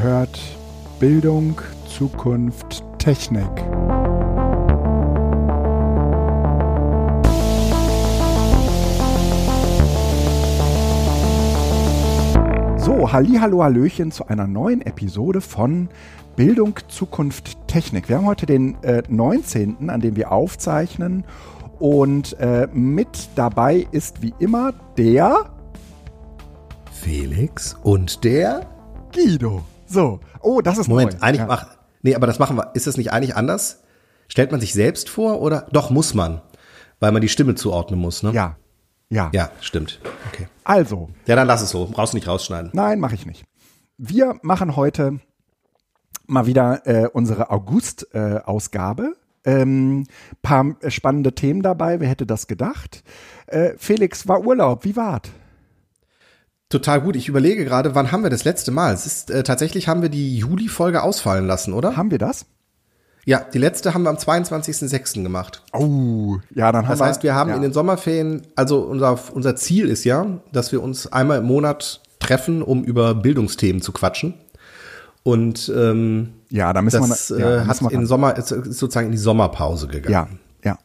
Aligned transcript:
hört 0.00 0.40
Bildung, 0.98 1.60
Zukunft, 1.86 2.82
Technik. 2.98 3.50
So, 12.78 13.12
halli, 13.12 13.36
hallo, 13.38 13.62
hallöchen 13.62 14.10
zu 14.10 14.26
einer 14.26 14.46
neuen 14.46 14.80
Episode 14.80 15.42
von 15.42 15.90
Bildung, 16.34 16.74
Zukunft, 16.88 17.58
Technik. 17.68 18.08
Wir 18.08 18.16
haben 18.16 18.26
heute 18.26 18.46
den 18.46 18.82
äh, 18.82 19.02
19., 19.06 19.90
an 19.90 20.00
dem 20.00 20.16
wir 20.16 20.32
aufzeichnen 20.32 21.24
und 21.78 22.38
äh, 22.38 22.68
mit 22.72 23.28
dabei 23.34 23.86
ist 23.90 24.22
wie 24.22 24.32
immer 24.38 24.72
der 24.96 25.50
Felix 26.90 27.76
und 27.82 28.24
der 28.24 28.66
Guido. 29.12 29.62
So, 29.90 30.20
oh, 30.40 30.60
das 30.60 30.78
ist 30.78 30.88
Moment, 30.88 31.14
neu. 31.14 31.18
eigentlich 31.20 31.40
Ja. 31.40 31.46
mach, 31.46 31.66
nee, 32.02 32.14
aber 32.14 32.26
das 32.28 32.38
machen 32.38 32.56
wir, 32.56 32.70
ist 32.74 32.86
das 32.86 32.96
nicht 32.96 33.12
eigentlich 33.12 33.34
anders? 33.36 33.82
Stellt 34.28 34.52
man 34.52 34.60
sich 34.60 34.72
selbst 34.72 35.08
vor 35.08 35.40
oder? 35.42 35.66
Doch, 35.72 35.90
muss 35.90 36.14
man. 36.14 36.40
Weil 37.00 37.10
man 37.12 37.20
die 37.22 37.28
Stimme 37.28 37.56
zuordnen 37.56 37.98
muss, 37.98 38.22
ne? 38.22 38.30
Ja, 38.32 38.56
ja. 39.08 39.30
Ja, 39.32 39.50
stimmt. 39.60 40.00
Okay. 40.32 40.46
Also, 40.62 41.10
Ja, 41.26 41.34
dann 41.34 41.48
lass 41.48 41.62
es 41.62 41.70
so. 41.70 41.86
Brauchst 41.90 42.12
du 42.12 42.16
nicht 42.16 42.28
rausschneiden. 42.28 42.70
Nein, 42.72 43.00
mache 43.00 43.14
ich 43.16 43.26
nicht. 43.26 43.44
Wir 43.98 44.36
machen 44.42 44.76
heute 44.76 45.18
mal 46.28 46.46
wieder 46.46 46.86
äh, 46.86 47.08
unsere 47.08 47.50
August-Ausgabe. 47.50 49.14
ähm, 49.44 50.06
paar 50.42 50.76
äh, 50.82 50.90
spannende 50.90 51.34
Themen 51.34 51.62
dabei. 51.62 51.98
Wer 51.98 52.08
hätte 52.08 52.26
das 52.26 52.46
gedacht? 52.46 53.02
Äh, 53.46 53.72
Felix, 53.78 54.28
war 54.28 54.44
Urlaub. 54.46 54.84
Wie 54.84 54.94
war's? 54.94 55.22
Total 56.70 57.00
gut. 57.00 57.16
Ich 57.16 57.28
überlege 57.28 57.64
gerade, 57.64 57.94
wann 57.94 58.12
haben 58.12 58.22
wir 58.22 58.30
das 58.30 58.44
letzte 58.44 58.70
Mal? 58.70 58.94
Es 58.94 59.04
ist, 59.04 59.30
äh, 59.30 59.42
tatsächlich 59.42 59.88
haben 59.88 60.02
wir 60.02 60.08
die 60.08 60.38
Juli-Folge 60.38 61.02
ausfallen 61.02 61.46
lassen, 61.46 61.72
oder? 61.74 61.96
Haben 61.96 62.10
wir 62.10 62.18
das? 62.18 62.46
Ja, 63.26 63.40
die 63.52 63.58
letzte 63.58 63.92
haben 63.92 64.04
wir 64.04 64.10
am 64.10 64.16
22.06. 64.16 65.22
gemacht. 65.22 65.62
Oh, 65.72 66.38
ja, 66.54 66.72
dann 66.72 66.84
haben 66.86 66.90
Das 66.92 67.00
wir. 67.00 67.06
heißt, 67.06 67.22
wir 67.22 67.34
haben 67.34 67.50
ja. 67.50 67.56
in 67.56 67.62
den 67.62 67.72
Sommerferien, 67.72 68.46
also 68.56 68.78
unser, 68.80 69.18
unser 69.34 69.56
Ziel 69.56 69.88
ist 69.88 70.04
ja, 70.04 70.26
dass 70.52 70.72
wir 70.72 70.82
uns 70.82 71.12
einmal 71.12 71.38
im 71.38 71.44
Monat 71.44 72.00
treffen, 72.18 72.62
um 72.62 72.82
über 72.84 73.14
Bildungsthemen 73.14 73.82
zu 73.82 73.92
quatschen. 73.92 74.34
Und 75.22 75.70
ähm, 75.76 76.30
Ja, 76.48 76.72
da 76.72 76.80
müssen 76.82 77.06
das 77.08 77.30
wir. 77.30 77.36
äh, 77.36 77.40
ja, 77.40 77.56
da 77.58 77.66
hat 77.66 77.82
wir 77.82 77.90
in. 77.92 78.06
Sommer 78.06 78.36
ist, 78.36 78.48
sozusagen 78.48 79.06
in 79.06 79.12
die 79.12 79.18
Sommerpause 79.18 79.86
gegangen. 79.88 80.38
Ja, 80.64 80.70
ja. 80.70 80.78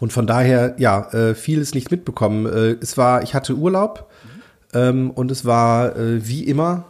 Und 0.00 0.12
von 0.12 0.26
daher, 0.26 0.74
ja, 0.78 1.08
äh, 1.12 1.34
vieles 1.34 1.74
nicht 1.74 1.90
mitbekommen. 1.90 2.46
Äh, 2.46 2.76
es 2.80 2.96
war, 2.96 3.22
ich 3.22 3.34
hatte 3.34 3.54
Urlaub 3.56 4.08
ähm, 4.74 5.10
und 5.10 5.30
es 5.30 5.44
war 5.44 5.96
äh, 5.96 6.26
wie 6.26 6.44
immer 6.44 6.84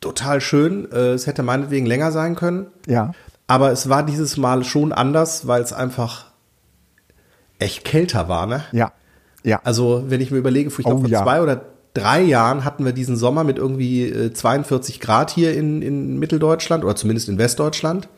total 0.00 0.40
schön. 0.40 0.90
Äh, 0.92 1.12
es 1.12 1.26
hätte 1.26 1.42
meinetwegen 1.42 1.86
länger 1.86 2.12
sein 2.12 2.34
können. 2.34 2.66
Ja. 2.86 3.12
Aber 3.46 3.72
es 3.72 3.88
war 3.88 4.04
dieses 4.04 4.36
Mal 4.36 4.64
schon 4.64 4.92
anders, 4.92 5.46
weil 5.46 5.62
es 5.62 5.72
einfach 5.72 6.26
echt 7.58 7.84
kälter 7.84 8.28
war, 8.28 8.46
ne? 8.46 8.64
Ja. 8.72 8.92
Ja. 9.44 9.60
Also, 9.64 10.04
wenn 10.08 10.20
ich 10.20 10.30
mir 10.30 10.38
überlege, 10.38 10.68
ich 10.70 10.76
glaube, 10.76 10.96
Oh, 10.96 11.00
vor 11.00 11.08
ja. 11.08 11.22
zwei 11.22 11.42
oder 11.42 11.62
drei 11.94 12.22
Jahren 12.22 12.64
hatten 12.64 12.84
wir 12.84 12.92
diesen 12.92 13.16
Sommer 13.16 13.44
mit 13.44 13.58
irgendwie 13.58 14.04
äh, 14.04 14.32
42 14.32 15.00
Grad 15.00 15.30
hier 15.30 15.54
in, 15.54 15.82
in 15.82 16.18
Mitteldeutschland 16.18 16.84
oder 16.84 16.96
zumindest 16.96 17.28
in 17.28 17.38
Westdeutschland. 17.38 18.08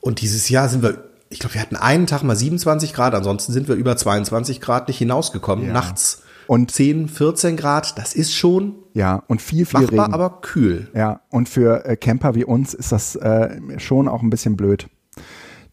Und 0.00 0.20
dieses 0.20 0.48
Jahr 0.48 0.68
sind 0.68 0.82
wir, 0.82 1.04
ich 1.28 1.38
glaube, 1.38 1.54
wir 1.54 1.60
hatten 1.60 1.76
einen 1.76 2.06
Tag 2.06 2.22
mal 2.22 2.36
27 2.36 2.92
Grad, 2.94 3.14
ansonsten 3.14 3.52
sind 3.52 3.68
wir 3.68 3.74
über 3.74 3.96
22 3.96 4.60
Grad 4.60 4.88
nicht 4.88 4.98
hinausgekommen. 4.98 5.66
Ja. 5.66 5.72
Nachts 5.72 6.22
Und- 6.48 6.70
10, 6.70 7.08
14 7.08 7.56
Grad, 7.56 7.98
das 7.98 8.14
ist 8.14 8.34
schon 8.34 8.74
ja. 8.94 9.22
Und 9.26 9.42
viel, 9.42 9.66
viel 9.66 9.80
machbar, 9.80 10.04
Regen. 10.06 10.14
aber 10.14 10.40
kühl. 10.40 10.88
Ja, 10.94 11.20
und 11.28 11.48
für 11.50 11.84
äh, 11.84 11.96
Camper 11.96 12.34
wie 12.34 12.44
uns 12.44 12.72
ist 12.72 12.92
das 12.92 13.14
äh, 13.16 13.58
schon 13.78 14.08
auch 14.08 14.22
ein 14.22 14.30
bisschen 14.30 14.56
blöd, 14.56 14.86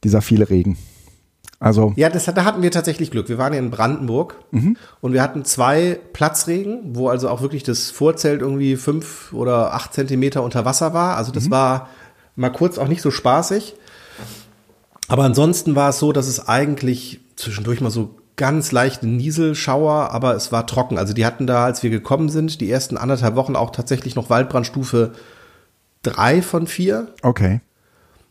dieser 0.04 0.22
viele 0.22 0.50
Regen. 0.50 0.78
Also, 1.60 1.94
Ja, 1.96 2.10
das, 2.10 2.26
da 2.26 2.44
hatten 2.44 2.62
wir 2.62 2.72
tatsächlich 2.72 3.10
Glück. 3.12 3.30
Wir 3.30 3.38
waren 3.38 3.54
ja 3.54 3.60
in 3.60 3.72
Brandenburg 3.72 4.36
Mhm. 4.52 4.76
und 5.00 5.14
wir 5.14 5.22
hatten 5.22 5.46
zwei 5.46 5.98
Platzregen, 6.12 6.96
wo 6.98 7.08
also 7.08 7.30
auch 7.30 7.42
wirklich 7.42 7.64
das 7.64 7.90
Vorzelt 7.92 8.42
irgendwie 8.42 8.76
fünf 8.76 9.32
oder 9.32 9.74
acht 9.74 9.94
Zentimeter 9.94 10.44
unter 10.44 10.66
Wasser 10.66 10.94
war. 10.94 11.16
Also 11.16 11.32
Mhm. 11.32 11.36
das 11.36 11.50
war 11.50 11.88
mal 12.36 12.50
kurz 12.50 12.78
auch 12.78 12.90
nicht 12.90 13.02
so 13.02 13.12
spaßig. 13.12 13.76
Aber 15.08 15.24
ansonsten 15.24 15.76
war 15.76 15.90
es 15.92 16.00
so, 16.00 16.12
dass 16.12 16.28
es 16.28 16.48
eigentlich 16.50 17.22
zwischendurch 17.38 17.80
mal 17.80 17.92
so 17.92 18.16
ganz 18.36 18.72
leichte 18.72 19.08
Nieselschauer, 19.08 20.10
aber 20.12 20.36
es 20.36 20.52
war 20.52 20.66
trocken. 20.68 20.98
Also 20.98 21.14
die 21.14 21.26
hatten 21.26 21.46
da, 21.48 21.66
als 21.66 21.84
wir 21.84 21.90
gekommen 21.90 22.30
sind, 22.30 22.62
die 22.62 22.72
ersten 22.72 22.98
anderthalb 22.98 23.36
Wochen 23.36 23.56
auch 23.56 23.70
tatsächlich 23.72 24.16
noch 24.16 24.30
Waldbrandstufe 24.30 25.12
drei 26.02 26.42
von 26.42 26.68
vier. 26.68 27.08
okay. 27.22 27.62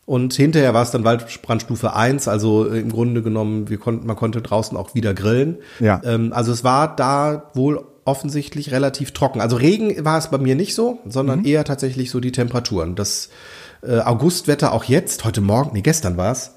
Und 0.05 0.33
hinterher 0.33 0.73
war 0.73 0.83
es 0.83 0.91
dann 0.91 1.05
Waldbrandstufe 1.05 1.93
1, 1.95 2.27
also 2.27 2.69
äh, 2.69 2.81
im 2.81 2.91
Grunde 2.91 3.21
genommen, 3.21 3.69
wir 3.69 3.77
konnten, 3.77 4.05
man 4.05 4.17
konnte 4.17 4.41
draußen 4.41 4.77
auch 4.77 4.93
wieder 4.95 5.13
grillen. 5.13 5.59
Ja. 5.79 6.01
Ähm, 6.03 6.33
also 6.33 6.51
es 6.51 6.65
war 6.65 6.93
da 6.93 7.51
wohl 7.53 7.85
offensichtlich 8.03 8.71
relativ 8.73 9.11
trocken. 9.11 9.39
Also 9.39 9.55
Regen 9.55 10.03
war 10.03 10.17
es 10.17 10.27
bei 10.29 10.37
mir 10.39 10.55
nicht 10.55 10.75
so, 10.75 10.99
sondern 11.07 11.39
Mhm. 11.39 11.45
eher 11.45 11.63
tatsächlich 11.63 12.11
so 12.11 12.19
die 12.19 12.33
Temperaturen. 12.33 12.95
Das 12.95 13.29
äh, 13.81 13.99
Augustwetter 13.99 14.73
auch 14.73 14.83
jetzt, 14.83 15.23
heute 15.23 15.39
Morgen, 15.39 15.69
nee, 15.71 15.81
gestern 15.81 16.17
war 16.17 16.33
es, 16.33 16.51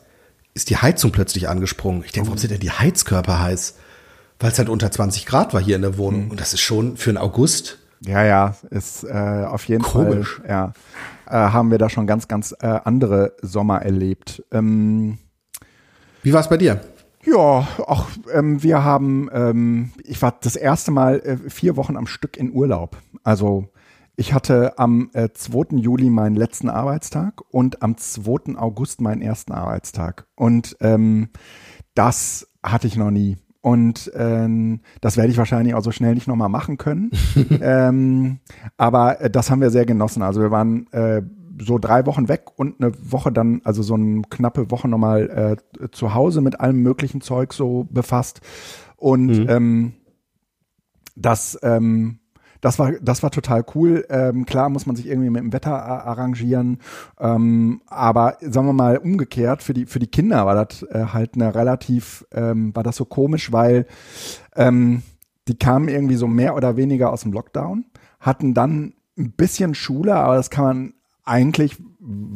ist 0.57 0.71
die 0.71 0.79
Heizung 0.79 1.13
plötzlich 1.13 1.49
angesprungen. 1.51 2.03
Ich 2.05 2.13
denke, 2.13 2.29
warum 2.29 2.39
sind 2.39 2.51
denn 2.51 2.61
die 2.61 2.71
Heizkörper 2.71 3.41
heiß? 3.41 3.75
Weil 4.41 4.51
es 4.51 4.59
halt 4.59 4.71
unter 4.71 4.91
20 4.91 5.27
Grad 5.27 5.53
war 5.53 5.61
hier 5.61 5.77
in 5.77 5.83
der 5.83 5.99
Wohnung. 5.99 6.25
Mhm. 6.25 6.31
Und 6.31 6.41
das 6.41 6.55
ist 6.55 6.63
schon 6.63 6.97
für 6.97 7.13
den 7.13 7.19
August. 7.19 7.79
Ja, 8.01 8.25
ja, 8.25 8.57
ist 8.71 9.05
äh, 9.05 9.45
auf 9.47 9.67
jeden 9.67 9.83
Komisch. 9.83 10.41
Fall, 10.41 10.49
ja, 10.49 10.73
äh, 11.27 11.53
haben 11.53 11.71
wir 11.71 11.79
da 11.79 11.91
schon 11.91 12.07
ganz, 12.07 12.27
ganz 12.27 12.55
äh, 12.61 12.67
andere 12.67 13.35
Sommer 13.43 13.83
erlebt. 13.83 14.43
Ähm, 14.51 15.19
Wie 16.23 16.33
war 16.33 16.41
es 16.41 16.49
bei 16.49 16.57
dir? 16.57 16.81
ja, 17.27 17.35
auch 17.37 18.07
ähm, 18.33 18.63
wir 18.63 18.85
haben, 18.85 19.29
ähm, 19.33 19.93
ich 20.05 20.23
war 20.23 20.37
das 20.41 20.57
erste 20.57 20.91
Mal 20.91 21.21
äh, 21.21 21.51
vier 21.51 21.77
Wochen 21.77 21.97
am 21.97 22.07
Stück 22.07 22.37
in 22.37 22.53
Urlaub. 22.53 22.97
Also 23.25 23.69
ich 24.17 24.33
hatte 24.33 24.79
am 24.79 25.11
äh, 25.13 25.29
2. 25.33 25.77
Juli 25.77 26.09
meinen 26.11 26.37
letzten 26.37 26.71
Arbeitstag 26.71 27.43
und 27.51 27.83
am 27.83 27.99
2. 27.99 28.57
August 28.57 29.01
meinen 29.01 29.21
ersten 29.21 29.53
Arbeitstag. 29.53 30.27
Und 30.35 30.77
ähm, 30.81 31.29
das 31.95 32.49
hatte 32.63 32.87
ich 32.87 32.97
noch 32.97 33.11
nie. 33.11 33.37
Und 33.61 34.11
ähm, 34.15 34.81
das 35.01 35.17
werde 35.17 35.31
ich 35.31 35.39
wahrscheinlich 35.39 35.75
auch 35.75 35.83
so 35.83 35.91
schnell 35.91 36.15
nicht 36.15 36.29
nochmal 36.29 36.49
machen 36.49 36.79
können. 36.79 37.11
ähm, 37.61 38.39
aber 38.77 39.21
äh, 39.21 39.31
das 39.31 39.51
haben 39.51 39.61
wir 39.61 39.71
sehr 39.71 39.85
genossen. 39.87 40.23
Also 40.23 40.41
wir 40.41 40.51
waren 40.51 40.87
äh, 40.93 41.23
so 41.61 41.79
drei 41.79 42.07
Wochen 42.07 42.29
weg 42.29 42.45
und 42.57 42.81
eine 42.81 42.93
Woche 43.11 43.33
dann, 43.33 43.61
also 43.65 43.83
so 43.83 43.95
eine 43.95 44.23
knappe 44.23 44.71
Woche 44.71 44.89
nochmal 44.89 45.59
äh, 45.81 45.89
zu 45.91 46.15
Hause 46.15 46.41
mit 46.41 46.61
allem 46.61 46.83
möglichen 46.83 47.21
Zeug 47.21 47.53
so 47.53 47.87
befasst. 47.91 48.41
Und 48.97 49.49
ähm, 49.51 49.93
das, 51.17 51.59
ähm, 51.63 52.21
das 52.61 52.79
war, 52.79 52.93
das 53.01 53.23
war 53.23 53.31
total 53.31 53.65
cool. 53.75 54.05
Ähm, 54.09 54.47
klar 54.47 54.69
muss 54.69 54.87
man 54.87 54.97
sich 54.97 55.07
irgendwie 55.07 55.31
mit 55.31 55.43
dem 55.43 55.53
Wetter 55.53 55.85
arrangieren. 55.85 56.79
Ähm, 57.19 57.81
aber 57.87 58.39
sagen 58.41 58.67
wir 58.67 58.73
mal 58.73 58.99
umgekehrt, 58.99 59.63
für 59.63 59.75
die, 59.75 59.87
für 59.87 59.99
die 59.99 60.07
Kinder 60.07 60.47
war 60.47 60.55
das 60.55 60.83
äh, 60.83 61.07
halt 61.13 61.35
eine 61.35 61.55
relativ, 61.55 62.25
ähm, 62.33 62.75
war 62.75 62.83
das 62.83 62.97
so 62.97 63.05
komisch, 63.05 63.53
weil 63.53 63.87
ähm, 64.55 65.03
die 65.49 65.59
kamen 65.59 65.89
irgendwie 65.89 66.17
so 66.17 66.27
mehr 66.27 66.57
oder 66.57 66.77
weniger 66.77 67.13
aus 67.13 67.23
dem 67.23 67.33
Lockdown, 67.33 67.85
hatten 68.21 68.55
dann 68.55 68.95
ein 69.19 69.33
bisschen 69.33 69.75
Schule, 69.75 70.15
aber 70.17 70.37
das 70.37 70.51
kann 70.51 70.65
man 70.65 70.95
eigentlich 71.25 71.77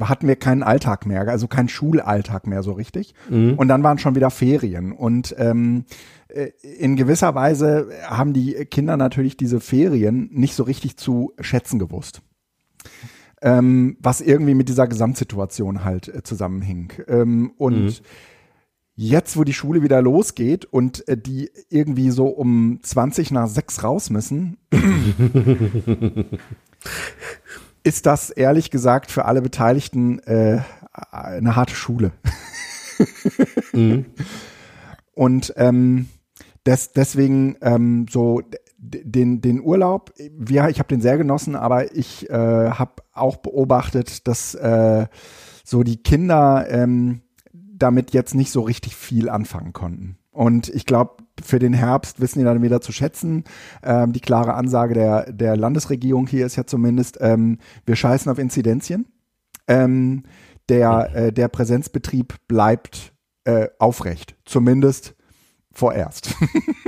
hatten 0.00 0.26
wir 0.26 0.36
keinen 0.36 0.62
Alltag 0.62 1.06
mehr, 1.06 1.26
also 1.28 1.48
keinen 1.48 1.68
Schulalltag 1.68 2.46
mehr 2.46 2.62
so 2.62 2.72
richtig. 2.72 3.14
Und 3.56 3.68
dann 3.68 3.82
waren 3.82 3.98
schon 3.98 4.14
wieder 4.14 4.30
Ferien. 4.30 4.92
Und 4.92 5.34
ähm, 5.38 5.84
äh, 6.28 6.50
in 6.62 6.96
gewisser 6.96 7.34
Weise 7.34 7.88
haben 8.06 8.32
die 8.32 8.52
Kinder 8.66 8.96
natürlich 8.96 9.36
diese 9.36 9.60
Ferien 9.60 10.28
nicht 10.32 10.54
so 10.54 10.62
richtig 10.62 10.96
zu 10.96 11.32
schätzen 11.40 11.78
gewusst. 11.78 12.22
Ähm, 13.42 13.96
was 14.00 14.20
irgendwie 14.20 14.54
mit 14.54 14.68
dieser 14.68 14.86
Gesamtsituation 14.86 15.84
halt 15.84 16.08
äh, 16.08 16.22
zusammenhing. 16.22 16.92
Ähm, 17.08 17.52
und 17.56 18.02
jetzt, 18.96 19.38
wo 19.38 19.44
die 19.44 19.54
Schule 19.54 19.82
wieder 19.82 20.02
losgeht 20.02 20.66
und 20.66 21.08
äh, 21.08 21.16
die 21.16 21.50
irgendwie 21.70 22.10
so 22.10 22.26
um 22.26 22.80
20 22.82 23.30
nach 23.30 23.48
6 23.48 23.82
raus 23.82 24.10
müssen, 24.10 24.58
ist 27.82 28.06
das 28.06 28.30
ehrlich 28.30 28.70
gesagt 28.70 29.10
für 29.10 29.24
alle 29.24 29.42
Beteiligten 29.42 30.18
äh, 30.20 30.60
eine 31.10 31.56
harte 31.56 31.74
Schule. 31.74 32.12
Und 35.14 35.52
ähm, 35.56 36.08
des, 36.66 36.92
deswegen 36.92 37.56
ähm, 37.62 38.06
so 38.08 38.42
den, 38.78 39.40
den 39.40 39.60
Urlaub, 39.60 40.12
wir, 40.16 40.68
ich 40.68 40.78
habe 40.78 40.88
den 40.88 41.00
sehr 41.00 41.18
genossen, 41.18 41.56
aber 41.56 41.94
ich 41.94 42.28
äh, 42.30 42.70
habe 42.70 43.02
auch 43.12 43.36
beobachtet, 43.36 44.26
dass 44.26 44.54
äh, 44.54 45.06
so 45.64 45.82
die 45.82 46.02
Kinder 46.02 46.66
ähm, 46.70 47.22
damit 47.52 48.12
jetzt 48.12 48.34
nicht 48.34 48.50
so 48.50 48.62
richtig 48.62 48.96
viel 48.96 49.28
anfangen 49.28 49.72
konnten. 49.72 50.18
Und 50.30 50.68
ich 50.68 50.86
glaube, 50.86 51.22
für 51.44 51.58
den 51.58 51.72
Herbst 51.72 52.20
wissen 52.20 52.38
die 52.38 52.44
dann 52.44 52.62
wieder 52.62 52.80
zu 52.80 52.92
schätzen. 52.92 53.44
Ähm, 53.82 54.12
die 54.12 54.20
klare 54.20 54.54
Ansage 54.54 54.94
der, 54.94 55.32
der 55.32 55.56
Landesregierung 55.56 56.26
hier 56.26 56.46
ist 56.46 56.56
ja 56.56 56.66
zumindest, 56.66 57.18
ähm, 57.20 57.58
wir 57.86 57.96
scheißen 57.96 58.30
auf 58.30 58.38
Inzidenzien. 58.38 59.06
Ähm, 59.68 60.24
der, 60.68 61.10
äh, 61.14 61.32
der 61.32 61.48
Präsenzbetrieb 61.48 62.34
bleibt 62.48 63.12
äh, 63.44 63.68
aufrecht, 63.78 64.36
zumindest 64.44 65.14
vorerst. 65.72 66.34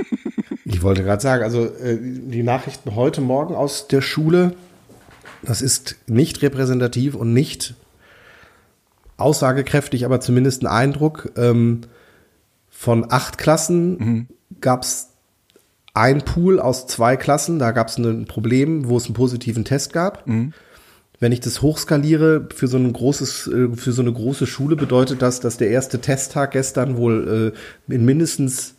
ich 0.65 0.81
wollte 0.81 1.03
gerade 1.03 1.21
sagen, 1.21 1.43
also 1.43 1.65
äh, 1.65 1.97
die 2.01 2.43
Nachrichten 2.43 2.95
heute 2.95 3.21
Morgen 3.21 3.55
aus 3.55 3.87
der 3.87 4.01
Schule, 4.01 4.55
das 5.41 5.61
ist 5.61 5.97
nicht 6.07 6.41
repräsentativ 6.41 7.15
und 7.15 7.33
nicht 7.33 7.75
aussagekräftig, 9.17 10.05
aber 10.05 10.19
zumindest 10.19 10.63
ein 10.63 10.67
Eindruck. 10.67 11.31
Ähm, 11.37 11.81
von 12.83 13.05
acht 13.09 13.37
Klassen 13.37 13.97
mhm. 13.97 14.27
Gab 14.61 14.83
es 14.83 15.09
ein 15.93 16.23
Pool 16.23 16.59
aus 16.59 16.87
zwei 16.87 17.17
Klassen, 17.17 17.59
da 17.59 17.71
gab 17.71 17.87
es 17.87 17.97
ein 17.97 18.25
Problem, 18.25 18.89
wo 18.89 18.97
es 18.97 19.05
einen 19.05 19.13
positiven 19.13 19.63
Test 19.63 19.93
gab. 19.93 20.27
Mhm. 20.27 20.53
Wenn 21.19 21.31
ich 21.31 21.39
das 21.39 21.61
hochskaliere 21.61 22.49
für 22.53 22.67
so 22.67 22.77
ein 22.77 22.91
großes, 22.91 23.47
äh, 23.47 23.75
für 23.75 23.91
so 23.91 24.01
eine 24.01 24.11
große 24.11 24.47
Schule, 24.47 24.75
bedeutet 24.75 25.21
das, 25.21 25.39
dass 25.39 25.57
der 25.57 25.69
erste 25.69 25.99
Testtag 25.99 26.51
gestern 26.51 26.97
wohl 26.97 27.53
äh, 27.89 27.93
in 27.93 28.05
mindestens 28.05 28.75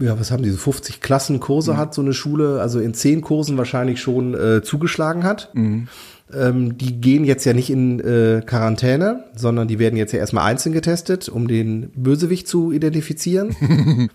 ja, 0.00 0.18
was 0.18 0.30
haben 0.30 0.42
diese 0.42 0.58
50 0.58 1.00
Klassenkurse 1.00 1.74
mhm. 1.74 1.76
hat 1.76 1.94
so 1.94 2.02
eine 2.02 2.12
Schule, 2.12 2.60
also 2.60 2.80
in 2.80 2.94
zehn 2.94 3.20
Kursen 3.20 3.56
wahrscheinlich 3.56 4.00
schon 4.00 4.34
äh, 4.34 4.62
zugeschlagen 4.62 5.24
hat. 5.24 5.50
Mhm. 5.54 5.88
Ähm, 6.36 6.76
die 6.78 7.00
gehen 7.00 7.24
jetzt 7.24 7.44
ja 7.44 7.52
nicht 7.52 7.70
in 7.70 8.00
äh, 8.00 8.42
Quarantäne, 8.44 9.24
sondern 9.34 9.68
die 9.68 9.78
werden 9.78 9.96
jetzt 9.96 10.12
ja 10.12 10.18
erstmal 10.18 10.44
einzeln 10.44 10.72
getestet, 10.72 11.28
um 11.28 11.48
den 11.48 11.90
Bösewicht 11.94 12.48
zu 12.48 12.72
identifizieren. 12.72 13.56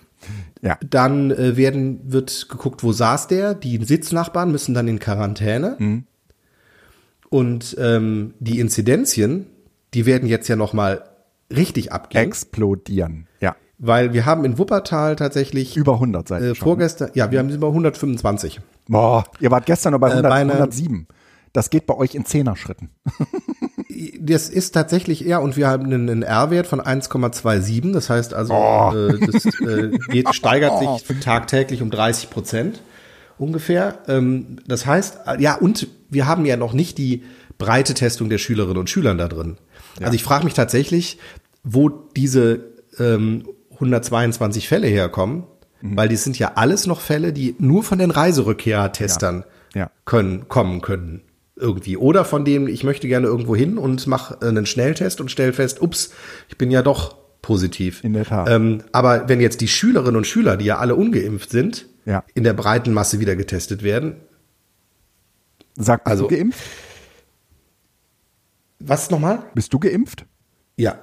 ja. 0.61 0.77
Dann 0.87 1.31
äh, 1.31 1.57
werden, 1.57 2.01
wird 2.03 2.47
geguckt, 2.49 2.83
wo 2.83 2.91
saß 2.91 3.27
der. 3.27 3.53
Die 3.53 3.83
Sitznachbarn 3.83 4.51
müssen 4.51 4.73
dann 4.73 4.87
in 4.87 4.99
Quarantäne. 4.99 5.75
Mhm. 5.79 6.03
Und 7.29 7.77
ähm, 7.79 8.33
die 8.39 8.59
Inzidenzien, 8.59 9.45
die 9.93 10.05
werden 10.05 10.27
jetzt 10.27 10.47
ja 10.47 10.55
noch 10.55 10.73
mal 10.73 11.03
richtig 11.55 11.91
abgehen. 11.91 12.25
Explodieren, 12.25 13.27
ja. 13.39 13.55
Weil 13.77 14.13
wir 14.13 14.25
haben 14.25 14.43
in 14.43 14.57
Wuppertal 14.57 15.15
tatsächlich 15.15 15.77
über 15.77 15.93
100 15.93 16.27
seit 16.27 16.41
äh, 16.41 16.55
vorgestern, 16.55 17.11
ja, 17.13 17.31
wir 17.31 17.39
haben 17.39 17.49
über 17.49 17.67
125. 17.67 18.59
Boah, 18.89 19.23
ihr 19.39 19.51
wart 19.51 19.65
gestern 19.65 19.93
noch 19.93 19.99
bei, 19.99 20.09
100, 20.09 20.25
äh, 20.25 20.29
bei 20.29 20.41
107. 20.41 21.07
Das 21.53 21.69
geht 21.69 21.85
bei 21.85 21.95
euch 21.95 22.15
in 22.15 22.25
Zehner-Schritten. 22.25 22.89
das 24.19 24.49
ist 24.49 24.71
tatsächlich 24.71 25.25
eher, 25.25 25.41
und 25.41 25.57
wir 25.57 25.67
haben 25.67 25.85
einen, 25.85 26.23
R-Wert 26.23 26.67
von 26.67 26.81
1,27. 26.81 27.93
Das 27.93 28.09
heißt 28.09 28.33
also, 28.33 28.53
oh. 28.53 28.93
äh, 28.93 29.19
das 29.25 29.45
äh, 29.45 29.97
geht, 30.09 30.33
steigert 30.35 30.79
sich 30.79 31.19
tagtäglich 31.19 31.81
um 31.81 31.89
30 31.89 32.29
Prozent 32.29 32.81
ungefähr. 33.37 33.99
Ähm, 34.07 34.57
das 34.67 34.85
heißt, 34.85 35.19
äh, 35.25 35.41
ja, 35.41 35.55
und 35.55 35.87
wir 36.09 36.27
haben 36.27 36.45
ja 36.45 36.57
noch 36.57 36.73
nicht 36.73 36.97
die 36.97 37.23
breite 37.57 37.93
Testung 37.93 38.29
der 38.29 38.37
Schülerinnen 38.37 38.77
und 38.77 38.89
Schülern 38.89 39.17
da 39.17 39.27
drin. 39.27 39.57
Ja. 39.99 40.05
Also 40.05 40.15
ich 40.15 40.23
frage 40.23 40.45
mich 40.45 40.53
tatsächlich, 40.53 41.17
wo 41.63 41.89
diese 41.89 42.61
ähm, 42.99 43.47
122 43.73 44.67
Fälle 44.67 44.87
herkommen, 44.87 45.43
mhm. 45.81 45.97
weil 45.97 46.09
die 46.09 46.15
sind 46.15 46.37
ja 46.37 46.53
alles 46.55 46.87
noch 46.87 47.01
Fälle, 47.01 47.33
die 47.33 47.55
nur 47.59 47.83
von 47.83 47.97
den 47.97 48.11
Reiserückkehrtestern 48.11 49.45
ja. 49.73 49.81
ja. 49.81 49.91
können, 50.05 50.47
kommen 50.47 50.81
können 50.81 51.21
irgendwie. 51.59 51.97
Oder 51.97 52.25
von 52.25 52.45
dem, 52.45 52.67
ich 52.67 52.83
möchte 52.83 53.07
gerne 53.07 53.27
irgendwo 53.27 53.55
hin 53.55 53.77
und 53.77 54.07
mache 54.07 54.41
einen 54.41 54.65
Schnelltest 54.65 55.21
und 55.21 55.29
stelle 55.29 55.53
fest, 55.53 55.81
ups, 55.81 56.11
ich 56.47 56.57
bin 56.57 56.71
ja 56.71 56.81
doch 56.81 57.17
positiv. 57.41 58.03
In 58.03 58.13
der 58.13 58.25
Tat. 58.25 58.49
Ähm, 58.49 58.83
aber 58.91 59.29
wenn 59.29 59.41
jetzt 59.41 59.61
die 59.61 59.67
Schülerinnen 59.67 60.15
und 60.15 60.27
Schüler, 60.27 60.57
die 60.57 60.65
ja 60.65 60.77
alle 60.77 60.95
ungeimpft 60.95 61.49
sind, 61.49 61.87
ja. 62.05 62.23
in 62.33 62.43
der 62.43 62.53
breiten 62.53 62.93
Masse 62.93 63.19
wieder 63.19 63.35
getestet 63.35 63.83
werden. 63.83 64.15
Sag, 65.75 66.03
bist 66.03 66.11
also, 66.11 66.27
du 66.27 66.35
geimpft? 66.35 66.61
Was 68.79 69.09
nochmal? 69.11 69.43
Bist 69.53 69.73
du 69.73 69.79
geimpft? 69.79 70.25
Ja. 70.77 70.99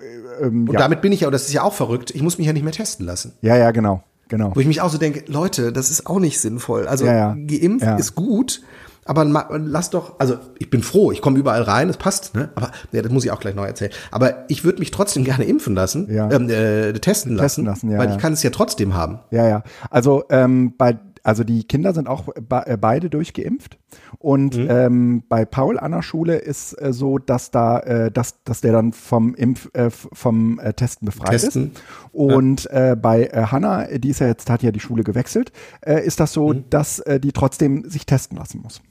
Äh, 0.00 0.44
ähm, 0.46 0.68
und 0.68 0.74
ja. 0.74 0.80
damit 0.80 1.00
bin 1.00 1.12
ich 1.12 1.20
ja, 1.20 1.28
und 1.28 1.32
das 1.32 1.46
ist 1.46 1.52
ja 1.52 1.62
auch 1.62 1.74
verrückt, 1.74 2.10
ich 2.14 2.22
muss 2.22 2.38
mich 2.38 2.46
ja 2.46 2.52
nicht 2.52 2.64
mehr 2.64 2.72
testen 2.72 3.06
lassen. 3.06 3.32
Ja, 3.40 3.56
ja, 3.56 3.70
genau. 3.70 4.02
Genau. 4.28 4.52
Wo 4.54 4.60
ich 4.60 4.66
mich 4.66 4.80
auch 4.80 4.88
so 4.88 4.96
denke, 4.96 5.24
Leute, 5.26 5.72
das 5.72 5.90
ist 5.90 6.06
auch 6.06 6.18
nicht 6.18 6.40
sinnvoll. 6.40 6.86
Also 6.86 7.04
ja, 7.04 7.12
ja. 7.12 7.36
geimpft 7.36 7.84
ja. 7.84 7.96
ist 7.96 8.14
gut, 8.14 8.62
aber 9.04 9.24
lass 9.24 9.90
doch, 9.90 10.18
also 10.20 10.36
ich 10.58 10.70
bin 10.70 10.82
froh, 10.82 11.10
ich 11.10 11.20
komme 11.20 11.38
überall 11.38 11.62
rein, 11.62 11.88
es 11.88 11.96
passt, 11.96 12.34
ne? 12.34 12.50
Aber 12.54 12.70
ja, 12.92 13.02
das 13.02 13.10
muss 13.10 13.24
ich 13.24 13.32
auch 13.32 13.40
gleich 13.40 13.54
neu 13.54 13.66
erzählen. 13.66 13.92
Aber 14.10 14.44
ich 14.48 14.64
würde 14.64 14.78
mich 14.78 14.92
trotzdem 14.92 15.24
gerne 15.24 15.44
impfen 15.44 15.74
lassen, 15.74 16.12
ja. 16.12 16.30
ähm, 16.30 16.48
äh, 16.48 16.92
testen 16.94 17.34
lassen, 17.34 17.42
testen 17.42 17.64
lassen 17.64 17.90
ja, 17.90 17.98
weil 17.98 18.10
ich 18.10 18.18
kann 18.18 18.32
es 18.32 18.42
ja 18.42 18.50
trotzdem 18.50 18.94
haben. 18.94 19.18
Ja, 19.30 19.48
ja. 19.48 19.64
Also 19.90 20.24
ähm, 20.30 20.74
bei 20.76 20.98
also 21.24 21.44
die 21.44 21.64
Kinder 21.64 21.94
sind 21.94 22.08
auch 22.08 22.24
be 22.24 22.78
beide 22.80 23.08
durchgeimpft 23.08 23.78
und 24.18 24.56
mhm. 24.56 24.66
ähm, 24.68 25.22
bei 25.28 25.44
Paul 25.44 25.78
an 25.78 25.92
der 25.92 26.02
Schule 26.02 26.36
ist 26.36 26.72
äh, 26.80 26.92
so, 26.92 27.18
dass 27.18 27.50
da, 27.50 27.78
äh, 27.80 28.10
dass, 28.10 28.42
dass 28.42 28.60
der 28.60 28.72
dann 28.72 28.92
vom 28.92 29.34
Impf, 29.34 29.68
äh, 29.72 29.90
vom 29.90 30.58
äh, 30.58 30.72
Testen 30.72 31.06
befreit 31.06 31.30
Testen. 31.30 31.72
ist. 31.72 31.82
Und 32.12 32.64
ja. 32.64 32.92
äh, 32.92 32.96
bei 32.96 33.26
äh, 33.26 33.46
Hanna, 33.50 33.86
die 33.86 34.10
ist 34.10 34.18
ja 34.18 34.26
jetzt, 34.26 34.50
hat 34.50 34.62
ja 34.62 34.72
die 34.72 34.80
Schule 34.80 35.04
gewechselt, 35.04 35.52
äh, 35.80 36.04
ist 36.04 36.18
das 36.18 36.32
so, 36.32 36.48
mhm. 36.48 36.64
dass 36.70 36.98
äh, 37.00 37.20
die 37.20 37.32
trotzdem 37.32 37.88
sich 37.88 38.04
testen 38.04 38.36
lassen 38.36 38.60
muss. 38.62 38.82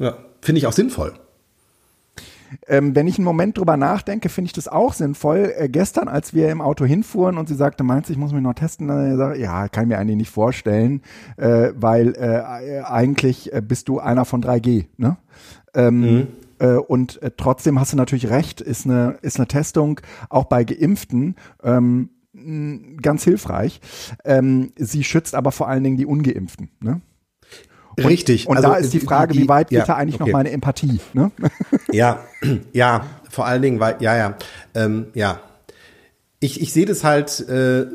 Ja, 0.00 0.16
finde 0.40 0.58
ich 0.58 0.66
auch 0.66 0.72
sinnvoll. 0.72 1.14
Ähm, 2.66 2.96
wenn 2.96 3.06
ich 3.06 3.16
einen 3.16 3.24
Moment 3.24 3.58
drüber 3.58 3.76
nachdenke, 3.76 4.28
finde 4.28 4.46
ich 4.46 4.52
das 4.52 4.66
auch 4.66 4.92
sinnvoll. 4.92 5.52
Äh, 5.56 5.68
gestern, 5.68 6.08
als 6.08 6.34
wir 6.34 6.50
im 6.50 6.60
Auto 6.60 6.84
hinfuhren 6.84 7.38
und 7.38 7.48
sie 7.48 7.54
sagte, 7.54 7.84
meinst 7.84 8.08
du, 8.08 8.12
ich 8.12 8.18
muss 8.18 8.32
mich 8.32 8.42
noch 8.42 8.54
testen, 8.54 8.88
dann 8.88 9.34
ich, 9.34 9.40
ja, 9.40 9.68
kann 9.68 9.84
ich 9.84 9.88
mir 9.88 9.98
eigentlich 9.98 10.16
nicht 10.16 10.30
vorstellen, 10.30 11.02
äh, 11.36 11.70
weil 11.76 12.14
äh, 12.16 12.82
eigentlich 12.82 13.52
äh, 13.52 13.62
bist 13.62 13.88
du 13.88 14.00
einer 14.00 14.24
von 14.24 14.42
3G. 14.42 14.86
Ne? 14.96 15.16
Ähm, 15.74 16.00
mhm. 16.00 16.26
Äh, 16.58 16.74
und 16.74 17.22
äh, 17.22 17.30
trotzdem 17.36 17.78
hast 17.78 17.92
du 17.92 17.96
natürlich 17.96 18.30
recht, 18.30 18.60
ist 18.60 18.84
eine, 18.84 19.18
ist 19.22 19.38
eine 19.38 19.46
Testung 19.46 20.00
auch 20.28 20.44
bei 20.44 20.64
Geimpften. 20.64 21.36
Ähm, 21.62 22.10
ganz 23.02 23.24
hilfreich. 23.24 23.80
Ähm, 24.24 24.72
sie 24.76 25.04
schützt 25.04 25.34
aber 25.34 25.52
vor 25.52 25.68
allen 25.68 25.82
Dingen 25.82 25.96
die 25.96 26.06
Ungeimpften. 26.06 26.70
Ne? 26.80 27.00
Richtig. 28.08 28.46
Und 28.46 28.56
also, 28.56 28.68
da 28.68 28.74
ist 28.76 28.92
die 28.92 29.00
Frage, 29.00 29.32
die, 29.32 29.42
wie 29.42 29.48
weit 29.48 29.70
geht 29.70 29.88
da 29.88 29.94
eigentlich 29.94 30.20
okay. 30.20 30.30
noch 30.30 30.36
meine 30.36 30.50
Empathie? 30.50 31.00
Ne? 31.12 31.30
Ja, 31.92 32.24
ja, 32.72 33.04
vor 33.28 33.46
allen 33.46 33.62
Dingen, 33.62 33.80
weil, 33.80 33.96
ja, 34.00 34.16
ja, 34.16 34.36
ähm, 34.74 35.06
ja. 35.14 35.40
Ich, 36.38 36.60
ich 36.60 36.72
sehe 36.72 36.86
das 36.86 37.04
halt 37.04 37.40
äh, 37.48 37.86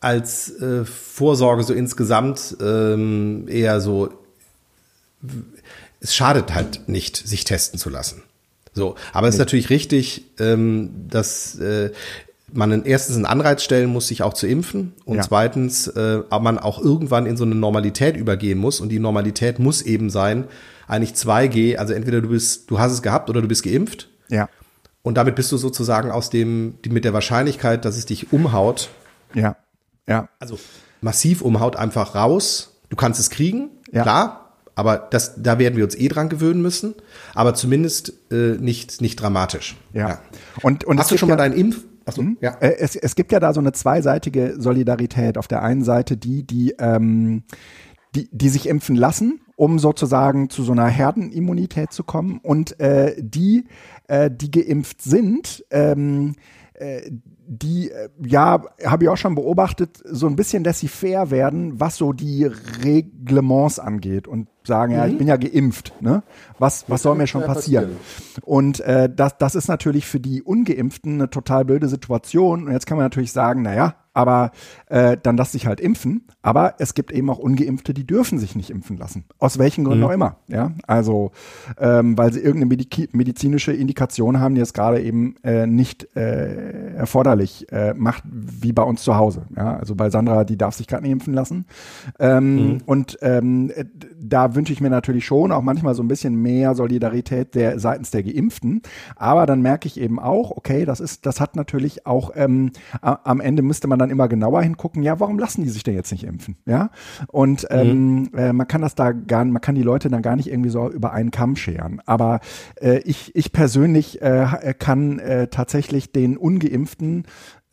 als 0.00 0.50
äh, 0.60 0.84
Vorsorge 0.84 1.64
so 1.64 1.72
insgesamt 1.72 2.56
ähm, 2.60 3.46
eher 3.48 3.80
so, 3.80 4.10
es 6.00 6.14
schadet 6.14 6.54
halt 6.54 6.88
nicht, 6.88 7.16
sich 7.16 7.44
testen 7.44 7.78
zu 7.78 7.88
lassen. 7.88 8.22
So, 8.74 8.96
aber 9.12 9.28
es 9.28 9.36
ist 9.36 9.38
natürlich 9.38 9.70
richtig, 9.70 10.24
ähm, 10.38 10.90
dass 11.08 11.58
äh, 11.58 11.90
man 12.54 12.84
erstens 12.84 13.16
einen 13.16 13.26
Anreiz 13.26 13.62
stellen 13.62 13.90
muss, 13.90 14.08
sich 14.08 14.22
auch 14.22 14.32
zu 14.32 14.46
impfen 14.46 14.92
und 15.04 15.16
ja. 15.16 15.22
zweitens 15.22 15.88
äh, 15.88 16.20
man 16.40 16.58
auch 16.58 16.80
irgendwann 16.80 17.26
in 17.26 17.36
so 17.36 17.44
eine 17.44 17.54
Normalität 17.54 18.16
übergehen 18.16 18.58
muss 18.58 18.80
und 18.80 18.90
die 18.90 19.00
Normalität 19.00 19.58
muss 19.58 19.82
eben 19.82 20.08
sein, 20.08 20.44
eigentlich 20.86 21.12
2G, 21.12 21.76
also 21.76 21.94
entweder 21.94 22.20
du 22.20 22.28
bist, 22.28 22.70
du 22.70 22.78
hast 22.78 22.92
es 22.92 23.02
gehabt 23.02 23.28
oder 23.30 23.42
du 23.42 23.48
bist 23.48 23.64
geimpft. 23.64 24.08
Ja. 24.28 24.48
Und 25.02 25.16
damit 25.16 25.34
bist 25.34 25.50
du 25.52 25.56
sozusagen 25.56 26.10
aus 26.10 26.30
dem, 26.30 26.78
die, 26.84 26.90
mit 26.90 27.04
der 27.04 27.12
Wahrscheinlichkeit, 27.12 27.84
dass 27.84 27.96
es 27.96 28.06
dich 28.06 28.32
umhaut. 28.32 28.88
Ja. 29.34 29.56
Ja. 30.06 30.28
Also 30.38 30.58
massiv 31.00 31.42
umhaut 31.42 31.76
einfach 31.76 32.14
raus. 32.14 32.80
Du 32.88 32.96
kannst 32.96 33.20
es 33.20 33.30
kriegen, 33.30 33.70
ja. 33.92 34.02
klar. 34.02 34.40
Aber 34.76 34.96
das, 34.98 35.34
da 35.40 35.58
werden 35.58 35.76
wir 35.76 35.84
uns 35.84 35.94
eh 35.94 36.08
dran 36.08 36.28
gewöhnen 36.28 36.60
müssen. 36.62 36.94
Aber 37.34 37.54
zumindest 37.54 38.12
äh, 38.30 38.56
nicht, 38.58 39.00
nicht 39.00 39.16
dramatisch. 39.16 39.76
Ja. 39.92 40.08
ja. 40.08 40.18
Und, 40.62 40.84
und 40.84 40.98
Hast 40.98 41.10
du 41.10 41.18
schon 41.18 41.28
mal 41.28 41.36
deinen 41.36 41.54
Impf, 41.54 41.84
Achso, 42.06 42.22
mhm. 42.22 42.38
ja. 42.40 42.50
Äh, 42.60 42.76
es, 42.78 42.96
es 42.96 43.14
gibt 43.14 43.32
ja 43.32 43.40
da 43.40 43.52
so 43.52 43.60
eine 43.60 43.72
zweiseitige 43.72 44.54
Solidarität. 44.58 45.38
Auf 45.38 45.48
der 45.48 45.62
einen 45.62 45.84
Seite 45.84 46.16
die, 46.16 46.46
die, 46.46 46.74
ähm, 46.78 47.44
die, 48.14 48.28
die 48.30 48.48
sich 48.48 48.68
impfen 48.68 48.96
lassen, 48.96 49.40
um 49.56 49.78
sozusagen 49.78 50.50
zu 50.50 50.62
so 50.62 50.72
einer 50.72 50.86
Herdenimmunität 50.86 51.92
zu 51.92 52.04
kommen 52.04 52.40
und 52.42 52.78
äh, 52.80 53.14
die, 53.18 53.64
äh, 54.08 54.30
die 54.30 54.50
geimpft 54.50 55.02
sind, 55.02 55.64
ähm, 55.70 56.34
äh, 56.74 57.10
die, 57.46 57.90
äh, 57.90 58.08
ja, 58.24 58.64
habe 58.84 59.04
ich 59.04 59.10
auch 59.10 59.16
schon 59.16 59.34
beobachtet, 59.34 60.02
so 60.04 60.26
ein 60.26 60.36
bisschen 60.36 60.64
laissez-faire 60.64 61.30
werden, 61.30 61.78
was 61.80 61.96
so 61.96 62.12
die 62.12 62.44
Reglements 62.44 63.78
angeht 63.78 64.26
und 64.26 64.48
sagen, 64.66 64.92
mhm. 64.92 64.98
ja, 64.98 65.06
ich 65.06 65.14
mhm. 65.14 65.18
bin 65.18 65.28
ja 65.28 65.36
geimpft, 65.36 65.92
ne? 66.00 66.22
Was, 66.58 66.84
was 66.88 67.02
soll 67.02 67.16
mir 67.16 67.26
schon 67.26 67.42
passieren? 67.42 67.96
passieren? 67.96 68.44
Und 68.44 68.80
äh, 68.80 69.10
das, 69.14 69.38
das 69.38 69.54
ist 69.54 69.68
natürlich 69.68 70.06
für 70.06 70.20
die 70.20 70.42
Ungeimpften 70.42 71.14
eine 71.14 71.30
total 71.30 71.64
blöde 71.64 71.88
Situation. 71.88 72.66
Und 72.66 72.72
jetzt 72.72 72.86
kann 72.86 72.96
man 72.96 73.04
natürlich 73.04 73.32
sagen, 73.32 73.62
naja, 73.62 73.96
aber 74.14 74.52
äh, 74.86 75.16
dann 75.20 75.36
lass 75.36 75.52
dich 75.52 75.66
halt 75.66 75.80
impfen. 75.80 76.22
Aber 76.40 76.74
es 76.78 76.94
gibt 76.94 77.10
eben 77.10 77.28
auch 77.28 77.38
Ungeimpfte, 77.38 77.92
die 77.92 78.06
dürfen 78.06 78.38
sich 78.38 78.54
nicht 78.54 78.70
impfen 78.70 78.96
lassen. 78.96 79.24
Aus 79.38 79.58
welchen 79.58 79.84
Gründen 79.84 80.00
mhm. 80.00 80.06
auch 80.06 80.12
immer. 80.12 80.36
Ja, 80.46 80.70
also 80.86 81.32
ähm, 81.78 82.16
weil 82.16 82.32
sie 82.32 82.40
irgendeine 82.40 82.86
medizinische 83.12 83.72
Indikation 83.72 84.38
haben, 84.38 84.54
die 84.54 84.60
jetzt 84.60 84.74
gerade 84.74 85.02
eben 85.02 85.34
äh, 85.42 85.66
nicht 85.66 86.16
äh, 86.16 86.94
erforderlich 86.94 87.70
äh, 87.72 87.92
macht 87.94 88.22
wie 88.24 88.72
bei 88.72 88.84
uns 88.84 89.02
zu 89.02 89.16
Hause. 89.16 89.46
Ja, 89.56 89.76
also 89.76 89.96
bei 89.96 90.10
Sandra, 90.10 90.44
die 90.44 90.56
darf 90.56 90.76
sich 90.76 90.86
gerade 90.86 91.02
nicht 91.02 91.12
impfen 91.12 91.34
lassen. 91.34 91.66
Ähm, 92.20 92.54
mhm. 92.54 92.82
Und 92.86 93.18
ähm, 93.20 93.72
da 94.16 94.53
wünsche 94.54 94.72
ich 94.72 94.80
mir 94.80 94.90
natürlich 94.90 95.26
schon 95.26 95.52
auch 95.52 95.62
manchmal 95.62 95.94
so 95.94 96.02
ein 96.02 96.08
bisschen 96.08 96.36
mehr 96.40 96.74
Solidarität 96.74 97.54
der 97.54 97.78
seitens 97.78 98.10
der 98.10 98.22
Geimpften. 98.22 98.82
Aber 99.16 99.46
dann 99.46 99.62
merke 99.62 99.86
ich 99.86 100.00
eben 100.00 100.18
auch, 100.18 100.50
okay, 100.50 100.84
das 100.84 101.00
ist, 101.00 101.26
das 101.26 101.40
hat 101.40 101.56
natürlich 101.56 102.06
auch 102.06 102.32
ähm, 102.34 102.72
am 103.00 103.40
Ende 103.40 103.62
müsste 103.62 103.88
man 103.88 103.98
dann 103.98 104.10
immer 104.10 104.28
genauer 104.28 104.62
hingucken. 104.62 105.02
Ja, 105.02 105.20
warum 105.20 105.38
lassen 105.38 105.62
die 105.62 105.70
sich 105.70 105.82
denn 105.82 105.94
jetzt 105.94 106.12
nicht 106.12 106.24
impfen? 106.24 106.56
Ja, 106.66 106.90
und 107.28 107.62
mhm. 107.70 107.76
ähm, 107.78 108.30
äh, 108.34 108.52
man 108.52 108.68
kann 108.68 108.82
das 108.82 108.94
da 108.94 109.12
gar, 109.12 109.44
man 109.44 109.60
kann 109.60 109.74
die 109.74 109.82
Leute 109.82 110.08
dann 110.08 110.22
gar 110.22 110.36
nicht 110.36 110.50
irgendwie 110.50 110.70
so 110.70 110.90
über 110.90 111.12
einen 111.12 111.30
Kamm 111.30 111.56
scheren. 111.56 112.00
Aber 112.06 112.40
äh, 112.80 112.98
ich, 113.00 113.34
ich 113.34 113.52
persönlich 113.52 114.22
äh, 114.22 114.74
kann 114.78 115.18
äh, 115.18 115.48
tatsächlich 115.48 116.12
den 116.12 116.36
Ungeimpften 116.36 117.24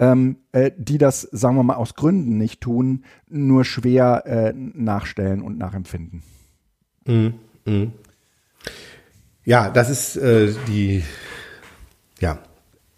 ähm, 0.01 0.37
äh, 0.51 0.71
die 0.75 0.97
das, 0.97 1.21
sagen 1.21 1.55
wir 1.55 1.63
mal, 1.63 1.75
aus 1.75 1.93
Gründen 1.93 2.37
nicht 2.37 2.59
tun, 2.59 3.05
nur 3.29 3.63
schwer 3.63 4.23
äh, 4.25 4.53
nachstellen 4.53 5.41
und 5.41 5.59
nachempfinden. 5.59 6.23
Mhm. 7.11 7.33
Mhm. 7.65 7.91
Ja, 9.43 9.69
das 9.69 9.89
ist 9.89 10.17
äh, 10.17 10.53
die, 10.67 11.03
ja, 12.19 12.39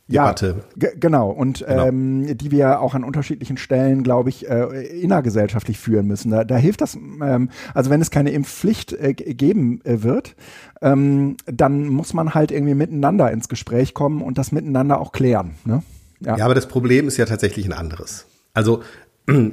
Debatte. 0.07 0.63
Ja, 0.75 0.89
genau. 0.99 1.29
Und 1.29 1.59
genau. 1.59 1.87
Ähm, 1.87 2.37
die 2.37 2.51
wir 2.51 2.81
auch 2.81 2.93
an 2.93 3.03
unterschiedlichen 3.03 3.57
Stellen, 3.57 4.03
glaube 4.03 4.29
ich, 4.29 4.49
äh, 4.49 4.85
innergesellschaftlich 5.01 5.79
führen 5.79 6.07
müssen. 6.07 6.31
Da, 6.31 6.43
da 6.43 6.57
hilft 6.57 6.81
das, 6.81 6.95
ähm, 6.95 7.49
also 7.73 7.89
wenn 7.89 8.01
es 8.01 8.11
keine 8.11 8.31
Impfpflicht 8.31 8.93
äh, 8.93 9.13
geben 9.13 9.81
äh, 9.85 10.03
wird, 10.03 10.35
ähm, 10.81 11.37
dann 11.45 11.87
muss 11.87 12.13
man 12.13 12.33
halt 12.33 12.51
irgendwie 12.51 12.75
miteinander 12.75 13.31
ins 13.31 13.47
Gespräch 13.47 13.93
kommen 13.93 14.21
und 14.21 14.37
das 14.37 14.51
miteinander 14.51 14.99
auch 14.99 15.13
klären. 15.13 15.51
Ne? 15.63 15.83
Ja. 16.19 16.37
ja, 16.37 16.45
aber 16.45 16.55
das 16.55 16.67
Problem 16.67 17.07
ist 17.07 17.17
ja 17.17 17.25
tatsächlich 17.25 17.65
ein 17.65 17.73
anderes. 17.73 18.25
Also 18.53 18.83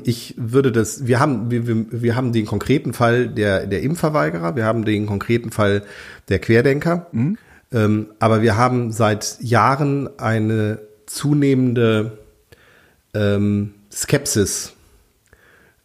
ich 0.04 0.34
würde 0.36 0.72
das, 0.72 1.06
wir 1.06 1.20
haben, 1.20 1.50
wir, 1.50 1.66
wir 1.90 2.16
haben 2.16 2.32
den 2.32 2.46
konkreten 2.46 2.92
Fall 2.92 3.28
der, 3.28 3.66
der 3.66 3.82
Impfverweigerer, 3.82 4.56
wir 4.56 4.64
haben 4.64 4.84
den 4.84 5.06
konkreten 5.06 5.50
Fall 5.50 5.82
der 6.28 6.40
Querdenker, 6.40 7.06
mhm. 7.12 7.38
ähm, 7.72 8.06
aber 8.18 8.42
wir 8.42 8.56
haben 8.56 8.90
seit 8.92 9.38
Jahren 9.40 10.08
eine 10.18 10.80
zunehmende 11.06 12.18
ähm, 13.14 13.74
Skepsis 13.92 14.72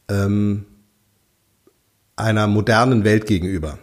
ähm, 0.09 0.65
einer 2.15 2.47
modernen 2.47 3.03
Welt 3.03 3.27
gegenüber. 3.27 3.77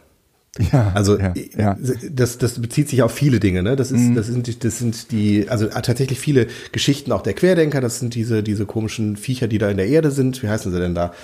Ja, 0.58 0.92
also 0.94 1.18
ja, 1.18 1.32
ja. 1.56 1.78
das 2.10 2.36
das 2.36 2.60
bezieht 2.60 2.90
sich 2.90 3.02
auf 3.02 3.12
viele 3.12 3.40
Dinge, 3.40 3.62
ne? 3.62 3.74
Das 3.74 3.90
ist 3.90 4.00
mhm. 4.00 4.14
das 4.14 4.26
sind 4.26 4.64
das 4.64 4.78
sind 4.78 5.10
die 5.10 5.48
also 5.48 5.66
tatsächlich 5.66 6.20
viele 6.20 6.46
Geschichten 6.72 7.10
auch 7.12 7.22
der 7.22 7.32
Querdenker, 7.32 7.80
das 7.80 8.00
sind 8.00 8.14
diese 8.14 8.42
diese 8.42 8.66
komischen 8.66 9.16
Viecher, 9.16 9.48
die 9.48 9.56
da 9.56 9.70
in 9.70 9.78
der 9.78 9.86
Erde 9.86 10.10
sind. 10.10 10.42
Wie 10.42 10.48
heißen 10.48 10.70
sie 10.70 10.78
denn 10.78 10.94
da? 10.94 11.14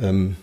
Ähm, 0.00 0.36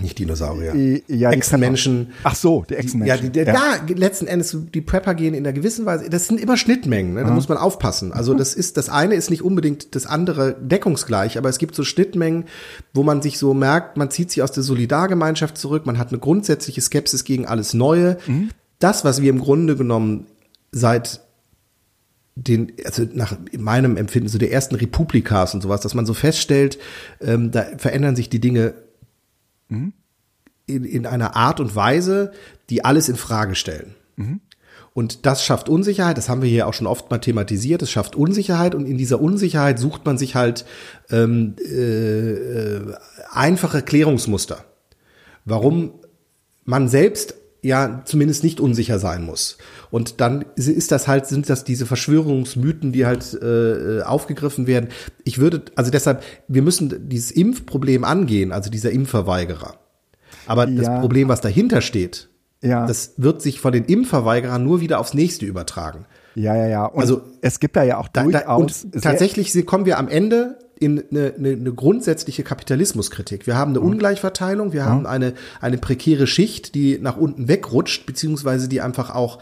nicht 0.00 0.18
Dinosaurier. 0.18 1.00
Ja, 1.08 1.30
Echsenmenschen. 1.30 2.12
Ach 2.24 2.34
so, 2.34 2.64
die 2.68 2.74
Echsenmenschen. 2.74 3.32
Ja, 3.34 3.44
die, 3.44 3.50
ja. 3.50 3.54
ja, 3.54 3.94
letzten 3.94 4.26
Endes, 4.26 4.56
die 4.74 4.80
Prepper 4.80 5.14
gehen 5.14 5.34
in 5.34 5.46
einer 5.46 5.52
gewissen 5.52 5.86
Weise, 5.86 6.08
das 6.10 6.26
sind 6.26 6.40
immer 6.40 6.56
Schnittmengen, 6.56 7.14
ne? 7.14 7.24
da 7.24 7.30
muss 7.30 7.48
man 7.48 7.58
aufpassen. 7.58 8.12
Also 8.12 8.34
das 8.34 8.54
ist, 8.54 8.76
das 8.76 8.88
eine 8.88 9.14
ist 9.14 9.30
nicht 9.30 9.42
unbedingt 9.42 9.94
das 9.94 10.06
andere 10.06 10.56
deckungsgleich, 10.60 11.38
aber 11.38 11.48
es 11.48 11.58
gibt 11.58 11.74
so 11.74 11.84
Schnittmengen, 11.84 12.44
wo 12.94 13.02
man 13.02 13.22
sich 13.22 13.38
so 13.38 13.54
merkt, 13.54 13.96
man 13.96 14.10
zieht 14.10 14.30
sich 14.30 14.42
aus 14.42 14.52
der 14.52 14.62
Solidargemeinschaft 14.62 15.58
zurück, 15.58 15.86
man 15.86 15.98
hat 15.98 16.08
eine 16.08 16.18
grundsätzliche 16.18 16.80
Skepsis 16.80 17.24
gegen 17.24 17.46
alles 17.46 17.74
Neue. 17.74 18.18
Mhm. 18.26 18.50
Das, 18.78 19.04
was 19.04 19.22
wir 19.22 19.30
im 19.30 19.40
Grunde 19.40 19.76
genommen 19.76 20.26
seit 20.72 21.20
den, 22.36 22.72
also 22.84 23.04
nach 23.14 23.36
meinem 23.58 23.96
Empfinden, 23.96 24.28
so 24.28 24.38
der 24.38 24.52
ersten 24.52 24.74
Republikas 24.74 25.54
und 25.54 25.62
sowas, 25.62 25.80
dass 25.80 25.94
man 25.94 26.04
so 26.04 26.12
feststellt, 26.12 26.78
ähm, 27.20 27.50
da 27.50 27.64
verändern 27.78 28.14
sich 28.14 28.28
die 28.28 28.40
Dinge 28.40 28.74
mhm. 29.68 29.92
in, 30.66 30.84
in 30.84 31.06
einer 31.06 31.36
Art 31.36 31.60
und 31.60 31.74
Weise, 31.74 32.32
die 32.70 32.84
alles 32.84 33.08
in 33.08 33.16
Frage 33.16 33.54
stellen. 33.54 33.94
Mhm. 34.16 34.40
Und 34.92 35.26
das 35.26 35.44
schafft 35.44 35.68
Unsicherheit, 35.68 36.16
das 36.16 36.30
haben 36.30 36.40
wir 36.40 36.48
hier 36.48 36.66
auch 36.66 36.72
schon 36.72 36.86
oft 36.86 37.10
mal 37.10 37.18
thematisiert, 37.18 37.82
es 37.82 37.90
schafft 37.90 38.16
Unsicherheit 38.16 38.74
und 38.74 38.86
in 38.86 38.96
dieser 38.96 39.20
Unsicherheit 39.20 39.78
sucht 39.78 40.06
man 40.06 40.16
sich 40.16 40.34
halt 40.34 40.64
ähm, 41.10 41.54
äh, 41.62 42.32
äh, 42.32 42.94
einfache 43.30 43.82
Klärungsmuster, 43.82 44.64
warum 45.44 45.92
man 46.64 46.88
selbst 46.88 47.34
ja 47.66 48.02
zumindest 48.04 48.44
nicht 48.44 48.60
unsicher 48.60 48.98
sein 48.98 49.24
muss. 49.24 49.58
Und 49.90 50.20
dann 50.20 50.44
ist 50.56 50.92
das 50.92 51.08
halt, 51.08 51.26
sind 51.26 51.48
das 51.48 51.64
diese 51.64 51.86
Verschwörungsmythen, 51.86 52.92
die 52.92 53.06
halt 53.06 53.34
äh, 53.34 54.02
aufgegriffen 54.02 54.66
werden. 54.66 54.88
Ich 55.24 55.38
würde, 55.38 55.62
also 55.74 55.90
deshalb, 55.90 56.22
wir 56.48 56.62
müssen 56.62 57.08
dieses 57.08 57.30
Impfproblem 57.30 58.04
angehen, 58.04 58.52
also 58.52 58.70
dieser 58.70 58.90
Impfverweigerer. 58.90 59.74
Aber 60.46 60.68
ja. 60.68 60.82
das 60.82 61.00
Problem, 61.00 61.28
was 61.28 61.40
dahinter 61.40 61.80
steht, 61.80 62.28
ja. 62.62 62.86
das 62.86 63.14
wird 63.16 63.42
sich 63.42 63.60
von 63.60 63.72
den 63.72 63.84
Impfverweigerern 63.84 64.62
nur 64.62 64.80
wieder 64.80 65.00
aufs 65.00 65.14
nächste 65.14 65.46
übertragen. 65.46 66.06
Ja, 66.34 66.54
ja, 66.54 66.66
ja. 66.66 66.84
Und 66.86 67.00
also 67.00 67.22
es 67.40 67.60
gibt 67.60 67.76
da 67.76 67.82
ja 67.82 67.96
auch 67.96 68.08
durchaus. 68.08 68.42
Da, 68.44 68.54
und 68.54 69.02
tatsächlich 69.02 69.66
kommen 69.66 69.86
wir 69.86 69.98
am 69.98 70.08
Ende 70.08 70.58
in 70.78 71.02
eine, 71.10 71.34
eine, 71.36 71.52
eine 71.52 71.72
grundsätzliche 71.72 72.42
Kapitalismuskritik. 72.42 73.46
Wir 73.46 73.56
haben 73.56 73.70
eine 73.70 73.80
mhm. 73.80 73.86
Ungleichverteilung, 73.86 74.72
wir 74.72 74.82
mhm. 74.82 74.88
haben 74.88 75.06
eine, 75.06 75.34
eine 75.60 75.78
prekäre 75.78 76.26
Schicht, 76.26 76.74
die 76.74 76.98
nach 76.98 77.16
unten 77.16 77.48
wegrutscht, 77.48 78.06
beziehungsweise 78.06 78.68
die 78.68 78.80
einfach 78.80 79.14
auch 79.14 79.38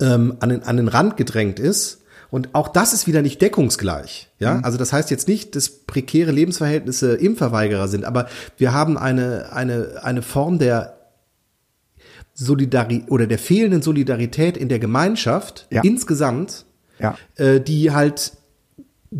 ähm, 0.00 0.36
an, 0.40 0.48
den, 0.48 0.62
an 0.62 0.76
den 0.76 0.88
Rand 0.88 1.16
gedrängt 1.16 1.58
ist. 1.60 2.00
Und 2.30 2.54
auch 2.54 2.68
das 2.68 2.92
ist 2.92 3.06
wieder 3.06 3.22
nicht 3.22 3.40
deckungsgleich. 3.40 4.28
Ja, 4.38 4.54
mhm. 4.54 4.64
also 4.64 4.76
das 4.76 4.92
heißt 4.92 5.10
jetzt 5.10 5.28
nicht, 5.28 5.54
dass 5.54 5.68
prekäre 5.68 6.32
Lebensverhältnisse 6.32 7.14
Impfverweigerer 7.14 7.86
sind, 7.86 8.04
aber 8.04 8.26
wir 8.56 8.72
haben 8.72 8.98
eine, 8.98 9.52
eine, 9.52 10.00
eine 10.02 10.22
Form 10.22 10.58
der 10.58 10.98
Solidarität 12.34 13.10
oder 13.10 13.26
der 13.28 13.38
fehlenden 13.38 13.82
Solidarität 13.82 14.56
in 14.56 14.68
der 14.68 14.80
Gemeinschaft 14.80 15.68
ja. 15.70 15.82
insgesamt, 15.84 16.64
ja. 16.98 17.16
Äh, 17.36 17.60
die 17.60 17.92
halt 17.92 18.32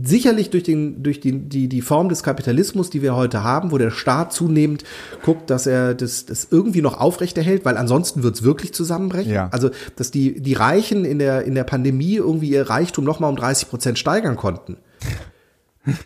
sicherlich 0.03 0.51
durch, 0.51 0.65
den, 0.65 1.03
durch 1.03 1.21
die, 1.21 1.49
die, 1.49 1.69
die 1.69 1.81
Form 1.81 2.09
des 2.09 2.23
Kapitalismus, 2.23 2.91
die 2.91 3.01
wir 3.01 3.15
heute 3.15 3.45
haben, 3.45 3.71
wo 3.71 3.79
der 3.79 3.93
Staat 3.93 4.33
zunehmend 4.33 4.83
guckt, 5.23 5.51
dass 5.51 5.67
er 5.67 5.95
das, 5.95 6.27
das 6.27 6.49
irgendwie 6.51 6.83
noch 6.83 6.99
aufrechterhält, 6.99 7.65
weil 7.65 7.77
ansonsten 7.77 8.23
wird 8.23 8.35
es 8.35 8.43
wirklich 8.43 8.75
zusammenbrechen. 8.75 9.33
Ja. 9.33 9.49
Also, 9.53 9.71
dass 9.95 10.11
die, 10.11 10.41
die 10.41 10.55
Reichen 10.55 11.05
in 11.05 11.21
der, 11.21 11.45
in 11.45 11.55
der 11.55 11.65
Pandemie 11.65 12.17
irgendwie 12.17 12.51
ihr 12.51 12.69
Reichtum 12.69 13.05
nochmal 13.05 13.31
um 13.31 13.37
30 13.37 13.69
Prozent 13.69 13.99
steigern 13.99 14.37
konnten. 14.37 14.79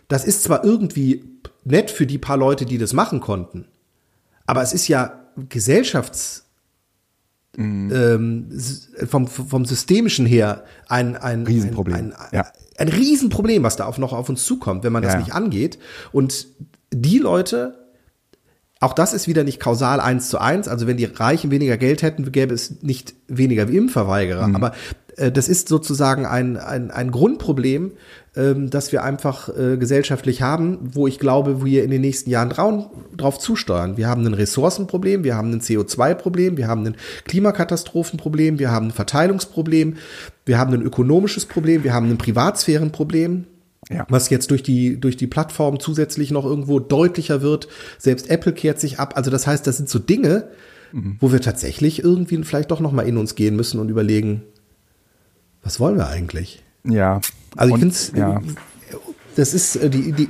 Das 0.07 0.25
ist 0.25 0.43
zwar 0.43 0.63
irgendwie 0.63 1.23
nett 1.63 1.89
für 1.89 2.05
die 2.05 2.17
paar 2.17 2.37
Leute, 2.37 2.65
die 2.65 2.77
das 2.77 2.93
machen 2.93 3.21
konnten, 3.21 3.65
aber 4.45 4.61
es 4.61 4.73
ist 4.73 4.87
ja 4.87 5.19
gesellschafts 5.47 6.45
Mhm. 7.57 7.91
Ähm, 7.91 8.59
vom, 9.07 9.27
vom 9.27 9.65
systemischen 9.65 10.25
her 10.25 10.63
ein, 10.87 11.17
ein 11.17 11.45
Riesenproblem. 11.45 11.95
Ein, 11.95 12.13
ein, 12.13 12.29
ja. 12.31 12.45
Ein 12.79 12.87
Riesenproblem, 12.87 13.63
was 13.63 13.75
da 13.75 13.85
auf, 13.85 13.97
noch 13.97 14.13
auf 14.13 14.29
uns 14.29 14.45
zukommt, 14.45 14.83
wenn 14.83 14.93
man 14.93 15.03
das 15.03 15.13
ja. 15.13 15.19
nicht 15.19 15.33
angeht. 15.33 15.77
Und 16.11 16.47
die 16.91 17.19
Leute, 17.19 17.89
auch 18.79 18.93
das 18.93 19.13
ist 19.13 19.27
wieder 19.27 19.43
nicht 19.43 19.59
kausal 19.59 19.99
eins 19.99 20.29
zu 20.29 20.39
eins. 20.39 20.67
Also 20.67 20.87
wenn 20.87 20.97
die 20.97 21.05
Reichen 21.05 21.51
weniger 21.51 21.77
Geld 21.77 22.01
hätten, 22.01 22.31
gäbe 22.31 22.53
es 22.53 22.81
nicht 22.81 23.13
weniger 23.27 23.67
wie 23.67 23.77
Impfverweigerer. 23.77 24.47
Mhm. 24.47 24.55
Aber 24.55 24.73
das 25.31 25.49
ist 25.49 25.67
sozusagen 25.67 26.25
ein, 26.25 26.57
ein, 26.57 26.91
ein 26.91 27.11
Grundproblem, 27.11 27.91
ähm, 28.35 28.69
das 28.69 28.91
wir 28.91 29.03
einfach 29.03 29.49
äh, 29.49 29.77
gesellschaftlich 29.77 30.41
haben, 30.41 30.79
wo 30.93 31.07
ich 31.07 31.19
glaube, 31.19 31.65
wir 31.65 31.83
in 31.83 31.91
den 31.91 32.01
nächsten 32.01 32.29
Jahren 32.29 32.49
drauf, 32.49 32.89
drauf 33.15 33.39
zusteuern. 33.39 33.97
Wir 33.97 34.07
haben 34.07 34.25
ein 34.25 34.33
Ressourcenproblem, 34.33 35.23
wir 35.23 35.35
haben 35.35 35.51
ein 35.51 35.61
CO2-Problem, 35.61 36.55
wir 36.55 36.67
haben 36.67 36.85
ein 36.85 36.95
Klimakatastrophenproblem, 37.25 38.59
wir 38.59 38.71
haben 38.71 38.87
ein 38.87 38.91
Verteilungsproblem, 38.91 39.97
wir 40.45 40.57
haben 40.57 40.73
ein 40.73 40.81
ökonomisches 40.81 41.45
Problem, 41.45 41.83
wir 41.83 41.93
haben 41.93 42.09
ein 42.09 42.17
Privatsphärenproblem. 42.17 43.45
Ja. 43.89 44.05
Was 44.09 44.29
jetzt 44.29 44.51
durch 44.51 44.61
die, 44.61 44.99
durch 44.99 45.17
die 45.17 45.25
Plattform 45.25 45.79
zusätzlich 45.79 46.29
noch 46.29 46.45
irgendwo 46.45 46.79
deutlicher 46.79 47.41
wird. 47.41 47.67
Selbst 47.97 48.29
Apple 48.29 48.53
kehrt 48.53 48.79
sich 48.79 48.99
ab. 48.99 49.13
Also 49.17 49.31
das 49.31 49.47
heißt, 49.47 49.65
das 49.65 49.77
sind 49.77 49.89
so 49.89 49.97
Dinge, 49.97 50.49
mhm. 50.91 51.15
wo 51.19 51.31
wir 51.31 51.41
tatsächlich 51.41 52.03
irgendwie 52.03 52.43
vielleicht 52.43 52.69
doch 52.69 52.81
noch 52.81 52.91
mal 52.91 53.07
in 53.07 53.17
uns 53.17 53.33
gehen 53.33 53.55
müssen 53.55 53.79
und 53.79 53.89
überlegen, 53.89 54.43
was 55.63 55.79
wollen 55.79 55.97
wir 55.97 56.07
eigentlich? 56.07 56.63
Ja. 56.83 57.21
Also 57.55 57.75
ich 57.75 57.79
finde 57.79 57.93
es, 57.93 58.11
ja. 58.15 58.41
das 59.35 59.53
ist 59.53 59.75
äh, 59.75 59.89
die, 59.89 60.11
die 60.11 60.29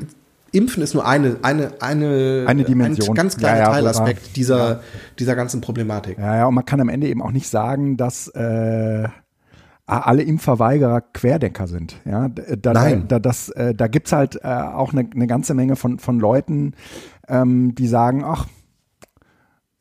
Impfen 0.51 0.81
ist 0.81 0.93
nur 0.93 1.07
eine, 1.07 1.37
eine, 1.43 1.73
eine, 1.79 2.45
eine 2.47 2.63
Dimension. 2.63 3.09
ein 3.09 3.15
ganz 3.15 3.37
kleiner 3.37 3.59
ja, 3.59 3.63
ja, 3.65 3.71
Teilaspekt 3.71 4.35
dieser, 4.35 4.69
ja. 4.69 4.79
dieser 5.19 5.35
ganzen 5.35 5.61
Problematik. 5.61 6.17
Ja, 6.17 6.37
ja, 6.37 6.45
und 6.47 6.55
man 6.55 6.65
kann 6.65 6.81
am 6.81 6.89
Ende 6.89 7.07
eben 7.07 7.21
auch 7.21 7.31
nicht 7.31 7.47
sagen, 7.47 7.97
dass 7.97 8.27
äh, 8.29 9.07
alle 9.85 10.23
Impfverweigerer 10.23 11.01
Querdenker 11.01 11.67
sind. 11.67 11.97
Ja, 12.05 12.29
da, 12.29 12.73
Nein. 12.73 13.07
Da, 13.07 13.19
das, 13.19 13.49
äh, 13.49 13.73
da 13.73 13.87
gibt's 13.87 14.11
halt 14.11 14.39
äh, 14.43 14.47
auch 14.47 14.91
eine, 14.91 15.07
eine 15.13 15.27
ganze 15.27 15.53
Menge 15.53 15.75
von, 15.75 15.99
von 15.99 16.19
Leuten, 16.19 16.73
ähm, 17.27 17.75
die 17.75 17.87
sagen, 17.87 18.23
ach, 18.23 18.47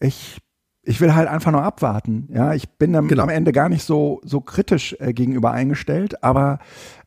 ich 0.00 0.38
ich 0.88 1.02
will 1.02 1.14
halt 1.14 1.28
einfach 1.28 1.52
nur 1.52 1.62
abwarten. 1.62 2.28
Ja, 2.32 2.54
ich 2.54 2.66
bin 2.66 2.92
genau. 3.08 3.24
am 3.24 3.28
Ende 3.28 3.52
gar 3.52 3.68
nicht 3.68 3.84
so, 3.84 4.22
so 4.24 4.40
kritisch 4.40 4.96
äh, 4.98 5.12
gegenüber 5.12 5.52
eingestellt, 5.52 6.24
aber 6.24 6.60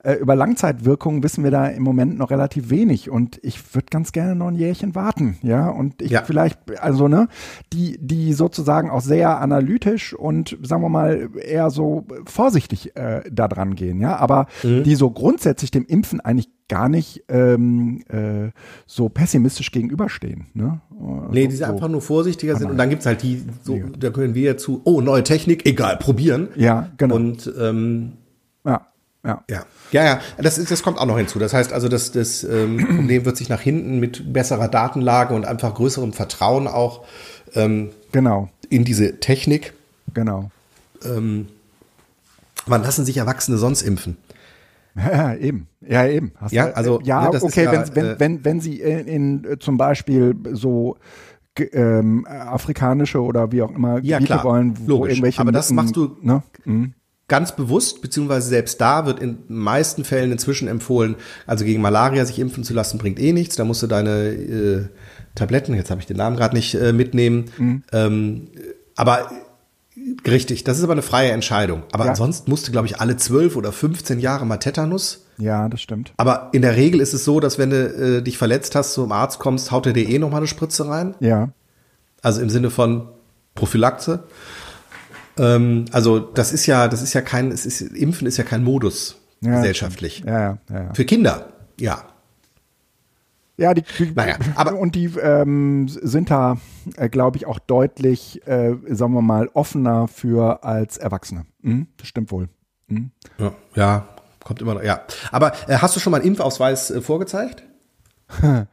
äh, 0.03 0.13
über 0.13 0.35
Langzeitwirkungen 0.35 1.23
wissen 1.23 1.43
wir 1.43 1.51
da 1.51 1.67
im 1.67 1.83
Moment 1.83 2.17
noch 2.17 2.31
relativ 2.31 2.69
wenig 2.69 3.09
und 3.09 3.39
ich 3.43 3.73
würde 3.75 3.87
ganz 3.89 4.11
gerne 4.11 4.35
noch 4.35 4.47
ein 4.47 4.55
Jährchen 4.55 4.95
warten, 4.95 5.37
ja, 5.41 5.69
und 5.69 6.01
ich 6.01 6.11
Ja. 6.11 6.23
vielleicht, 6.23 6.59
also 6.81 7.07
ne, 7.07 7.27
die, 7.73 7.97
die 7.99 8.33
sozusagen 8.33 8.89
auch 8.89 9.01
sehr 9.01 9.39
analytisch 9.39 10.13
und 10.13 10.57
sagen 10.63 10.81
wir 10.81 10.89
mal 10.89 11.29
eher 11.43 11.69
so 11.69 12.05
vorsichtig 12.25 12.95
äh, 12.95 13.21
da 13.31 13.47
dran 13.47 13.75
gehen, 13.75 13.99
ja, 13.99 14.15
aber 14.17 14.47
Mhm. 14.63 14.83
die 14.83 14.95
so 14.95 15.09
grundsätzlich 15.11 15.71
dem 15.71 15.85
Impfen 15.85 16.19
eigentlich 16.19 16.49
gar 16.67 16.87
nicht 16.87 17.25
ähm, 17.27 18.01
äh, 18.07 18.51
so 18.85 19.09
pessimistisch 19.09 19.71
gegenüberstehen, 19.71 20.45
ne? 20.53 20.79
Nee, 21.31 21.47
die 21.47 21.55
so, 21.57 21.65
einfach 21.65 21.89
nur 21.89 22.01
vorsichtiger 22.01 22.55
sind 22.55 22.71
und 22.71 22.77
dann 22.77 22.89
gibt's 22.89 23.05
halt 23.05 23.23
die, 23.23 23.43
so, 23.63 23.77
da 23.99 24.09
können 24.11 24.35
wir 24.35 24.57
zu, 24.57 24.81
oh, 24.85 25.01
neue 25.01 25.23
Technik, 25.23 25.65
egal, 25.65 25.97
probieren. 25.97 26.47
Ja, 26.55 26.89
genau. 26.97 27.15
Und 27.15 27.51
ähm, 27.59 28.13
ja, 28.63 28.87
ja. 29.25 29.43
ja, 29.49 29.63
ja, 29.91 30.03
ja, 30.05 30.19
das, 30.37 30.57
ist, 30.57 30.71
das 30.71 30.81
kommt 30.83 30.97
auch 30.97 31.05
noch 31.05 31.17
hinzu. 31.17 31.37
Das 31.39 31.53
heißt 31.53 31.73
also, 31.73 31.87
das, 31.89 32.11
das 32.11 32.43
ähm, 32.43 32.77
Problem 32.95 33.25
wird 33.25 33.37
sich 33.37 33.49
nach 33.49 33.61
hinten 33.61 33.99
mit 33.99 34.33
besserer 34.33 34.67
Datenlage 34.67 35.33
und 35.35 35.45
einfach 35.45 35.73
größerem 35.75 36.13
Vertrauen 36.13 36.67
auch 36.67 37.03
ähm, 37.55 37.89
Genau, 38.11 38.49
in 38.69 38.83
diese 38.85 39.19
Technik. 39.19 39.73
genau. 40.13 40.49
Ähm, 41.03 41.47
wann 42.65 42.83
lassen 42.83 43.05
sich 43.05 43.17
Erwachsene 43.17 43.57
sonst 43.57 43.81
impfen? 43.81 44.17
Ja, 44.95 45.33
eben. 45.39 45.67
Ja, 45.81 46.05
eben. 46.07 46.31
Hast 46.39 46.51
Ja, 46.51 46.67
du- 46.67 46.75
also, 46.77 47.01
ja, 47.03 47.29
ne, 47.29 47.41
okay, 47.41 47.65
ja, 47.65 47.71
wenn, 47.71 47.95
wenn, 47.95 48.05
äh, 48.05 48.15
wenn, 48.19 48.45
wenn 48.45 48.59
sie 48.61 48.79
in, 48.81 49.07
in 49.07 49.45
äh, 49.45 49.59
zum 49.59 49.77
Beispiel 49.77 50.35
so 50.51 50.97
ähm, 51.73 52.25
afrikanische 52.27 53.21
oder 53.21 53.51
wie 53.51 53.61
auch 53.61 53.71
immer 53.71 53.99
Ja, 54.03 54.17
Gebiete 54.19 54.25
klar, 54.25 54.43
wollen, 54.45 54.73
wo 54.79 54.87
logisch. 54.89 55.11
irgendwelche 55.13 55.41
Aber 55.41 55.51
das 55.51 55.71
machst 55.71 55.95
du- 55.95 56.17
ne? 56.21 56.43
Mhm. 56.65 56.93
Ganz 57.31 57.55
bewusst, 57.55 58.01
beziehungsweise 58.01 58.49
selbst 58.49 58.81
da 58.81 59.05
wird 59.05 59.19
in 59.21 59.37
den 59.47 59.55
meisten 59.55 60.03
Fällen 60.03 60.33
inzwischen 60.33 60.67
empfohlen, 60.67 61.15
also 61.47 61.63
gegen 61.63 61.81
Malaria 61.81 62.25
sich 62.25 62.39
impfen 62.39 62.65
zu 62.65 62.73
lassen, 62.73 62.97
bringt 62.97 63.19
eh 63.21 63.31
nichts. 63.31 63.55
Da 63.55 63.63
musst 63.63 63.81
du 63.81 63.87
deine 63.87 64.27
äh, 64.27 64.85
Tabletten, 65.33 65.73
jetzt 65.73 65.89
habe 65.91 66.01
ich 66.01 66.07
den 66.07 66.17
Namen 66.17 66.35
gerade 66.35 66.53
nicht, 66.57 66.75
äh, 66.75 66.91
mitnehmen. 66.91 67.45
Mhm. 67.57 67.83
Ähm, 67.93 68.47
aber 68.97 69.31
richtig, 70.27 70.65
das 70.65 70.77
ist 70.77 70.83
aber 70.83 70.91
eine 70.91 71.03
freie 71.03 71.31
Entscheidung. 71.31 71.83
Aber 71.93 72.03
Ja. 72.03 72.09
ansonsten 72.09 72.51
musst 72.51 72.67
du, 72.67 72.73
glaube 72.73 72.87
ich, 72.87 72.99
alle 72.99 73.15
12 73.15 73.55
oder 73.55 73.71
15 73.71 74.19
Jahre 74.19 74.45
mal 74.45 74.57
Tetanus. 74.57 75.25
Ja, 75.37 75.69
das 75.69 75.81
stimmt. 75.81 76.11
Aber 76.17 76.49
in 76.51 76.61
der 76.63 76.75
Regel 76.75 76.99
ist 76.99 77.13
es 77.13 77.23
so, 77.23 77.39
dass 77.39 77.57
wenn 77.57 77.69
du 77.69 78.17
äh, 78.17 78.21
dich 78.21 78.37
verletzt 78.37 78.75
hast, 78.75 78.91
zum 78.93 79.13
Arzt 79.13 79.39
kommst, 79.39 79.71
haut 79.71 79.85
er 79.85 79.93
dir 79.93 80.07
eh 80.09 80.19
noch 80.19 80.29
mal 80.31 80.37
eine 80.37 80.47
Spritze 80.47 80.85
rein. 80.87 81.15
Ja. 81.21 81.53
Also 82.21 82.41
im 82.41 82.49
Sinne 82.49 82.69
von 82.71 83.07
Prophylaxe. 83.55 84.23
Ähm, 85.41 85.85
also 85.91 86.19
das 86.19 86.53
ist 86.53 86.67
ja, 86.67 86.87
das 86.87 87.01
ist 87.01 87.13
ja 87.13 87.21
kein, 87.21 87.51
es 87.51 87.65
ist, 87.65 87.81
Impfen 87.81 88.27
ist 88.27 88.37
ja 88.37 88.43
kein 88.43 88.63
Modus 88.63 89.17
ja 89.41 89.55
gesellschaftlich. 89.55 90.23
Ja, 90.25 90.59
ja. 90.69 90.93
Für 90.93 91.03
Kinder, 91.03 91.51
ja. 91.79 92.03
Ja, 93.57 93.73
die, 93.73 93.83
die 93.99 94.11
Naja, 94.15 94.37
aber- 94.55 94.77
und 94.79 94.95
die 94.95 95.05
ähm, 95.21 95.87
sind 95.87 96.31
da, 96.31 96.57
äh, 96.95 97.09
glaube 97.09 97.37
ich, 97.37 97.45
auch 97.45 97.59
deutlich, 97.59 98.45
äh, 98.47 98.75
sagen 98.89 99.13
wir 99.13 99.21
mal, 99.21 99.49
offener 99.53 100.07
für 100.07 100.63
als 100.63 100.97
Erwachsene. 100.97 101.45
Mhm, 101.61 101.87
das 101.97 102.07
stimmt 102.07 102.31
wohl. 102.31 102.49
Mhm. 102.87 103.11
Ja, 103.37 103.53
ja 103.75 104.07
kommt 104.43 104.61
immer 104.61 104.75
noch, 104.75 104.83
ja. 104.83 105.01
Aber 105.31 105.53
äh, 105.67 105.77
hast 105.77 105.95
du 105.95 105.99
schon 105.99 106.11
mal 106.11 106.17
einen 106.17 106.27
Impfausweis 106.27 106.91
äh, 106.91 107.01
vorgezeigt? 107.01 107.63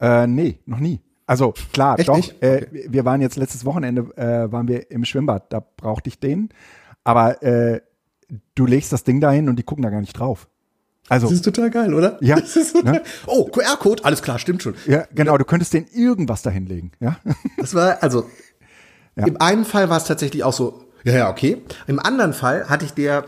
Äh, 0.00 0.26
nee, 0.26 0.58
noch 0.66 0.80
nie. 0.80 1.00
Also 1.26 1.54
klar, 1.72 1.98
Echt 1.98 2.08
doch. 2.08 2.16
nicht? 2.16 2.42
Äh, 2.42 2.66
wir 2.70 3.04
waren 3.04 3.20
jetzt 3.20 3.36
letztes 3.36 3.64
Wochenende, 3.64 4.02
äh, 4.16 4.50
waren 4.52 4.68
wir 4.68 4.90
im 4.90 5.04
Schwimmbad, 5.04 5.52
da 5.52 5.60
brauchte 5.76 6.08
ich 6.08 6.20
den. 6.20 6.50
Aber 7.02 7.42
äh, 7.42 7.80
du 8.54 8.66
legst 8.66 8.92
das 8.92 9.04
Ding 9.04 9.20
dahin 9.20 9.48
und 9.48 9.56
die 9.56 9.62
gucken 9.62 9.82
da 9.82 9.90
gar 9.90 10.00
nicht 10.00 10.12
drauf. 10.18 10.48
Also, 11.08 11.26
Das 11.26 11.34
ist 11.36 11.44
total 11.44 11.70
geil, 11.70 11.92
oder? 11.92 12.16
Ja, 12.22 12.36
ne? 12.82 13.02
Oh, 13.26 13.44
QR-Code, 13.50 14.04
alles 14.06 14.22
klar, 14.22 14.38
stimmt 14.38 14.62
schon. 14.62 14.74
ja, 14.86 15.04
genau, 15.14 15.36
du 15.36 15.44
könntest 15.44 15.74
den 15.74 15.86
irgendwas 15.92 16.40
dahin 16.42 16.66
legen, 16.66 16.92
ja. 17.00 17.16
Das 17.58 17.74
war, 17.74 18.02
also, 18.02 18.26
Ja. 19.16 19.26
im 19.26 19.38
einen 19.40 19.64
Fall 19.66 19.90
war 19.90 19.98
es 19.98 20.04
tatsächlich 20.04 20.44
auch 20.44 20.54
so, 20.54 20.82
ja, 21.04 21.12
ja, 21.12 21.30
okay. 21.30 21.62
Im 21.86 21.98
anderen 21.98 22.32
Fall 22.32 22.70
hatte 22.70 22.86
ich 22.86 22.92
der, 22.92 23.24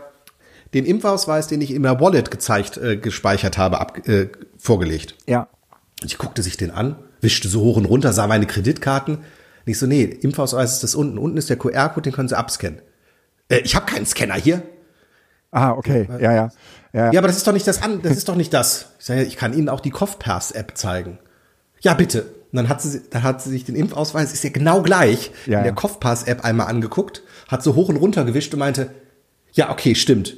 den 0.73 0.85
Impfausweis, 0.85 1.45
den 1.47 1.61
ich 1.61 1.71
in 1.71 1.83
der 1.83 1.99
Wallet 2.01 2.31
gezeigt, 2.31 2.77
äh, 2.77 2.97
gespeichert 2.97 3.59
habe, 3.59 3.79
ab, 3.79 4.07
äh, 4.07 4.29
vorgelegt. 4.57 5.15
Ja, 5.27 5.47
Und 6.01 6.07
ich 6.11 6.17
guckte 6.17 6.41
sich 6.41 6.57
den 6.57 6.71
an, 6.71 6.95
wischte 7.21 7.47
so 7.47 7.61
hoch 7.61 7.77
und 7.77 7.85
runter, 7.85 8.13
sah 8.13 8.27
meine 8.27 8.45
Kreditkarten. 8.45 9.19
Ich 9.65 9.79
so, 9.79 9.85
nee, 9.85 10.03
Impfausweis 10.03 10.73
ist 10.73 10.83
das 10.83 10.95
unten. 10.95 11.17
Unten 11.17 11.37
ist 11.37 11.49
der 11.49 11.57
QR-Code, 11.57 12.03
den 12.09 12.13
können 12.13 12.29
Sie 12.29 12.37
abscannen. 12.37 12.81
Äh, 13.49 13.59
ich 13.59 13.75
habe 13.75 13.85
keinen 13.85 14.05
Scanner 14.05 14.35
hier. 14.35 14.61
ah, 15.51 15.71
okay, 15.71 16.07
ja, 16.19 16.33
ja. 16.33 16.49
Ja, 16.93 17.11
Ja, 17.11 17.19
aber 17.19 17.27
das 17.27 17.37
ist 17.37 17.45
doch 17.47 17.53
nicht 17.53 17.67
das 17.67 17.81
an, 17.81 18.01
das 18.01 18.15
ist 18.17 18.29
doch 18.29 18.35
nicht 18.35 18.53
das. 18.53 18.93
Ich 18.99 19.05
sage, 19.05 19.23
ich 19.23 19.35
kann 19.35 19.53
Ihnen 19.53 19.67
auch 19.69 19.81
die 19.81 19.91
CoughPass-App 19.91 20.77
zeigen. 20.77 21.19
Ja, 21.81 21.93
bitte. 21.93 22.21
Und 22.51 22.55
dann 22.55 22.69
hat 22.69 22.81
sie, 22.81 23.01
dann 23.09 23.23
hat 23.23 23.41
sie 23.41 23.49
sich 23.49 23.65
den 23.65 23.75
Impfausweis, 23.75 24.31
ist 24.31 24.43
ja 24.43 24.49
genau 24.49 24.81
gleich, 24.81 25.31
Ja, 25.45 25.59
in 25.59 25.63
der 25.65 25.73
ja. 25.73 25.75
CoughPass-App 25.75 26.45
einmal 26.45 26.67
angeguckt, 26.67 27.21
hat 27.49 27.61
so 27.61 27.75
hoch 27.75 27.89
und 27.89 27.97
runter 27.97 28.23
gewischt 28.23 28.53
und 28.53 28.59
meinte, 28.59 28.91
ja, 29.51 29.69
okay, 29.69 29.95
stimmt. 29.95 30.35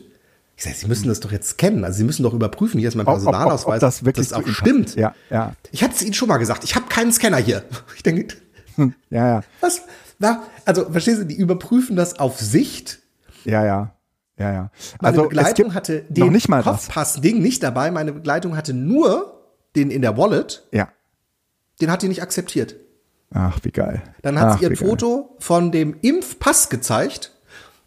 Ich 0.59 0.65
sage, 0.65 0.75
Sie 0.75 0.87
müssen 0.87 1.07
das 1.07 1.21
doch 1.21 1.31
jetzt 1.31 1.51
scannen. 1.51 1.85
Also 1.85 1.99
Sie 1.99 2.03
müssen 2.03 2.21
doch 2.23 2.33
überprüfen, 2.33 2.79
hier 2.81 2.89
ist 2.89 2.95
mein 2.95 3.07
Ob- 3.07 3.13
ob- 3.13 3.21
ob- 3.21 3.27
ob 3.27 3.31
Personalausweis, 3.31 3.79
das 3.79 4.03
wirklich 4.03 4.27
das 4.27 4.37
auch 4.37 4.45
stimmt. 4.45 4.93
Ja, 4.95 5.15
ja. 5.29 5.53
Ich 5.71 5.81
hatte 5.83 5.95
es 5.95 6.01
Ihnen 6.01 6.13
schon 6.13 6.27
mal 6.27 6.35
gesagt, 6.37 6.65
ich 6.65 6.75
habe 6.75 6.87
keinen 6.89 7.13
Scanner 7.13 7.37
hier. 7.37 7.63
Ich 7.95 8.03
denke, 8.03 8.35
ja, 9.09 9.27
ja, 9.27 9.43
was? 9.61 9.83
Na, 10.19 10.43
also, 10.65 10.89
verstehst 10.91 11.21
du, 11.21 11.25
die 11.25 11.35
überprüfen 11.37 11.95
das 11.95 12.19
auf 12.19 12.39
Sicht. 12.41 12.99
ja, 13.45 13.63
ja, 13.65 13.95
ja, 14.37 14.51
ja. 14.51 14.71
Meine 15.01 15.17
Also 15.17 15.21
es 15.23 15.29
Begleitung 15.29 15.73
hatte 15.73 16.01
den 16.09 16.33
nicht 16.33 16.49
mal 16.49 16.61
das. 16.61 16.65
Kopfpass-Ding 16.87 17.41
nicht 17.41 17.63
dabei. 17.63 17.89
Meine 17.91 18.11
Begleitung 18.11 18.57
hatte 18.57 18.73
nur 18.73 19.41
den 19.77 19.91
in 19.91 20.01
der 20.01 20.17
Wallet. 20.17 20.67
Ja. 20.73 20.89
Den 21.79 21.89
hat 21.89 22.01
die 22.01 22.09
nicht 22.09 22.21
akzeptiert. 22.21 22.75
Ach, 23.33 23.59
wie 23.63 23.71
geil. 23.71 24.01
Dann 24.23 24.37
hat 24.37 24.47
Ach, 24.47 24.57
sie 24.57 24.63
ihr 24.65 24.71
ein 24.71 24.75
geil. 24.75 24.89
Foto 24.89 25.37
von 25.39 25.71
dem 25.71 25.95
Impfpass 26.01 26.67
gezeigt. 26.69 27.31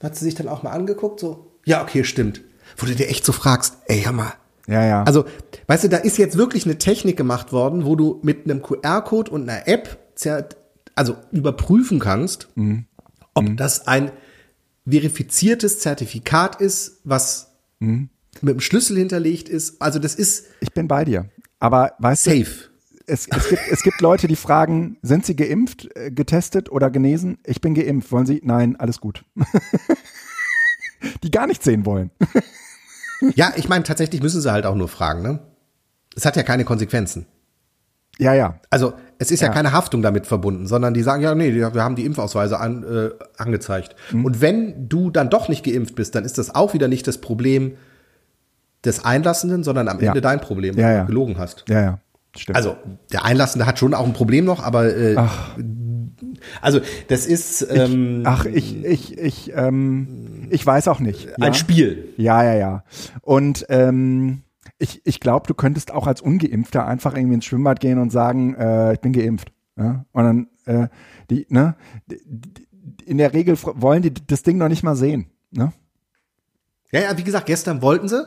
Hat 0.02 0.16
sie 0.16 0.24
sich 0.24 0.34
dann 0.34 0.48
auch 0.48 0.62
mal 0.62 0.70
angeguckt, 0.70 1.20
so, 1.20 1.52
ja, 1.66 1.82
okay, 1.82 2.02
stimmt. 2.04 2.40
Wo 2.76 2.86
du 2.86 2.94
dir 2.94 3.08
echt 3.08 3.24
so 3.24 3.32
fragst, 3.32 3.76
ey, 3.86 4.04
mal. 4.12 4.32
Ja, 4.68 4.84
ja. 4.84 5.02
Also, 5.04 5.24
weißt 5.66 5.84
du, 5.84 5.88
da 5.88 5.96
ist 5.98 6.18
jetzt 6.18 6.36
wirklich 6.36 6.64
eine 6.64 6.78
Technik 6.78 7.16
gemacht 7.16 7.52
worden, 7.52 7.84
wo 7.84 7.96
du 7.96 8.20
mit 8.22 8.44
einem 8.44 8.62
QR-Code 8.62 9.30
und 9.30 9.48
einer 9.48 9.66
App 9.66 9.98
also 10.94 11.16
überprüfen 11.32 11.98
kannst, 11.98 12.48
Mhm. 12.54 12.84
ob 13.34 13.56
das 13.56 13.86
ein 13.88 14.12
verifiziertes 14.86 15.78
Zertifikat 15.80 16.60
ist, 16.60 17.00
was 17.04 17.48
Mhm. 17.80 18.08
mit 18.40 18.54
dem 18.54 18.60
Schlüssel 18.60 18.96
hinterlegt 18.98 19.48
ist. 19.48 19.80
Also 19.82 19.98
das 19.98 20.14
ist 20.14 20.46
ich 20.60 20.72
bin 20.72 20.86
bei 20.88 21.04
dir. 21.04 21.28
Aber 21.58 21.92
weißt 21.98 22.26
du, 22.26 22.30
safe. 22.30 22.70
es, 23.06 23.26
es, 23.28 23.48
gibt, 23.48 23.62
es 23.70 23.82
gibt 23.82 24.00
Leute, 24.00 24.26
die 24.28 24.36
fragen, 24.36 24.96
sind 25.02 25.24
sie 25.26 25.34
geimpft, 25.36 25.88
äh, 25.96 26.10
getestet 26.10 26.70
oder 26.70 26.90
genesen? 26.90 27.38
Ich 27.46 27.60
bin 27.60 27.74
geimpft. 27.74 28.12
Wollen 28.12 28.26
sie? 28.26 28.40
Nein, 28.44 28.76
alles 28.76 29.00
gut. 29.00 29.24
die 31.22 31.30
gar 31.30 31.46
nichts 31.46 31.64
sehen 31.64 31.86
wollen. 31.86 32.10
Ja, 33.36 33.52
ich 33.54 33.68
meine, 33.68 33.84
tatsächlich 33.84 34.20
müssen 34.20 34.40
sie 34.40 34.50
halt 34.50 34.66
auch 34.66 34.74
nur 34.74 34.88
fragen, 34.88 35.22
ne? 35.22 35.38
Es 36.16 36.26
hat 36.26 36.34
ja 36.34 36.42
keine 36.42 36.64
Konsequenzen. 36.64 37.26
Ja, 38.18 38.34
ja. 38.34 38.58
Also 38.68 38.94
es 39.18 39.30
ist 39.30 39.38
ja, 39.42 39.46
Ja. 39.46 39.54
keine 39.54 39.70
Haftung 39.70 40.02
damit 40.02 40.26
verbunden, 40.26 40.66
sondern 40.66 40.92
die 40.92 41.02
sagen, 41.04 41.22
ja, 41.22 41.32
nee, 41.36 41.54
wir 41.54 41.72
haben 41.84 41.94
die 41.94 42.04
Impfausweise 42.04 42.58
an, 42.58 42.82
äh, 42.82 43.10
angezeigt. 43.38 43.94
Mhm. 44.10 44.24
Und 44.24 44.40
wenn 44.40 44.88
du 44.88 45.08
dann 45.10 45.30
doch 45.30 45.48
nicht 45.48 45.64
geimpft 45.64 45.94
bist, 45.94 46.16
dann 46.16 46.24
ist 46.24 46.36
das 46.36 46.52
auch 46.52 46.74
wieder 46.74 46.88
nicht 46.88 47.06
das 47.06 47.18
Problem 47.18 47.76
des 48.84 49.04
Einlassenden, 49.04 49.62
sondern 49.62 49.86
am 49.86 50.00
Ja. 50.00 50.08
Ende 50.08 50.20
dein 50.20 50.40
Problem, 50.40 50.76
Ja, 50.76 50.84
weil 50.86 50.94
ja. 50.94 51.00
du 51.02 51.06
gelogen 51.06 51.38
hast. 51.38 51.64
Ja, 51.68 51.80
ja. 51.80 51.98
Stimmt. 52.36 52.56
Also 52.56 52.76
der 53.12 53.24
Einlassende 53.24 53.66
hat 53.66 53.78
schon 53.78 53.94
auch 53.94 54.04
ein 54.06 54.14
Problem 54.14 54.44
noch, 54.46 54.64
aber 54.64 54.86
äh, 54.96 55.16
also 56.60 56.80
das 57.08 57.26
ist 57.26 57.66
ähm, 57.70 58.22
Ach, 58.24 58.46
ich, 58.46 58.84
ich, 58.84 59.18
ich, 59.18 59.52
ähm, 59.54 60.31
ich 60.52 60.64
weiß 60.66 60.88
auch 60.88 61.00
nicht. 61.00 61.24
Ja? 61.24 61.32
ein 61.40 61.54
Spiel. 61.54 62.12
Ja, 62.16 62.44
ja, 62.44 62.54
ja. 62.54 62.84
Und 63.22 63.66
ähm, 63.68 64.42
ich, 64.78 65.00
ich 65.04 65.20
glaube, 65.20 65.46
du 65.46 65.54
könntest 65.54 65.92
auch 65.92 66.06
als 66.06 66.20
Ungeimpfter 66.20 66.86
einfach 66.86 67.14
irgendwie 67.16 67.34
ins 67.34 67.44
Schwimmbad 67.44 67.80
gehen 67.80 67.98
und 67.98 68.10
sagen, 68.10 68.54
äh, 68.54 68.94
ich 68.94 69.00
bin 69.00 69.12
geimpft. 69.12 69.52
Ja? 69.76 70.04
Und 70.12 70.24
dann, 70.24 70.48
äh, 70.66 70.88
die, 71.30 71.46
ne, 71.48 71.76
die, 72.06 72.20
die, 72.26 72.66
in 73.04 73.18
der 73.18 73.32
Regel 73.32 73.56
wollen 73.62 74.02
die 74.02 74.12
das 74.14 74.42
Ding 74.42 74.58
noch 74.58 74.68
nicht 74.68 74.82
mal 74.82 74.96
sehen. 74.96 75.26
Ne? 75.50 75.72
Ja, 76.90 77.00
ja, 77.00 77.18
wie 77.18 77.24
gesagt, 77.24 77.46
gestern 77.46 77.80
wollten 77.82 78.08
sie, 78.08 78.24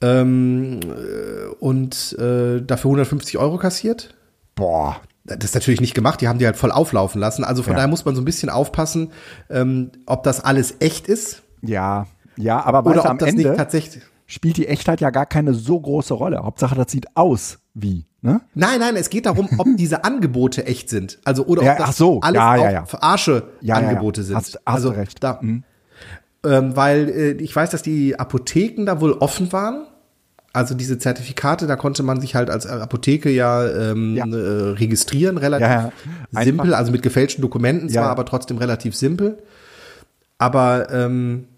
Ähm, 0.00 0.80
äh, 0.82 1.46
und 1.60 2.16
äh, 2.18 2.60
dafür 2.60 2.90
150 2.90 3.38
Euro 3.38 3.56
kassiert. 3.56 4.14
Boah, 4.54 5.00
das 5.24 5.38
ist 5.44 5.54
natürlich 5.54 5.80
nicht 5.80 5.94
gemacht, 5.94 6.20
die 6.20 6.28
haben 6.28 6.38
die 6.38 6.44
halt 6.44 6.56
voll 6.56 6.72
auflaufen 6.72 7.20
lassen. 7.20 7.42
Also 7.42 7.62
von 7.62 7.72
ja. 7.72 7.76
daher 7.76 7.88
muss 7.88 8.04
man 8.04 8.14
so 8.14 8.20
ein 8.20 8.26
bisschen 8.26 8.50
aufpassen, 8.50 9.12
ähm, 9.48 9.92
ob 10.04 10.22
das 10.24 10.44
alles 10.44 10.74
echt 10.80 11.08
ist. 11.08 11.42
Ja, 11.62 12.06
ja, 12.36 12.62
aber 12.62 12.84
oder 12.84 13.10
ob 13.10 13.18
das 13.18 13.28
Ende 13.30 13.48
nicht 13.48 13.56
tatsächlich 13.56 14.02
spielt 14.26 14.56
die 14.56 14.68
Echtheit 14.68 15.00
ja 15.00 15.10
gar 15.10 15.26
keine 15.26 15.54
so 15.54 15.78
große 15.78 16.14
Rolle. 16.14 16.42
Hauptsache, 16.42 16.74
das 16.74 16.90
sieht 16.90 17.16
aus 17.16 17.58
wie. 17.74 18.06
Ne? 18.22 18.40
Nein, 18.54 18.80
nein, 18.80 18.96
es 18.96 19.10
geht 19.10 19.26
darum, 19.26 19.48
ob 19.58 19.66
diese 19.76 20.04
Angebote 20.04 20.66
echt 20.66 20.88
sind. 20.88 21.18
Also 21.24 21.46
oder 21.46 21.62
ob 21.62 21.66
ja, 21.66 21.76
das 21.76 21.96
so. 21.96 22.20
alles 22.20 22.38
ja, 22.38 22.56
ja, 22.56 22.70
ja. 22.70 22.86
Verarsche 22.86 23.50
Angebote 23.68 24.22
sind. 24.22 24.36
Hast, 24.36 24.54
hast 24.54 24.66
also 24.66 24.90
recht. 24.90 25.22
Da, 25.22 25.38
mhm. 25.42 25.64
ähm, 26.44 26.76
weil 26.76 27.08
äh, 27.08 27.32
ich 27.32 27.54
weiß, 27.54 27.70
dass 27.70 27.82
die 27.82 28.18
Apotheken 28.18 28.86
da 28.86 29.00
wohl 29.00 29.12
offen 29.12 29.52
waren 29.52 29.86
also 30.54 30.76
diese 30.76 30.98
Zertifikate, 30.98 31.66
da 31.66 31.74
konnte 31.74 32.04
man 32.04 32.20
sich 32.20 32.36
halt 32.36 32.48
als 32.48 32.64
Apotheke 32.64 33.28
ja, 33.28 33.66
ähm, 33.66 34.14
ja. 34.14 34.24
Äh, 34.24 34.70
registrieren, 34.74 35.36
relativ 35.36 35.66
ja, 35.66 35.92
ja. 36.30 36.42
simpel, 36.44 36.74
also 36.74 36.92
mit 36.92 37.02
gefälschten 37.02 37.42
Dokumenten 37.42 37.88
zwar, 37.88 38.08
aber 38.08 38.24
trotzdem 38.24 38.58
relativ 38.58 38.94
simpel. 38.94 39.38
Aber 40.38 40.92
ähm, 40.92 41.48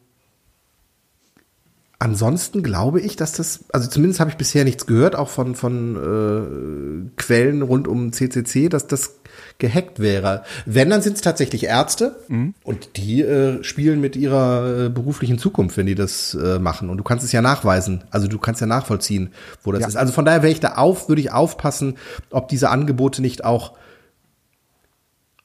ansonsten 1.99 2.63
glaube 2.63 3.01
ich, 3.01 3.17
dass 3.17 3.33
das, 3.33 3.65
also 3.73 3.89
zumindest 3.89 4.21
habe 4.21 4.31
ich 4.31 4.37
bisher 4.37 4.65
nichts 4.65 4.87
gehört, 4.87 5.17
auch 5.17 5.29
von, 5.29 5.55
von 5.55 5.97
äh, 5.97 7.11
Quellen 7.17 7.63
rund 7.63 7.89
um 7.89 8.13
CCC, 8.13 8.69
dass 8.69 8.87
das 8.87 9.15
gehackt 9.59 9.99
wäre. 10.01 10.45
Wenn, 10.67 10.91
dann 10.91 11.03
sind 11.03 11.17
es 11.17 11.23
tatsächlich 11.23 11.65
Ärzte 11.65 12.17
mhm. 12.29 12.55
und 12.63 12.97
die 12.97 13.23
äh, 13.23 13.63
spielen 13.65 14.01
mit 14.01 14.17
ihrer 14.17 14.87
äh, 14.87 14.89
beruflichen 14.89 15.39
Zukunft, 15.39 15.77
wenn 15.77 15.87
die 15.87 15.95
das 15.95 16.35
äh, 16.35 16.59
machen. 16.59 16.91
Und 16.91 16.99
du 16.99 17.05
kannst 17.05 17.25
es 17.25 17.33
ja 17.33 17.41
nachweisen. 17.41 18.05
Also 18.11 18.29
du 18.29 18.39
kannst 18.39 18.61
ja 18.61 18.67
nachvollziehen, 18.67 19.33
wo 19.63 19.73
das 19.73 19.83
ja. 19.83 19.89
ist. 19.89 19.97
Also 19.97 20.13
von 20.13 20.25
daher 20.25 20.43
wäre 20.43 20.53
ich 20.53 20.61
da 20.61 20.75
auf, 20.75 21.09
würde 21.09 21.23
ich 21.23 21.33
aufpassen, 21.33 21.97
ob 22.31 22.49
diese 22.49 22.69
Angebote 22.71 23.23
nicht 23.23 23.45
auch 23.45 23.73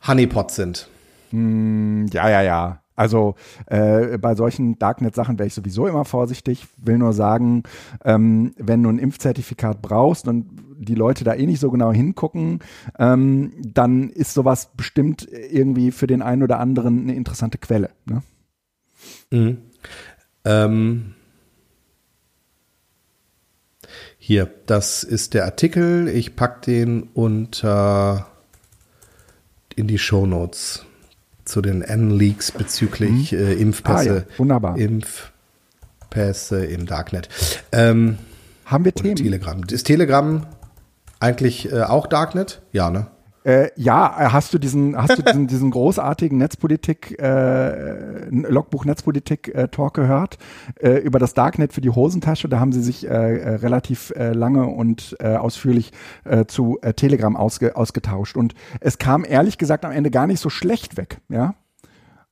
Honeypot 0.05 0.51
sind. 0.51 0.87
Mm, 1.31 2.07
ja, 2.11 2.29
ja, 2.29 2.41
ja. 2.41 2.81
Also 2.95 3.36
äh, 3.67 4.17
bei 4.17 4.36
solchen 4.36 4.77
Darknet-Sachen 4.77 5.39
wäre 5.39 5.47
ich 5.47 5.54
sowieso 5.54 5.88
immer 5.88 6.06
vorsichtig. 6.06 6.67
Will 6.77 6.97
nur 6.97 7.13
sagen, 7.13 7.63
ähm, 8.04 8.54
wenn 8.58 8.84
du 8.84 8.89
ein 8.89 8.99
Impfzertifikat 8.99 9.82
brauchst 9.82 10.27
und 10.27 10.47
die 10.77 10.95
Leute 10.95 11.23
da 11.23 11.34
eh 11.34 11.45
nicht 11.45 11.60
so 11.60 11.71
genau 11.71 11.91
hingucken, 11.91 12.60
ähm, 12.99 13.54
dann 13.62 14.10
ist 14.10 14.34
sowas 14.34 14.71
bestimmt 14.75 15.27
irgendwie 15.32 15.91
für 15.91 16.08
den 16.08 16.21
einen 16.21 16.43
oder 16.43 16.60
anderen 16.60 17.04
eine 17.04 17.15
interessante 17.15 17.58
Quelle. 17.58 17.91
Ne? 18.06 18.23
Mhm. 19.32 19.58
Ähm 20.45 21.13
hier, 24.17 24.51
das 24.65 25.04
ist 25.04 25.34
der 25.34 25.45
Artikel. 25.45 26.08
Ich 26.08 26.36
packe 26.36 26.62
den 26.65 27.04
unter 27.13 28.27
in 29.75 29.88
die 29.88 29.97
Show 29.97 30.25
Notes 30.25 30.86
zu 31.51 31.61
den 31.61 31.81
N-Leaks 31.81 32.51
bezüglich 32.51 33.33
mhm. 33.33 33.37
äh, 33.37 33.53
Impfpässe. 33.53 34.25
Ah, 34.27 34.31
ja. 34.31 34.39
Wunderbar. 34.39 34.77
Impfpässe 34.77 36.65
im 36.65 36.85
Darknet. 36.85 37.27
Ähm, 37.71 38.17
Haben 38.65 38.85
wir 38.85 38.93
Themen? 38.93 39.17
Telegram. 39.17 39.61
Ist 39.69 39.83
Telegram 39.83 40.47
eigentlich 41.19 41.71
äh, 41.71 41.81
auch 41.81 42.07
Darknet? 42.07 42.61
Ja, 42.71 42.89
ne? 42.89 43.07
Äh, 43.43 43.69
ja, 43.75 44.08
äh, 44.19 44.30
hast 44.30 44.54
du 44.54 44.60
diesen, 44.60 44.95
hast 44.95 45.17
du 45.17 45.23
diesen, 45.23 45.47
diesen 45.47 45.71
großartigen 45.71 46.38
Netzpolitik, 46.38 47.19
äh, 47.19 48.30
Logbuch 48.30 48.86
Netzpolitik 48.86 49.54
äh, 49.56 49.67
Talk 49.67 49.95
gehört 49.95 50.38
äh, 50.80 50.97
über 50.97 51.17
das 51.17 51.34
Darknet 51.34 51.73
für 51.73 51.82
die 51.82 51.89
Hosentasche? 51.89 52.49
Da 52.49 52.60
haben 52.60 52.71
sie 52.71 52.84
sich 52.84 53.08
äh, 53.08 53.10
äh 53.10 53.56
relativ 53.56 54.12
äh, 54.15 54.34
lange 54.34 54.67
und 54.67 55.15
äh, 55.19 55.36
ausführlich 55.36 55.91
äh, 56.23 56.45
zu 56.45 56.77
äh, 56.82 56.93
Telegram 56.93 57.36
ausge, 57.36 57.75
ausgetauscht 57.75 58.38
und 58.38 58.54
es 58.80 58.99
kam 58.99 59.25
ehrlich 59.25 59.58
gesagt 59.58 59.86
am 59.86 59.91
Ende 59.91 60.12
gar 60.12 60.27
nicht 60.27 60.39
so 60.39 60.49
schlecht 60.49 60.97
weg, 60.97 61.19
ja. 61.30 61.56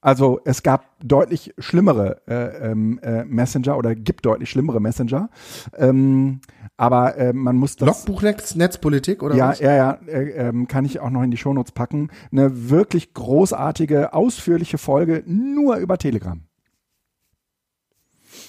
Also 0.02 0.40
es 0.46 0.64
gab 0.64 0.86
deutlich 1.04 1.54
schlimmere 1.58 2.22
äh, 2.26 2.70
ähm, 2.72 3.00
äh, 3.04 3.26
Messenger 3.26 3.78
oder 3.78 3.96
gibt 3.96 4.26
deutlich 4.26 4.50
schlimmere 4.50 4.80
Messenger. 4.80 5.30
Ähm, 5.78 6.40
aber 6.80 7.18
äh, 7.18 7.34
man 7.34 7.58
muss 7.58 7.76
das. 7.76 7.86
Logbuch 7.86 8.22
Netzpolitik 8.22 9.22
oder 9.22 9.36
ja, 9.36 9.50
was? 9.50 9.60
Ja, 9.60 9.76
ja, 9.76 10.00
äh, 10.08 10.48
äh, 10.48 10.66
kann 10.66 10.86
ich 10.86 11.02
auch 11.02 11.10
noch 11.10 11.24
in 11.24 11.30
die 11.30 11.36
Shownotes 11.36 11.74
packen. 11.74 12.10
Eine 12.32 12.70
wirklich 12.70 13.14
großartige, 13.14 14.14
ausführliche 14.14 14.78
Folge 14.78 15.22
nur 15.26 15.76
über 15.76 15.98
Telegram. 15.98 16.40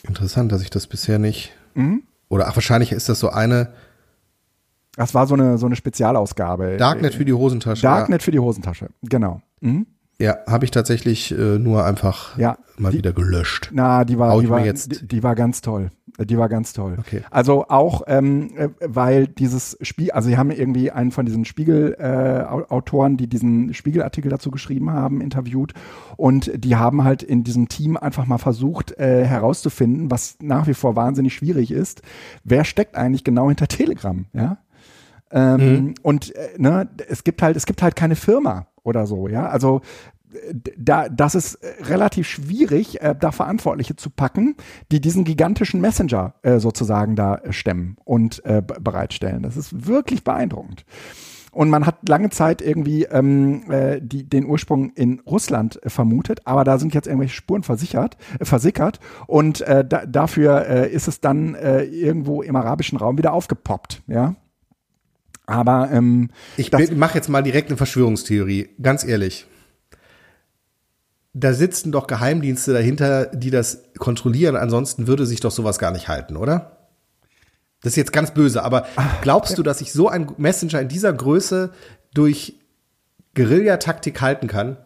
Interessant, 0.07 0.53
dass 0.53 0.63
ich 0.63 0.71
das 0.71 0.87
bisher 0.87 1.19
nicht. 1.19 1.53
Mhm. 1.75 2.05
Oder 2.29 2.47
ach, 2.47 2.55
wahrscheinlich 2.55 2.93
ist 2.93 3.09
das 3.09 3.19
so 3.19 3.31
eine. 3.31 3.73
Das 4.95 5.13
war 5.13 5.27
so 5.27 5.35
eine, 5.35 5.59
so 5.59 5.67
eine 5.67 5.75
Spezialausgabe. 5.75 6.77
Darknet 6.77 7.17
für 7.17 7.25
die 7.25 7.33
Hosentasche. 7.33 7.83
Darknet 7.83 8.23
ja. 8.23 8.25
für 8.25 8.31
die 8.31 8.39
Hosentasche, 8.39 8.91
genau. 9.03 9.43
Mhm. 9.61 9.87
Ja, 10.21 10.37
habe 10.47 10.67
ich 10.67 10.71
tatsächlich 10.71 11.33
äh, 11.33 11.59
nur 11.59 11.87
einfach 11.87 12.37
ja, 12.37 12.59
mal 12.79 12.93
die, 12.93 12.99
wieder 12.99 13.13
gelöscht. 13.13 13.71
Na, 13.73 14.05
die 14.05 14.19
war, 14.19 14.39
die 14.39 14.51
war, 14.51 14.63
die, 14.63 15.07
die, 15.07 15.23
war 15.23 15.35
ganz 15.35 15.63
toll. 15.63 15.91
Die 16.25 16.37
war 16.39 16.49
ganz 16.49 16.73
toll. 16.73 16.97
Okay. 16.99 17.23
Also 17.31 17.67
auch, 17.69 18.03
ähm, 18.07 18.51
äh, 18.57 18.69
weil 18.81 19.27
dieses 19.27 19.79
Spiel, 19.81 20.11
also 20.11 20.29
sie 20.29 20.37
haben 20.37 20.51
irgendwie 20.51 20.91
einen 20.91 21.13
von 21.13 21.25
diesen 21.25 21.45
Spiegel-Autoren, 21.45 23.15
äh, 23.15 23.17
die 23.17 23.27
diesen 23.27 23.73
Spiegelartikel 23.75 24.31
dazu 24.31 24.51
geschrieben 24.51 24.91
haben, 24.91 25.21
interviewt 25.21 25.73
und 26.17 26.51
die 26.55 26.77
haben 26.77 27.05
halt 27.05 27.23
in 27.23 27.45
diesem 27.45 27.69
Team 27.69 27.97
einfach 27.97 28.27
mal 28.27 28.39
versucht 28.39 28.99
äh, 28.99 29.25
herauszufinden, 29.25 30.11
was 30.11 30.37
nach 30.41 30.67
wie 30.67 30.75
vor 30.75 30.97
wahnsinnig 30.97 31.35
schwierig 31.35 31.71
ist, 31.71 32.03
wer 32.45 32.65
steckt 32.65 32.97
eigentlich 32.97 33.25
genau 33.25 33.49
hinter 33.49 33.69
Telegram, 33.69 34.27
ja? 34.33 34.59
Ähm, 35.33 35.61
mhm. 35.61 35.95
Und 36.03 36.35
äh, 36.35 36.51
ne, 36.59 36.89
es 37.09 37.25
gibt 37.25 37.41
halt, 37.41 37.57
es 37.57 37.65
gibt 37.65 37.83
halt 37.83 37.95
keine 37.95 38.17
Firma 38.17 38.67
oder 38.83 39.07
so, 39.07 39.29
ja. 39.29 39.49
Also 39.49 39.81
da, 40.77 41.09
das 41.09 41.35
ist 41.35 41.55
äh, 41.57 41.83
relativ 41.85 42.29
schwierig, 42.29 43.01
äh, 43.01 43.15
da 43.19 43.33
Verantwortliche 43.33 43.97
zu 43.97 44.11
packen, 44.11 44.57
die 44.93 45.01
diesen 45.01 45.25
gigantischen 45.25 45.81
Messenger 45.81 46.35
äh, 46.43 46.59
sozusagen 46.59 47.17
da 47.17 47.37
äh, 47.37 47.53
stemmen 47.53 47.97
und 48.05 48.45
äh, 48.45 48.63
bereitstellen. 48.63 49.43
Das 49.43 49.57
ist 49.57 49.87
wirklich 49.87 50.25
beeindruckend. 50.25 50.85
Und 51.53 51.69
man 51.69 51.85
hat 51.85 52.09
lange 52.09 52.31
Zeit 52.31 52.63
irgendwie 52.63 53.05
ähm, 53.05 53.71
äh, 53.71 54.01
die, 54.01 54.29
den 54.29 54.47
Ursprung 54.47 54.91
in 54.91 55.21
Russland 55.21 55.83
äh, 55.85 55.91
vermutet, 55.91 56.43
aber 56.45 56.63
da 56.63 56.79
sind 56.79 56.95
jetzt 56.95 57.09
irgendwelche 57.09 57.35
Spuren 57.35 57.65
versichert, 57.65 58.17
äh, 58.39 58.45
versickert 58.45 59.01
und 59.27 59.61
äh, 59.63 59.85
da, 59.85 60.07
dafür 60.07 60.67
äh, 60.67 60.91
ist 60.91 61.09
es 61.09 61.21
dann 61.21 61.57
äh, 61.57 61.83
irgendwo 61.83 62.43
im 62.43 62.55
arabischen 62.55 62.99
Raum 62.99 63.19
wieder 63.19 63.33
aufgepoppt, 63.33 64.03
ja. 64.07 64.37
Aber 65.47 65.91
ähm, 65.91 66.31
ich 66.57 66.71
mache 66.71 67.17
jetzt 67.17 67.29
mal 67.29 67.43
direkt 67.43 67.71
eine 67.71 67.77
Verschwörungstheorie, 67.77 68.69
ganz 68.81 69.03
ehrlich. 69.03 69.49
Da 71.33 71.53
sitzen 71.53 71.93
doch 71.93 72.07
Geheimdienste 72.07 72.73
dahinter, 72.73 73.27
die 73.27 73.51
das 73.51 73.85
kontrollieren. 73.99 74.57
Ansonsten 74.57 75.07
würde 75.07 75.27
sich 75.27 75.41
doch 75.41 75.53
sowas 75.53 75.79
gar 75.79 75.93
nicht 75.93 76.09
halten, 76.09 76.37
oder? 76.37 76.89
Das 77.83 77.93
ist 77.93 77.97
jetzt 77.97 78.13
ganz 78.13 78.33
böse, 78.33 78.63
aber 78.63 78.87
glaubst 79.23 79.57
du, 79.57 79.63
dass 79.63 79.79
sich 79.79 79.93
so 79.93 80.09
ein 80.09 80.31
Messenger 80.37 80.81
in 80.81 80.89
dieser 80.89 81.13
Größe 81.13 81.71
durch 82.13 82.59
Guerillataktik 83.35 84.21
halten 84.21 84.49
kann? 84.49 84.77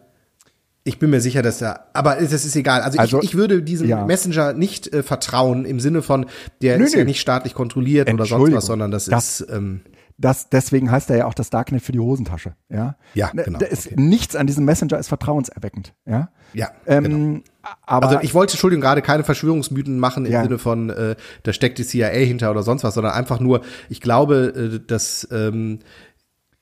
Ich 0.87 0.99
bin 0.99 1.09
mir 1.09 1.19
sicher, 1.19 1.41
dass 1.41 1.61
er, 1.61 1.87
aber 1.93 2.15
das 2.15 2.45
ist 2.45 2.55
egal. 2.55 2.81
Also, 2.81 2.99
also 2.99 3.17
ich, 3.17 3.29
ich, 3.29 3.35
würde 3.35 3.63
diesem 3.63 3.89
ja. 3.89 4.05
Messenger 4.05 4.53
nicht 4.53 4.93
äh, 4.93 5.01
vertrauen 5.01 5.65
im 5.65 5.79
Sinne 5.79 6.03
von, 6.03 6.27
der 6.61 6.77
nö, 6.77 6.85
ist 6.85 6.93
nö. 6.93 6.99
ja 6.99 7.05
nicht 7.05 7.19
staatlich 7.19 7.55
kontrolliert 7.55 8.13
oder 8.13 8.25
sonst 8.25 8.53
was, 8.53 8.67
sondern 8.67 8.91
das, 8.91 9.05
das 9.05 9.41
ist. 9.41 9.49
Ähm, 9.49 9.81
das, 10.17 10.49
deswegen 10.49 10.91
heißt 10.91 11.09
er 11.09 11.17
ja 11.17 11.25
auch 11.25 11.33
das 11.33 11.49
Darknet 11.49 11.81
für 11.81 11.91
die 11.91 11.99
Hosentasche. 11.99 12.55
Ja, 12.69 12.95
ja 13.13 13.31
ne, 13.33 13.43
genau. 13.43 13.59
Da 13.59 13.65
ist 13.65 13.87
okay. 13.87 13.95
Nichts 13.97 14.35
an 14.35 14.47
diesem 14.47 14.63
Messenger 14.63 14.97
ist 14.97 15.09
vertrauenserweckend. 15.09 15.93
Ja, 16.05 16.29
ja 16.53 16.69
ähm, 16.85 17.03
genau. 17.03 17.41
Aber, 17.85 18.07
also 18.07 18.19
ich 18.21 18.33
wollte, 18.33 18.53
Entschuldigung, 18.53 18.81
gerade 18.81 19.01
keine 19.01 19.23
Verschwörungsmythen 19.23 19.99
machen 19.99 20.25
im 20.25 20.31
ja. 20.31 20.43
Sinne 20.43 20.57
von, 20.57 20.89
äh, 20.89 21.15
da 21.43 21.51
steckt 21.51 21.79
die 21.79 21.85
CIA 21.85 22.09
hinter 22.09 22.51
oder 22.51 22.63
sonst 22.63 22.83
was, 22.83 22.93
sondern 22.93 23.13
einfach 23.13 23.39
nur, 23.39 23.61
ich 23.89 23.99
glaube, 23.99 24.53
äh, 24.75 24.79
dass 24.85 25.27
ähm, 25.31 25.79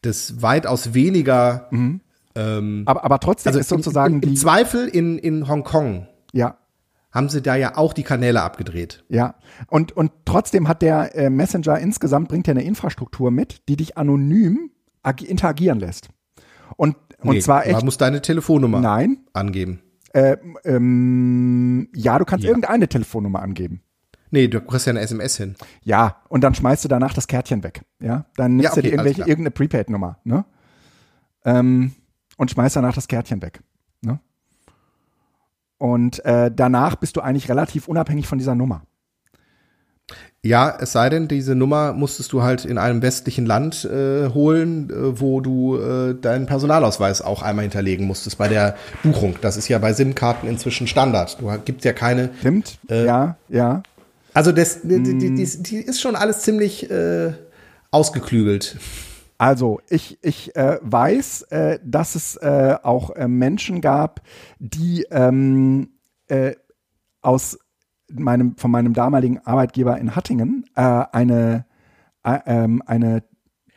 das 0.01 0.41
weitaus 0.41 0.93
weniger. 0.93 1.67
Mhm. 1.71 2.01
Ähm, 2.35 2.83
Aber, 2.87 3.03
aber 3.03 3.19
trotzdem 3.19 3.51
also 3.51 3.59
ist 3.59 3.69
sozusagen 3.69 4.15
im, 4.15 4.21
im, 4.21 4.29
im 4.29 4.35
die. 4.35 4.41
Zweifel 4.41 4.87
in, 4.87 5.19
in 5.19 5.47
Hongkong 5.47 6.07
Ja, 6.31 6.57
haben 7.13 7.29
sie 7.29 7.41
da 7.41 7.55
ja 7.55 7.77
auch 7.77 7.93
die 7.93 8.03
Kanäle 8.03 8.41
abgedreht. 8.41 9.03
Ja, 9.07 9.35
und, 9.67 9.91
und 9.91 10.11
trotzdem 10.25 10.67
hat 10.67 10.81
der 10.81 11.15
äh, 11.15 11.29
Messenger 11.29 11.77
insgesamt, 11.79 12.27
bringt 12.27 12.47
ja 12.47 12.51
eine 12.51 12.63
Infrastruktur 12.63 13.29
mit, 13.31 13.61
die 13.69 13.75
dich 13.77 13.97
anonym 13.97 14.71
ag- 15.03 15.21
interagieren 15.21 15.79
lässt. 15.79 16.09
Und, 16.75 16.95
und 17.21 17.35
Nee, 17.35 17.39
zwar 17.39 17.65
echt, 17.65 17.75
Man 17.75 17.85
muss 17.85 17.97
deine 17.97 18.21
Telefonnummer 18.21 18.79
nein, 18.81 19.17
angeben. 19.33 19.81
äh, 20.13 20.37
ähm, 20.65 21.87
ja, 21.95 22.17
du 22.19 22.25
kannst 22.25 22.43
Ja. 22.43 22.49
irgendeine 22.49 22.87
Telefonnummer 22.87 23.41
angeben. 23.41 23.81
Nee, 24.31 24.47
du 24.47 24.59
kriegst 24.61 24.87
ja 24.87 24.91
eine 24.91 25.01
SMS 25.01 25.37
hin. 25.37 25.55
Ja, 25.83 26.17
und 26.29 26.43
dann 26.43 26.55
schmeißt 26.55 26.83
du 26.83 26.87
danach 26.87 27.13
das 27.13 27.27
Kärtchen 27.27 27.63
weg. 27.63 27.83
Ja, 28.01 28.25
dann 28.35 28.55
nimmst 28.55 28.63
Ja, 28.65 28.71
okay, 28.71 28.81
du 28.81 28.87
dir 28.87 28.93
irgendwelche, 28.93 29.21
irgendeine 29.21 29.51
Prepaid-Nummer, 29.51 30.17
ne? 30.23 30.45
Ähm, 31.45 31.93
und 32.37 32.49
schmeißt 32.49 32.75
danach 32.75 32.95
das 32.95 33.07
Kärtchen 33.07 33.41
weg? 33.43 33.61
Und 35.83 36.23
äh, 36.23 36.49
danach 36.49 36.95
bist 36.95 37.17
du 37.17 37.19
eigentlich 37.19 37.49
relativ 37.49 37.89
unabhängig 37.89 38.25
von 38.25 38.37
dieser 38.37 38.55
Nummer. 38.55 38.83
Ja, 40.41 40.77
es 40.79 40.93
sei 40.93 41.09
denn, 41.09 41.27
diese 41.27 41.55
Nummer 41.55 41.91
musstest 41.91 42.31
du 42.31 42.41
halt 42.41 42.63
in 42.63 42.77
einem 42.77 43.01
westlichen 43.01 43.45
Land 43.45 43.83
äh, 43.83 44.29
holen, 44.29 44.89
äh, 44.89 45.19
wo 45.19 45.41
du 45.41 45.75
äh, 45.75 46.15
deinen 46.15 46.45
Personalausweis 46.45 47.21
auch 47.21 47.41
einmal 47.41 47.63
hinterlegen 47.63 48.07
musstest 48.07 48.37
bei 48.37 48.47
der 48.47 48.77
Buchung. 49.03 49.35
Das 49.41 49.57
ist 49.57 49.67
ja 49.67 49.77
bei 49.77 49.91
SIM-Karten 49.91 50.47
inzwischen 50.47 50.87
Standard. 50.87 51.41
Du 51.41 51.51
gibt 51.65 51.83
ja 51.83 51.91
keine. 51.91 52.29
Stimmt? 52.39 52.79
Äh, 52.89 53.05
ja, 53.05 53.35
ja. 53.49 53.83
Also 54.33 54.53
das, 54.53 54.83
die, 54.83 55.03
die, 55.03 55.35
die, 55.35 55.63
die 55.63 55.77
ist 55.79 55.99
schon 55.99 56.15
alles 56.15 56.43
ziemlich 56.43 56.89
äh, 56.91 57.33
ausgeklügelt. 57.91 58.77
Also 59.43 59.81
ich, 59.89 60.19
ich 60.21 60.55
äh, 60.55 60.77
weiß, 60.81 61.41
äh, 61.49 61.79
dass 61.83 62.15
es 62.15 62.37
äh, 62.37 62.77
auch 62.81 63.09
äh, 63.09 63.27
Menschen 63.27 63.81
gab, 63.81 64.21
die 64.59 65.05
ähm, 65.11 65.89
äh, 66.29 66.53
aus 67.21 67.59
meinem, 68.09 68.55
von 68.55 68.71
meinem 68.71 68.93
damaligen 68.93 69.39
Arbeitgeber 69.39 69.97
in 69.97 70.15
Hattingen 70.15 70.63
äh, 70.77 70.81
eine, 70.81 71.65
äh, 72.23 72.39
ähm, 72.45 72.81
eine 72.85 73.23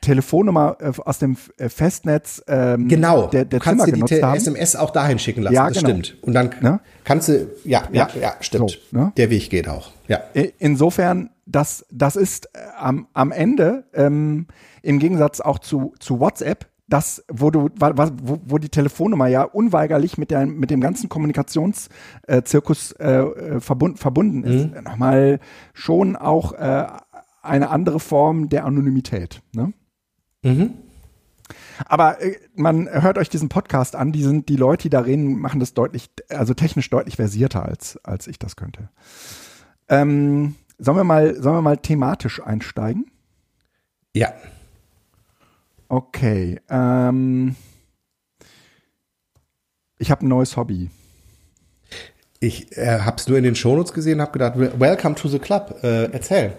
Telefonnummer 0.03 0.77
aus 1.05 1.19
dem 1.19 1.35
Festnetz 1.35 2.45
ähm, 2.47 2.87
Genau. 2.87 3.27
der, 3.27 3.45
der 3.45 3.59
du 3.59 3.65
kannst 3.65 3.87
Zimmer 3.87 4.07
dir 4.07 4.17
die 4.19 4.23
haben. 4.23 4.37
SMS 4.37 4.77
auch 4.77 4.91
dahin 4.91 5.19
schicken 5.19 5.43
lassen. 5.43 5.55
Ja, 5.55 5.67
das 5.67 5.79
genau. 5.79 5.89
stimmt. 5.89 6.23
Und 6.23 6.33
dann 6.35 6.51
Ne? 6.61 6.79
kannst 7.03 7.29
du, 7.29 7.49
ja, 7.65 7.83
ja, 7.91 8.09
ja, 8.21 8.35
stimmt. 8.39 8.79
So, 8.93 8.97
ne? 8.97 9.13
Der 9.17 9.31
Weg 9.31 9.51
geht 9.51 9.69
auch. 9.69 9.91
Ja. 10.07 10.21
Insofern, 10.59 11.31
das, 11.47 11.87
das 11.91 12.17
ist 12.17 12.47
äh, 12.55 12.59
am, 12.77 13.07
am 13.15 13.33
Ende, 13.33 13.85
ähm, 13.95 14.47
im 14.83 14.99
Gegensatz 14.99 15.41
auch 15.41 15.59
zu, 15.59 15.95
zu 16.01 16.21
WhatsApp, 16.21 16.67
das, 16.89 17.25
wo 17.29 17.51
du, 17.51 17.69
wo, 17.79 18.39
wo 18.45 18.59
die 18.59 18.69
Telefonnummer 18.69 19.27
ja 19.27 19.43
unweigerlich 19.43 20.19
mit, 20.19 20.31
der, 20.31 20.47
mit 20.47 20.71
dem 20.71 20.81
ganzen 20.81 21.09
Kommunikationszirkus 21.09 22.93
äh, 22.93 23.13
äh, 23.13 23.61
verbund, 23.61 23.99
verbunden 23.99 24.45
ist, 24.45 24.73
Mhm. 24.73 24.85
nochmal 24.85 25.41
schon 25.75 26.15
auch 26.15 26.53
äh, 26.53 26.87
eine 27.43 27.71
andere 27.71 27.99
Form 27.99 28.49
der 28.49 28.65
Anonymität. 28.65 29.43
Ne? 29.53 29.73
Mhm. 30.43 30.75
Aber 31.87 32.21
äh, 32.21 32.37
man 32.55 32.89
hört 32.89 33.19
euch 33.19 33.29
diesen 33.29 33.49
Podcast 33.49 33.97
an, 33.97 34.13
die 34.13 34.23
sind, 34.23 34.49
die 34.49 34.57
Leute, 34.57 34.83
die 34.83 34.91
da 34.91 35.01
reden, 35.01 35.41
machen 35.41 35.59
das 35.61 35.75
deutlich, 35.75 36.11
also 36.29 36.55
technisch 36.55 36.89
deutlich 36.91 37.17
versierter 37.17 37.65
als, 37.65 37.99
als 38.05 38.29
ich 38.29 38.39
das 38.39 38.55
könnte. 38.55 38.91
Ähm, 39.89 40.55
sollen 40.79 40.97
wir 40.97 41.05
mal, 41.05 41.35
sollen 41.41 41.57
wir 41.57 41.63
mal 41.63 41.77
thematisch 41.77 42.43
einsteigen? 42.43 43.07
Ja. 44.15 44.33
Okay. 45.89 46.61
Ähm, 46.69 47.57
ich 49.99 50.11
habe 50.11 50.27
ein 50.27 50.29
neues 50.29 50.57
Hobby. 50.57 50.91
Ich 52.41 52.77
äh, 52.77 53.01
hab's 53.01 53.29
nur 53.29 53.39
in 53.39 53.45
den 53.45 53.55
Shownotes 53.55 53.93
gesehen, 53.93 54.21
hab 54.21 54.33
gedacht, 54.33 54.55
welcome 54.57 55.15
to 55.15 55.29
the 55.29 55.39
club. 55.39 55.79
Äh, 55.83 56.11
erzähl. 56.13 56.57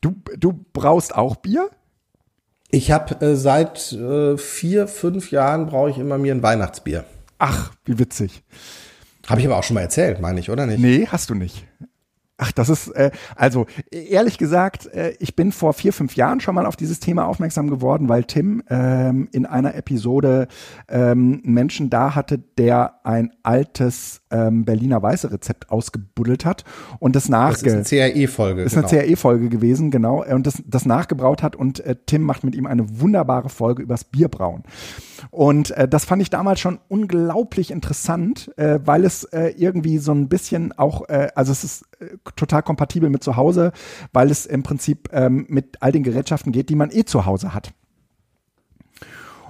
Du, 0.00 0.14
du 0.36 0.64
brauchst 0.72 1.14
auch 1.14 1.36
Bier? 1.36 1.70
Ich 2.70 2.90
habe 2.90 3.20
äh, 3.24 3.36
seit 3.36 3.92
äh, 3.92 4.36
vier, 4.36 4.88
fünf 4.88 5.30
Jahren 5.30 5.66
brauche 5.66 5.90
ich 5.90 5.98
immer 5.98 6.18
mir 6.18 6.34
ein 6.34 6.42
Weihnachtsbier. 6.42 7.04
Ach, 7.38 7.72
wie 7.84 7.98
witzig. 7.98 8.42
Habe 9.26 9.40
ich 9.40 9.46
aber 9.46 9.56
auch 9.56 9.62
schon 9.62 9.74
mal 9.74 9.82
erzählt, 9.82 10.20
meine 10.20 10.40
ich, 10.40 10.50
oder 10.50 10.66
nicht? 10.66 10.78
Nee, 10.78 11.06
hast 11.06 11.30
du 11.30 11.34
nicht. 11.34 11.66
Ach, 12.40 12.52
das 12.52 12.68
ist, 12.68 12.88
äh, 12.90 13.10
also 13.34 13.66
ehrlich 13.90 14.38
gesagt, 14.38 14.86
äh, 14.86 15.14
ich 15.18 15.34
bin 15.34 15.50
vor 15.50 15.72
vier, 15.72 15.92
fünf 15.92 16.14
Jahren 16.14 16.38
schon 16.38 16.54
mal 16.54 16.66
auf 16.66 16.76
dieses 16.76 17.00
Thema 17.00 17.26
aufmerksam 17.26 17.68
geworden, 17.68 18.08
weil 18.08 18.22
Tim 18.22 18.62
ähm, 18.70 19.28
in 19.32 19.44
einer 19.44 19.74
Episode 19.74 20.46
ähm, 20.88 21.40
Menschen 21.42 21.90
da 21.90 22.14
hatte, 22.14 22.38
der 22.38 23.00
ein 23.04 23.32
altes 23.42 24.22
ähm, 24.30 24.64
Berliner 24.64 25.02
Weiße 25.02 25.30
Rezept 25.32 25.70
ausgebuddelt 25.70 26.44
hat 26.44 26.64
und 26.98 27.16
das 27.16 27.24
Das 27.24 27.30
nachge 27.30 27.66
ist 27.78 27.92
eine 27.92 28.12
CRE-Folge. 28.12 28.62
ist 28.62 28.76
eine 28.76 28.86
CRE-Folge 28.86 29.48
gewesen, 29.48 29.90
genau, 29.90 30.24
und 30.24 30.46
das, 30.46 30.62
das 30.66 30.86
nachgebraut 30.86 31.42
hat 31.42 31.56
und 31.56 31.80
äh, 31.80 31.96
Tim 32.06 32.22
macht 32.22 32.44
mit 32.44 32.54
ihm 32.54 32.66
eine 32.66 33.00
wunderbare 33.00 33.48
Folge 33.48 33.82
übers 33.82 34.04
Bierbrauen. 34.04 34.62
Und 35.30 35.72
äh, 35.72 35.88
das 35.88 36.04
fand 36.04 36.22
ich 36.22 36.30
damals 36.30 36.60
schon 36.60 36.78
unglaublich 36.88 37.70
interessant, 37.70 38.52
äh, 38.56 38.78
weil 38.84 39.04
es 39.04 39.24
äh, 39.24 39.54
irgendwie 39.56 39.98
so 39.98 40.12
ein 40.12 40.28
bisschen 40.28 40.72
auch, 40.78 41.08
äh, 41.08 41.28
also 41.34 41.52
es 41.52 41.64
ist 41.64 41.82
äh, 41.98 42.16
total 42.36 42.62
kompatibel 42.62 43.10
mit 43.10 43.24
zu 43.24 43.36
Hause, 43.36 43.72
weil 44.12 44.30
es 44.30 44.46
im 44.46 44.62
Prinzip 44.62 45.08
ähm, 45.12 45.46
mit 45.48 45.78
all 45.80 45.92
den 45.92 46.02
Gerätschaften 46.04 46.52
geht, 46.52 46.68
die 46.68 46.76
man 46.76 46.90
eh 46.92 47.04
zu 47.04 47.26
Hause 47.26 47.54
hat. 47.54 47.72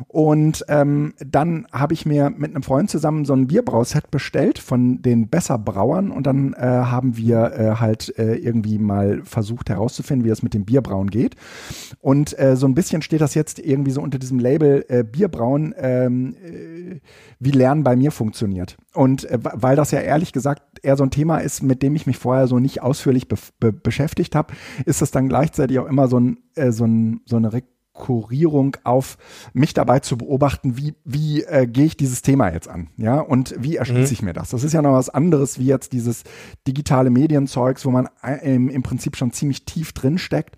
Und 0.07 0.65
ähm, 0.69 1.15
dann 1.19 1.67
habe 1.73 1.95
ich 1.95 2.07
mir 2.07 2.31
mit 2.31 2.55
einem 2.55 2.63
Freund 2.63 2.91
zusammen 2.91 3.25
so 3.25 3.33
ein 3.33 3.47
Bierbrauset 3.49 4.11
bestellt 4.11 4.59
von 4.59 5.03
den 5.03 5.29
Besser 5.29 5.59
Brauern 5.59 6.11
und 6.11 6.27
dann 6.27 6.53
äh, 6.55 6.61
haben 6.61 7.17
wir 7.17 7.53
äh, 7.53 7.75
halt 7.77 8.17
äh, 8.19 8.35
irgendwie 8.37 8.79
mal 8.79 9.23
versucht 9.25 9.71
herauszufinden, 9.71 10.25
wie 10.25 10.31
es 10.31 10.43
mit 10.43 10.55
dem 10.55 10.65
Bierbrauen 10.65 11.11
geht. 11.11 11.35
Und 12.01 12.39
äh, 12.39 12.57
so 12.57 12.67
ein 12.67 12.75
bisschen 12.75 13.03
steht 13.03 13.21
das 13.21 13.35
jetzt 13.35 13.59
irgendwie 13.59 13.91
so 13.91 14.01
unter 14.01 14.19
diesem 14.19 14.39
Label 14.39 14.85
äh, 14.89 15.03
Bierbrauen, 15.03 15.75
ähm, 15.79 16.37
äh, 16.45 17.01
wie 17.41 17.51
Lernen 17.51 17.85
bei 17.85 17.97
mir 17.97 18.13
funktioniert. 18.13 18.77
Und 18.95 19.27
weil 19.31 19.77
das 19.77 19.91
ja 19.91 20.01
ehrlich 20.01 20.33
gesagt 20.33 20.63
eher 20.83 20.97
so 20.97 21.05
ein 21.05 21.11
Thema 21.11 21.39
ist, 21.39 21.63
mit 21.63 21.83
dem 21.83 21.95
ich 21.95 22.07
mich 22.07 22.19
vorher 22.19 22.47
so 22.47 22.59
nicht 22.59 22.83
ausführlich 22.83 23.29
be 23.29 23.37
be 23.61 23.73
beschäftigt 23.73 24.35
habe, 24.35 24.55
ist 24.85 25.03
das 25.03 25.11
dann 25.11 25.29
gleichzeitig 25.29 25.79
auch 25.79 25.87
immer 25.87 26.09
so, 26.09 26.19
ein, 26.19 26.39
so, 26.71 26.85
ein, 26.85 27.21
so 27.25 27.37
eine 27.37 27.53
Kurierung 27.99 28.77
auf 28.85 29.19
mich 29.53 29.75
dabei 29.75 30.01
zu 30.01 30.17
beobachten, 30.17 30.79
wie, 30.79 30.95
wie 31.05 31.43
äh, 31.43 31.67
gehe 31.67 31.85
ich 31.85 31.97
dieses 31.97 32.23
Thema 32.23 32.53
jetzt 32.53 32.69
an, 32.69 32.89
ja, 32.97 33.21
und 33.21 33.55
wie 33.59 33.77
erschließe 33.77 34.13
ich 34.15 34.23
mir 34.23 34.33
das? 34.33 34.51
Das 34.51 34.65
ist 34.65 34.73
ja 34.73 34.81
noch 34.81 34.93
was 34.93 35.11
anderes 35.11 35.59
wie 35.59 35.67
jetzt 35.67 35.93
dieses 35.93 36.23
digitale 36.67 37.11
Medienzeugs, 37.11 37.85
wo 37.85 37.91
man 37.91 38.09
äh, 38.23 38.55
im, 38.55 38.83
Prinzip 38.83 39.17
schon 39.17 39.33
ziemlich 39.33 39.65
tief 39.65 39.93
drin 39.93 40.17
steckt 40.17 40.57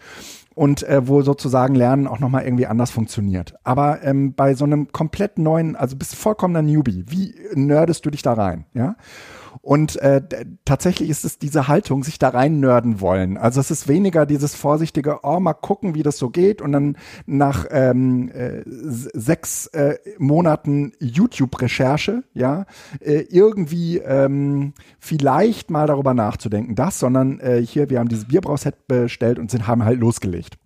und 0.55 0.83
äh, 0.83 1.09
wo 1.09 1.22
sozusagen 1.22 1.74
Lernen 1.74 2.07
auch 2.07 2.20
nochmal 2.20 2.44
irgendwie 2.44 2.66
anders 2.66 2.90
funktioniert. 2.90 3.55
Aber 3.64 4.03
ähm, 4.05 4.35
bei 4.35 4.55
so 4.55 4.64
einem 4.64 4.92
komplett 4.92 5.38
neuen, 5.38 5.74
also 5.74 5.96
bist 5.96 6.12
du 6.12 6.16
vollkommener 6.16 6.62
Newbie, 6.62 7.05
wie 7.09 7.35
nerdest 7.55 8.05
du 8.05 8.11
dich 8.11 8.22
da 8.22 8.35
rein, 8.35 8.66
ja? 8.74 8.96
Und 9.62 9.96
äh, 9.96 10.22
tatsächlich 10.64 11.10
ist 11.10 11.24
es 11.24 11.38
diese 11.38 11.68
Haltung, 11.68 12.02
sich 12.02 12.18
da 12.18 12.30
rein 12.30 12.60
nörden 12.60 13.00
wollen. 13.00 13.36
Also 13.36 13.60
es 13.60 13.70
ist 13.70 13.88
weniger 13.88 14.24
dieses 14.24 14.54
vorsichtige, 14.54 15.20
oh, 15.22 15.38
mal 15.38 15.52
gucken, 15.52 15.94
wie 15.94 16.02
das 16.02 16.16
so 16.16 16.30
geht. 16.30 16.62
Und 16.62 16.72
dann 16.72 16.96
nach 17.26 17.66
ähm, 17.70 18.30
äh, 18.30 18.62
sechs 18.64 19.66
äh, 19.68 19.98
Monaten 20.18 20.92
YouTube-Recherche, 20.98 22.24
ja, 22.32 22.64
äh, 23.00 23.26
irgendwie 23.28 23.98
ähm, 23.98 24.72
vielleicht 24.98 25.70
mal 25.70 25.86
darüber 25.86 26.14
nachzudenken, 26.14 26.74
das, 26.74 26.98
sondern 26.98 27.38
äh, 27.40 27.60
hier, 27.62 27.90
wir 27.90 27.98
haben 27.98 28.08
dieses 28.08 28.28
Bierbrauset 28.28 28.86
bestellt 28.88 29.38
und 29.38 29.50
sind, 29.50 29.66
haben 29.66 29.84
halt 29.84 30.00
losgelegt. 30.00 30.56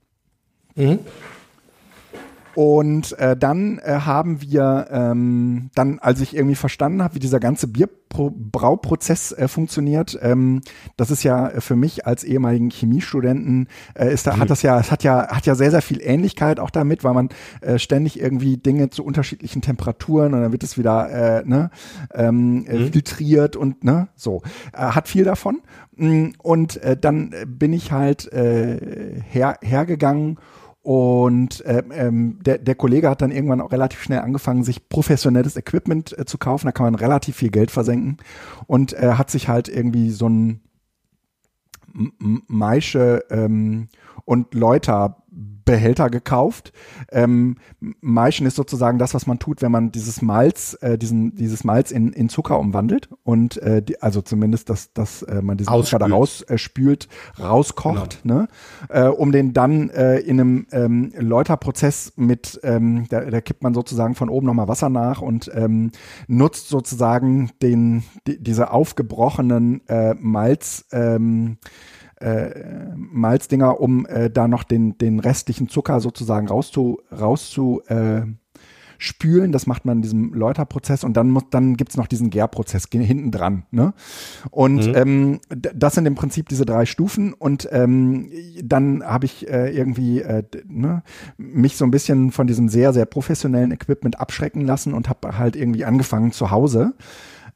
Und 2.55 3.19
äh, 3.19 3.37
dann 3.37 3.79
äh, 3.79 4.01
haben 4.01 4.41
wir, 4.41 4.87
ähm, 4.91 5.71
dann, 5.75 5.99
als 5.99 6.21
ich 6.21 6.37
irgendwie 6.37 6.55
verstanden 6.55 7.03
habe, 7.03 7.17
wie 7.17 7.19
dieser 7.19 7.41
ganze 7.41 7.67
Bierbrauprozess 7.67 9.33
äh, 9.33 9.49
funktioniert, 9.49 10.19
ähm, 10.23 10.63
das 10.97 11.11
ist 11.11 11.25
ja 11.25 11.51
für 11.59 11.77
mich 11.77 12.07
als 12.07 12.23
ehemaligen 12.23 12.71
Chemiestudenten, 12.71 13.69
äh, 13.95 14.13
ist 14.13 14.27
da, 14.27 14.39
hat 14.39 14.51
das 14.51 14.63
ja, 14.63 14.79
es 14.79 14.91
hat 14.91 15.03
ja, 15.03 15.29
hat 15.29 15.47
ja 15.47 15.55
sehr, 15.55 15.71
sehr 15.71 15.83
viel 15.83 16.01
Ähnlichkeit 16.01 16.61
auch 16.61 16.71
damit, 16.71 17.03
weil 17.03 17.15
man 17.15 17.29
äh, 17.61 17.79
ständig 17.79 18.21
irgendwie 18.21 18.57
Dinge 18.57 18.91
zu 18.91 19.05
unterschiedlichen 19.05 19.63
Temperaturen 19.63 20.35
und 20.35 20.43
dann 20.43 20.53
wird 20.53 20.63
es 20.63 20.79
wieder 20.79 21.11
äh, 21.11 21.43
ne, 21.45 21.71
ähm, 22.13 22.67
äh, 22.67 22.91
filtriert 22.91 23.57
und 23.57 23.85
ne, 23.85 24.09
so. 24.15 24.43
Äh, 24.73 24.79
hat 24.79 25.09
viel 25.09 25.25
davon. 25.25 25.61
Mm, 25.97 26.31
Und 26.39 26.77
äh, 26.83 26.97
dann 26.97 27.33
äh, 27.33 27.47
bin 27.47 27.73
ich 27.73 27.93
halt 27.93 28.33
äh, 28.33 29.21
her, 29.29 29.59
hergegangen 29.63 30.39
und 30.85 31.65
äh, 31.65 31.83
ähm, 31.95 32.41
der, 32.45 32.59
der 32.59 32.75
Kollege 32.75 33.09
hat 33.09 33.23
dann 33.23 33.33
irgendwann 33.33 33.63
auch 33.63 33.73
relativ 33.73 34.03
schnell 34.03 34.19
angefangen, 34.19 34.65
sich 34.65 34.91
professionelles 34.91 35.57
Equipment 35.57 36.17
äh, 36.19 36.27
zu 36.27 36.37
kaufen. 36.37 36.67
Da 36.67 36.73
kann 36.73 36.85
man 36.85 36.95
relativ 36.95 37.37
viel 37.37 37.49
Geld 37.49 37.71
versenken. 37.71 38.19
Und 38.67 38.93
äh, 38.93 39.15
hat 39.15 39.31
sich 39.31 39.49
halt 39.49 39.71
irgendwie 39.71 40.11
so 40.11 40.29
ein 40.29 40.61
Maische 41.95 43.25
ähm, 43.31 43.89
und 44.27 44.53
Leuter 44.53 45.24
Behälter 45.65 46.11
gekauft. 46.11 46.73
Ähm, 47.11 47.57
Maischen 48.01 48.47
ist 48.47 48.57
sozusagen 48.57 48.99
das, 48.99 49.15
was 49.15 49.27
man 49.27 49.39
tut, 49.39 49.63
wenn 49.63 49.73
man 49.73 49.93
dieses 49.93 50.23
Malz, 50.23 50.77
äh, 50.81 50.99
diesen, 50.99 51.35
dieses 51.35 51.65
Malz 51.65 51.91
in, 51.91 52.13
in 52.13 52.29
Zucker 52.29 52.59
umwandelt 52.59 53.09
und 53.23 53.57
äh, 53.59 53.83
die, 53.83 54.01
also 54.03 54.23
zumindest, 54.23 54.71
dass, 54.71 54.93
dass 54.93 55.23
äh, 55.23 55.43
man 55.43 55.57
diesen 55.57 55.73
Zucker 55.73 55.99
da 55.99 56.07
rausspült, 56.07 57.09
äh, 57.39 57.43
rauskocht, 57.43 58.23
genau. 58.23 58.35
ne? 58.35 58.49
Äh, 58.89 59.09
um 59.09 59.33
den 59.33 59.53
dann 59.53 59.91
äh, 59.91 60.19
in 60.19 60.41
einem 60.41 60.67
ähm, 60.73 61.13
Läuterprozess 61.19 62.13
mit, 62.17 62.61
ähm, 62.63 63.07
da, 63.09 63.21
da 63.21 63.41
kippt 63.41 63.63
man 63.63 63.75
sozusagen 63.75 64.15
von 64.15 64.29
oben 64.29 64.47
nochmal 64.47 64.69
Wasser 64.69 64.89
nach 64.89 65.23
und 65.23 65.51
ähm, 65.55 65.93
nutzt 66.27 66.69
sozusagen 66.69 67.51
den, 67.63 68.05
die, 68.27 68.43
diese 68.43 68.71
aufgebrochenen 68.71 69.87
äh, 69.89 70.15
Malz 70.15 70.85
ähm, 70.93 71.59
äh, 72.21 72.95
Malzdinger, 72.97 73.81
um 73.81 74.07
äh, 74.07 74.31
da 74.31 74.49
noch 74.49 74.65
den, 74.65 74.99
den 74.99 75.21
restlichen 75.21 75.69
Zucker 75.69 76.01
sozusagen 76.01 76.49
rauszu, 76.49 77.01
rauszu 77.13 77.83
äh, 77.87 78.23
spülen. 78.99 79.53
Das 79.53 79.67
macht 79.67 79.85
man 79.85 79.99
in 79.99 80.03
diesem 80.03 80.33
Läuterprozess 80.33 81.05
und 81.05 81.17
dann 81.17 81.31
muss, 81.31 81.45
dann 81.51 81.77
gibt's 81.77 81.97
noch 81.97 82.07
diesen 82.07 82.31
Gärprozess 82.31 82.89
hinten 82.91 83.31
dran. 83.31 83.65
Ne? 83.71 83.93
Und 84.51 84.87
mhm. 84.87 84.95
ähm, 84.95 85.41
das 85.51 85.95
sind 85.95 86.07
im 86.07 86.15
Prinzip 86.15 86.49
diese 86.49 86.65
drei 86.65 86.87
Stufen 86.87 87.33
und 87.33 87.69
ähm, 87.73 88.31
dann 88.63 89.03
habe 89.05 89.27
ich 89.27 89.49
äh, 89.49 89.77
irgendwie 89.77 90.21
äh, 90.21 90.43
ne, 90.67 91.03
mich 91.37 91.77
so 91.77 91.85
ein 91.85 91.91
bisschen 91.91 92.31
von 92.31 92.47
diesem 92.47 92.69
sehr, 92.69 92.93
sehr 92.93 93.07
professionellen 93.07 93.73
Equipment 93.73 94.21
abschrecken 94.21 94.63
lassen 94.63 94.95
und 94.95 95.09
habe 95.09 95.39
halt 95.39 95.57
irgendwie 95.57 95.85
angefangen 95.85 96.33
zu 96.33 96.51
Hause 96.51 96.95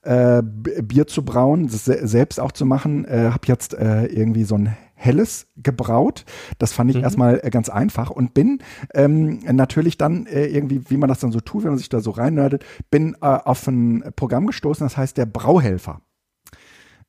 äh, 0.03 0.43
Bier 0.43 1.07
zu 1.07 1.25
brauen, 1.25 1.69
selbst 1.69 2.41
auch 2.41 2.53
zu 2.53 2.67
machen. 2.67 3.05
Äh, 3.05 3.31
habe 3.31 3.47
jetzt 3.47 3.75
äh, 3.75 4.07
irgendwie 4.07 4.45
so 4.45 4.57
ein 4.57 4.77
helles 4.95 5.47
gebraut. 5.57 6.25
Das 6.59 6.73
fand 6.73 6.91
ich 6.91 6.97
mhm. 6.97 7.05
erstmal 7.05 7.41
äh, 7.43 7.51
ganz 7.51 7.69
einfach 7.69 8.11
und 8.11 8.35
bin 8.35 8.59
ähm, 8.95 9.39
natürlich 9.45 9.97
dann 9.97 10.27
äh, 10.27 10.47
irgendwie, 10.47 10.91
wie 10.91 10.97
man 10.97 11.09
das 11.09 11.21
dann 11.21 11.33
so 11.33 11.41
tut, 11.41 11.63
wenn 11.63 11.71
man 11.71 11.79
sich 11.79 11.89
da 11.89 12.01
so 12.01 12.11
reinnördet, 12.11 12.65
bin 12.91 13.17
äh, 13.21 13.27
auf 13.27 13.67
ein 13.67 14.13
Programm 14.17 14.47
gestoßen, 14.47 14.85
das 14.85 14.97
heißt 14.97 15.17
der 15.17 15.27
Brauhelfer. 15.27 16.01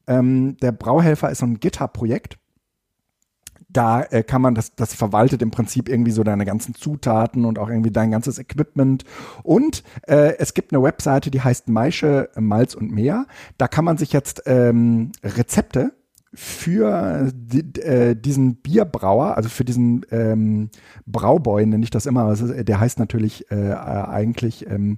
Ähm, 0.08 0.58
der 0.58 0.71
Brauhelfer 0.71 1.30
ist 1.32 1.39
so 1.39 1.45
ein 1.45 1.60
GitHub-Projekt 1.60 2.38
da 3.69 4.01
äh, 4.01 4.23
kann 4.23 4.41
man 4.41 4.55
das, 4.55 4.75
das 4.75 4.93
verwaltet 4.93 5.41
im 5.41 5.51
Prinzip 5.51 5.88
irgendwie 5.88 6.12
so 6.12 6.23
deine 6.23 6.45
ganzen 6.45 6.73
Zutaten 6.73 7.45
und 7.45 7.60
auch 7.60 7.69
irgendwie 7.69 7.91
dein 7.91 8.12
ganzes 8.12 8.39
Equipment. 8.39 9.05
Und 9.43 9.84
äh, 10.08 10.38
es 10.38 10.53
gibt 10.53 10.73
eine 10.73 10.84
Webseite, 10.84 11.32
die 11.32 11.41
heißt 11.41 11.69
Maische 11.69 12.29
Malz 12.36 12.73
und 12.73 12.91
Meer. 12.91 13.27
Da 13.58 13.67
kann 13.67 13.86
man 13.86 13.97
sich 13.97 14.12
jetzt 14.12 14.43
ähm, 14.45 15.12
Rezepte 15.23 15.93
für 16.34 17.32
die, 17.34 17.82
äh, 17.82 18.15
diesen 18.15 18.55
Bierbrauer, 18.58 19.36
also 19.36 19.49
für 19.49 19.65
diesen 19.65 20.05
ähm, 20.12 20.69
Brauboy, 21.08 21.65
nenne 21.65 21.84
ich 21.84 21.89
das 21.89 22.05
immer, 22.05 22.25
also 22.25 22.53
der 22.53 22.79
heißt 22.79 22.99
natürlich 22.99 23.49
äh, 23.51 23.73
eigentlich 23.73 24.69
ähm, 24.69 24.97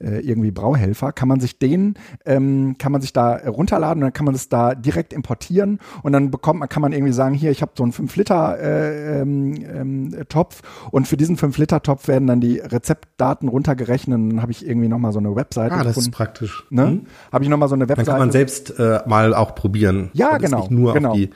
äh, 0.00 0.20
irgendwie 0.20 0.50
Brauhelfer, 0.50 1.12
kann 1.12 1.28
man 1.28 1.40
sich 1.40 1.58
den, 1.58 1.94
ähm, 2.24 2.76
kann 2.78 2.92
man 2.92 3.00
sich 3.00 3.12
da 3.12 3.36
runterladen 3.36 4.02
und 4.02 4.06
dann 4.06 4.12
kann 4.12 4.24
man 4.24 4.34
es 4.34 4.48
da 4.48 4.74
direkt 4.74 5.12
importieren 5.12 5.80
und 6.02 6.12
dann 6.12 6.30
bekommt 6.30 6.60
man, 6.60 6.68
kann 6.68 6.82
man 6.82 6.92
irgendwie 6.92 7.12
sagen, 7.12 7.34
hier, 7.34 7.50
ich 7.50 7.62
habe 7.62 7.72
so 7.76 7.82
einen 7.82 7.92
5 7.92 8.16
Liter 8.16 8.58
äh, 8.58 9.20
ähm, 9.20 9.54
ähm, 9.66 10.14
Topf 10.28 10.62
und 10.90 11.08
für 11.08 11.16
diesen 11.16 11.36
5 11.36 11.58
Liter 11.58 11.82
Topf 11.82 12.08
werden 12.08 12.26
dann 12.26 12.40
die 12.40 12.58
Rezeptdaten 12.58 13.48
runtergerechnet 13.48 14.16
und 14.16 14.30
dann 14.30 14.42
habe 14.42 14.52
ich 14.52 14.66
irgendwie 14.66 14.88
nochmal 14.88 15.12
so 15.12 15.18
eine 15.18 15.34
Webseite. 15.34 15.74
Ah, 15.74 15.78
das 15.78 15.94
gefunden. 15.94 16.10
ist 16.10 16.16
praktisch. 16.16 16.64
Ne? 16.70 16.86
Mhm. 16.86 17.06
Habe 17.32 17.44
ich 17.44 17.50
nochmal 17.50 17.68
so 17.68 17.74
eine 17.74 17.88
Webseite. 17.88 18.06
Dann 18.06 18.14
kann 18.14 18.20
man 18.20 18.32
selbst 18.32 18.78
äh, 18.78 19.00
mal 19.06 19.34
auch 19.34 19.54
probieren. 19.54 20.10
Ja, 20.12 20.38
genau. 20.38 20.66
nur 20.70 20.94
genau. 20.94 21.10
auf 21.10 21.16
die 21.16 21.30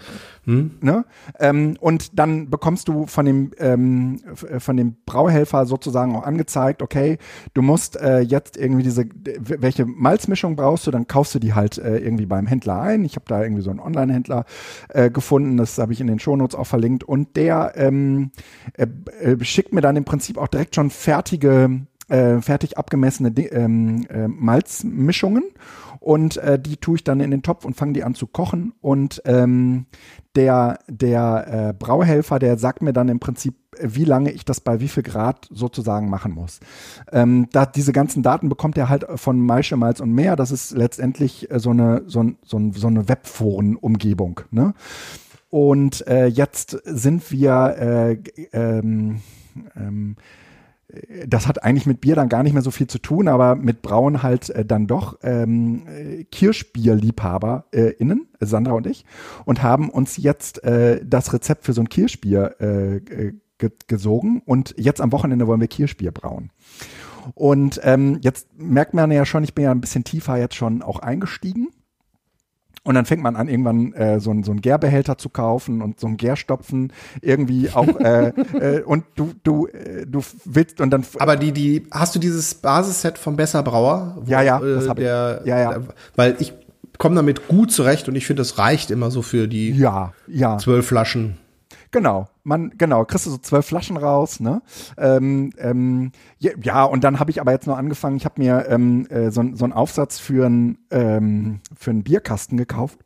hm? 0.44 0.72
Ne? 0.80 1.04
Ähm, 1.38 1.76
und 1.80 2.18
dann 2.18 2.50
bekommst 2.50 2.88
du 2.88 3.06
von 3.06 3.24
dem, 3.24 3.52
ähm, 3.58 4.20
von 4.58 4.76
dem 4.76 4.96
Brauhelfer 5.06 5.66
sozusagen 5.66 6.16
auch 6.16 6.24
angezeigt, 6.24 6.82
okay, 6.82 7.18
du 7.54 7.62
musst 7.62 7.96
äh, 7.96 8.20
jetzt 8.20 8.56
irgendwie 8.56 8.82
diese, 8.82 9.06
welche 9.38 9.86
Malzmischung 9.86 10.56
brauchst 10.56 10.86
du, 10.86 10.90
dann 10.90 11.06
kaufst 11.06 11.34
du 11.36 11.38
die 11.38 11.54
halt 11.54 11.78
äh, 11.78 11.98
irgendwie 11.98 12.26
beim 12.26 12.46
Händler 12.46 12.80
ein. 12.80 13.04
Ich 13.04 13.14
habe 13.14 13.26
da 13.28 13.42
irgendwie 13.42 13.62
so 13.62 13.70
einen 13.70 13.78
Online-Händler 13.78 14.44
äh, 14.88 15.10
gefunden, 15.10 15.56
das 15.56 15.78
habe 15.78 15.92
ich 15.92 16.00
in 16.00 16.08
den 16.08 16.18
Shownotes 16.18 16.58
auch 16.58 16.66
verlinkt. 16.66 17.04
Und 17.04 17.36
der 17.36 17.74
ähm, 17.76 18.32
äh, 18.74 18.86
äh, 19.20 19.44
schickt 19.44 19.72
mir 19.72 19.80
dann 19.80 19.94
im 19.94 20.04
Prinzip 20.04 20.38
auch 20.38 20.48
direkt 20.48 20.74
schon 20.74 20.90
fertige 20.90 21.82
äh, 22.08 22.40
fertig 22.40 22.78
abgemessene 22.78 23.30
ähm, 23.52 24.06
äh, 24.10 24.26
Malzmischungen 24.26 25.44
und 26.02 26.36
äh, 26.38 26.58
die 26.58 26.76
tue 26.76 26.96
ich 26.96 27.04
dann 27.04 27.20
in 27.20 27.30
den 27.30 27.42
Topf 27.42 27.64
und 27.64 27.76
fange 27.76 27.92
die 27.92 28.04
an 28.04 28.14
zu 28.14 28.26
kochen 28.26 28.72
und 28.80 29.22
ähm, 29.24 29.86
der 30.34 30.78
der 30.88 31.68
äh, 31.70 31.74
Brauhelfer, 31.78 32.38
der 32.38 32.58
sagt 32.58 32.82
mir 32.82 32.92
dann 32.92 33.08
im 33.08 33.20
Prinzip, 33.20 33.54
wie 33.80 34.04
lange 34.04 34.30
ich 34.32 34.44
das 34.44 34.60
bei 34.60 34.80
wie 34.80 34.88
viel 34.88 35.02
Grad 35.02 35.46
sozusagen 35.50 36.10
machen 36.10 36.32
muss. 36.32 36.60
Ähm, 37.12 37.48
da, 37.52 37.66
diese 37.66 37.92
ganzen 37.92 38.22
Daten 38.22 38.48
bekommt 38.48 38.76
er 38.76 38.88
halt 38.88 39.06
von 39.14 39.38
Maische, 39.38 39.76
Malz 39.76 40.00
und 40.00 40.12
mehr. 40.12 40.36
Das 40.36 40.50
ist 40.50 40.72
letztendlich 40.72 41.50
äh, 41.50 41.58
so 41.58 41.70
eine 41.70 42.02
so, 42.06 42.22
ein, 42.22 42.36
so, 42.42 42.58
ein, 42.58 42.72
so 42.72 42.88
eine 42.88 43.08
Webforen-Umgebung. 43.08 44.40
Ne? 44.50 44.74
Und 45.50 46.06
äh, 46.06 46.26
jetzt 46.26 46.78
sind 46.84 47.30
wir 47.30 47.76
äh, 47.78 48.18
ähm, 48.52 49.20
ähm, 49.76 50.16
das 51.26 51.46
hat 51.46 51.64
eigentlich 51.64 51.86
mit 51.86 52.00
Bier 52.00 52.14
dann 52.14 52.28
gar 52.28 52.42
nicht 52.42 52.52
mehr 52.52 52.62
so 52.62 52.70
viel 52.70 52.86
zu 52.86 52.98
tun, 52.98 53.28
aber 53.28 53.56
mit 53.56 53.82
Brauen 53.82 54.22
halt 54.22 54.50
äh, 54.50 54.64
dann 54.64 54.86
doch 54.86 55.18
ähm, 55.22 55.84
Kirschbierliebhaber 56.30 57.66
äh, 57.72 57.92
innen, 57.92 58.28
Sandra 58.40 58.72
und 58.72 58.86
ich, 58.86 59.04
und 59.44 59.62
haben 59.62 59.88
uns 59.88 60.16
jetzt 60.16 60.62
äh, 60.64 61.00
das 61.04 61.32
Rezept 61.32 61.64
für 61.64 61.72
so 61.72 61.80
ein 61.80 61.88
Kirschbier 61.88 62.60
äh, 62.60 63.00
ge 63.58 63.70
gesogen 63.86 64.42
und 64.44 64.74
jetzt 64.76 65.00
am 65.00 65.12
Wochenende 65.12 65.46
wollen 65.46 65.60
wir 65.60 65.68
Kirschbier 65.68 66.10
brauen. 66.10 66.50
Und 67.34 67.80
ähm, 67.84 68.18
jetzt 68.22 68.48
merkt 68.58 68.92
man 68.92 69.12
ja 69.12 69.24
schon, 69.24 69.44
ich 69.44 69.54
bin 69.54 69.64
ja 69.64 69.70
ein 69.70 69.80
bisschen 69.80 70.02
tiefer 70.02 70.36
jetzt 70.36 70.56
schon 70.56 70.82
auch 70.82 70.98
eingestiegen 70.98 71.68
und 72.84 72.94
dann 72.94 73.04
fängt 73.04 73.22
man 73.22 73.36
an, 73.36 73.48
irgendwann 73.48 73.92
äh, 73.92 74.18
so, 74.18 74.30
ein, 74.30 74.42
so 74.42 74.50
einen 74.50 74.60
Gärbehälter 74.60 75.16
zu 75.16 75.28
kaufen 75.28 75.82
und 75.82 76.00
so 76.00 76.08
einen 76.08 76.16
Gärstopfen 76.16 76.92
irgendwie 77.20 77.70
auch 77.70 78.00
äh, 78.00 78.28
äh, 78.58 78.82
und 78.82 79.04
du 79.14 79.32
du 79.44 79.68
äh, 79.68 80.04
du 80.06 80.20
willst 80.44 80.80
und 80.80 80.90
dann 80.90 81.04
aber 81.18 81.36
die 81.36 81.52
die 81.52 81.86
hast 81.92 82.14
du 82.14 82.18
dieses 82.18 82.54
Basisset 82.54 83.18
vom 83.18 83.36
Besserbrauer 83.36 84.18
wo, 84.20 84.30
ja 84.30 84.42
ja 84.42 84.58
das 84.58 84.88
hab 84.88 84.96
der, 84.96 85.40
ich. 85.42 85.48
ja. 85.48 85.58
ja 85.58 85.80
weil 86.16 86.36
ich 86.40 86.54
komme 86.98 87.14
damit 87.14 87.48
gut 87.48 87.70
zurecht 87.70 88.08
und 88.08 88.16
ich 88.16 88.26
finde 88.26 88.40
das 88.40 88.58
reicht 88.58 88.90
immer 88.90 89.10
so 89.10 89.22
für 89.22 89.46
die 89.46 89.70
ja 89.70 90.12
ja. 90.26 90.58
zwölf 90.58 90.86
Flaschen. 90.86 91.38
Genau, 91.90 92.28
man, 92.44 92.72
genau, 92.76 93.04
kriegst 93.04 93.26
du 93.26 93.30
so 93.30 93.38
zwölf 93.38 93.66
Flaschen 93.66 93.96
raus, 93.96 94.40
ne? 94.40 94.62
Ähm, 94.96 95.52
ähm, 95.58 96.12
ja, 96.38 96.84
und 96.84 97.04
dann 97.04 97.20
habe 97.20 97.30
ich 97.30 97.40
aber 97.40 97.52
jetzt 97.52 97.66
noch 97.66 97.78
angefangen, 97.78 98.16
ich 98.16 98.24
habe 98.24 98.40
mir 98.40 98.66
ähm, 98.68 99.06
äh, 99.06 99.30
so, 99.30 99.44
so 99.54 99.64
einen 99.64 99.72
Aufsatz 99.72 100.18
für 100.18 100.46
einen 100.46 100.78
ähm, 100.90 101.60
für 101.76 101.90
einen 101.90 102.02
Bierkasten 102.02 102.56
gekauft, 102.56 102.98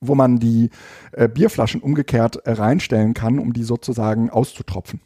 wo 0.00 0.14
man 0.14 0.38
die 0.38 0.70
äh, 1.12 1.28
Bierflaschen 1.28 1.80
umgekehrt 1.80 2.36
äh, 2.46 2.52
reinstellen 2.52 3.14
kann, 3.14 3.38
um 3.38 3.52
die 3.52 3.64
sozusagen 3.64 4.30
auszutropfen. 4.30 5.00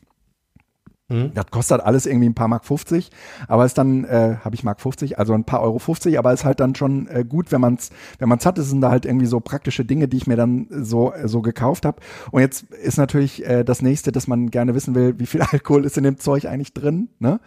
Mhm. 1.09 1.33
Das 1.35 1.47
kostet 1.51 1.83
alles 1.83 2.07
irgendwie 2.07 2.29
ein 2.29 2.35
paar 2.35 2.49
Mark 2.49 2.65
50, 2.65 3.11
aber 3.47 3.67
ist 3.67 3.77
dann, 3.77 4.05
äh, 4.05 4.37
habe 4.43 4.55
ich 4.55 4.65
Mark 4.65 4.81
50, 4.81 5.19
also 5.19 5.35
ein 5.35 5.45
paar 5.45 5.61
Euro 5.61 5.79
50, 5.79 6.19
aber 6.19 6.33
ist 6.33 6.45
halt 6.45 6.61
dann 6.61 6.75
schon 6.75 7.09
äh, 7.09 7.25
gut, 7.29 7.53
wenn 7.53 7.61
man 7.61 7.75
es 7.75 7.91
wenn 8.19 8.29
man's 8.29 8.47
hat. 8.47 8.57
Das 8.57 8.71
sind 8.71 8.81
da 8.81 8.91
halt 8.91 9.05
irgendwie 9.05 9.27
so 9.27 9.41
praktische 9.41 9.85
Dinge, 9.85 10.09
die 10.09 10.17
ich 10.17 10.27
mir 10.27 10.37
dann 10.37 10.67
so, 10.71 11.13
äh, 11.13 11.29
so 11.29 11.43
gekauft 11.43 11.85
habe. 11.85 12.01
Und 12.31 12.41
jetzt 12.41 12.65
ist 12.73 12.97
natürlich 12.97 13.45
äh, 13.45 13.65
das 13.65 13.83
nächste, 13.83 14.13
dass 14.13 14.27
man 14.27 14.51
gerne 14.51 14.75
wissen 14.75 14.95
will, 14.95 15.19
wie 15.19 15.27
viel 15.27 15.43
Alkohol 15.53 15.85
ist 15.85 15.99
in 15.99 16.05
dem 16.05 16.19
Zeug 16.19 16.47
eigentlich 16.47 16.73
drin. 16.73 17.11
Ne? 17.19 17.39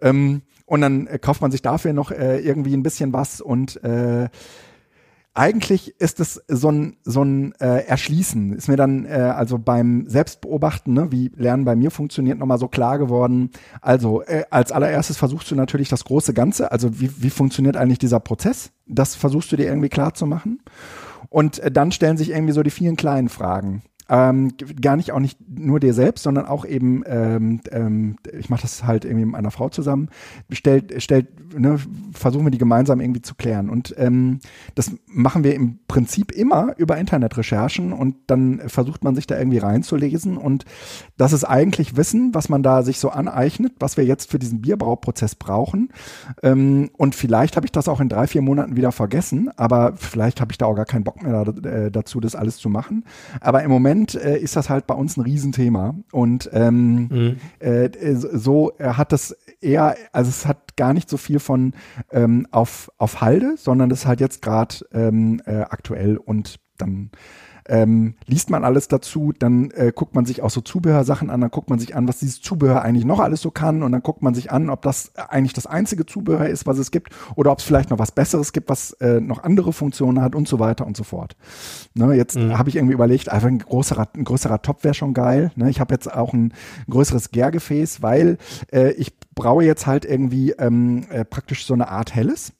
Ähm, 0.00 0.42
und 0.66 0.80
dann 0.80 1.06
äh, 1.06 1.18
kauft 1.18 1.42
man 1.42 1.50
sich 1.50 1.60
dafür 1.60 1.92
noch 1.92 2.10
äh, 2.10 2.40
irgendwie 2.40 2.74
ein 2.74 2.82
bisschen 2.82 3.12
was 3.12 3.42
und 3.42 3.82
äh, 3.84 4.28
eigentlich 5.34 6.00
ist 6.00 6.20
es 6.20 6.42
so 6.46 6.70
ein, 6.70 6.96
so 7.02 7.22
ein 7.22 7.52
äh, 7.60 7.84
Erschließen. 7.86 8.52
Ist 8.52 8.68
mir 8.68 8.76
dann 8.76 9.04
äh, 9.04 9.10
also 9.10 9.58
beim 9.58 10.08
Selbstbeobachten, 10.08 10.94
ne, 10.94 11.10
wie 11.10 11.32
Lernen 11.36 11.64
bei 11.64 11.74
mir 11.74 11.90
funktioniert, 11.90 12.38
nochmal 12.38 12.58
so 12.58 12.68
klar 12.68 12.98
geworden. 12.98 13.50
Also 13.80 14.22
äh, 14.22 14.44
als 14.50 14.70
allererstes 14.70 15.16
versuchst 15.16 15.50
du 15.50 15.56
natürlich 15.56 15.88
das 15.88 16.04
große 16.04 16.34
Ganze, 16.34 16.70
also 16.70 17.00
wie, 17.00 17.10
wie 17.20 17.30
funktioniert 17.30 17.76
eigentlich 17.76 17.98
dieser 17.98 18.20
Prozess? 18.20 18.70
Das 18.86 19.16
versuchst 19.16 19.50
du 19.50 19.56
dir 19.56 19.66
irgendwie 19.66 19.88
klar 19.88 20.14
zu 20.14 20.26
machen. 20.26 20.62
Und 21.30 21.58
äh, 21.58 21.70
dann 21.70 21.90
stellen 21.90 22.16
sich 22.16 22.30
irgendwie 22.30 22.52
so 22.52 22.62
die 22.62 22.70
vielen 22.70 22.96
kleinen 22.96 23.28
Fragen. 23.28 23.82
Ähm, 24.08 24.52
gar 24.80 24.96
nicht 24.96 25.12
auch 25.12 25.20
nicht 25.20 25.38
nur 25.48 25.80
dir 25.80 25.94
selbst, 25.94 26.24
sondern 26.24 26.46
auch 26.46 26.66
eben, 26.66 27.02
ähm, 27.06 27.60
ähm, 27.70 28.16
ich 28.38 28.50
mache 28.50 28.62
das 28.62 28.84
halt 28.84 29.04
irgendwie 29.04 29.24
mit 29.24 29.34
einer 29.34 29.50
Frau 29.50 29.70
zusammen, 29.70 30.10
stellt, 30.50 31.02
stellt, 31.02 31.58
ne, 31.58 31.78
versuchen 32.12 32.44
wir 32.44 32.50
die 32.50 32.58
gemeinsam 32.58 33.00
irgendwie 33.00 33.22
zu 33.22 33.34
klären. 33.34 33.70
Und 33.70 33.94
ähm, 33.96 34.40
das 34.74 34.92
machen 35.06 35.42
wir 35.42 35.54
im 35.54 35.78
Prinzip 35.88 36.32
immer 36.32 36.74
über 36.76 36.98
Internetrecherchen 36.98 37.92
und 37.94 38.16
dann 38.26 38.60
versucht 38.66 39.04
man 39.04 39.14
sich 39.14 39.26
da 39.26 39.38
irgendwie 39.38 39.58
reinzulesen 39.58 40.36
und 40.36 40.66
das 41.16 41.32
ist 41.32 41.44
eigentlich 41.44 41.96
Wissen, 41.96 42.34
was 42.34 42.48
man 42.48 42.62
da 42.62 42.82
sich 42.82 42.98
so 42.98 43.08
aneignet, 43.08 43.72
was 43.78 43.96
wir 43.96 44.04
jetzt 44.04 44.30
für 44.30 44.38
diesen 44.38 44.60
Bierbrauprozess 44.60 45.34
brauchen. 45.34 45.90
Ähm, 46.42 46.90
und 46.96 47.14
vielleicht 47.14 47.56
habe 47.56 47.66
ich 47.66 47.72
das 47.72 47.88
auch 47.88 48.00
in 48.00 48.08
drei, 48.10 48.26
vier 48.26 48.42
Monaten 48.42 48.76
wieder 48.76 48.92
vergessen, 48.92 49.50
aber 49.56 49.94
vielleicht 49.96 50.40
habe 50.40 50.52
ich 50.52 50.58
da 50.58 50.66
auch 50.66 50.74
gar 50.74 50.84
keinen 50.84 51.04
Bock 51.04 51.22
mehr 51.22 51.44
da, 51.44 51.68
äh, 51.68 51.90
dazu, 51.90 52.20
das 52.20 52.34
alles 52.34 52.58
zu 52.58 52.68
machen. 52.68 53.04
Aber 53.40 53.62
im 53.62 53.70
Moment 53.70 53.93
Moment 53.94 54.14
äh, 54.14 54.38
ist 54.38 54.56
das 54.56 54.68
halt 54.70 54.86
bei 54.86 54.94
uns 54.94 55.16
ein 55.16 55.22
Riesenthema. 55.22 55.94
Und 56.12 56.50
ähm, 56.52 57.08
mhm. 57.08 57.36
äh, 57.60 57.90
so 58.14 58.72
äh, 58.78 58.88
hat 58.90 59.12
das 59.12 59.36
eher, 59.60 59.96
also 60.12 60.28
es 60.28 60.46
hat 60.46 60.76
gar 60.76 60.92
nicht 60.92 61.08
so 61.08 61.16
viel 61.16 61.38
von 61.38 61.74
ähm, 62.10 62.46
auf, 62.50 62.90
auf 62.98 63.20
Halde, 63.20 63.54
sondern 63.56 63.88
das 63.88 64.00
ist 64.00 64.06
halt 64.06 64.20
jetzt 64.20 64.42
gerade 64.42 64.76
ähm, 64.92 65.40
äh, 65.46 65.60
aktuell 65.60 66.16
und 66.16 66.56
dann 66.76 67.10
ähm, 67.66 68.14
liest 68.26 68.50
man 68.50 68.64
alles 68.64 68.88
dazu, 68.88 69.32
dann 69.38 69.70
äh, 69.70 69.92
guckt 69.94 70.14
man 70.14 70.26
sich 70.26 70.42
auch 70.42 70.50
so 70.50 70.60
Zubehörsachen 70.60 71.30
an, 71.30 71.40
dann 71.40 71.50
guckt 71.50 71.70
man 71.70 71.78
sich 71.78 71.96
an, 71.96 72.06
was 72.06 72.18
dieses 72.18 72.42
Zubehör 72.42 72.82
eigentlich 72.82 73.04
noch 73.04 73.20
alles 73.20 73.40
so 73.40 73.50
kann 73.50 73.82
und 73.82 73.92
dann 73.92 74.02
guckt 74.02 74.22
man 74.22 74.34
sich 74.34 74.52
an, 74.52 74.70
ob 74.70 74.82
das 74.82 75.12
eigentlich 75.16 75.54
das 75.54 75.66
einzige 75.66 76.04
Zubehör 76.04 76.48
ist, 76.48 76.66
was 76.66 76.78
es 76.78 76.90
gibt 76.90 77.14
oder 77.36 77.52
ob 77.52 77.58
es 77.58 77.64
vielleicht 77.64 77.90
noch 77.90 77.98
was 77.98 78.12
Besseres 78.12 78.52
gibt, 78.52 78.68
was 78.68 78.92
äh, 78.94 79.20
noch 79.20 79.42
andere 79.42 79.72
Funktionen 79.72 80.20
hat 80.20 80.34
und 80.34 80.46
so 80.46 80.58
weiter 80.58 80.86
und 80.86 80.96
so 80.96 81.04
fort. 81.04 81.36
Ne, 81.94 82.12
jetzt 82.14 82.36
mhm. 82.36 82.58
habe 82.58 82.68
ich 82.68 82.76
irgendwie 82.76 82.94
überlegt, 82.94 83.30
einfach 83.30 83.48
ein 83.48 83.58
größerer, 83.58 84.08
ein 84.14 84.24
größerer 84.24 84.60
Topf 84.62 84.84
wäre 84.84 84.94
schon 84.94 85.14
geil. 85.14 85.50
Ne, 85.56 85.70
ich 85.70 85.80
habe 85.80 85.94
jetzt 85.94 86.12
auch 86.12 86.32
ein, 86.32 86.52
ein 86.86 86.90
größeres 86.90 87.30
Gärgefäß, 87.30 88.02
weil 88.02 88.38
äh, 88.72 88.92
ich 88.92 89.18
braue 89.34 89.64
jetzt 89.64 89.86
halt 89.86 90.04
irgendwie 90.04 90.52
ähm, 90.52 91.06
äh, 91.10 91.24
praktisch 91.24 91.66
so 91.66 91.74
eine 91.74 91.88
Art 91.88 92.14
Helles 92.14 92.52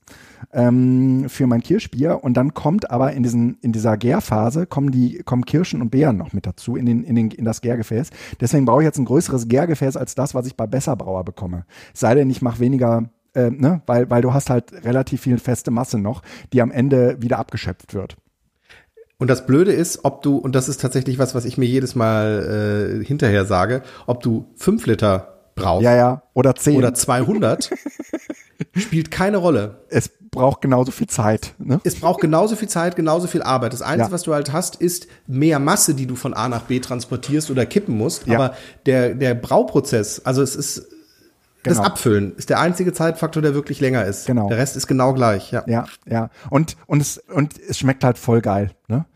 ähm, 0.52 1.26
für 1.28 1.46
mein 1.46 1.62
Kirschbier 1.62 2.22
und 2.22 2.36
dann 2.36 2.54
kommt 2.54 2.90
aber 2.90 3.12
in 3.12 3.22
diesen 3.22 3.58
in 3.60 3.72
dieser 3.72 3.96
Gärphase 3.96 4.66
kommen 4.66 4.90
die 4.90 5.22
kommen 5.24 5.44
Kirschen 5.44 5.80
und 5.80 5.90
Beeren 5.90 6.16
noch 6.16 6.32
mit 6.32 6.46
dazu 6.46 6.76
in 6.76 6.86
den 6.86 7.04
in 7.04 7.16
den 7.16 7.30
in 7.30 7.44
das 7.44 7.60
Gärgefäß. 7.60 8.10
Deswegen 8.40 8.64
brauche 8.64 8.82
ich 8.82 8.86
jetzt 8.86 8.98
ein 8.98 9.04
größeres 9.04 9.48
Gärgefäß 9.48 9.96
als 9.96 10.14
das, 10.14 10.34
was 10.34 10.46
ich 10.46 10.56
bei 10.56 10.66
Besserbrauer 10.66 11.24
bekomme. 11.24 11.64
Sei 11.92 12.14
denn, 12.14 12.30
ich 12.30 12.42
mache 12.42 12.60
weniger 12.60 13.10
äh, 13.34 13.50
ne, 13.50 13.82
weil 13.86 14.10
weil 14.10 14.22
du 14.22 14.32
hast 14.32 14.50
halt 14.50 14.72
relativ 14.84 15.22
viel 15.22 15.38
feste 15.38 15.70
Masse 15.70 15.98
noch, 15.98 16.22
die 16.52 16.62
am 16.62 16.70
Ende 16.70 17.16
wieder 17.20 17.38
abgeschöpft 17.38 17.94
wird. 17.94 18.16
Und 19.18 19.28
das 19.28 19.46
Blöde 19.46 19.72
ist, 19.72 20.04
ob 20.04 20.22
du, 20.22 20.36
und 20.36 20.54
das 20.54 20.68
ist 20.68 20.80
tatsächlich 20.80 21.18
was, 21.18 21.34
was 21.34 21.44
ich 21.44 21.56
mir 21.56 21.66
jedes 21.66 21.94
Mal 21.94 23.00
äh, 23.00 23.04
hinterher 23.04 23.44
sage, 23.44 23.82
ob 24.06 24.22
du 24.22 24.46
fünf 24.56 24.86
Liter 24.86 25.34
brauchst. 25.54 25.84
Ja, 25.84 25.94
ja. 25.94 26.22
Oder 26.34 26.54
zehn. 26.54 26.76
Oder 26.76 26.94
200. 26.94 27.70
spielt 28.76 29.10
keine 29.10 29.38
Rolle. 29.38 29.84
Es 29.88 30.10
braucht 30.30 30.60
genauso 30.60 30.90
viel 30.90 31.06
Zeit. 31.06 31.54
Ne? 31.58 31.80
Es 31.84 31.96
braucht 31.96 32.20
genauso 32.20 32.56
viel 32.56 32.68
Zeit, 32.68 32.96
genauso 32.96 33.26
viel 33.26 33.42
Arbeit. 33.42 33.72
Das 33.72 33.82
Einzige, 33.82 34.08
ja. 34.08 34.12
was 34.12 34.22
du 34.24 34.34
halt 34.34 34.52
hast, 34.52 34.76
ist 34.76 35.06
mehr 35.26 35.58
Masse, 35.58 35.94
die 35.94 36.06
du 36.06 36.16
von 36.16 36.34
A 36.34 36.48
nach 36.48 36.62
B 36.62 36.80
transportierst 36.80 37.50
oder 37.50 37.66
kippen 37.66 37.96
musst. 37.96 38.26
Ja. 38.26 38.38
Aber 38.38 38.56
der, 38.86 39.14
der 39.14 39.34
Brauprozess, 39.34 40.20
also 40.24 40.42
es 40.42 40.56
ist 40.56 40.88
Genau. 41.64 41.78
Das 41.78 41.86
Abfüllen 41.86 42.36
ist 42.36 42.50
der 42.50 42.60
einzige 42.60 42.92
Zeitfaktor, 42.92 43.40
der 43.40 43.54
wirklich 43.54 43.80
länger 43.80 44.04
ist. 44.04 44.26
Genau. 44.26 44.48
Der 44.48 44.58
Rest 44.58 44.76
ist 44.76 44.86
genau 44.86 45.14
gleich, 45.14 45.50
ja. 45.50 45.64
Ja, 45.66 45.86
ja. 46.06 46.28
Und, 46.50 46.76
und, 46.86 47.00
es, 47.00 47.16
und 47.16 47.58
es 47.58 47.78
schmeckt 47.78 48.04
halt 48.04 48.18
voll 48.18 48.42
geil. 48.42 48.72
Ne? 48.86 49.06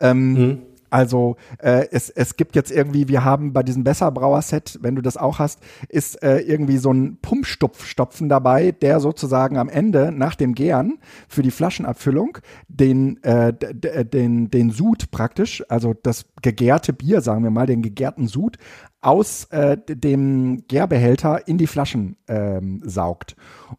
Ähm, 0.00 0.32
mhm. 0.32 0.62
Also 0.92 1.36
äh, 1.56 1.88
es, 1.90 2.10
es 2.10 2.36
gibt 2.36 2.54
jetzt 2.54 2.70
irgendwie, 2.70 3.08
wir 3.08 3.24
haben 3.24 3.54
bei 3.54 3.62
diesem 3.62 3.82
Besserbrauer-Set, 3.82 4.78
wenn 4.82 4.94
du 4.94 5.00
das 5.00 5.16
auch 5.16 5.38
hast, 5.38 5.60
ist 5.88 6.22
äh, 6.22 6.40
irgendwie 6.40 6.76
so 6.76 6.92
ein 6.92 7.16
Pumpstopfen 7.22 8.28
dabei, 8.28 8.72
der 8.72 9.00
sozusagen 9.00 9.56
am 9.56 9.70
Ende 9.70 10.12
nach 10.12 10.34
dem 10.34 10.54
Gären 10.54 10.98
für 11.28 11.40
die 11.40 11.50
Flaschenabfüllung 11.50 12.36
den, 12.68 13.22
äh, 13.22 13.54
den, 13.54 14.50
den 14.50 14.70
Sud 14.70 15.10
praktisch, 15.10 15.64
also 15.70 15.94
das 15.94 16.26
gegärte 16.42 16.92
Bier, 16.92 17.22
sagen 17.22 17.42
wir 17.42 17.50
mal, 17.50 17.66
den 17.66 17.80
gegärten 17.80 18.28
Sud 18.28 18.58
aus 19.00 19.44
äh, 19.46 19.78
dem 19.88 20.64
Gärbehälter 20.68 21.48
in 21.48 21.56
die 21.56 21.66
Flaschen 21.66 22.16
ähm, 22.28 22.82
saugt. 22.84 23.34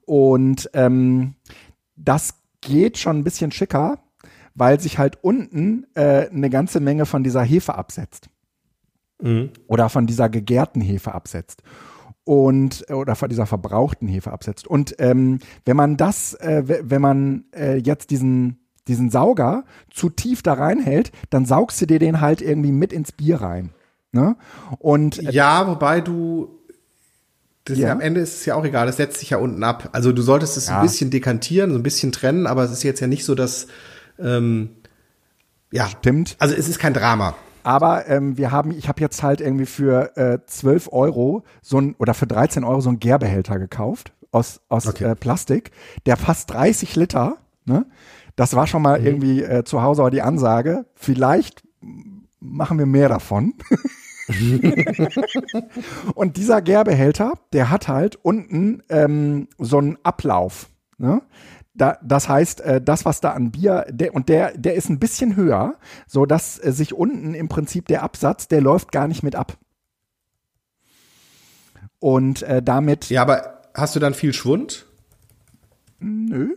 Und 0.06 0.68
ähm, 0.74 1.36
das 1.96 2.40
geht 2.62 2.98
schon 2.98 3.20
ein 3.20 3.24
bisschen 3.24 3.52
schicker, 3.52 4.00
weil 4.56 4.80
sich 4.80 4.98
halt 4.98 5.18
unten 5.22 5.86
äh, 5.96 6.30
eine 6.30 6.50
ganze 6.50 6.80
Menge 6.80 7.06
von 7.06 7.24
dieser 7.24 7.44
Hefe 7.44 7.76
absetzt. 7.76 8.30
Mhm. 9.22 9.52
Oder 9.68 9.90
von 9.90 10.06
dieser 10.06 10.30
gegärten 10.30 10.82
Hefe 10.82 11.14
absetzt. 11.14 11.64
Und, 12.24 12.86
äh, 12.90 12.94
oder 12.94 13.16
von 13.16 13.30
dieser 13.30 13.46
verbrauchten 13.46 14.08
Hefe 14.08 14.32
absetzt. 14.32 14.68
Und 14.68 14.96
ähm, 15.00 15.40
wenn 15.66 15.78
man 15.78 15.98
das, 15.98 16.34
äh, 16.36 16.64
wenn 16.66 17.02
man 17.02 17.46
äh, 17.56 17.78
jetzt 17.78 18.12
diesen, 18.12 18.60
diesen 18.88 19.10
Sauger 19.10 19.64
zu 19.90 20.10
tief 20.10 20.42
da 20.44 20.54
reinhält, 20.54 21.12
dann 21.30 21.46
saugst 21.46 21.82
du 21.82 21.86
dir 21.86 22.00
den 22.00 22.22
halt 22.22 22.42
irgendwie 22.42 22.72
mit 22.72 22.94
ins 22.94 23.12
Bier 23.12 23.42
rein. 23.42 23.72
Ne? 24.12 24.36
Und 24.80 25.20
äh, 25.20 25.32
ja, 25.32 25.68
wobei 25.68 26.02
du 26.02 26.60
das 27.66 27.78
ja. 27.78 27.92
am 27.92 28.02
Ende 28.02 28.20
ist 28.20 28.36
es 28.36 28.46
ja 28.46 28.56
auch 28.56 28.66
egal, 28.66 28.88
das 28.88 28.98
setzt 28.98 29.20
sich 29.20 29.30
ja 29.30 29.38
unten 29.38 29.64
ab. 29.64 29.90
Also 29.94 30.12
du 30.12 30.22
solltest 30.22 30.58
es 30.58 30.68
ja. 30.68 30.78
ein 30.78 30.84
bisschen 30.84 31.10
dekantieren, 31.10 31.72
so 31.72 31.78
ein 31.78 31.84
bisschen 31.84 32.12
trennen, 32.12 32.46
aber 32.46 32.64
es 32.64 32.72
ist 32.72 32.84
jetzt 32.84 33.00
ja 33.00 33.08
nicht 33.08 33.24
so, 33.24 33.36
dass 33.36 33.68
ähm, 34.24 34.70
ja, 35.72 35.88
stimmt. 35.88 36.36
Also 36.40 36.56
es 36.56 36.68
ist 36.68 36.80
kein 36.80 36.94
Drama. 36.94 37.36
Aber 37.64 38.08
ähm, 38.08 38.38
wir 38.38 38.52
haben, 38.52 38.72
ich 38.72 38.88
habe 38.88 39.02
jetzt 39.02 39.24
halt 39.24 39.42
irgendwie 39.42 39.66
für 39.66 40.16
äh, 40.18 40.40
12 40.46 40.90
Euro 40.92 41.44
so 41.62 41.80
ein 41.80 41.96
oder 41.98 42.14
für 42.14 42.28
13 42.28 42.64
Euro 42.64 42.82
so 42.82 42.90
einen 42.90 43.00
Gärbehälter 43.00 43.58
gekauft 43.58 44.14
aus, 44.32 44.62
aus 44.70 44.88
okay. 44.88 45.06
äh, 45.06 45.16
Plastik, 45.16 45.72
der 46.06 46.18
fast 46.18 46.52
30 46.52 46.96
Liter. 46.96 47.38
Ne? 47.66 47.86
Das 48.36 48.56
war 48.56 48.68
schon 48.68 48.82
mal 48.82 49.00
mhm. 49.00 49.06
irgendwie 49.06 49.44
äh, 49.44 49.64
zu 49.64 49.82
Hause 49.82 50.02
aber 50.02 50.12
die 50.12 50.22
Ansage. 50.22 50.86
Vielleicht 50.96 51.64
machen 52.40 52.78
wir 52.78 52.86
mehr 52.86 53.10
davon. 53.10 53.54
und 56.16 56.38
dieser 56.38 56.62
Gärbehälter, 56.62 57.34
der 57.54 57.70
hat 57.70 57.88
halt 57.88 58.18
unten 58.22 58.84
ähm, 58.90 59.48
so 59.58 59.78
einen 59.78 59.98
Ablauf. 60.04 60.70
Ne? 60.98 61.22
Da, 61.76 61.98
das 62.04 62.30
heißt, 62.30 62.62
äh, 62.62 62.82
das, 62.82 63.04
was 63.04 63.20
da 63.20 63.32
an 63.32 63.52
Bier, 63.52 63.86
der, 63.90 64.14
und 64.14 64.30
der, 64.30 64.56
der 64.56 64.76
ist 64.76 64.90
ein 64.90 65.00
bisschen 65.00 65.36
höher, 65.36 65.76
so 66.08 66.26
dass 66.26 66.64
äh, 66.64 66.72
sich 66.72 66.94
unten 66.94 67.34
im 67.34 67.50
Prinzip 67.50 67.88
der 67.88 68.04
Absatz, 68.04 68.48
der 68.48 68.62
läuft 68.62 68.92
gar 68.92 69.08
nicht 69.08 69.24
mit 69.24 69.36
ab. 69.36 69.58
Und 72.00 72.44
äh, 72.44 72.62
damit. 72.62 73.10
Ja, 73.10 73.24
aber 73.24 73.62
hast 73.74 73.96
du 73.96 74.00
dann 74.00 74.14
viel 74.14 74.34
Schwund? 74.34 74.86
Nö. 76.00 76.56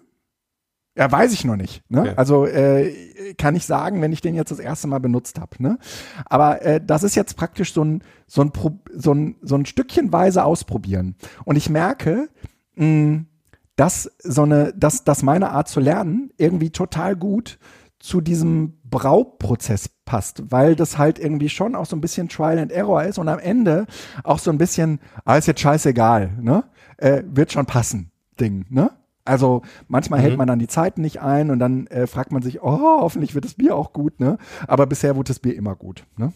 Ja, 0.96 1.12
weiß 1.12 1.32
ich 1.34 1.44
noch 1.44 1.56
nicht. 1.56 1.82
Ne? 1.90 2.00
Okay. 2.00 2.12
Also 2.16 2.46
äh, 2.46 3.34
kann 3.34 3.54
ich 3.54 3.66
sagen, 3.66 4.00
wenn 4.00 4.12
ich 4.12 4.22
den 4.22 4.34
jetzt 4.34 4.50
das 4.50 4.58
erste 4.58 4.88
Mal 4.88 4.98
benutzt 4.98 5.38
habe. 5.38 5.62
Ne? 5.62 5.78
Aber 6.24 6.62
äh, 6.62 6.80
das 6.84 7.02
ist 7.02 7.14
jetzt 7.14 7.36
praktisch 7.36 7.74
so 7.74 7.84
ein, 7.84 8.02
so 8.26 8.42
ein, 8.42 8.52
so 8.94 9.12
ein, 9.12 9.36
so 9.42 9.56
ein 9.56 9.66
Stückchenweise 9.66 10.42
ausprobieren. 10.42 11.14
Und 11.44 11.56
ich 11.56 11.68
merke, 11.68 12.30
mh, 12.76 13.24
dass 13.76 14.10
so 14.22 14.42
eine, 14.42 14.72
dass, 14.74 15.04
dass 15.04 15.22
meine 15.22 15.50
Art 15.50 15.68
zu 15.68 15.80
lernen 15.80 16.30
irgendwie 16.36 16.70
total 16.70 17.14
gut 17.14 17.58
zu 17.98 18.20
diesem 18.20 18.74
Brauprozess 18.84 19.88
passt, 20.04 20.50
weil 20.50 20.76
das 20.76 20.98
halt 20.98 21.18
irgendwie 21.18 21.48
schon 21.48 21.74
auch 21.74 21.86
so 21.86 21.96
ein 21.96 22.00
bisschen 22.00 22.28
Trial 22.28 22.58
and 22.58 22.72
Error 22.72 23.04
ist 23.04 23.18
und 23.18 23.28
am 23.28 23.38
Ende 23.38 23.86
auch 24.22 24.38
so 24.38 24.50
ein 24.50 24.58
bisschen, 24.58 25.00
ah, 25.24 25.36
ist 25.36 25.46
jetzt 25.46 25.60
scheißegal, 25.60 26.30
ne? 26.40 26.64
Äh, 26.98 27.22
wird 27.26 27.52
schon 27.52 27.66
passen, 27.66 28.10
Ding, 28.40 28.64
ne? 28.70 28.90
Also 29.24 29.62
manchmal 29.88 30.20
mhm. 30.20 30.24
hält 30.24 30.36
man 30.38 30.46
dann 30.46 30.58
die 30.58 30.68
Zeiten 30.68 31.02
nicht 31.02 31.20
ein 31.20 31.50
und 31.50 31.58
dann 31.58 31.88
äh, 31.88 32.06
fragt 32.06 32.32
man 32.32 32.42
sich, 32.42 32.62
oh, 32.62 33.00
hoffentlich 33.00 33.34
wird 33.34 33.44
das 33.44 33.54
Bier 33.54 33.74
auch 33.74 33.92
gut, 33.92 34.20
ne? 34.20 34.38
Aber 34.68 34.86
bisher 34.86 35.16
wurde 35.16 35.28
das 35.28 35.40
Bier 35.40 35.56
immer 35.56 35.74
gut, 35.74 36.04
ne? 36.16 36.32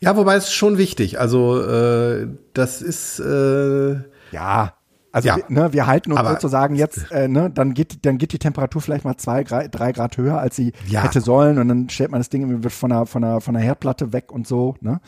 Ja, 0.00 0.16
wobei 0.16 0.34
es 0.34 0.52
schon 0.52 0.78
wichtig. 0.78 1.20
Also 1.20 1.62
äh, 1.62 2.28
das 2.52 2.82
ist 2.82 3.20
äh, 3.20 4.00
ja 4.32 4.74
also 5.12 5.28
ja, 5.28 5.36
wir, 5.36 5.44
ne, 5.48 5.72
wir 5.74 5.86
halten 5.86 6.10
uns 6.12 6.26
sozusagen 6.26 6.74
jetzt, 6.74 7.10
äh, 7.12 7.28
ne, 7.28 7.50
dann 7.50 7.74
geht, 7.74 8.04
dann 8.06 8.16
geht 8.16 8.32
die 8.32 8.38
Temperatur 8.38 8.80
vielleicht 8.80 9.04
mal 9.04 9.16
zwei, 9.18 9.44
drei 9.44 9.92
Grad 9.92 10.16
höher, 10.16 10.38
als 10.38 10.56
sie 10.56 10.72
ja. 10.88 11.02
hätte 11.02 11.20
sollen 11.20 11.58
und 11.58 11.68
dann 11.68 11.88
stellt 11.90 12.10
man 12.10 12.20
das 12.20 12.30
Ding 12.30 12.62
wird 12.62 12.72
von 12.72 12.90
der, 12.90 13.04
von 13.04 13.20
der, 13.20 13.40
von 13.42 13.52
der 13.54 13.62
Herdplatte 13.62 14.12
weg 14.14 14.32
und 14.32 14.46
so. 14.46 14.74
Ne? 14.80 15.00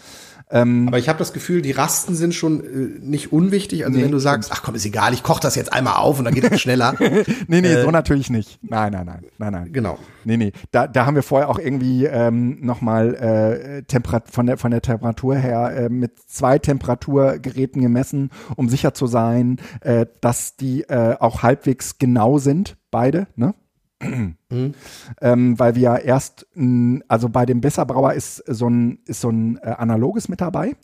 Ähm, 0.54 0.86
aber 0.86 0.98
ich 0.98 1.08
habe 1.08 1.18
das 1.18 1.32
Gefühl, 1.32 1.62
die 1.62 1.72
Rasten 1.72 2.14
sind 2.14 2.32
schon 2.32 2.60
äh, 2.62 2.66
nicht 3.00 3.32
unwichtig. 3.32 3.84
Also 3.84 3.98
nee, 3.98 4.04
wenn 4.04 4.12
du 4.12 4.20
sagst, 4.20 4.52
ach 4.52 4.62
komm, 4.62 4.76
ist 4.76 4.86
egal, 4.86 5.12
ich 5.12 5.24
koche 5.24 5.40
das 5.40 5.56
jetzt 5.56 5.72
einmal 5.72 5.96
auf 5.96 6.20
und 6.20 6.24
dann 6.24 6.32
geht 6.32 6.44
es 6.44 6.60
schneller. 6.60 6.94
nee, 7.00 7.24
nee, 7.60 7.66
äh, 7.66 7.82
so 7.82 7.90
natürlich 7.90 8.30
nicht. 8.30 8.60
Nein, 8.62 8.92
nein, 8.92 9.04
nein, 9.04 9.24
nein, 9.38 9.52
nein. 9.52 9.72
Genau. 9.72 9.98
Nee, 10.24 10.36
nee. 10.36 10.52
Da, 10.70 10.86
da 10.86 11.06
haben 11.06 11.16
wir 11.16 11.24
vorher 11.24 11.48
auch 11.48 11.58
irgendwie 11.58 12.04
ähm, 12.04 12.58
nochmal 12.60 13.14
äh, 13.16 13.82
Temperat 13.82 14.30
von 14.30 14.46
der 14.46 14.56
von 14.56 14.70
der 14.70 14.80
Temperatur 14.80 15.34
her 15.34 15.74
äh, 15.76 15.88
mit 15.88 16.20
zwei 16.20 16.60
Temperaturgeräten 16.60 17.82
gemessen, 17.82 18.30
um 18.54 18.68
sicher 18.68 18.94
zu 18.94 19.08
sein, 19.08 19.58
äh, 19.80 20.06
dass 20.20 20.54
die 20.54 20.82
äh, 20.82 21.16
auch 21.18 21.42
halbwegs 21.42 21.98
genau 21.98 22.38
sind, 22.38 22.76
beide, 22.92 23.26
ne? 23.34 23.54
Mhm. 24.00 24.74
Ähm, 25.20 25.58
weil 25.58 25.74
wir 25.74 26.00
erst, 26.04 26.46
also 27.08 27.28
bei 27.28 27.46
dem 27.46 27.60
Besserbrauer 27.60 28.12
ist 28.12 28.42
so 28.46 28.68
ein, 28.68 28.98
ist 29.06 29.20
so 29.20 29.30
ein 29.30 29.58
äh, 29.58 29.70
analoges 29.70 30.28
mit 30.28 30.40
dabei. 30.40 30.76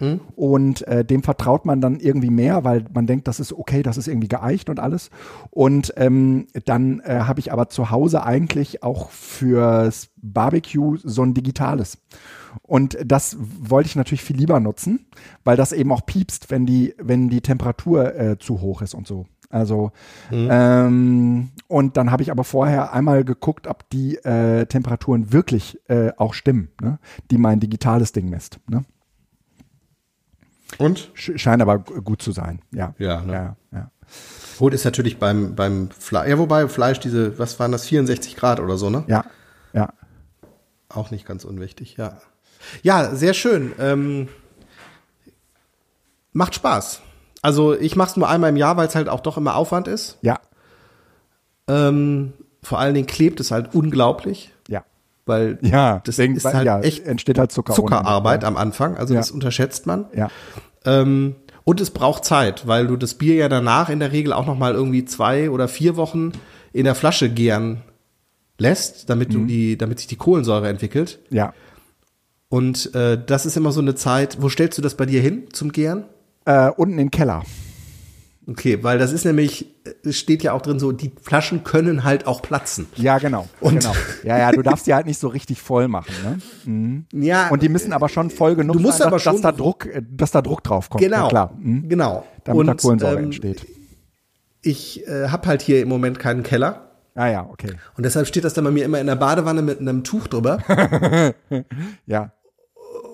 Mhm. 0.00 0.20
Und 0.34 0.86
äh, 0.88 1.04
dem 1.04 1.22
vertraut 1.22 1.64
man 1.64 1.80
dann 1.80 2.00
irgendwie 2.00 2.30
mehr, 2.30 2.64
weil 2.64 2.84
man 2.92 3.06
denkt, 3.06 3.28
das 3.28 3.40
ist 3.40 3.52
okay, 3.52 3.82
das 3.82 3.96
ist 3.96 4.08
irgendwie 4.08 4.28
geeicht 4.28 4.68
und 4.68 4.80
alles. 4.80 5.10
Und 5.50 5.92
ähm, 5.96 6.46
dann 6.64 7.00
äh, 7.00 7.20
habe 7.20 7.40
ich 7.40 7.52
aber 7.52 7.68
zu 7.68 7.90
Hause 7.90 8.24
eigentlich 8.24 8.82
auch 8.82 9.10
fürs 9.10 10.10
Barbecue 10.16 10.98
so 11.02 11.22
ein 11.22 11.34
digitales. 11.34 11.98
Und 12.62 12.98
das 13.04 13.36
wollte 13.38 13.88
ich 13.88 13.96
natürlich 13.96 14.24
viel 14.24 14.36
lieber 14.36 14.60
nutzen, 14.60 15.06
weil 15.44 15.56
das 15.56 15.72
eben 15.72 15.92
auch 15.92 16.04
piepst, 16.04 16.50
wenn 16.50 16.66
die, 16.66 16.94
wenn 16.98 17.28
die 17.28 17.40
Temperatur 17.40 18.14
äh, 18.14 18.38
zu 18.38 18.60
hoch 18.60 18.82
ist 18.82 18.94
und 18.94 19.06
so. 19.06 19.26
Also 19.52 19.92
ähm, 20.32 21.50
und 21.68 21.96
dann 21.96 22.10
habe 22.10 22.22
ich 22.22 22.30
aber 22.30 22.42
vorher 22.42 22.92
einmal 22.92 23.22
geguckt, 23.22 23.66
ob 23.66 23.88
die 23.90 24.16
äh, 24.24 24.64
Temperaturen 24.66 25.32
wirklich 25.32 25.78
äh, 25.88 26.10
auch 26.16 26.34
stimmen, 26.34 26.70
ne? 26.80 26.98
die 27.30 27.36
mein 27.38 27.60
digitales 27.60 28.12
Ding 28.12 28.28
misst. 28.30 28.58
Ne? 28.68 28.84
Und? 30.78 31.10
Sch- 31.14 31.36
Scheint 31.38 31.60
aber 31.62 31.78
gut 31.80 32.22
zu 32.22 32.32
sein. 32.32 32.60
Ja. 32.72 32.94
Ja, 32.98 33.20
ne? 33.20 33.32
ja, 33.32 33.56
ja. 33.72 33.90
Gut 34.58 34.72
ist 34.74 34.84
natürlich 34.84 35.18
beim, 35.18 35.54
beim 35.54 35.90
Fleisch, 35.90 36.28
ja, 36.30 36.38
wobei 36.38 36.66
Fleisch 36.68 36.98
diese, 37.00 37.38
was 37.38 37.58
waren 37.60 37.72
das, 37.72 37.86
64 37.86 38.36
Grad 38.36 38.58
oder 38.58 38.76
so, 38.78 38.88
ne? 38.90 39.04
Ja, 39.06 39.24
ja. 39.72 39.92
Auch 40.88 41.10
nicht 41.10 41.26
ganz 41.26 41.44
unwichtig, 41.44 41.96
ja. 41.98 42.18
Ja, 42.82 43.14
sehr 43.14 43.34
schön. 43.34 43.72
Ähm, 43.78 44.28
macht 46.32 46.54
Spaß. 46.54 47.02
Also 47.42 47.74
ich 47.78 47.96
mache 47.96 48.10
es 48.10 48.16
nur 48.16 48.28
einmal 48.28 48.50
im 48.50 48.56
Jahr, 48.56 48.76
weil 48.76 48.86
es 48.88 48.94
halt 48.94 49.08
auch 49.08 49.20
doch 49.20 49.36
immer 49.36 49.56
Aufwand 49.56 49.88
ist. 49.88 50.18
Ja, 50.22 50.40
Ähm, 51.68 52.32
vor 52.62 52.78
allen 52.78 52.94
Dingen 52.94 53.06
klebt 53.06 53.40
es 53.40 53.50
halt 53.50 53.74
unglaublich, 53.74 54.52
ja. 54.68 54.84
weil 55.26 55.58
Ja, 55.62 55.94
das 56.04 56.16
deswegen- 56.16 56.36
ist 56.36 56.44
halt 56.44 56.66
ja, 56.66 56.80
echt 56.80 57.06
entsteht 57.06 57.38
halt 57.38 57.52
Zucker 57.52 57.74
Zuckerarbeit 57.74 58.44
am 58.44 58.56
Anfang. 58.56 58.96
Also 58.96 59.14
Ja. 59.14 59.20
das 59.20 59.30
unterschätzt 59.30 59.86
man. 59.86 60.06
Ja, 60.14 60.28
Ähm, 60.84 61.36
und 61.64 61.80
es 61.80 61.90
braucht 61.90 62.24
Zeit, 62.24 62.66
weil 62.66 62.88
du 62.88 62.96
das 62.96 63.14
Bier 63.14 63.36
ja 63.36 63.48
danach 63.48 63.88
in 63.88 64.00
der 64.00 64.10
Regel 64.10 64.32
auch 64.32 64.46
noch 64.46 64.58
mal 64.58 64.74
irgendwie 64.74 65.04
zwei 65.04 65.48
oder 65.50 65.68
vier 65.68 65.96
Wochen 65.96 66.32
in 66.72 66.84
der 66.84 66.96
Flasche 66.96 67.30
gären 67.30 67.82
lässt, 68.58 69.08
damit 69.08 69.28
Mhm. 69.28 69.32
du 69.32 69.44
die, 69.46 69.78
damit 69.78 69.98
sich 70.00 70.08
die 70.08 70.16
Kohlensäure 70.16 70.68
entwickelt. 70.68 71.20
ja. 71.30 71.52
Und 72.48 72.94
äh, 72.94 73.16
das 73.24 73.46
ist 73.46 73.56
immer 73.56 73.72
so 73.72 73.80
eine 73.80 73.94
Zeit. 73.94 74.36
Wo 74.42 74.50
stellst 74.50 74.76
du 74.76 74.82
das 74.82 74.94
bei 74.94 75.06
dir 75.06 75.22
hin 75.22 75.44
zum 75.54 75.72
Gären? 75.72 76.04
Äh, 76.44 76.70
unten 76.70 76.98
im 76.98 77.10
Keller. 77.10 77.42
Okay, 78.48 78.82
weil 78.82 78.98
das 78.98 79.12
ist 79.12 79.24
nämlich, 79.24 79.66
es 80.04 80.18
steht 80.18 80.42
ja 80.42 80.52
auch 80.52 80.62
drin 80.62 80.80
so, 80.80 80.90
die 80.90 81.12
Flaschen 81.22 81.62
können 81.62 82.02
halt 82.02 82.26
auch 82.26 82.42
platzen. 82.42 82.88
Ja, 82.96 83.18
genau. 83.18 83.48
Und- 83.60 83.78
genau. 83.80 83.94
Ja, 84.24 84.36
ja, 84.36 84.50
du 84.50 84.62
darfst 84.62 84.86
die 84.88 84.94
halt 84.94 85.06
nicht 85.06 85.20
so 85.20 85.28
richtig 85.28 85.62
voll 85.62 85.86
machen. 85.86 86.12
Ne? 86.66 87.04
Ja. 87.24 87.48
Und 87.50 87.62
die 87.62 87.68
müssen 87.68 87.92
aber 87.92 88.08
schon 88.08 88.30
voll 88.30 88.56
genug 88.56 88.76
Du 88.76 88.82
musst 88.82 88.98
sein, 88.98 89.06
aber 89.06 89.16
dass, 89.18 89.24
dass, 89.24 89.34
schon- 89.34 89.42
da 89.42 89.52
Druck, 89.52 89.86
äh, 89.86 90.02
dass 90.10 90.32
da 90.32 90.42
Druck 90.42 90.64
drauf 90.64 90.90
kommt. 90.90 91.04
genau, 91.04 91.22
Ja, 91.24 91.28
klar. 91.28 91.54
Mhm. 91.56 91.88
genau. 91.88 92.26
Damit 92.42 92.66
da 92.66 92.72
Und, 92.72 92.80
Kohlensäure 92.80 93.18
ähm, 93.18 93.24
entsteht. 93.26 93.64
Ich 94.62 95.06
äh, 95.06 95.28
habe 95.28 95.46
halt 95.46 95.62
hier 95.62 95.80
im 95.80 95.88
Moment 95.88 96.18
keinen 96.18 96.42
Keller. 96.42 96.88
Ah 97.14 97.28
ja, 97.28 97.46
okay. 97.48 97.72
Und 97.96 98.04
deshalb 98.04 98.26
steht 98.26 98.42
das 98.44 98.54
dann 98.54 98.64
bei 98.64 98.70
mir 98.72 98.84
immer 98.84 98.98
in 99.00 99.06
der 99.06 99.16
Badewanne 99.16 99.62
mit 99.62 99.78
einem 99.80 100.02
Tuch 100.02 100.26
drüber. 100.26 100.58
Ja, 102.06 102.32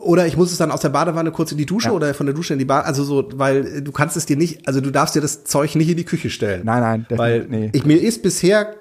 Oder 0.00 0.26
ich 0.26 0.36
muss 0.36 0.52
es 0.52 0.58
dann 0.58 0.70
aus 0.70 0.80
der 0.80 0.88
Badewanne 0.90 1.30
kurz 1.32 1.52
in 1.52 1.58
die 1.58 1.66
Dusche 1.66 1.88
Ja. 1.88 1.94
oder 1.94 2.14
von 2.14 2.26
der 2.26 2.34
Dusche 2.34 2.52
in 2.52 2.58
die 2.58 2.64
Badewanne. 2.64 2.88
Also 2.88 3.04
so, 3.04 3.28
weil 3.34 3.82
du 3.82 3.92
kannst 3.92 4.16
es 4.16 4.26
dir 4.26 4.36
nicht, 4.36 4.66
also 4.66 4.80
du 4.80 4.90
darfst 4.90 5.14
dir 5.14 5.20
das 5.20 5.44
Zeug 5.44 5.74
nicht 5.74 5.88
in 5.90 5.96
die 5.96 6.04
Küche 6.04 6.30
stellen. 6.30 6.62
Nein, 6.64 6.80
nein, 6.80 7.06
Weil 7.18 7.46
nee. 7.48 7.70
ich, 7.72 7.84
mir 7.84 8.00
ist 8.00 8.22
bisher 8.22 8.74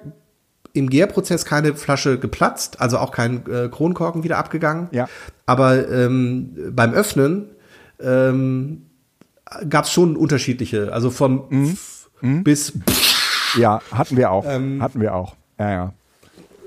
im 0.74 0.90
Gärprozess 0.90 1.44
keine 1.44 1.74
Flasche 1.74 2.18
geplatzt, 2.18 2.80
also 2.80 2.98
auch 2.98 3.10
kein 3.10 3.44
äh, 3.50 3.68
Kronkorken 3.68 4.22
wieder 4.22 4.38
abgegangen. 4.38 4.88
Ja. 4.92 5.08
Aber 5.46 5.88
ähm, 5.90 6.50
beim 6.72 6.92
Öffnen 6.92 7.46
ähm, 8.00 8.82
gab 9.68 9.86
es 9.86 9.90
schon 9.92 10.16
unterschiedliche, 10.16 10.92
also 10.92 11.10
vom 11.10 11.44
Mhm. 11.50 11.76
Pf 11.76 11.98
bis 12.44 12.72
ja, 13.56 13.80
hatten 13.92 14.16
wir 14.16 14.30
auch. 14.32 14.44
Ähm, 14.46 14.82
hatten 14.82 15.00
wir 15.00 15.14
auch. 15.14 15.36
Ja, 15.58 15.70
ja. 15.70 15.92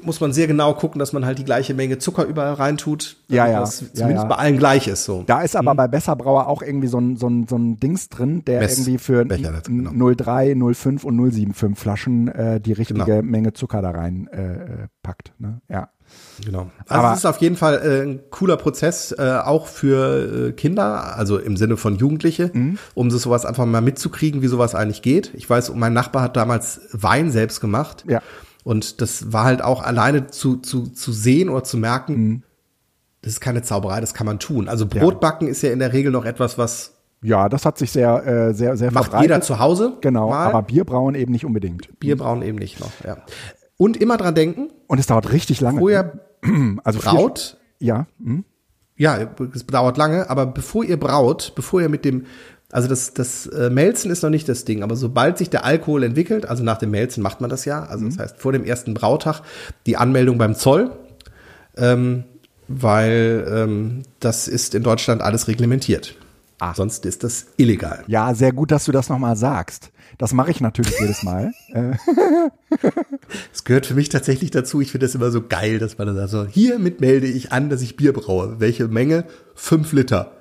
Muss 0.04 0.20
man 0.22 0.34
sehr 0.34 0.48
genau 0.48 0.74
gucken, 0.74 1.00
dass 1.00 1.14
man 1.14 1.26
halt 1.26 1.38
die 1.40 1.44
gleiche 1.44 1.74
Menge 1.74 1.98
Zucker 1.98 2.26
überall 2.26 2.54
reintut. 2.54 3.18
Ja, 3.28 3.48
ja. 3.48 3.60
Das 3.62 3.82
Ja, 3.82 3.88
zumindest 3.94 4.24
ja. 4.24 4.30
bei 4.30 4.36
allen 4.36 4.58
gleich 4.58 4.88
ist 4.88 5.06
so. 5.06 5.24
Da 5.26 5.42
ist 5.42 5.56
aber 5.56 5.76
bei 5.76 5.88
Besserbrauer 5.88 6.48
auch 6.48 6.62
irgendwie 6.62 6.88
so 6.88 7.00
ein, 7.00 7.16
so 7.18 7.28
ein, 7.28 7.48
so 7.48 7.56
ein 7.58 7.80
Dings 7.80 8.10
drin, 8.10 8.44
der 8.46 8.60
Mess- 8.62 8.78
irgendwie 8.80 8.98
für 8.98 9.26
Becher, 9.26 9.54
genau. 9.66 10.14
03, 10.14 10.56
05 10.74 11.04
und 11.04 11.18
075 11.32 11.78
Flaschen 11.78 12.28
äh, 12.30 12.60
die 12.60 12.74
richtige 12.74 13.04
Genau. 13.04 13.22
Menge 13.22 13.54
Zucker 13.54 13.82
da 13.82 13.92
rein 13.92 14.28
äh, 14.28 14.88
packt. 15.04 15.34
Ne? 15.40 15.62
Ja. 15.70 15.90
Genau. 16.46 16.70
Also 16.88 16.94
Aber- 17.06 17.12
es 17.14 17.20
ist 17.20 17.26
auf 17.26 17.38
jeden 17.38 17.56
Fall 17.56 17.76
äh, 17.84 18.02
ein 18.04 18.20
cooler 18.32 18.58
Prozess, 18.58 19.14
äh, 19.18 19.40
auch 19.44 19.68
für 19.68 20.50
äh, 20.50 20.52
Kinder, 20.52 21.16
also 21.18 21.38
im 21.38 21.56
Sinne 21.56 21.78
von 21.78 21.96
Jugendliche, 21.98 22.52
Mhm. 22.54 22.78
um 22.96 23.08
das 23.10 23.22
sowas 23.22 23.46
einfach 23.46 23.66
mal 23.66 23.82
mitzukriegen, 23.82 24.42
wie 24.42 24.48
sowas 24.48 24.76
eigentlich 24.76 25.02
geht. 25.02 25.32
Ich 25.36 25.50
weiß, 25.50 25.74
mein 25.76 25.94
Nachbar 25.94 26.24
hat 26.24 26.36
damals 26.36 26.82
Wein 26.92 27.32
selbst 27.32 27.62
gemacht. 27.62 28.04
Ja. 28.10 28.22
Und 28.64 29.02
das 29.02 29.32
war 29.34 29.44
halt 29.46 29.62
auch 29.64 29.82
alleine 29.84 30.28
zu, 30.28 30.58
zu, 30.58 30.88
zu 30.88 31.12
sehen 31.12 31.50
oder 31.50 31.64
zu 31.64 31.78
merken, 31.78 32.14
Mhm. 32.16 32.44
das 33.22 33.34
ist 33.34 33.40
keine 33.42 33.62
Zauberei, 33.64 34.02
das 34.02 34.14
kann 34.14 34.26
man 34.26 34.40
tun. 34.40 34.68
Also 34.68 34.86
Brotbacken 34.86 35.48
ist 35.48 35.62
ja 35.64 35.72
in 35.72 35.80
der 35.80 35.94
Regel 35.94 36.12
noch 36.12 36.26
etwas, 36.26 36.58
was 36.58 36.94
Ja, 37.24 37.50
das 37.50 37.66
hat 37.66 37.78
sich 37.78 37.92
sehr, 37.92 38.26
äh, 38.26 38.54
sehr, 38.54 38.78
sehr 38.78 38.92
macht 38.92 39.06
verbreitet. 39.06 39.30
jeder 39.30 39.42
zu 39.42 39.60
Hause. 39.60 39.98
Genau, 40.02 40.30
mal. 40.30 40.48
aber 40.48 40.62
Bierbrauen 40.64 41.16
eben 41.16 41.32
nicht 41.32 41.46
unbedingt. 41.46 42.00
Bierbrauen 42.00 42.42
eben 42.42 42.58
nicht 42.58 42.80
noch. 42.80 42.92
Ja. 43.06 43.18
Und 43.78 43.98
immer 43.98 44.18
dran 44.18 44.36
denken, 44.36 44.70
Und 44.88 45.00
es 45.00 45.08
dauert 45.08 45.32
richtig 45.32 45.60
lange. 45.62 45.80
vorher 45.80 46.20
also 46.84 47.00
braut, 47.00 47.58
Ja. 47.80 48.06
Hm? 48.24 48.44
Ja, 48.98 49.18
es 49.56 49.66
dauert 49.66 49.98
lange, 49.98 50.30
aber 50.30 50.46
bevor 50.46 50.84
ihr 50.84 51.00
braut, 51.00 51.54
bevor 51.56 51.82
ihr 51.82 51.90
mit 51.90 52.06
dem, 52.06 52.26
also 52.72 52.88
das, 52.88 53.14
das 53.14 53.48
äh, 53.48 53.70
Melzen 53.70 54.12
ist 54.12 54.24
noch 54.24 54.30
nicht 54.30 54.48
das 54.48 54.66
Ding, 54.66 54.84
aber 54.84 54.96
sobald 54.96 55.38
sich 55.38 55.50
der 55.50 55.66
Alkohol 55.66 56.04
entwickelt, 56.04 56.46
also 56.46 56.64
nach 56.64 56.78
dem 56.78 56.92
Melzen 56.92 57.22
macht 57.22 57.42
man 57.42 57.50
das 57.50 57.66
ja, 57.66 57.84
also 57.84 58.06
das 58.06 58.18
heißt 58.18 58.38
vor 58.38 58.52
dem 58.54 58.64
ersten 58.64 58.94
Brautag 58.94 59.42
die 59.86 59.98
Anmeldung 59.98 60.38
beim 60.38 60.56
Zoll, 60.56 60.92
ähm, 61.78 62.24
weil 62.68 63.46
ähm, 63.50 64.04
das 64.20 64.48
ist 64.48 64.76
in 64.76 64.84
Deutschland 64.84 65.22
alles 65.22 65.48
reglementiert. 65.48 66.16
Sonst 66.76 67.08
ist 67.08 67.24
das 67.24 67.48
illegal. 67.58 68.04
Ja, 68.06 68.36
sehr 68.36 68.52
gut, 68.54 68.70
dass 68.70 68.86
du 68.86 68.92
das 68.92 69.10
nochmal 69.10 69.36
sagst. 69.36 69.90
Das 70.20 70.32
mache 70.32 70.52
ich 70.52 70.62
natürlich 70.62 70.94
jedes 71.00 71.24
Mal. 71.24 71.52
Äh, 71.74 71.94
Es 73.52 73.64
gehört 73.64 73.86
für 73.86 73.94
mich 73.96 74.10
tatsächlich 74.10 74.52
dazu. 74.52 74.82
Ich 74.82 74.92
finde 74.92 75.06
das 75.08 75.16
immer 75.16 75.32
so 75.32 75.42
geil, 75.42 75.80
dass 75.80 75.98
man 75.98 76.08
dann 76.08 76.16
sagt, 76.16 76.30
so, 76.30 76.46
hiermit 76.46 77.02
melde 77.02 77.28
ich 77.28 77.52
an, 77.52 77.70
dass 77.70 77.82
ich 77.82 77.96
Bier 77.96 78.14
braue. 78.14 78.60
Welche 78.60 78.88
Menge? 78.88 79.26
Fünf 79.56 79.92
Liter. 79.94 80.32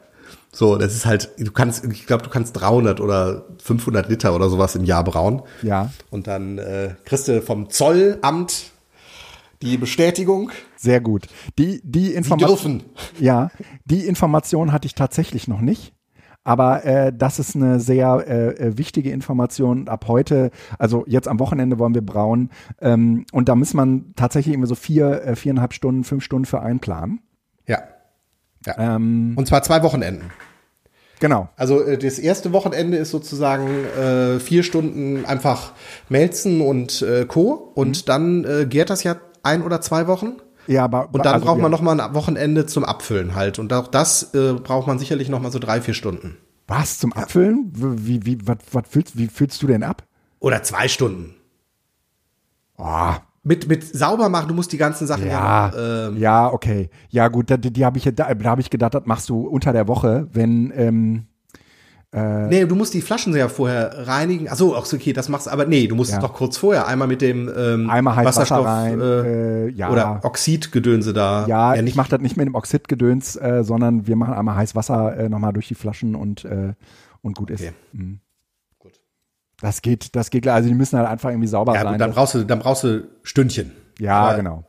So, 0.52 0.76
das 0.76 0.94
ist 0.94 1.06
halt, 1.06 1.30
du 1.38 1.52
kannst, 1.52 1.84
ich 1.84 2.06
glaube, 2.06 2.24
du 2.24 2.30
kannst 2.30 2.60
300 2.60 3.00
oder 3.00 3.46
500 3.62 4.08
Liter 4.08 4.34
oder 4.34 4.48
sowas 4.48 4.74
im 4.74 4.84
Jahr 4.84 5.04
brauen. 5.04 5.42
Ja. 5.62 5.90
Und 6.10 6.26
dann 6.26 6.58
äh, 6.58 6.94
kriegst 7.04 7.28
du 7.28 7.40
vom 7.40 7.70
Zollamt 7.70 8.72
die 9.62 9.76
Bestätigung. 9.76 10.50
sehr 10.76 11.00
gut. 11.00 11.26
Die, 11.58 11.80
die 11.84 12.14
Information. 12.14 12.78
dürfen. 12.78 12.90
Ja, 13.18 13.50
die 13.84 14.06
Information 14.06 14.72
hatte 14.72 14.86
ich 14.86 14.94
tatsächlich 14.94 15.48
noch 15.48 15.60
nicht. 15.60 15.92
Aber 16.42 16.84
äh, 16.84 17.12
das 17.14 17.38
ist 17.38 17.54
eine 17.54 17.80
sehr 17.80 18.24
äh, 18.26 18.48
äh, 18.48 18.78
wichtige 18.78 19.10
Information. 19.10 19.88
Ab 19.88 20.06
heute, 20.08 20.50
also 20.78 21.04
jetzt 21.06 21.28
am 21.28 21.38
Wochenende 21.38 21.78
wollen 21.78 21.94
wir 21.94 22.04
brauen. 22.04 22.50
Ähm, 22.80 23.26
und 23.32 23.48
da 23.50 23.54
muss 23.54 23.74
man 23.74 24.14
tatsächlich 24.16 24.54
immer 24.54 24.66
so 24.66 24.74
vier, 24.74 25.22
äh, 25.22 25.36
viereinhalb 25.36 25.74
Stunden, 25.74 26.02
fünf 26.02 26.24
Stunden 26.24 26.46
für 26.46 26.62
einplanen. 26.62 27.20
Ja. 28.66 28.74
ja. 28.76 28.96
Ähm, 28.96 29.34
Und 29.36 29.46
zwar 29.46 29.62
zwei 29.62 29.82
Wochenenden. 29.82 30.30
genau. 31.18 31.48
Also 31.56 31.82
äh, 31.82 31.98
das 31.98 32.18
erste 32.18 32.52
Wochenende 32.52 32.96
ist 32.98 33.10
sozusagen 33.10 33.84
äh, 33.98 34.40
vier 34.40 34.62
Stunden 34.62 35.24
einfach 35.24 35.72
Melzen 36.08 36.60
und 36.60 37.02
äh, 37.02 37.24
Co. 37.26 37.72
Und 37.74 38.08
dann 38.08 38.44
äh, 38.44 38.66
gärt 38.66 38.90
das 38.90 39.02
ja 39.02 39.16
ein 39.42 39.62
oder 39.62 39.80
zwei 39.80 40.06
Wochen. 40.06 40.34
Ja, 40.66 40.84
aber 40.84 41.08
Und 41.12 41.24
dann 41.24 41.34
also 41.34 41.46
braucht 41.46 41.58
man 41.60 41.70
noch 41.70 41.80
mal 41.80 41.98
ein 41.98 42.14
Wochenende 42.14 42.66
zum 42.66 42.84
Abfüllen 42.84 43.34
halt. 43.34 43.58
Und 43.58 43.72
auch 43.72 43.88
das 43.88 44.34
äh, 44.34 44.52
braucht 44.52 44.86
man 44.86 44.98
sicherlich 44.98 45.28
noch 45.28 45.40
mal 45.40 45.50
so 45.50 45.58
drei, 45.58 45.80
vier 45.80 45.94
Stunden. 45.94 46.36
was 46.68 46.98
zum 46.98 47.12
Abfüllen? 47.12 47.72
Wie 47.74 48.24
wie 48.26 48.38
was, 48.46 48.58
was 48.70 48.84
füllst, 48.88 49.16
wie 49.18 49.26
füllst 49.26 49.60
du 49.62 49.66
denn 49.66 49.82
ab? 49.82 50.04
Oder 50.38 50.62
zwei 50.62 50.86
Stunden. 50.88 51.34
Oh, 52.76 53.14
Mit, 53.42 53.68
mit 53.68 53.82
sauber 53.84 54.28
machen, 54.28 54.48
du 54.48 54.54
musst 54.54 54.70
die 54.70 54.76
ganzen 54.76 55.06
Sachen 55.06 55.26
ja, 55.26 55.70
ja, 55.74 56.08
ähm, 56.08 56.18
ja, 56.18 56.52
okay. 56.52 56.90
Ja, 57.08 57.28
gut, 57.28 57.50
da, 57.50 57.56
die, 57.56 57.72
die 57.72 57.84
habe 57.86 57.96
ich, 57.96 58.04
da, 58.04 58.34
da 58.34 58.44
habe 58.44 58.60
ich 58.60 58.68
gedacht, 58.68 58.92
das 58.94 59.06
machst 59.06 59.30
du 59.30 59.46
unter 59.46 59.72
der 59.72 59.88
Woche, 59.88 60.28
wenn 60.32 60.72
ähm, 60.76 61.26
Nee, 62.12 62.64
du 62.64 62.74
musst 62.74 62.92
die 62.92 63.02
Flaschen 63.02 63.36
ja 63.36 63.48
vorher 63.48 64.08
reinigen. 64.08 64.48
Ach 64.50 64.56
so, 64.56 64.74
ach 64.74 64.84
so, 64.84 64.96
okay, 64.96 65.12
das 65.12 65.28
machst 65.28 65.46
du, 65.46 65.52
aber 65.52 65.66
nee, 65.66 65.86
du 65.86 65.94
musst 65.94 66.10
Ja. 66.10 66.16
es 66.16 66.22
doch 66.22 66.32
kurz 66.32 66.56
vorher 66.56 66.88
einmal 66.88 67.06
mit 67.06 67.22
dem 67.22 67.48
ähm, 67.56 67.88
Einmal 67.88 68.16
heiß 68.16 68.26
Wasser 68.26 68.40
Wasserstoff 68.40 68.66
rein, 68.66 69.00
äh, 69.00 69.66
äh, 69.66 69.70
ja. 69.70 69.90
oder 69.90 70.20
Oxidgedönse 70.24 71.12
da. 71.12 71.46
Ja, 71.46 71.76
nicht 71.76 71.90
ich 71.90 71.94
mache 71.94 72.10
das 72.10 72.20
nicht 72.20 72.36
mit 72.36 72.46
dem 72.46 72.56
Oxidgedöns, 72.56 73.36
äh, 73.36 73.62
sondern 73.62 74.08
wir 74.08 74.16
machen 74.16 74.34
einmal 74.34 74.56
heiß 74.56 74.74
Wasser 74.74 75.16
äh, 75.16 75.28
nochmal 75.28 75.52
durch 75.52 75.68
die 75.68 75.76
Flaschen 75.76 76.16
und, 76.16 76.44
äh, 76.44 76.74
und 77.22 77.36
gut 77.36 77.50
ist. 77.50 77.60
Okay. 77.60 77.72
Mhm. 77.92 78.18
Das 79.60 79.82
geht, 79.82 80.14
das 80.16 80.30
geht 80.30 80.42
klar. 80.42 80.56
Also 80.56 80.68
die 80.68 80.74
müssen 80.74 80.98
halt 80.98 81.08
einfach 81.08 81.30
irgendwie 81.30 81.48
sauber 81.48 81.74
Ja, 81.74 81.82
sein. 81.82 81.92
gut, 81.92 82.00
dann 82.00 82.12
brauchst 82.12 82.34
du, 82.34 82.44
dann 82.44 82.58
brauchst 82.60 82.84
du 82.84 83.06
Stündchen. 83.22 83.72
ja, 83.98 84.20
Aber- 84.20 84.36
genau. 84.36 84.64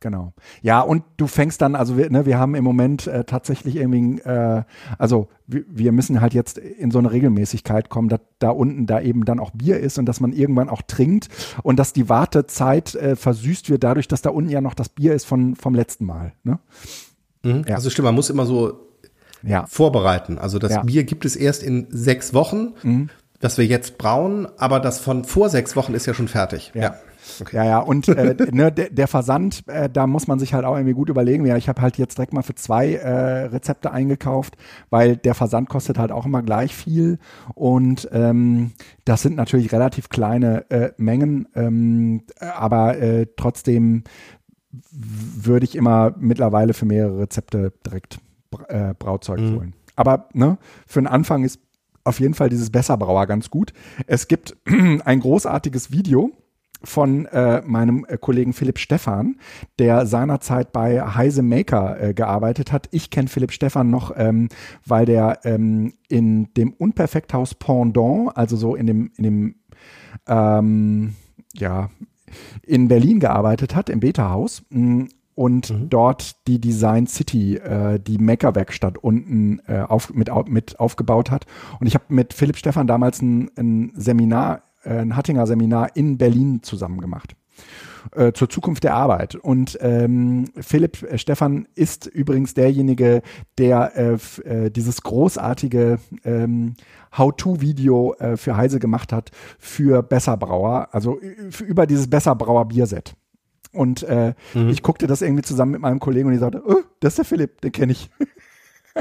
Genau. 0.00 0.34
Ja, 0.60 0.82
und 0.82 1.02
du 1.16 1.26
fängst 1.26 1.62
dann, 1.62 1.74
also 1.74 1.96
wir, 1.96 2.10
ne, 2.10 2.26
wir 2.26 2.38
haben 2.38 2.54
im 2.56 2.62
Moment 2.64 3.06
äh, 3.06 3.24
tatsächlich 3.24 3.76
irgendwie, 3.76 4.20
äh, 4.20 4.62
also 4.98 5.28
wir, 5.46 5.92
müssen 5.92 6.20
halt 6.20 6.34
jetzt 6.34 6.58
in 6.58 6.90
so 6.90 6.98
eine 6.98 7.10
Regelmäßigkeit 7.10 7.88
kommen, 7.88 8.10
dass 8.10 8.20
da 8.38 8.50
unten 8.50 8.84
da 8.84 9.00
eben 9.00 9.24
dann 9.24 9.40
auch 9.40 9.50
Bier 9.52 9.80
ist 9.80 9.96
und 9.98 10.04
dass 10.04 10.20
man 10.20 10.34
irgendwann 10.34 10.68
auch 10.68 10.82
trinkt 10.82 11.28
und 11.62 11.78
dass 11.78 11.94
die 11.94 12.10
Wartezeit 12.10 12.94
äh, 12.96 13.16
versüßt 13.16 13.70
wird 13.70 13.82
dadurch, 13.82 14.06
dass 14.06 14.20
da 14.20 14.28
unten 14.28 14.50
ja 14.50 14.60
noch 14.60 14.74
das 14.74 14.90
Bier 14.90 15.14
ist 15.14 15.24
von, 15.24 15.56
vom 15.56 15.74
letzten 15.74 16.04
Mal. 16.04 16.34
Ne? 16.42 16.58
Mhm. 17.42 17.64
Ja. 17.66 17.76
Also 17.76 17.88
stimmt, 17.88 18.04
man 18.04 18.14
muss 18.14 18.28
immer 18.28 18.44
so 18.44 18.80
Ja. 19.42 19.64
vorbereiten. 19.68 20.36
Also 20.36 20.58
das 20.58 20.72
Ja. 20.72 20.82
Mhm. 20.82 20.86
Bier 20.86 21.04
gibt 21.04 21.24
es 21.24 21.34
erst 21.34 21.62
in 21.62 21.86
sechs 21.88 22.34
Wochen. 22.34 22.74
Wenn 22.82 23.08
das 23.44 23.58
wir 23.58 23.66
jetzt 23.66 23.98
brauen, 23.98 24.48
aber 24.56 24.80
das 24.80 25.00
von 25.00 25.24
vor 25.24 25.50
sechs 25.50 25.76
Wochen 25.76 25.92
ist 25.92 26.06
ja 26.06 26.14
schon 26.14 26.28
fertig. 26.28 26.72
Ja. 26.74 26.94
Okay. 27.40 27.56
Ja, 27.56 27.64
ja, 27.64 27.78
und 27.78 28.08
äh, 28.08 28.34
ne, 28.52 28.72
der, 28.72 28.88
der 28.88 29.06
Versand, 29.06 29.68
äh, 29.68 29.90
da 29.90 30.06
muss 30.06 30.26
man 30.26 30.38
sich 30.38 30.54
halt 30.54 30.64
auch 30.64 30.76
irgendwie 30.76 30.94
gut 30.94 31.10
überlegen. 31.10 31.44
Ja, 31.44 31.58
ich 31.58 31.68
habe 31.68 31.82
halt 31.82 31.98
jetzt 31.98 32.16
direkt 32.16 32.32
mal 32.32 32.42
für 32.42 32.54
zwei 32.54 32.94
äh, 32.94 33.44
Rezepte 33.46 33.90
eingekauft, 33.90 34.56
weil 34.88 35.18
der 35.18 35.34
Versand 35.34 35.68
kostet 35.68 35.98
halt 35.98 36.10
auch 36.10 36.24
immer 36.24 36.42
gleich 36.42 36.74
viel. 36.74 37.18
Und 37.54 38.08
ähm, 38.12 38.72
das 39.04 39.20
sind 39.20 39.36
natürlich 39.36 39.72
relativ 39.72 40.08
kleine 40.08 40.70
äh, 40.70 40.92
Mengen, 40.96 41.46
ähm, 41.54 42.22
aber 42.40 42.96
äh, 42.96 43.26
trotzdem 43.36 44.04
würde 44.90 45.64
ich 45.64 45.76
immer 45.76 46.14
mittlerweile 46.18 46.72
für 46.72 46.86
mehrere 46.86 47.20
Rezepte 47.20 47.74
direkt 47.84 48.20
äh, 48.68 48.94
Brauzeug 48.98 49.40
mhm. 49.40 49.56
holen. 49.56 49.74
Aber 49.96 50.28
ne, 50.32 50.58
für 50.86 51.00
den 51.00 51.06
Anfang 51.06 51.44
ist 51.44 51.60
auf 52.04 52.20
jeden 52.20 52.34
Fall 52.34 52.48
dieses 52.48 52.70
Besserbrauer 52.70 53.26
ganz 53.26 53.50
gut. 53.50 53.72
Es 54.06 54.28
gibt 54.28 54.56
ein 55.04 55.20
großartiges 55.20 55.90
Video 55.90 56.30
von 56.82 57.26
äh, 57.26 57.62
meinem 57.64 58.04
äh, 58.08 58.18
Kollegen 58.18 58.52
Philipp 58.52 58.78
Stephan, 58.78 59.36
der 59.78 60.06
seinerzeit 60.06 60.72
bei 60.72 61.00
Heise 61.00 61.42
Maker 61.42 62.00
äh, 62.00 62.14
gearbeitet 62.14 62.72
hat. 62.72 62.88
Ich 62.90 63.10
kenne 63.10 63.28
Philipp 63.28 63.52
Stephan 63.52 63.90
noch, 63.90 64.12
ähm, 64.16 64.48
weil 64.84 65.06
der 65.06 65.40
ähm, 65.44 65.94
in 66.08 66.52
dem 66.54 66.72
Unperfekthaus 66.72 67.54
Pendant, 67.54 68.36
also 68.36 68.56
so 68.56 68.74
in 68.74 68.86
dem, 68.86 69.10
in 69.16 69.24
dem 69.24 69.54
ähm, 70.26 71.14
ja, 71.54 71.90
in 72.62 72.88
Berlin 72.88 73.20
gearbeitet 73.20 73.74
hat, 73.74 73.88
im 73.88 74.00
Beta-Haus. 74.00 74.62
Und 75.34 75.70
mhm. 75.70 75.88
dort 75.90 76.46
die 76.46 76.60
Design 76.60 77.06
City, 77.06 77.56
äh, 77.56 77.98
die 77.98 78.18
Maker-Werkstatt 78.18 78.98
unten 78.98 79.60
äh, 79.66 79.80
auf, 79.80 80.14
mit, 80.14 80.30
mit 80.48 80.78
aufgebaut 80.78 81.30
hat. 81.30 81.46
Und 81.80 81.86
ich 81.86 81.94
habe 81.94 82.04
mit 82.08 82.32
Philipp 82.32 82.56
Stephan 82.56 82.86
damals 82.86 83.20
ein, 83.20 83.50
ein 83.56 83.92
Seminar 83.96 84.62
äh, 84.84 84.98
ein 84.98 85.16
Hattinger 85.16 85.46
Seminar 85.46 85.96
in 85.96 86.18
Berlin 86.18 86.62
zusammen 86.62 87.00
gemacht 87.00 87.34
äh, 88.12 88.32
zur 88.32 88.48
Zukunft 88.48 88.84
der 88.84 88.94
Arbeit. 88.94 89.34
Und 89.34 89.78
ähm, 89.80 90.46
Philipp 90.56 91.02
äh, 91.02 91.18
Stefan 91.18 91.66
ist 91.74 92.06
übrigens 92.06 92.54
derjenige, 92.54 93.22
der 93.58 93.96
äh, 93.96 94.18
äh, 94.48 94.70
dieses 94.70 95.02
großartige 95.02 95.98
ähm, 96.24 96.74
How-to-Video 97.16 98.14
äh, 98.14 98.36
für 98.36 98.56
Heise 98.56 98.78
gemacht 98.78 99.12
hat 99.12 99.30
für 99.58 100.02
Besserbrauer, 100.02 100.88
also 100.92 101.18
über 101.66 101.86
dieses 101.86 102.08
Besserbrauer 102.08 102.66
Bierset. 102.66 103.14
Und 103.74 104.02
äh, 104.04 104.34
mhm. 104.54 104.70
ich 104.70 104.82
guckte 104.82 105.06
das 105.06 105.22
irgendwie 105.22 105.42
zusammen 105.42 105.72
mit 105.72 105.80
meinem 105.80 106.00
Kollegen 106.00 106.28
und 106.28 106.34
ich 106.34 106.40
sagte, 106.40 106.62
oh, 106.66 106.82
das 107.00 107.12
ist 107.12 107.18
der 107.18 107.24
Philipp, 107.24 107.60
den 107.60 107.72
kenne 107.72 107.92
ich. 107.92 108.10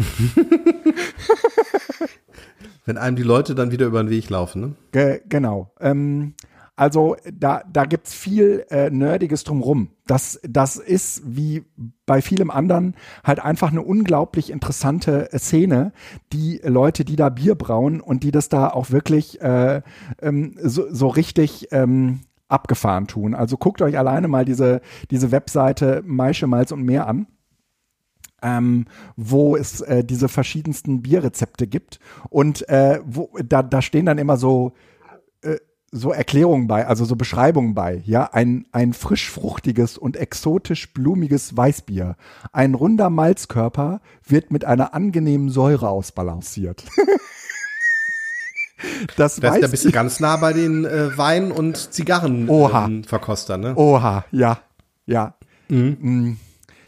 Wenn 2.86 2.98
einem 2.98 3.16
die 3.16 3.24
Leute 3.24 3.56
dann 3.56 3.72
wieder 3.72 3.86
über 3.86 4.04
den 4.04 4.10
Weg 4.10 4.30
laufen, 4.30 4.62
ne? 4.62 4.74
Ge 4.92 5.22
genau. 5.30 5.72
Ähm, 5.80 6.34
also 6.76 7.16
da, 7.32 7.62
da 7.72 7.86
gibt's 7.86 8.14
viel 8.14 8.66
äh, 8.70 8.90
Nerdiges 8.90 9.44
drumrum. 9.44 9.90
Das, 10.08 10.40
das 10.44 10.78
ist 10.78 11.22
wie 11.24 11.64
bei 12.08 12.22
vielem 12.22 12.50
anderen 12.50 12.96
halt 13.24 13.40
einfach 13.40 13.72
eine 13.72 13.84
unglaublich 13.84 14.50
interessante 14.50 15.32
äh, 15.32 15.38
Szene. 15.38 15.94
Die 16.32 16.60
Leute, 16.64 17.06
die 17.06 17.16
da 17.16 17.30
Bier 17.30 17.54
brauen 17.56 18.02
und 18.02 18.24
die 18.24 18.32
das 18.32 18.50
da 18.50 18.70
auch 18.70 18.90
wirklich 18.90 19.40
äh, 19.42 19.82
ähm, 20.22 20.56
so, 20.60 20.92
so 20.92 21.08
richtig 21.10 21.68
ähm, 21.72 22.22
abgefahren 22.54 23.08
tun. 23.08 23.36
Also 23.36 23.58
guckt 23.58 23.82
euch 23.82 23.98
alleine 23.98 24.28
mal 24.28 24.46
diese, 24.46 24.82
diese 25.12 25.32
Webseite 25.32 26.02
Maische, 26.06 26.48
Malz 26.48 26.72
und 26.72 26.84
mehr 26.84 27.08
an 27.08 27.28
ähm, 28.44 28.86
wo 29.16 29.56
es 29.56 29.82
äh, 29.82 30.04
diese 30.04 30.28
verschiedensten 30.28 31.02
Bierrezepte 31.02 31.66
gibt. 31.66 32.00
Und 32.30 32.68
äh, 32.70 33.00
wo, 33.06 33.30
da, 33.44 33.64
da 33.64 33.82
stehen 33.82 34.06
dann 34.06 34.18
immer 34.18 34.38
so, 34.38 34.74
äh, 35.42 35.58
so 35.92 36.12
Erklärungen 36.12 36.68
bei, 36.68 36.86
also 36.86 37.06
so 37.06 37.16
Beschreibungen 37.16 37.74
bei. 37.74 38.02
Ja, 38.06 38.30
ein, 38.34 38.68
ein 38.72 38.94
frisch 38.94 39.30
fruchtiges 39.30 39.98
und 39.98 40.18
exotisch 40.18 40.94
blumiges 40.94 41.56
Weißbier. 41.56 42.18
Ein 42.52 42.74
runder 42.74 43.10
Malzkörper 43.10 44.02
wird 44.26 44.52
mit 44.52 44.66
einer 44.66 44.94
angenehmen 44.94 45.50
Säure 45.50 45.90
ausbalanciert. 45.90 46.84
Das, 49.16 49.38
das 49.38 49.60
da 49.60 49.68
bist 49.68 49.86
du 49.86 49.92
ganz 49.92 50.20
nah 50.20 50.38
bei 50.38 50.54
den 50.54 50.86
äh, 50.86 51.18
Wein- 51.18 51.52
und 51.52 51.94
Zigarrenverkostern, 51.94 53.64
ähm, 53.64 53.70
ne? 53.70 53.76
Oha, 53.78 54.26
ja, 54.32 54.60
ja. 55.06 55.36
Mhm. 55.70 55.98
Mm 56.02 56.38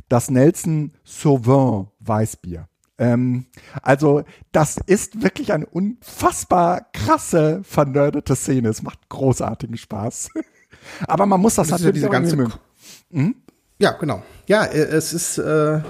das 0.09 0.29
Nelson 0.29 0.91
Sauvin 1.03 1.87
Weißbier. 1.99 2.67
Ähm, 2.97 3.45
also 3.81 4.23
das 4.51 4.77
ist 4.85 5.21
wirklich 5.21 5.51
eine 5.51 5.65
unfassbar 5.65 6.87
krasse, 6.93 7.61
vernördete 7.63 8.35
Szene. 8.35 8.69
Es 8.69 8.83
macht 8.83 9.09
großartigen 9.09 9.77
Spaß. 9.77 10.29
Aber 11.07 11.25
man 11.25 11.41
muss 11.41 11.55
das, 11.55 11.67
das 11.67 11.81
natürlich 11.81 12.03
ja 12.03 12.09
diese 12.21 12.37
ganze 12.37 12.59
hm? 13.11 13.35
Ja, 13.79 13.91
genau. 13.93 14.23
Ja, 14.47 14.63
äh, 14.63 14.77
es 14.77 15.11
ist 15.11 15.37
äh, 15.37 15.81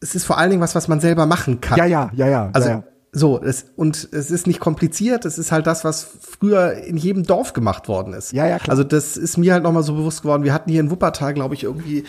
es 0.00 0.14
ist 0.14 0.24
vor 0.24 0.38
allen 0.38 0.50
Dingen 0.50 0.62
was, 0.62 0.74
was 0.74 0.88
man 0.88 0.98
selber 0.98 1.26
machen 1.26 1.60
kann. 1.60 1.78
Ja, 1.78 1.84
ja, 1.84 2.10
ja, 2.14 2.26
ja. 2.26 2.50
Also 2.52 2.68
ja, 2.68 2.74
ja. 2.76 2.84
So, 3.12 3.42
es, 3.42 3.66
und 3.76 4.08
es 4.12 4.30
ist 4.30 4.46
nicht 4.46 4.60
kompliziert, 4.60 5.24
es 5.24 5.36
ist 5.36 5.50
halt 5.50 5.66
das, 5.66 5.84
was 5.84 6.06
früher 6.20 6.74
in 6.74 6.96
jedem 6.96 7.24
Dorf 7.24 7.52
gemacht 7.52 7.88
worden 7.88 8.12
ist. 8.12 8.32
Ja, 8.32 8.46
ja, 8.46 8.58
klar. 8.58 8.70
Also 8.70 8.84
das 8.84 9.16
ist 9.16 9.36
mir 9.36 9.52
halt 9.52 9.64
nochmal 9.64 9.82
so 9.82 9.94
bewusst 9.94 10.22
geworden. 10.22 10.44
Wir 10.44 10.54
hatten 10.54 10.70
hier 10.70 10.80
in 10.80 10.90
Wuppertal, 10.90 11.34
glaube 11.34 11.54
ich, 11.54 11.64
irgendwie 11.64 12.04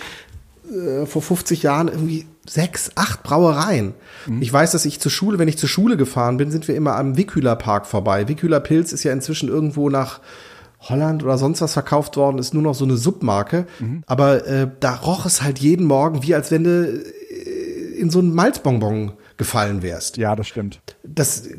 äh, 0.71 1.07
vor 1.07 1.23
50 1.23 1.63
Jahren 1.63 1.87
irgendwie 1.87 2.27
sechs, 2.47 2.91
acht 2.95 3.23
Brauereien. 3.23 3.93
Mhm. 4.27 4.41
Ich 4.41 4.53
weiß, 4.53 4.71
dass 4.71 4.85
ich 4.85 4.99
zur 4.99 5.11
Schule, 5.11 5.39
wenn 5.39 5.47
ich 5.47 5.57
zur 5.57 5.69
Schule 5.69 5.97
gefahren 5.97 6.37
bin, 6.37 6.51
sind 6.51 6.67
wir 6.67 6.75
immer 6.75 6.95
am 6.95 7.17
Wickhüler 7.17 7.55
Park 7.55 7.87
vorbei. 7.87 8.27
Wickhüler 8.27 8.59
Pilz 8.59 8.93
ist 8.93 9.03
ja 9.03 9.11
inzwischen 9.11 9.49
irgendwo 9.49 9.89
nach 9.89 10.19
Holland 10.81 11.23
oder 11.23 11.37
sonst 11.37 11.61
was 11.61 11.73
verkauft 11.73 12.17
worden, 12.17 12.39
ist 12.39 12.53
nur 12.53 12.63
noch 12.63 12.73
so 12.73 12.85
eine 12.85 12.97
Submarke. 12.97 13.65
Mhm. 13.79 14.03
Aber 14.05 14.47
äh, 14.47 14.67
da 14.79 14.95
roch 14.95 15.25
es 15.25 15.41
halt 15.41 15.59
jeden 15.59 15.85
Morgen, 15.85 16.23
wie 16.23 16.35
als 16.35 16.51
wenn 16.51 16.63
du 16.63 16.87
äh, 16.87 17.99
in 17.99 18.09
so 18.09 18.19
einen 18.19 18.33
Malzbonbon 18.33 19.13
gefallen 19.41 19.81
wärst. 19.81 20.17
Ja, 20.17 20.35
das 20.35 20.47
stimmt. 20.47 20.81
Das 21.01 21.49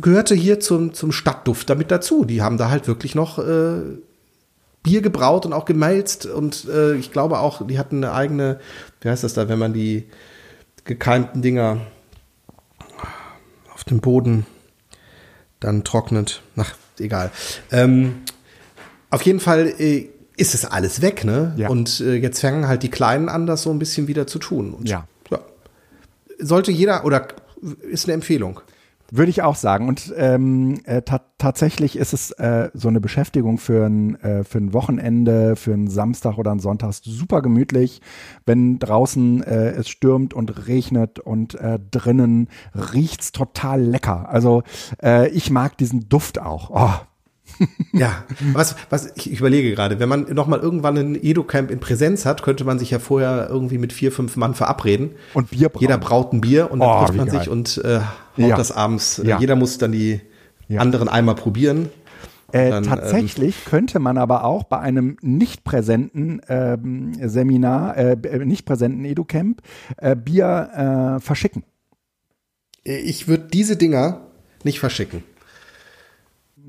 gehörte 0.00 0.36
hier 0.36 0.60
zum, 0.60 0.94
zum 0.94 1.10
Stadtduft 1.10 1.68
damit 1.68 1.90
dazu. 1.90 2.24
Die 2.24 2.42
haben 2.42 2.58
da 2.58 2.70
halt 2.70 2.86
wirklich 2.86 3.16
noch 3.16 3.40
äh, 3.40 3.80
Bier 4.84 5.02
gebraut 5.02 5.44
und 5.44 5.52
auch 5.52 5.64
gemalzt 5.64 6.26
und 6.26 6.64
äh, 6.68 6.94
ich 6.94 7.10
glaube 7.10 7.40
auch, 7.40 7.66
die 7.66 7.80
hatten 7.80 8.04
eine 8.04 8.14
eigene, 8.14 8.60
wie 9.00 9.08
heißt 9.08 9.24
das 9.24 9.34
da, 9.34 9.48
wenn 9.48 9.58
man 9.58 9.72
die 9.72 10.04
gekeimten 10.84 11.42
Dinger 11.42 11.80
auf 13.74 13.82
dem 13.82 13.98
Boden 13.98 14.46
dann 15.58 15.82
trocknet. 15.82 16.40
Ach, 16.54 16.72
egal. 17.00 17.32
Ähm, 17.72 18.22
auf 19.10 19.22
jeden 19.22 19.40
Fall 19.40 19.74
äh, 19.76 20.08
ist 20.36 20.54
es 20.54 20.64
alles 20.64 21.02
weg, 21.02 21.24
ne? 21.24 21.52
Ja. 21.56 21.68
Und 21.68 21.98
äh, 21.98 22.14
jetzt 22.14 22.40
fangen 22.40 22.68
halt 22.68 22.84
die 22.84 22.90
Kleinen 22.90 23.28
an, 23.28 23.48
das 23.48 23.62
so 23.62 23.70
ein 23.70 23.80
bisschen 23.80 24.06
wieder 24.06 24.28
zu 24.28 24.38
tun. 24.38 24.72
Und 24.72 24.88
ja 24.88 25.08
sollte 26.42 26.72
jeder 26.72 27.04
oder 27.04 27.28
ist 27.90 28.06
eine 28.06 28.14
Empfehlung. 28.14 28.60
Würde 29.14 29.28
ich 29.28 29.42
auch 29.42 29.56
sagen. 29.56 29.88
Und 29.88 30.10
ähm, 30.16 30.80
äh, 30.84 31.02
ta 31.02 31.20
tatsächlich 31.36 31.96
ist 31.96 32.14
es 32.14 32.30
äh, 32.30 32.70
so 32.72 32.88
eine 32.88 32.98
Beschäftigung 32.98 33.58
für 33.58 33.84
ein, 33.84 34.18
äh, 34.22 34.42
für 34.42 34.56
ein 34.56 34.72
Wochenende, 34.72 35.54
für 35.54 35.74
einen 35.74 35.88
Samstag 35.88 36.38
oder 36.38 36.50
einen 36.50 36.60
Sonntag 36.60 36.94
super 36.94 37.42
gemütlich, 37.42 38.00
wenn 38.46 38.78
draußen 38.78 39.42
äh, 39.42 39.72
es 39.72 39.90
stürmt 39.90 40.32
und 40.32 40.66
regnet 40.66 41.18
und 41.18 41.56
äh, 41.56 41.78
drinnen 41.90 42.48
riecht's 42.74 43.32
total 43.32 43.82
lecker. 43.82 44.30
Also 44.30 44.62
äh, 45.02 45.28
ich 45.28 45.50
mag 45.50 45.76
diesen 45.76 46.08
Duft 46.08 46.40
auch. 46.40 46.70
Oh, 46.70 47.04
ja, 47.92 48.24
was, 48.52 48.76
was 48.90 49.12
ich 49.16 49.38
überlege 49.38 49.70
gerade, 49.70 49.98
wenn 50.00 50.08
man 50.08 50.32
noch 50.32 50.46
mal 50.46 50.60
irgendwann 50.60 50.96
ein 50.96 51.14
Edo-Camp 51.14 51.70
in 51.70 51.80
Präsenz 51.80 52.24
hat, 52.26 52.42
könnte 52.42 52.64
man 52.64 52.78
sich 52.78 52.90
ja 52.90 52.98
vorher 52.98 53.48
irgendwie 53.50 53.78
mit 53.78 53.92
vier, 53.92 54.12
fünf 54.12 54.36
Mann 54.36 54.54
verabreden. 54.54 55.10
Und 55.34 55.50
Bier 55.50 55.68
brauen. 55.68 55.80
Jeder 55.80 55.98
braut 55.98 56.32
ein 56.32 56.40
Bier 56.40 56.70
und 56.70 56.80
dann 56.80 56.88
oh, 56.88 57.04
trifft 57.04 57.16
man 57.16 57.30
sich 57.30 57.48
und 57.48 57.80
äh, 57.84 58.00
haut 58.00 58.48
ja. 58.50 58.56
das 58.56 58.72
abends. 58.72 59.20
Ja. 59.24 59.38
Jeder 59.38 59.56
muss 59.56 59.78
dann 59.78 59.92
die 59.92 60.20
ja. 60.68 60.80
anderen 60.80 61.08
einmal 61.08 61.34
probieren. 61.34 61.90
Äh, 62.52 62.70
dann, 62.70 62.84
tatsächlich 62.84 63.56
ähm, 63.56 63.70
könnte 63.70 63.98
man 63.98 64.18
aber 64.18 64.44
auch 64.44 64.64
bei 64.64 64.78
einem 64.78 65.16
nicht 65.22 65.64
präsenten 65.64 66.42
ähm, 66.48 67.14
Seminar, 67.14 67.96
äh, 67.96 68.12
äh 68.12 68.44
nicht 68.44 68.66
präsenten 68.66 69.04
Edu-Camp, 69.04 69.62
äh, 69.96 70.14
Bier 70.14 71.16
äh, 71.16 71.20
verschicken. 71.20 71.64
Ich 72.84 73.28
würde 73.28 73.44
diese 73.50 73.76
Dinger 73.76 74.22
nicht 74.64 74.80
verschicken. 74.80 75.22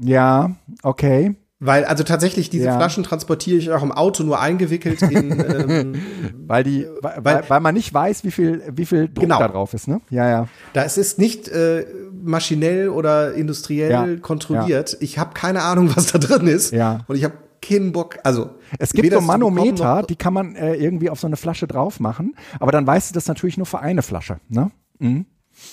Ja, 0.01 0.55
okay. 0.81 1.35
Weil, 1.65 1.85
also 1.85 2.03
tatsächlich, 2.03 2.49
diese 2.49 2.65
ja. 2.65 2.75
Flaschen 2.75 3.05
transportiere 3.05 3.57
ich 3.57 3.71
auch 3.71 3.83
im 3.83 3.93
Auto 3.93 4.23
nur 4.23 4.41
eingewickelt 4.41 5.01
in, 5.01 5.31
ähm, 5.31 5.95
weil 6.45 6.65
die, 6.65 6.85
weil, 7.01 7.23
weil, 7.23 7.43
weil, 7.47 7.59
man 7.61 7.73
nicht 7.73 7.93
weiß, 7.93 8.25
wie 8.25 8.31
viel, 8.31 8.63
wie 8.75 8.85
viel 8.85 9.07
Druck 9.07 9.21
genau. 9.21 9.39
da 9.39 9.47
drauf 9.47 9.73
ist, 9.73 9.87
ne? 9.87 10.01
Ja, 10.09 10.29
ja. 10.29 10.47
Da 10.73 10.83
es 10.83 10.97
ist 10.97 11.19
nicht 11.19 11.47
äh, 11.47 11.85
maschinell 12.21 12.89
oder 12.89 13.33
industriell 13.33 13.91
ja. 13.91 14.15
kontrolliert. 14.17 14.91
Ja. 14.91 14.97
Ich 14.99 15.17
habe 15.17 15.33
keine 15.35 15.61
Ahnung, 15.61 15.95
was 15.95 16.07
da 16.07 16.17
drin 16.17 16.47
ist. 16.47 16.73
Ja. 16.73 16.99
Und 17.07 17.15
ich 17.15 17.23
habe 17.23 17.35
keinen 17.61 17.93
Bock. 17.93 18.17
Also 18.23 18.49
es 18.77 18.91
gibt 18.91 19.13
so 19.13 19.21
Manometer, 19.21 20.03
die 20.03 20.17
kann 20.17 20.33
man 20.33 20.55
äh, 20.55 20.75
irgendwie 20.75 21.09
auf 21.09 21.21
so 21.21 21.27
eine 21.27 21.37
Flasche 21.37 21.65
drauf 21.65 22.01
machen, 22.01 22.35
aber 22.59 22.73
dann 22.73 22.85
weißt 22.85 23.11
du 23.11 23.13
das 23.13 23.27
natürlich 23.27 23.55
nur 23.55 23.65
für 23.65 23.79
eine 23.79 24.01
Flasche, 24.01 24.37
ne? 24.49 24.71
Mhm. 24.99 25.25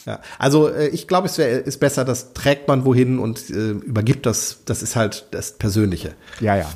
Ja, 0.07 0.21
also 0.39 0.69
äh, 0.69 0.89
ich 0.89 1.09
glaube, 1.09 1.27
es 1.27 1.39
wär, 1.39 1.65
ist 1.65 1.79
besser, 1.79 2.05
das 2.05 2.33
trägt 2.33 2.69
man 2.69 2.85
wohin 2.85 3.19
und 3.19 3.51
äh, 3.51 3.71
übergibt 3.71 4.27
das. 4.27 4.59
Das 4.65 4.83
ist 4.83 4.97
halt 4.97 5.27
das 5.31 5.53
Persönliche. 5.53 6.15
Ja, 6.41 6.57
ja. 6.57 6.67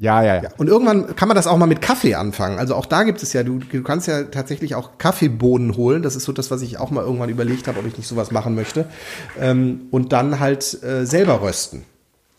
Ja, 0.00 0.22
ja, 0.22 0.42
ja. 0.42 0.50
Und 0.56 0.68
irgendwann 0.68 1.14
kann 1.14 1.28
man 1.28 1.36
das 1.36 1.46
auch 1.46 1.56
mal 1.56 1.66
mit 1.66 1.80
Kaffee 1.80 2.14
anfangen. 2.16 2.58
Also 2.58 2.74
auch 2.74 2.86
da 2.86 3.04
gibt 3.04 3.22
es 3.22 3.32
ja, 3.32 3.44
du, 3.44 3.60
du 3.60 3.82
kannst 3.82 4.08
ja 4.08 4.24
tatsächlich 4.24 4.74
auch 4.74 4.98
Kaffeebohnen 4.98 5.76
holen. 5.76 6.02
Das 6.02 6.16
ist 6.16 6.24
so 6.24 6.32
das, 6.32 6.50
was 6.50 6.62
ich 6.62 6.78
auch 6.78 6.90
mal 6.90 7.04
irgendwann 7.04 7.28
überlegt 7.28 7.68
habe, 7.68 7.78
ob 7.78 7.86
ich 7.86 7.96
nicht 7.96 8.08
sowas 8.08 8.32
machen 8.32 8.56
möchte. 8.56 8.86
Ähm, 9.40 9.82
und 9.92 10.12
dann 10.12 10.40
halt 10.40 10.82
äh, 10.82 11.06
selber 11.06 11.42
rösten. 11.42 11.84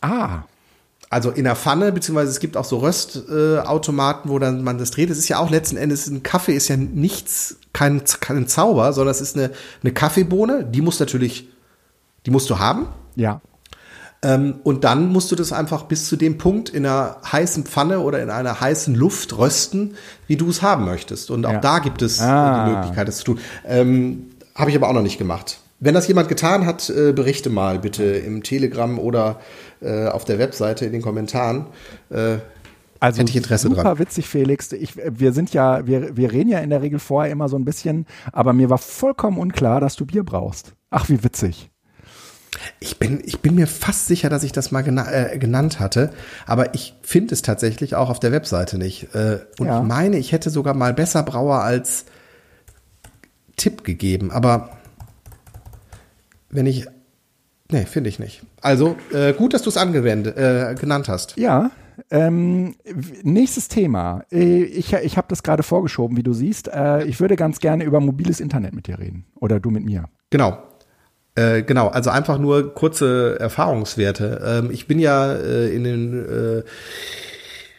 Ah. 0.02 0.42
Also 1.08 1.30
in 1.30 1.44
der 1.44 1.54
Pfanne, 1.54 1.92
beziehungsweise 1.92 2.30
es 2.32 2.40
gibt 2.40 2.56
auch 2.56 2.64
so 2.64 2.78
Röstautomaten, 2.78 4.28
äh, 4.30 4.32
wo 4.34 4.38
dann 4.38 4.64
man 4.64 4.78
das 4.78 4.90
dreht. 4.90 5.08
Es 5.10 5.18
ist 5.18 5.28
ja 5.28 5.38
auch 5.38 5.50
letzten 5.50 5.76
Endes, 5.76 6.08
ein 6.08 6.22
Kaffee 6.22 6.54
ist 6.54 6.68
ja 6.68 6.76
nichts, 6.76 7.58
kein, 7.72 8.02
kein 8.20 8.48
Zauber, 8.48 8.92
sondern 8.92 9.12
es 9.12 9.20
ist 9.20 9.36
eine, 9.36 9.50
eine 9.82 9.92
Kaffeebohne, 9.92 10.64
die 10.64 10.80
muss 10.80 10.98
natürlich, 10.98 11.48
die 12.26 12.30
musst 12.30 12.50
du 12.50 12.58
haben. 12.58 12.88
Ja. 13.14 13.40
Ähm, 14.22 14.54
und 14.64 14.82
dann 14.82 15.12
musst 15.12 15.30
du 15.30 15.36
das 15.36 15.52
einfach 15.52 15.84
bis 15.84 16.08
zu 16.08 16.16
dem 16.16 16.38
Punkt 16.38 16.70
in 16.70 16.84
einer 16.86 17.18
heißen 17.30 17.64
Pfanne 17.64 18.00
oder 18.00 18.20
in 18.22 18.30
einer 18.30 18.60
heißen 18.60 18.94
Luft 18.94 19.36
rösten, 19.38 19.94
wie 20.26 20.36
du 20.36 20.48
es 20.48 20.62
haben 20.62 20.86
möchtest. 20.86 21.30
Und 21.30 21.46
auch 21.46 21.52
Ja. 21.52 21.60
da 21.60 21.78
gibt 21.78 22.02
es 22.02 22.18
Ah. 22.20 22.64
die 22.66 22.72
Möglichkeit, 22.72 23.06
das 23.06 23.18
zu 23.18 23.24
tun. 23.24 23.38
Ähm, 23.66 24.30
Habe 24.56 24.70
ich 24.70 24.76
aber 24.76 24.88
auch 24.88 24.94
noch 24.94 25.02
nicht 25.02 25.18
gemacht. 25.18 25.58
Wenn 25.80 25.92
das 25.92 26.08
jemand 26.08 26.30
getan 26.30 26.64
hat, 26.64 26.88
äh, 26.88 27.12
berichte 27.12 27.50
mal 27.50 27.78
bitte 27.78 28.04
im 28.04 28.42
Telegram 28.42 28.98
oder 28.98 29.38
äh, 29.80 30.06
auf 30.08 30.24
der 30.24 30.38
Webseite 30.38 30.84
in 30.86 30.92
den 30.92 31.02
Kommentaren. 31.02 31.66
Äh, 32.10 32.38
Also 32.98 33.20
Hätte 33.20 33.30
ich 33.30 33.36
Interesse 33.36 33.68
super 33.68 33.82
dran. 33.82 33.98
witzig, 33.98 34.26
Felix. 34.28 34.72
Ich, 34.72 34.94
wir 34.96 35.32
sind 35.32 35.52
ja, 35.52 35.86
wir, 35.86 36.16
wir 36.16 36.32
reden 36.32 36.48
ja 36.50 36.60
in 36.60 36.70
der 36.70 36.80
Regel 36.82 36.98
vorher 36.98 37.30
immer 37.30 37.48
so 37.48 37.56
ein 37.58 37.64
bisschen, 37.64 38.06
aber 38.32 38.52
mir 38.54 38.70
war 38.70 38.78
vollkommen 38.78 39.38
unklar, 39.38 39.80
dass 39.80 39.96
du 39.96 40.06
Bier 40.06 40.24
brauchst. 40.24 40.72
Ach, 40.90 41.08
wie 41.10 41.22
witzig. 41.22 41.70
Ich 42.80 42.98
bin, 42.98 43.20
ich 43.22 43.40
bin 43.40 43.54
mir 43.54 43.66
fast 43.66 44.06
sicher, 44.06 44.30
dass 44.30 44.42
ich 44.42 44.50
das 44.52 44.72
mal 44.72 44.80
gena 44.82 45.12
äh, 45.12 45.38
genannt 45.38 45.78
hatte, 45.78 46.10
aber 46.46 46.74
ich 46.74 46.94
finde 47.02 47.34
es 47.34 47.42
tatsächlich 47.42 47.94
auch 47.96 48.08
auf 48.08 48.18
der 48.18 48.32
Webseite 48.32 48.78
nicht. 48.78 49.14
Äh, 49.14 49.40
und 49.58 49.66
Ja. 49.66 49.80
ich 49.80 49.86
meine, 49.86 50.16
ich 50.16 50.32
hätte 50.32 50.48
sogar 50.48 50.72
mal 50.72 50.94
besser 50.94 51.22
Brauer 51.22 51.60
als 51.60 52.06
Tipp 53.56 53.84
gegeben, 53.84 54.30
aber 54.30 54.70
wenn 56.48 56.64
ich. 56.66 56.86
Nee, 57.70 57.84
finde 57.84 58.08
ich 58.08 58.18
nicht. 58.18 58.42
Also, 58.60 58.96
äh, 59.12 59.32
gut, 59.32 59.54
dass 59.54 59.62
du 59.62 59.70
es 59.70 59.76
angewendet, 59.76 60.36
äh, 60.36 60.74
genannt 60.78 61.08
hast. 61.08 61.36
Ja, 61.36 61.70
ähm, 62.10 62.76
nächstes 63.22 63.68
Thema. 63.68 64.24
Äh, 64.30 64.64
Ich, 64.64 64.92
ich 64.92 65.16
habe 65.16 65.26
das 65.28 65.42
gerade 65.42 65.62
vorgeschoben, 65.62 66.16
wie 66.16 66.22
du 66.22 66.32
siehst. 66.32 66.68
Äh, 66.68 67.04
ich 67.04 67.20
würde 67.20 67.36
ganz 67.36 67.58
gerne 67.58 67.84
über 67.84 68.00
mobiles 68.00 68.40
Internet 68.40 68.74
mit 68.74 68.86
dir 68.86 68.98
reden. 68.98 69.24
Oder 69.36 69.60
du 69.60 69.70
mit 69.70 69.84
mir. 69.84 70.04
Genau. 70.30 70.58
Äh, 71.34 71.62
genau, 71.62 71.88
also 71.88 72.10
einfach 72.10 72.38
nur 72.38 72.74
kurze 72.74 73.38
Erfahrungswerte. 73.38 74.42
Ähm, 74.44 74.70
ich 74.70 74.86
bin 74.86 74.98
ja 74.98 75.34
äh, 75.34 75.74
in 75.74 75.84
den 75.84 76.24
äh, 76.24 76.62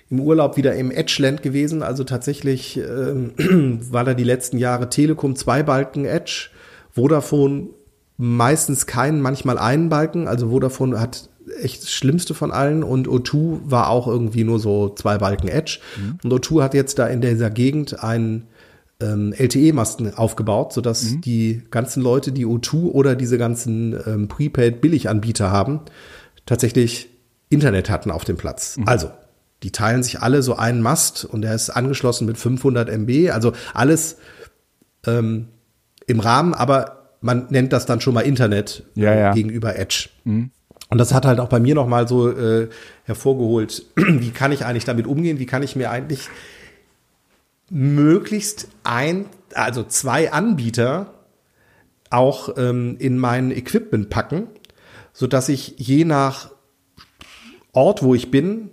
im 0.10 0.20
Urlaub 0.22 0.58
wieder 0.58 0.76
im 0.76 0.92
Edgeland 0.92 1.42
gewesen, 1.42 1.84
also 1.84 2.04
tatsächlich 2.04 2.78
ähm, 2.78 3.34
war 3.92 4.06
da 4.06 4.14
die 4.14 4.24
letzten 4.24 4.58
Jahre 4.58 4.90
Telekom 4.90 5.36
zwei 5.36 5.64
Balken 5.64 6.06
Edge, 6.06 6.50
Vodafone 6.92 7.70
meistens 8.18 8.86
keinen, 8.86 9.22
manchmal 9.22 9.58
einen 9.58 9.90
Balken, 9.90 10.28
also 10.28 10.50
Vodafone 10.50 11.00
hat 11.00 11.30
echt 11.62 11.84
das 11.84 11.92
Schlimmste 11.92 12.34
von 12.34 12.52
allen. 12.52 12.84
Und 12.84 13.08
O2 13.08 13.60
war 13.64 13.90
auch 13.90 14.08
irgendwie 14.08 14.44
nur 14.44 14.60
so 14.60 14.90
zwei 14.90 15.18
Balken 15.18 15.48
Edge. 15.48 15.80
Und 16.24 16.34
O2 16.34 16.64
hat 16.64 16.74
jetzt 16.74 17.00
da 17.00 17.08
in 17.08 17.22
dieser 17.22 17.50
Gegend 17.50 18.04
einen 18.04 18.48
ähm, 19.00 19.34
LTE-Masten 19.34 20.16
aufgebaut, 20.16 20.74
sodass 20.74 21.18
die 21.22 21.64
ganzen 21.70 22.02
Leute, 22.02 22.32
die 22.32 22.46
O2 22.46 22.92
oder 22.92 23.16
diese 23.16 23.38
ganzen 23.38 23.98
ähm, 24.06 24.28
Prepaid-Billiganbieter 24.28 25.52
haben, 25.52 25.82
tatsächlich 26.46 27.10
Internet 27.50 27.90
hatten 27.90 28.12
auf 28.12 28.26
dem 28.26 28.38
Platz. 28.38 28.78
Also, 28.86 29.10
die 29.64 29.72
teilen 29.72 30.04
sich 30.04 30.22
alle 30.22 30.44
so 30.44 30.56
einen 30.56 30.82
Mast 30.82 31.26
und 31.26 31.42
der 31.42 31.56
ist 31.56 31.70
angeschlossen 31.70 32.26
mit 32.26 32.38
500 32.38 32.90
MB, 32.90 33.32
also 33.32 33.54
alles 33.74 34.18
ähm, 35.06 35.48
im 36.06 36.20
Rahmen, 36.20 36.54
aber 36.54 36.97
man 37.22 37.48
nennt 37.50 37.74
das 37.74 37.86
dann 37.86 38.02
schon 38.02 38.14
mal 38.14 38.22
Internet 38.22 38.84
Ja, 38.96 39.14
ja. 39.14 39.34
gegenüber 39.34 39.78
Edge. 39.78 40.10
Und 40.90 40.98
das 40.98 41.14
hat 41.14 41.26
halt 41.26 41.40
auch 41.40 41.50
bei 41.50 41.60
mir 41.60 41.76
nochmal 41.76 42.08
so 42.08 42.30
äh, 42.30 42.70
hervorgeholt, 43.04 43.86
wie 43.96 44.32
kann 44.32 44.52
ich 44.52 44.66
eigentlich 44.66 44.86
damit 44.86 45.08
umgehen, 45.08 45.40
wie 45.40 45.46
kann 45.46 45.64
ich 45.64 45.76
mir 45.76 45.92
eigentlich 45.92 46.30
möglichst 47.70 48.70
ein, 48.84 49.26
also 49.54 49.84
zwei 49.84 50.32
Anbieter 50.32 51.14
auch 52.10 52.56
ähm, 52.58 52.96
in 53.00 53.18
mein 53.18 53.52
Equipment 53.52 54.10
packen, 54.10 54.48
so 55.12 55.28
dass 55.28 55.50
ich 55.50 55.76
je 55.78 56.06
nach 56.06 56.52
Ort, 57.74 58.02
wo 58.02 58.16
ich 58.16 58.32
bin, 58.32 58.70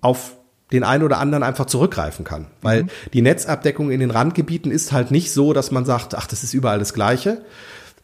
auf 0.00 0.37
den 0.72 0.84
einen 0.84 1.02
oder 1.02 1.18
anderen 1.18 1.42
einfach 1.42 1.66
zurückgreifen 1.66 2.24
kann. 2.24 2.46
Weil 2.62 2.86
die 3.12 3.22
Netzabdeckung 3.22 3.90
in 3.90 4.00
den 4.00 4.10
Randgebieten 4.10 4.70
ist 4.70 4.92
halt 4.92 5.10
nicht 5.10 5.32
so, 5.32 5.52
dass 5.52 5.70
man 5.70 5.84
sagt, 5.84 6.14
ach, 6.14 6.26
das 6.26 6.42
ist 6.42 6.52
überall 6.54 6.78
das 6.78 6.92
Gleiche, 6.94 7.42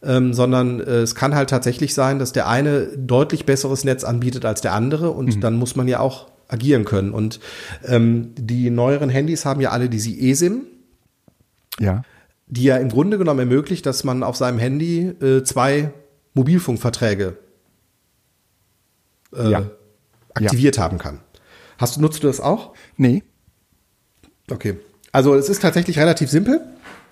ähm, 0.03 0.33
sondern 0.33 0.79
äh, 0.79 0.97
es 1.01 1.15
kann 1.15 1.35
halt 1.35 1.49
tatsächlich 1.49 1.93
sein, 1.93 2.19
dass 2.19 2.31
der 2.31 2.47
eine 2.47 2.87
deutlich 2.97 3.45
besseres 3.45 3.83
Netz 3.83 4.03
anbietet 4.03 4.45
als 4.45 4.61
der 4.61 4.73
andere 4.73 5.11
und 5.11 5.43
dann 5.43 5.55
muss 5.55 5.75
man 5.75 5.87
ja 5.87 5.99
auch 5.99 6.27
agieren 6.47 6.85
können. 6.85 7.11
Und 7.11 7.39
ähm, 7.85 8.33
die 8.37 8.69
neueren 8.69 9.09
Handys 9.09 9.45
haben 9.45 9.61
ja 9.61 9.69
alle 9.71 9.89
diese 9.89 10.09
eSIM, 10.11 10.61
Ja. 11.79 12.03
die 12.47 12.63
ja 12.63 12.77
im 12.77 12.89
Grunde 12.89 13.17
genommen 13.17 13.39
ermöglicht, 13.39 13.85
dass 13.85 14.03
man 14.03 14.21
auf 14.23 14.35
seinem 14.35 14.59
Handy 14.59 15.07
äh, 15.21 15.43
zwei 15.43 15.91
Mobilfunkverträge 16.35 17.37
äh, 19.35 19.49
Ja. 19.51 19.63
aktiviert 20.33 20.77
haben 20.77 20.97
kann. 20.97 21.19
Hast 21.77 21.97
du, 21.97 22.01
nutzt 22.01 22.23
du 22.23 22.27
das 22.27 22.39
auch? 22.39 22.73
Nee. 22.97 23.23
Okay. 24.49 24.77
Also 25.11 25.33
es 25.35 25.49
ist 25.49 25.61
tatsächlich 25.61 25.97
relativ 25.99 26.29
simpel. 26.29 26.61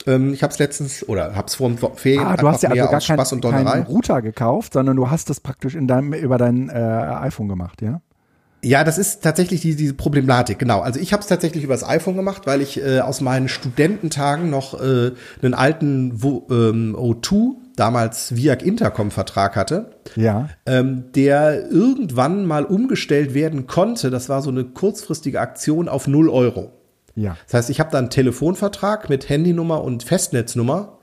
Ähm, 0.05 0.34
ich 0.34 0.43
habe 0.43 0.51
es 0.51 0.59
letztens 0.59 1.07
oder 1.07 1.36
habe 1.36 1.47
es 1.47 1.55
vor 1.55 1.70
den 1.70 1.78
Ferien 1.95 2.26
Ah, 2.26 2.38
du 2.38 2.47
hast 2.47 2.64
ja 2.64 2.70
also 2.70 2.89
gar 2.89 3.01
Spaß 3.01 3.34
und 3.34 3.41
keinen. 3.41 3.84
Router 3.84 4.22
gekauft, 4.22 4.74
sondern 4.74 4.97
du 4.97 5.09
hast 5.09 5.30
das 5.30 5.39
praktisch 5.39 5.76
in 5.76 5.88
deinem, 5.88 6.14
über 6.14 6.38
dein 6.38 6.70
äh, 6.70 6.74
iPhone 6.74 7.47
gemacht, 7.47 7.82
ja? 7.82 8.01
Ja, 8.64 8.86
das 8.86 8.97
ist 8.97 9.22
tatsächlich 9.22 9.61
die, 9.61 9.76
diese 9.76 9.93
Problematik, 9.93 10.57
genau. 10.57 10.80
Also 10.80 10.99
ich 10.99 11.11
habe 11.11 11.22
es 11.22 11.28
tatsächlich 11.28 11.66
übers 11.66 11.84
iPhone 11.84 12.16
gemacht, 12.16 12.43
weil 12.45 12.61
ich 12.61 12.82
äh, 12.82 13.01
aus 13.01 13.20
meinen 13.20 13.49
Studententagen 13.49 14.49
noch 14.49 14.80
äh, 14.80 15.11
einen 15.41 15.53
alten 15.53 16.24
Wo, 16.24 16.47
ähm, 16.49 16.95
O2, 16.97 17.55
damals 17.76 18.36
Viag 18.36 18.62
Intercom 18.64 19.10
Vertrag 19.12 19.56
hatte, 19.56 19.92
Ja. 20.16 20.50
ähm, 20.66 21.06
der 21.16 21.70
irgendwann 21.70 22.46
mal 22.46 22.66
umgestellt 22.66 23.34
werden 23.34 23.68
konnte. 23.68 24.10
Das 24.12 24.30
war 24.30 24.42
so 24.42 24.50
eine 24.50 24.64
kurzfristige 24.64 25.40
Aktion 25.40 25.88
auf 25.90 26.08
0 26.08 26.30
Euro. 26.30 26.72
Ja. 27.16 27.38
Das 27.46 27.54
heißt, 27.56 27.70
ich 27.70 27.80
habe 27.80 27.92
da 27.92 27.98
einen 28.00 28.10
Telefonvertrag 28.10 29.10
mit 29.10 29.30
Handynummer 29.30 29.84
und 29.84 30.04
Festnetznummer, 30.04 30.98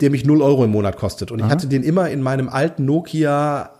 der 0.00 0.10
mich 0.10 0.24
0 0.26 0.42
Euro 0.42 0.64
im 0.64 0.70
Monat 0.70 0.96
kostet. 0.98 1.30
Und 1.30 1.38
ich 1.38 1.46
hatte 1.46 1.66
den 1.68 1.82
immer 1.82 2.10
in 2.10 2.20
meinem 2.22 2.48
alten 2.50 2.84
Nokia 2.84 3.70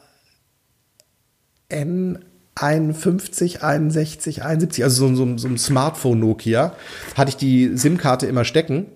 N51, 1.71 3.61
61, 3.61 4.43
71, 4.43 4.85
also 4.85 5.09
so, 5.09 5.15
so, 5.15 5.37
so 5.39 5.49
ein 5.49 5.59
Smartphone 5.59 6.21
Nokia, 6.21 6.73
hatte 7.15 7.29
ich 7.31 7.37
die 7.37 7.77
SIM-Karte 7.77 8.27
immer 8.27 8.45
stecken 8.45 8.87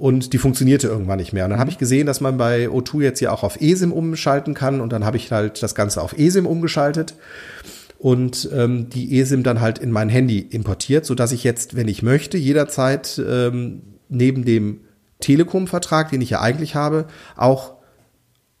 und 0.00 0.32
die 0.32 0.38
funktionierte 0.38 0.88
irgendwann 0.88 1.18
nicht 1.18 1.34
mehr. 1.34 1.44
Und 1.44 1.50
dann 1.50 1.60
habe 1.60 1.70
ich 1.70 1.76
gesehen, 1.76 2.06
dass 2.06 2.22
man 2.22 2.38
bei 2.38 2.68
O2 2.68 3.02
jetzt 3.02 3.20
ja 3.20 3.32
auch 3.32 3.42
auf 3.42 3.60
eSIM 3.60 3.92
umschalten 3.92 4.54
kann 4.54 4.80
und 4.80 4.94
dann 4.94 5.04
habe 5.04 5.18
ich 5.18 5.30
halt 5.30 5.62
das 5.62 5.74
Ganze 5.74 6.00
auf 6.00 6.18
eSIM 6.18 6.46
umgeschaltet 6.46 7.14
und 7.98 8.48
ähm, 8.52 8.88
die 8.88 9.20
eSIM 9.20 9.42
dann 9.42 9.60
halt 9.60 9.78
in 9.78 9.90
mein 9.90 10.08
Handy 10.08 10.38
importiert, 10.38 11.04
so 11.04 11.14
dass 11.14 11.32
ich 11.32 11.44
jetzt, 11.44 11.76
wenn 11.76 11.86
ich 11.86 12.02
möchte, 12.02 12.38
jederzeit 12.38 13.22
ähm, 13.24 13.82
neben 14.08 14.46
dem 14.46 14.80
Telekom-Vertrag, 15.20 16.10
den 16.10 16.22
ich 16.22 16.30
ja 16.30 16.40
eigentlich 16.40 16.74
habe, 16.74 17.04
auch 17.36 17.74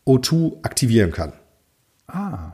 O2 0.06 0.62
aktivieren 0.62 1.10
kann. 1.10 1.32
Ah. 2.06 2.52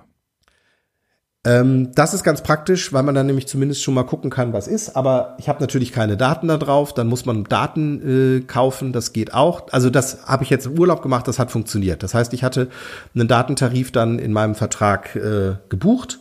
Ähm, 1.46 1.94
das 1.94 2.12
ist 2.12 2.24
ganz 2.24 2.42
praktisch, 2.42 2.92
weil 2.92 3.04
man 3.04 3.14
dann 3.14 3.26
nämlich 3.26 3.46
zumindest 3.46 3.82
schon 3.82 3.94
mal 3.94 4.02
gucken 4.02 4.30
kann, 4.30 4.52
was 4.52 4.66
ist. 4.66 4.96
Aber 4.96 5.36
ich 5.38 5.48
habe 5.48 5.60
natürlich 5.60 5.92
keine 5.92 6.16
Daten 6.16 6.48
da 6.48 6.56
drauf. 6.56 6.92
Dann 6.92 7.06
muss 7.06 7.24
man 7.24 7.44
Daten 7.44 8.38
äh, 8.38 8.40
kaufen. 8.40 8.92
Das 8.92 9.12
geht 9.12 9.32
auch. 9.32 9.68
Also 9.70 9.88
das 9.88 10.26
habe 10.26 10.42
ich 10.42 10.50
jetzt 10.50 10.66
im 10.66 10.78
Urlaub 10.78 11.02
gemacht. 11.02 11.28
Das 11.28 11.38
hat 11.38 11.50
funktioniert. 11.50 12.02
Das 12.02 12.14
heißt, 12.14 12.34
ich 12.34 12.42
hatte 12.42 12.68
einen 13.14 13.28
Datentarif 13.28 13.92
dann 13.92 14.18
in 14.18 14.32
meinem 14.32 14.56
Vertrag 14.56 15.14
äh, 15.14 15.54
gebucht 15.68 16.18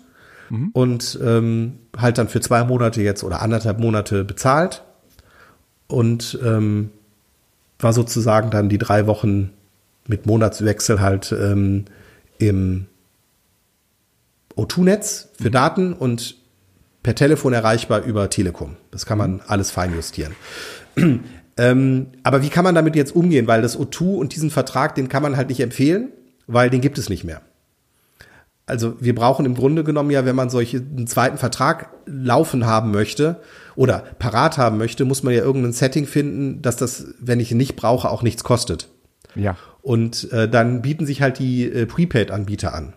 und 0.74 1.20
ähm, 1.24 1.80
halt 1.98 2.18
dann 2.18 2.28
für 2.28 2.40
zwei 2.40 2.64
Monate 2.64 3.02
jetzt 3.02 3.24
oder 3.24 3.42
anderthalb 3.42 3.80
Monate 3.80 4.24
bezahlt 4.24 4.84
und 5.88 6.38
ähm, 6.44 6.92
war 7.80 7.94
sozusagen 7.94 8.52
dann 8.52 8.70
die 8.70 8.78
drei 8.78 9.08
Wochen 9.08 9.52
mit 10.08 10.26
Monatswechsel 10.28 11.02
halt 11.02 11.32
ähm, 11.32 11.86
im 12.38 12.86
O2-Netz 14.58 15.30
für 15.42 15.52
Daten 15.52 15.94
und 15.94 16.38
per 17.04 17.16
Telefon 17.16 17.54
erreichbar 17.54 18.04
über 18.04 18.30
Telekom. 18.30 18.78
Das 18.92 19.06
kann 19.06 19.18
man 19.18 19.42
alles 19.48 19.72
fein 19.72 19.94
justieren. 19.94 20.36
Ähm, 21.58 22.08
aber 22.24 22.42
wie 22.42 22.50
kann 22.50 22.66
man 22.66 22.76
damit 22.76 22.98
jetzt 22.98 23.16
umgehen? 23.16 23.48
Weil 23.48 23.62
das 23.62 23.80
O2 23.80 24.18
und 24.18 24.36
diesen 24.36 24.52
Vertrag, 24.52 24.94
den 24.96 25.08
kann 25.08 25.24
man 25.24 25.38
halt 25.38 25.48
nicht 25.48 25.62
empfehlen, 25.62 26.10
weil 26.48 26.70
den 26.70 26.82
gibt 26.82 26.98
es 26.98 27.08
nicht 27.08 27.24
mehr. 27.24 27.42
Also 28.66 28.96
wir 29.00 29.14
brauchen 29.14 29.46
im 29.46 29.54
Grunde 29.54 29.84
genommen 29.84 30.10
ja, 30.10 30.26
wenn 30.26 30.36
man 30.36 30.50
solche 30.50 30.78
einen 30.80 31.08
zweiten 31.08 31.38
Vertrag 31.38 31.92
laufen 32.06 32.66
haben 32.66 32.92
möchte 32.92 33.40
oder 33.76 34.00
parat 34.18 34.58
haben 34.58 34.78
möchte, 34.78 35.06
muss 35.06 35.22
man 35.22 35.34
ja 35.34 35.44
irgendein 35.44 35.72
Setting 35.72 36.08
finden, 36.08 36.62
dass 36.62 36.76
das, 36.76 37.06
wenn 37.20 37.40
ich 37.40 37.52
ihn 37.52 37.58
nicht 37.58 37.76
brauche, 37.76 38.10
auch 38.10 38.24
nichts 38.24 38.44
kostet. 38.44 38.90
Ja. 39.36 39.56
Und 39.82 40.32
äh, 40.32 40.50
dann 40.50 40.82
bieten 40.82 41.06
sich 41.06 41.22
halt 41.22 41.38
die 41.38 41.72
äh, 41.72 41.86
Prepaid-Anbieter 41.86 42.74
an. 42.74 42.94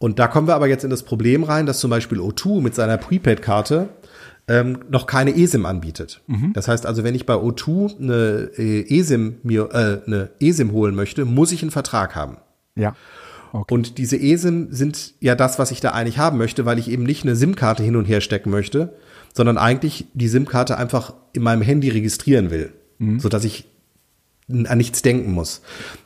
Und 0.00 0.18
da 0.18 0.28
kommen 0.28 0.48
wir 0.48 0.54
aber 0.54 0.66
jetzt 0.66 0.82
in 0.82 0.88
das 0.88 1.02
Problem 1.02 1.44
rein, 1.44 1.66
dass 1.66 1.78
zum 1.78 1.90
Beispiel 1.90 2.20
O2 2.20 2.62
mit 2.62 2.74
seiner 2.74 2.96
Prepaid-Karte 2.96 3.90
ähm, 4.48 4.78
noch 4.88 5.06
keine 5.06 5.36
eSIM 5.36 5.66
anbietet. 5.66 6.22
Mhm. 6.26 6.54
Das 6.54 6.68
heißt 6.68 6.86
also, 6.86 7.04
wenn 7.04 7.14
ich 7.14 7.26
bei 7.26 7.34
O2 7.34 8.00
eine 8.00 8.50
äh, 8.56 8.98
eSIM 8.98 9.36
mir 9.42 9.68
äh, 9.72 10.06
eine 10.06 10.30
eSIM 10.40 10.72
holen 10.72 10.94
möchte, 10.94 11.26
muss 11.26 11.52
ich 11.52 11.60
einen 11.60 11.70
Vertrag 11.70 12.16
haben. 12.16 12.38
Ja. 12.76 12.96
Okay. 13.52 13.74
Und 13.74 13.98
diese 13.98 14.16
eSIM 14.16 14.68
sind 14.70 15.12
ja 15.20 15.34
das, 15.34 15.58
was 15.58 15.70
ich 15.70 15.80
da 15.80 15.90
eigentlich 15.90 16.16
haben 16.16 16.38
möchte, 16.38 16.64
weil 16.64 16.78
ich 16.78 16.90
eben 16.90 17.02
nicht 17.02 17.24
eine 17.24 17.36
SIM-Karte 17.36 17.82
hin 17.82 17.96
und 17.96 18.06
her 18.06 18.22
stecken 18.22 18.50
möchte, 18.50 18.94
sondern 19.34 19.58
eigentlich 19.58 20.06
die 20.14 20.28
SIM-Karte 20.28 20.78
einfach 20.78 21.12
in 21.34 21.42
meinem 21.42 21.60
Handy 21.60 21.90
registrieren 21.90 22.50
will, 22.50 22.72
mhm. 22.98 23.20
so 23.20 23.28
dass 23.28 23.44
ich 23.44 23.66
an 24.48 24.78
nichts 24.78 25.02
denken 25.02 25.32
muss. 25.32 25.60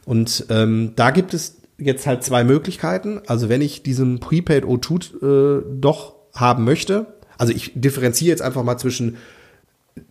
Und 0.04 0.46
ähm, 0.50 0.92
da 0.96 1.12
gibt 1.12 1.32
es 1.32 1.58
jetzt 1.78 2.06
halt 2.06 2.22
zwei 2.22 2.44
Möglichkeiten. 2.44 3.20
Also 3.26 3.48
wenn 3.48 3.60
ich 3.60 3.82
diesen 3.82 4.20
Prepaid 4.20 4.64
O2 4.64 5.58
äh, 5.58 5.62
doch 5.80 6.14
haben 6.34 6.64
möchte, 6.64 7.06
also 7.38 7.52
ich 7.52 7.72
differenziere 7.74 8.30
jetzt 8.30 8.42
einfach 8.42 8.62
mal 8.62 8.78
zwischen 8.78 9.16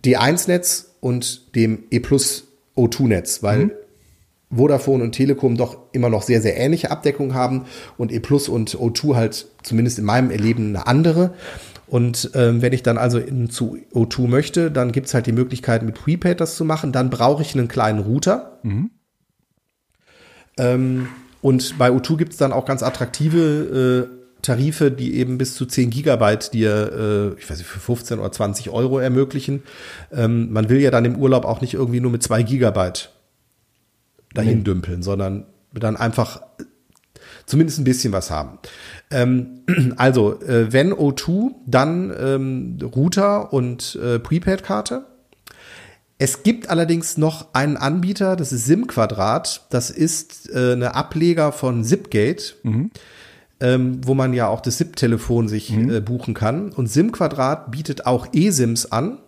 D1-Netz 0.03 0.95
und 0.99 1.55
dem 1.55 1.83
E 1.91 1.99
Plus 1.99 2.47
O2-Netz, 2.75 3.43
weil 3.43 3.65
mhm. 3.65 3.71
Vodafone 4.55 5.03
und 5.03 5.13
Telekom 5.13 5.57
doch 5.57 5.77
immer 5.93 6.09
noch 6.09 6.21
sehr, 6.21 6.41
sehr 6.41 6.57
ähnliche 6.57 6.91
Abdeckung 6.91 7.33
haben 7.33 7.65
und 7.97 8.11
E 8.11 8.19
Plus 8.19 8.49
und 8.49 8.75
O2 8.75 9.15
halt 9.15 9.47
zumindest 9.63 9.99
in 9.99 10.05
meinem 10.05 10.31
Erleben 10.31 10.69
eine 10.69 10.87
andere. 10.87 11.33
Und 11.87 12.31
ähm, 12.33 12.61
wenn 12.61 12.73
ich 12.73 12.83
dann 12.83 12.97
also 12.97 13.19
in, 13.19 13.49
zu 13.49 13.77
O2 13.93 14.27
möchte, 14.27 14.71
dann 14.71 14.91
gibt 14.91 15.07
es 15.07 15.13
halt 15.13 15.27
die 15.27 15.31
Möglichkeit, 15.31 15.83
mit 15.83 15.95
Prepaid 15.95 16.39
das 16.39 16.55
zu 16.55 16.65
machen. 16.65 16.91
Dann 16.91 17.09
brauche 17.09 17.41
ich 17.41 17.55
einen 17.55 17.67
kleinen 17.67 17.99
Router. 17.99 18.59
Mhm. 18.63 18.91
Ähm, 20.57 21.07
und 21.43 21.77
bei 21.77 21.89
O2 21.89 22.15
gibt 22.15 22.31
es 22.31 22.37
dann 22.37 22.53
auch 22.53 22.63
ganz 22.63 22.83
attraktive 22.83 24.09
äh, 24.09 24.41
Tarife, 24.41 24.91
die 24.91 25.15
eben 25.15 25.37
bis 25.37 25.55
zu 25.55 25.65
10 25.65 25.89
Gigabyte 25.89 26.53
dir, 26.53 27.33
äh, 27.35 27.39
ich 27.39 27.49
weiß 27.49 27.57
nicht, 27.57 27.67
für 27.67 27.81
15 27.81 28.19
oder 28.19 28.31
20 28.31 28.69
Euro 28.69 28.97
ermöglichen. 28.97 29.61
Ähm, 30.13 30.53
man 30.53 30.69
will 30.69 30.79
ja 30.79 30.89
dann 30.89 31.03
im 31.03 31.17
Urlaub 31.17 31.43
auch 31.43 31.59
nicht 31.59 31.73
irgendwie 31.73 31.99
nur 31.99 32.11
mit 32.11 32.23
2 32.23 32.43
Gigabyte 32.43 33.11
dahin 34.33 34.59
nee. 34.59 34.63
dümpeln, 34.63 35.03
sondern 35.03 35.45
dann 35.73 35.97
einfach 35.97 36.41
zumindest 37.45 37.79
ein 37.79 37.83
bisschen 37.83 38.13
was 38.13 38.31
haben. 38.31 38.59
Ähm, 39.11 39.63
also, 39.97 40.39
äh, 40.43 40.71
wenn 40.71 40.93
O2, 40.93 41.55
dann 41.65 42.13
ähm, 42.17 42.77
Router 42.95 43.51
und 43.51 43.99
äh, 44.01 44.17
Prepaid-Karte. 44.17 45.07
Es 46.23 46.41
gibt 46.41 46.69
allerdings 46.69 47.17
noch 47.17 47.53
einen 47.53 47.75
Anbieter, 47.75 48.37
das 48.37 48.53
ist 48.53 48.65
SIM-Quadrat. 48.65 49.65
Das 49.69 49.89
ist 49.89 50.49
äh, 50.49 50.71
eine 50.71 50.95
Ableger 50.95 51.51
von 51.51 51.83
Zipgate. 51.83 52.55
Mhm 52.63 52.91
ähm, 53.63 54.01
wo 54.05 54.13
man 54.13 54.33
ja 54.33 54.47
auch 54.47 54.59
das 54.59 54.77
SIP-Telefon 54.77 55.47
sich 55.47 55.71
mhm. 55.71 55.89
äh, 55.89 56.01
buchen 56.01 56.33
kann. 56.33 56.71
Und 56.71 56.87
SIM-Quadrat 56.87 57.71
bietet 57.71 58.05
auch 58.05 58.27
eSIMs 58.33 58.91
an, 58.91 59.19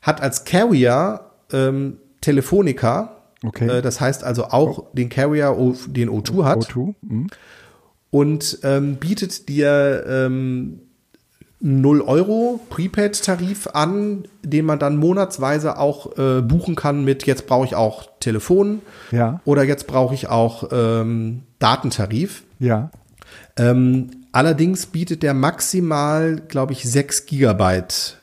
hat 0.00 0.22
als 0.22 0.44
Carrier 0.44 1.26
ähm, 1.52 1.98
Telefonica. 2.22 3.16
Okay. 3.44 3.68
Äh, 3.68 3.82
das 3.82 4.00
heißt 4.00 4.24
also 4.24 4.46
auch 4.46 4.78
oh. 4.78 4.88
den 4.94 5.10
Carrier, 5.10 5.54
den 5.88 6.08
O2 6.08 6.44
hat. 6.44 6.58
O2. 6.70 6.94
Mhm. 7.02 7.26
Und 8.10 8.60
ähm, 8.62 8.96
bietet 8.96 9.48
dir 9.48 10.04
ähm, 10.08 10.80
0 11.64 12.02
Euro 12.02 12.60
Prepaid-Tarif 12.68 13.68
an, 13.68 14.24
den 14.42 14.66
man 14.66 14.78
dann 14.78 14.98
monatsweise 14.98 15.78
auch 15.78 16.18
äh, 16.18 16.42
buchen 16.42 16.74
kann 16.74 17.04
mit 17.04 17.24
jetzt 17.24 17.46
brauche 17.46 17.64
ich 17.64 17.74
auch 17.74 18.08
Telefon 18.20 18.82
ja. 19.10 19.40
oder 19.46 19.64
jetzt 19.64 19.86
brauche 19.86 20.12
ich 20.12 20.28
auch 20.28 20.68
ähm, 20.70 21.44
Datentarif. 21.58 22.42
Ja. 22.58 22.90
Ähm, 23.56 24.10
allerdings 24.32 24.86
bietet 24.86 25.22
der 25.22 25.32
maximal, 25.32 26.36
glaube 26.48 26.74
ich, 26.74 26.84
6 26.84 27.24
Gigabyte 27.24 28.18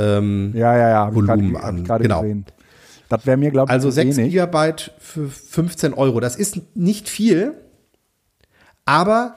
ähm, 0.00 0.52
ja, 0.54 0.76
ja, 0.76 0.88
ja, 0.88 1.14
Volumen 1.14 1.52
grad, 1.54 1.64
an. 1.64 1.84
Genau. 2.02 2.22
Gesehen. 2.22 2.44
Das 3.08 3.24
wäre 3.24 3.36
mir, 3.36 3.52
glaube 3.52 3.70
ich, 3.70 3.72
Also 3.72 3.90
6 3.90 4.16
wenig. 4.16 4.32
Gigabyte 4.32 4.92
für 4.98 5.28
15 5.28 5.94
Euro. 5.94 6.18
Das 6.18 6.34
ist 6.34 6.60
nicht 6.74 7.08
viel, 7.08 7.54
aber 8.84 9.36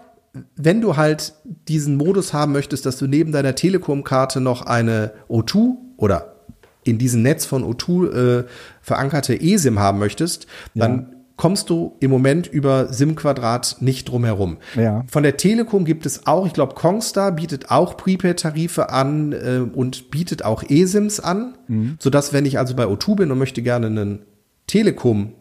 wenn 0.56 0.82
du 0.82 0.98
halt 0.98 1.34
diesen 1.68 1.98
Modus 1.98 2.34
haben 2.34 2.54
möchtest, 2.54 2.86
dass 2.86 2.98
du 2.98 3.08
neben 3.08 3.32
deiner 3.32 3.56
Telekom-Karte 3.56 4.40
noch 4.40 4.62
eine 4.66 5.12
O2 5.30 5.76
oder 5.98 6.36
in 6.84 6.98
diesem 6.98 7.22
Netz 7.22 7.46
von 7.46 7.64
O2 7.64 8.40
äh, 8.40 8.44
verankerte 8.82 9.40
eSIM 9.40 9.80
haben 9.80 10.00
möchtest, 10.00 10.48
ja. 10.74 10.88
dann 10.88 11.16
kommst 11.38 11.70
du 11.70 11.98
im 12.00 12.12
Moment 12.12 12.48
über 12.48 12.94
SIM-Quadrat 12.94 13.78
nicht 13.80 14.10
drum 14.10 14.26
herum. 14.26 14.58
Ja. 14.76 15.04
Von 15.08 15.24
der 15.24 15.38
Telekom 15.38 15.86
gibt 15.86 16.06
es 16.06 16.28
auch, 16.28 16.46
ich 16.46 16.54
glaube, 16.54 16.76
Kongstar 16.76 17.32
bietet 17.32 17.72
auch 17.72 17.98
Prepaid-Tarife 17.98 18.90
an 18.92 19.32
äh, 19.32 19.60
und 19.74 20.12
bietet 20.12 20.46
auch 20.46 20.64
eSIMs 20.70 21.20
an, 21.20 21.58
mhm. 21.68 21.98
sodass, 22.00 22.32
wenn 22.32 22.46
ich 22.46 22.60
also 22.60 22.76
bei 22.76 22.86
O2 22.86 23.16
bin 23.16 23.32
und 23.32 23.40
möchte 23.40 23.62
gerne 23.64 23.88
einen 23.88 24.20
Telekom 24.68 25.34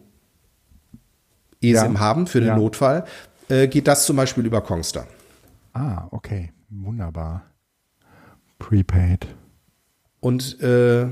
eSIM 1.61 1.93
ja. 1.93 1.99
haben 1.99 2.25
für 2.27 2.39
den 2.39 2.49
ja. 2.49 2.57
Notfall, 2.57 3.05
äh, 3.51 3.67
geht 3.67 3.87
das 3.87 4.05
zum 4.05 4.15
Beispiel 4.15 4.45
über 4.45 4.61
Kongstar. 4.61 5.07
Ah, 5.73 6.07
okay. 6.11 6.51
Wunderbar. 6.69 7.43
Prepaid. 8.59 9.27
Und 10.19 10.61
äh, 10.61 11.07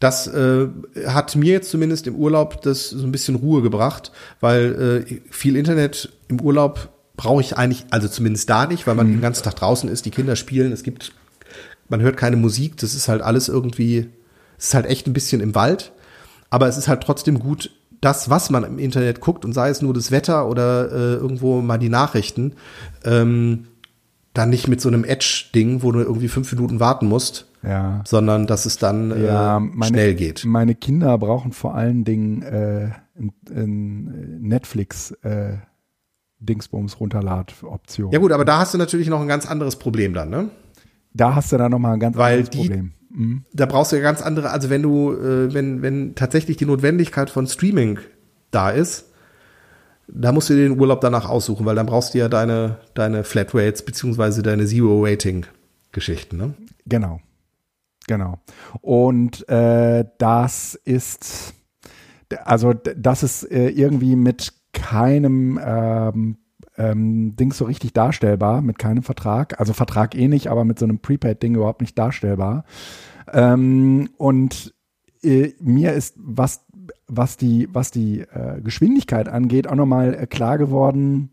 das 0.00 0.26
äh, 0.26 0.68
hat 1.06 1.36
mir 1.36 1.52
jetzt 1.52 1.70
zumindest 1.70 2.06
im 2.06 2.16
Urlaub 2.16 2.60
das 2.62 2.90
so 2.90 3.06
ein 3.06 3.12
bisschen 3.12 3.36
Ruhe 3.36 3.62
gebracht, 3.62 4.12
weil 4.40 5.06
äh, 5.08 5.20
viel 5.30 5.56
Internet 5.56 6.12
im 6.28 6.40
Urlaub 6.40 6.90
brauche 7.16 7.40
ich 7.40 7.56
eigentlich, 7.56 7.86
also 7.90 8.08
zumindest 8.08 8.50
da 8.50 8.66
nicht, 8.66 8.86
weil 8.86 8.96
man 8.96 9.06
mhm. 9.06 9.12
den 9.12 9.20
ganzen 9.20 9.44
Tag 9.44 9.54
draußen 9.56 9.88
ist, 9.88 10.04
die 10.04 10.10
Kinder 10.10 10.34
spielen, 10.34 10.72
es 10.72 10.82
gibt, 10.82 11.12
man 11.88 12.00
hört 12.00 12.16
keine 12.16 12.36
Musik, 12.36 12.76
das 12.78 12.94
ist 12.94 13.06
halt 13.08 13.22
alles 13.22 13.48
irgendwie, 13.48 14.08
es 14.58 14.66
ist 14.66 14.74
halt 14.74 14.86
echt 14.86 15.06
ein 15.06 15.12
bisschen 15.12 15.40
im 15.40 15.54
Wald, 15.54 15.92
aber 16.50 16.66
es 16.66 16.76
ist 16.76 16.88
halt 16.88 17.02
trotzdem 17.02 17.38
gut, 17.38 17.70
das, 18.02 18.28
was 18.28 18.50
man 18.50 18.64
im 18.64 18.78
Internet 18.78 19.20
guckt 19.20 19.46
und 19.46 19.54
sei 19.54 19.70
es 19.70 19.80
nur 19.80 19.94
das 19.94 20.10
Wetter 20.10 20.48
oder 20.48 20.90
äh, 20.90 21.14
irgendwo 21.14 21.62
mal 21.62 21.78
die 21.78 21.88
Nachrichten, 21.88 22.54
ähm, 23.04 23.68
dann 24.34 24.50
nicht 24.50 24.66
mit 24.66 24.80
so 24.80 24.88
einem 24.88 25.04
Edge-Ding, 25.04 25.82
wo 25.82 25.92
du 25.92 26.00
irgendwie 26.00 26.28
fünf 26.28 26.52
Minuten 26.52 26.80
warten 26.80 27.06
musst, 27.06 27.46
ja. 27.62 28.02
sondern 28.04 28.46
dass 28.46 28.66
es 28.66 28.76
dann 28.76 29.10
ja, 29.22 29.56
äh, 29.56 29.60
meine, 29.60 29.86
schnell 29.86 30.14
geht. 30.14 30.44
Meine 30.44 30.74
Kinder 30.74 31.16
brauchen 31.16 31.52
vor 31.52 31.74
allen 31.74 32.04
Dingen 32.04 32.42
äh, 32.42 32.90
ein, 33.16 33.32
ein 33.50 34.40
Netflix 34.42 35.12
äh, 35.22 35.58
Dingsbums 36.40 36.98
Runterlad-Option. 36.98 38.10
Ja 38.10 38.18
gut, 38.18 38.32
aber 38.32 38.44
da 38.44 38.58
hast 38.58 38.74
du 38.74 38.78
natürlich 38.78 39.08
noch 39.08 39.20
ein 39.20 39.28
ganz 39.28 39.48
anderes 39.48 39.76
Problem 39.76 40.12
dann, 40.12 40.28
ne? 40.28 40.50
Da 41.14 41.36
hast 41.36 41.52
du 41.52 41.58
dann 41.58 41.70
noch 41.70 41.78
mal 41.78 41.92
ein 41.92 42.00
ganz 42.00 42.16
Weil 42.16 42.38
anderes 42.38 42.50
die, 42.50 42.58
Problem. 42.58 42.92
Mhm. 43.14 43.44
Da 43.52 43.66
brauchst 43.66 43.92
du 43.92 43.96
ja 43.96 44.02
ganz 44.02 44.22
andere, 44.22 44.50
also 44.50 44.70
wenn 44.70 44.82
du, 44.82 45.12
äh, 45.12 45.52
wenn, 45.52 45.82
wenn 45.82 46.14
tatsächlich 46.14 46.56
die 46.56 46.66
Notwendigkeit 46.66 47.30
von 47.30 47.46
Streaming 47.46 47.98
da 48.50 48.70
ist, 48.70 49.10
da 50.08 50.32
musst 50.32 50.50
du 50.50 50.54
dir 50.54 50.68
den 50.68 50.78
Urlaub 50.78 51.00
danach 51.00 51.28
aussuchen, 51.28 51.64
weil 51.64 51.76
dann 51.76 51.86
brauchst 51.86 52.14
du 52.14 52.18
ja 52.18 52.28
deine, 52.28 52.78
deine 52.94 53.24
Flatrates 53.24 53.84
beziehungsweise 53.84 54.42
deine 54.42 54.66
Zero-Rating-Geschichten, 54.66 56.36
ne? 56.36 56.54
Genau. 56.86 57.20
Genau. 58.08 58.40
Und 58.80 59.48
äh, 59.48 60.04
das 60.18 60.74
ist, 60.84 61.54
also 62.44 62.72
das 62.74 63.22
ist 63.22 63.44
äh, 63.44 63.68
irgendwie 63.68 64.16
mit 64.16 64.52
keinem 64.72 65.60
ähm, 65.64 66.36
ähm, 66.76 67.36
Ding 67.36 67.52
so 67.52 67.64
richtig 67.64 67.92
darstellbar, 67.92 68.62
mit 68.62 68.78
keinem 68.78 69.02
Vertrag. 69.02 69.58
Also 69.60 69.72
Vertrag 69.72 70.14
eh 70.14 70.28
nicht, 70.28 70.48
aber 70.48 70.64
mit 70.64 70.78
so 70.78 70.84
einem 70.84 70.98
Prepaid-Ding 70.98 71.54
überhaupt 71.54 71.80
nicht 71.80 71.98
darstellbar. 71.98 72.64
Ähm, 73.32 74.10
und 74.16 74.74
äh, 75.22 75.52
mir 75.60 75.92
ist, 75.92 76.14
was, 76.18 76.64
was 77.06 77.36
die, 77.36 77.68
was 77.72 77.90
die 77.90 78.20
äh, 78.20 78.60
Geschwindigkeit 78.62 79.28
angeht, 79.28 79.68
auch 79.68 79.74
nochmal 79.74 80.14
äh, 80.14 80.26
klar 80.26 80.58
geworden, 80.58 81.30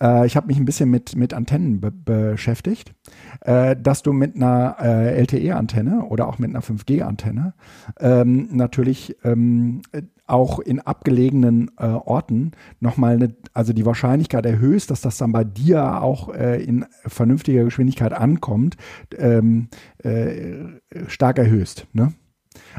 äh, 0.00 0.26
ich 0.26 0.36
habe 0.36 0.48
mich 0.48 0.58
ein 0.58 0.64
bisschen 0.64 0.90
mit, 0.90 1.16
mit 1.16 1.34
Antennen 1.34 1.80
be 1.80 1.90
beschäftigt, 1.90 2.94
äh, 3.42 3.76
dass 3.76 4.02
du 4.02 4.12
mit 4.12 4.36
einer 4.36 4.76
äh, 4.80 5.20
LTE-Antenne 5.20 6.04
oder 6.06 6.28
auch 6.28 6.38
mit 6.38 6.50
einer 6.50 6.62
5G-Antenne 6.62 7.54
ähm, 8.00 8.48
natürlich 8.52 9.16
ähm, 9.24 9.82
auch 10.26 10.58
in 10.58 10.80
abgelegenen 10.80 11.70
äh, 11.78 11.86
Orten 11.86 12.52
nochmal 12.80 13.14
eine, 13.14 13.34
also 13.52 13.72
die 13.72 13.86
Wahrscheinlichkeit 13.86 14.44
erhöhst, 14.44 14.90
dass 14.90 15.00
das 15.00 15.18
dann 15.18 15.32
bei 15.32 15.44
dir 15.44 16.02
auch 16.02 16.34
äh, 16.34 16.62
in 16.62 16.84
vernünftiger 17.06 17.64
Geschwindigkeit 17.64 18.12
ankommt, 18.12 18.76
ähm, 19.16 19.68
äh, 19.98 20.80
stark 21.06 21.38
erhöhst. 21.38 21.86
Ne? 21.92 22.12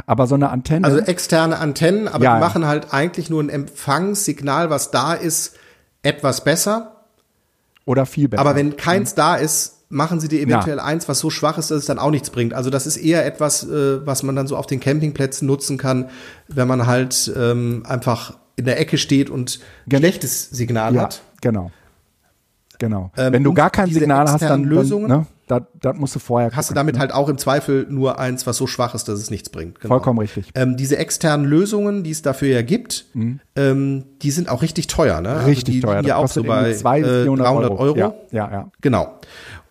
Aber 0.06 0.28
so 0.28 0.36
eine 0.36 0.50
Antenne. 0.50 0.86
Also 0.86 1.00
externe 1.00 1.58
Antennen, 1.60 2.08
aber 2.08 2.24
ja, 2.24 2.36
die 2.36 2.42
machen 2.42 2.66
halt 2.66 2.94
eigentlich 2.94 3.30
nur 3.30 3.42
ein 3.42 3.50
Empfangssignal, 3.50 4.70
was 4.70 4.92
da 4.92 5.14
ist, 5.14 5.58
etwas 6.02 6.44
besser. 6.44 7.06
Oder 7.86 8.06
viel 8.06 8.28
besser. 8.28 8.42
Aber 8.42 8.56
wenn 8.56 8.76
keins 8.76 9.16
da 9.16 9.36
ist, 9.36 9.77
machen 9.90 10.20
sie 10.20 10.28
dir 10.28 10.42
eventuell 10.42 10.78
ja. 10.78 10.84
eins, 10.84 11.08
was 11.08 11.20
so 11.20 11.30
schwach 11.30 11.58
ist, 11.58 11.72
dass 11.72 11.80
es 11.80 11.86
dann 11.86 12.00
auch 12.00 12.12
nichts 12.12 12.30
bringt. 12.30 12.54
Also 12.54 12.70
das 12.70 12.88
ist 12.88 12.98
eher 12.98 13.26
etwas, 13.26 13.64
äh, 13.64 14.06
was 14.06 14.24
man 14.24 14.36
dann 14.36 14.48
so 14.48 14.58
auf 14.58 14.68
den 14.68 14.80
Campingplätzen 14.80 15.48
nutzen 15.48 15.78
kann, 15.78 16.10
wenn 16.48 16.68
man 16.68 16.88
halt 16.88 17.32
ähm, 17.38 17.84
einfach 17.88 18.38
in 18.56 18.66
der 18.66 18.80
Ecke 18.80 18.98
steht 18.98 19.30
und 19.30 19.60
Gen 19.88 20.00
schlechtes 20.00 20.50
Signal 20.50 20.96
ja, 20.96 21.04
hat. 21.04 21.22
Genau. 21.42 21.72
Genau. 22.80 23.12
Ähm, 23.18 23.34
wenn 23.34 23.44
du 23.44 23.54
gar 23.54 23.70
kein 23.70 23.90
Signal 23.90 24.30
hast, 24.30 24.42
dann 24.42 24.64
Lösungen. 24.64 25.10
Dann, 25.10 25.20
ne, 25.22 25.28
das, 25.48 25.64
das 25.82 25.98
musst 25.98 26.16
du 26.16 26.20
vorher. 26.20 26.52
Hast 26.52 26.68
gucken, 26.68 26.76
du 26.76 26.80
damit 26.80 26.96
ne? 26.96 27.00
halt 27.02 27.12
auch 27.12 27.28
im 27.30 27.38
Zweifel 27.38 27.88
nur 27.90 28.20
eins, 28.20 28.46
was 28.46 28.58
so 28.58 28.68
schwach 28.68 28.94
ist, 28.94 29.08
dass 29.08 29.20
es 29.20 29.32
nichts 29.32 29.50
bringt. 29.50 29.80
Genau. 29.80 29.96
Vollkommen 29.96 30.20
richtig. 30.20 30.52
Ähm, 30.54 30.78
diese 30.78 30.98
externen 30.98 31.46
Lösungen, 31.48 32.04
die 32.04 32.12
es 32.12 32.22
dafür 32.22 32.50
ja 32.50 32.62
gibt, 32.62 33.06
mhm. 33.14 33.40
ähm, 33.56 34.06
die 34.22 34.30
sind 34.30 34.50
auch 34.50 34.62
richtig 34.62 34.88
teuer. 34.88 35.22
Ne? 35.22 35.30
Also 35.30 35.48
richtig 35.48 35.76
also 35.76 35.88
teuer. 35.88 36.02
Die 36.04 36.10
ja 36.10 36.18
auch 36.18 36.28
so 36.28 36.44
bei 36.44 36.74
zwei, 36.74 37.00
äh, 37.00 37.26
300 37.26 37.48
Euro. 37.48 37.78
Euro. 37.78 37.98
Ja, 37.98 38.14
ja, 38.32 38.52
ja. 38.52 38.72
Genau 38.82 39.20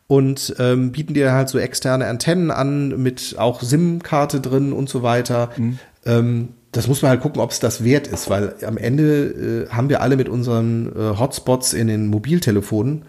und 0.07 0.54
ähm, 0.59 0.92
bieten 0.92 1.14
dir 1.14 1.32
halt 1.32 1.48
so 1.48 1.59
externe 1.59 2.07
Antennen 2.07 2.50
an 2.50 3.02
mit 3.02 3.36
auch 3.38 3.62
SIM-Karte 3.62 4.40
drin 4.40 4.72
und 4.72 4.88
so 4.88 5.02
weiter. 5.02 5.50
Mhm. 5.57 5.78
Ähm, 6.04 6.48
das 6.72 6.88
muss 6.88 7.02
man 7.02 7.11
halt 7.11 7.20
gucken, 7.22 7.40
ob 7.40 7.50
es 7.50 7.59
das 7.59 7.82
wert 7.84 8.07
ist, 8.07 8.28
weil 8.28 8.54
am 8.64 8.76
Ende 8.76 9.66
äh, 9.68 9.68
haben 9.70 9.88
wir 9.88 10.02
alle 10.02 10.16
mit 10.16 10.28
unseren 10.28 10.94
äh, 10.94 11.18
Hotspots 11.18 11.72
in 11.72 11.86
den 11.86 12.09
Mobiltelefonen 12.09 13.04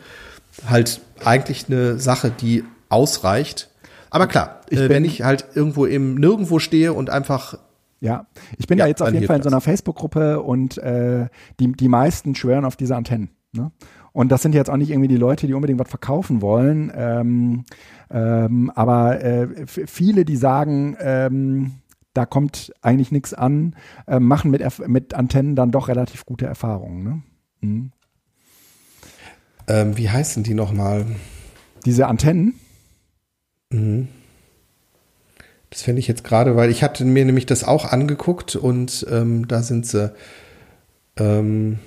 halt 0.67 1.01
eigentlich 1.23 1.65
eine 1.67 1.99
Sache, 1.99 2.31
die 2.31 2.63
ausreicht. 2.89 3.69
Aber 4.09 4.27
klar, 4.27 4.61
ich 4.69 4.79
äh, 4.79 4.89
wenn 4.89 5.05
ich 5.05 5.21
halt 5.21 5.45
irgendwo 5.53 5.85
im 5.85 6.15
Nirgendwo 6.15 6.59
stehe 6.59 6.93
und 6.93 7.09
einfach 7.09 7.57
ja, 7.99 8.27
ich 8.57 8.67
bin 8.67 8.77
ja, 8.77 8.85
ja 8.85 8.89
jetzt 8.89 9.01
auf 9.01 9.11
jeden 9.11 9.25
Fall 9.25 9.37
in 9.37 9.43
so 9.43 9.49
einer 9.49 9.59
Facebook-Gruppe 9.59 10.41
und 10.41 10.77
äh, 10.77 11.27
die, 11.59 11.71
die 11.71 11.87
meisten 11.87 12.35
schwören 12.35 12.63
auf 12.63 12.75
diese 12.75 12.95
Antennen. 12.95 13.31
Ne? 13.53 13.71
Und 14.17 14.29
das 14.29 14.41
sind 14.41 14.55
jetzt 14.55 14.71
auch 14.71 14.77
nicht 14.77 14.89
irgendwie 14.89 15.09
die 15.09 15.15
Leute, 15.15 15.45
die 15.45 15.53
unbedingt 15.53 15.77
was 15.79 15.89
verkaufen 15.89 16.41
wollen. 16.41 16.91
Ähm, 16.95 17.65
ähm, 18.09 18.71
aber 18.73 19.23
äh, 19.23 19.47
viele, 19.67 20.25
die 20.25 20.37
sagen, 20.37 20.97
ähm, 20.99 21.75
da 22.15 22.25
kommt 22.25 22.73
eigentlich 22.81 23.11
nichts 23.11 23.35
an, 23.35 23.75
äh, 24.07 24.19
machen 24.19 24.49
mit, 24.49 24.63
mit 24.87 25.13
Antennen 25.13 25.55
dann 25.55 25.69
doch 25.69 25.87
relativ 25.87 26.25
gute 26.25 26.47
Erfahrungen. 26.47 27.03
Ne? 27.03 27.21
Mhm. 27.61 27.91
Ähm, 29.67 29.97
wie 29.97 30.09
heißen 30.09 30.41
die 30.41 30.55
nochmal? 30.55 31.05
Diese 31.85 32.07
Antennen? 32.07 32.55
Mhm. 33.69 34.07
Das 35.69 35.83
fände 35.83 35.99
ich 35.99 36.07
jetzt 36.07 36.23
gerade, 36.23 36.55
weil 36.55 36.71
ich 36.71 36.81
hatte 36.81 37.05
mir 37.05 37.23
nämlich 37.23 37.45
das 37.45 37.63
auch 37.63 37.85
angeguckt 37.85 38.55
und 38.55 39.05
ähm, 39.11 39.47
da 39.47 39.61
sind 39.61 39.85
sie. 39.85 40.11
Ähm, 41.17 41.77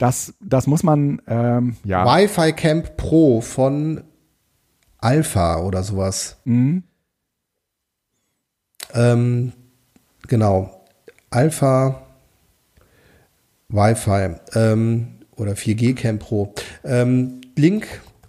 das, 0.00 0.32
das 0.40 0.66
muss 0.66 0.82
man, 0.82 1.20
ähm, 1.28 1.76
ja. 1.84 2.06
Wi-Fi 2.06 2.54
Camp 2.54 2.96
Pro 2.96 3.42
von 3.42 4.02
Alpha 4.96 5.60
oder 5.60 5.82
sowas. 5.82 6.38
Mhm. 6.44 6.84
Ähm, 8.94 9.52
genau. 10.26 10.84
Alpha 11.28 12.00
Wi-Fi 13.68 14.36
ähm, 14.54 15.08
oder 15.36 15.52
4G 15.52 15.94
Camp 15.94 16.22
Pro. 16.22 16.54
Ähm, 16.82 17.42
Link 17.56 17.86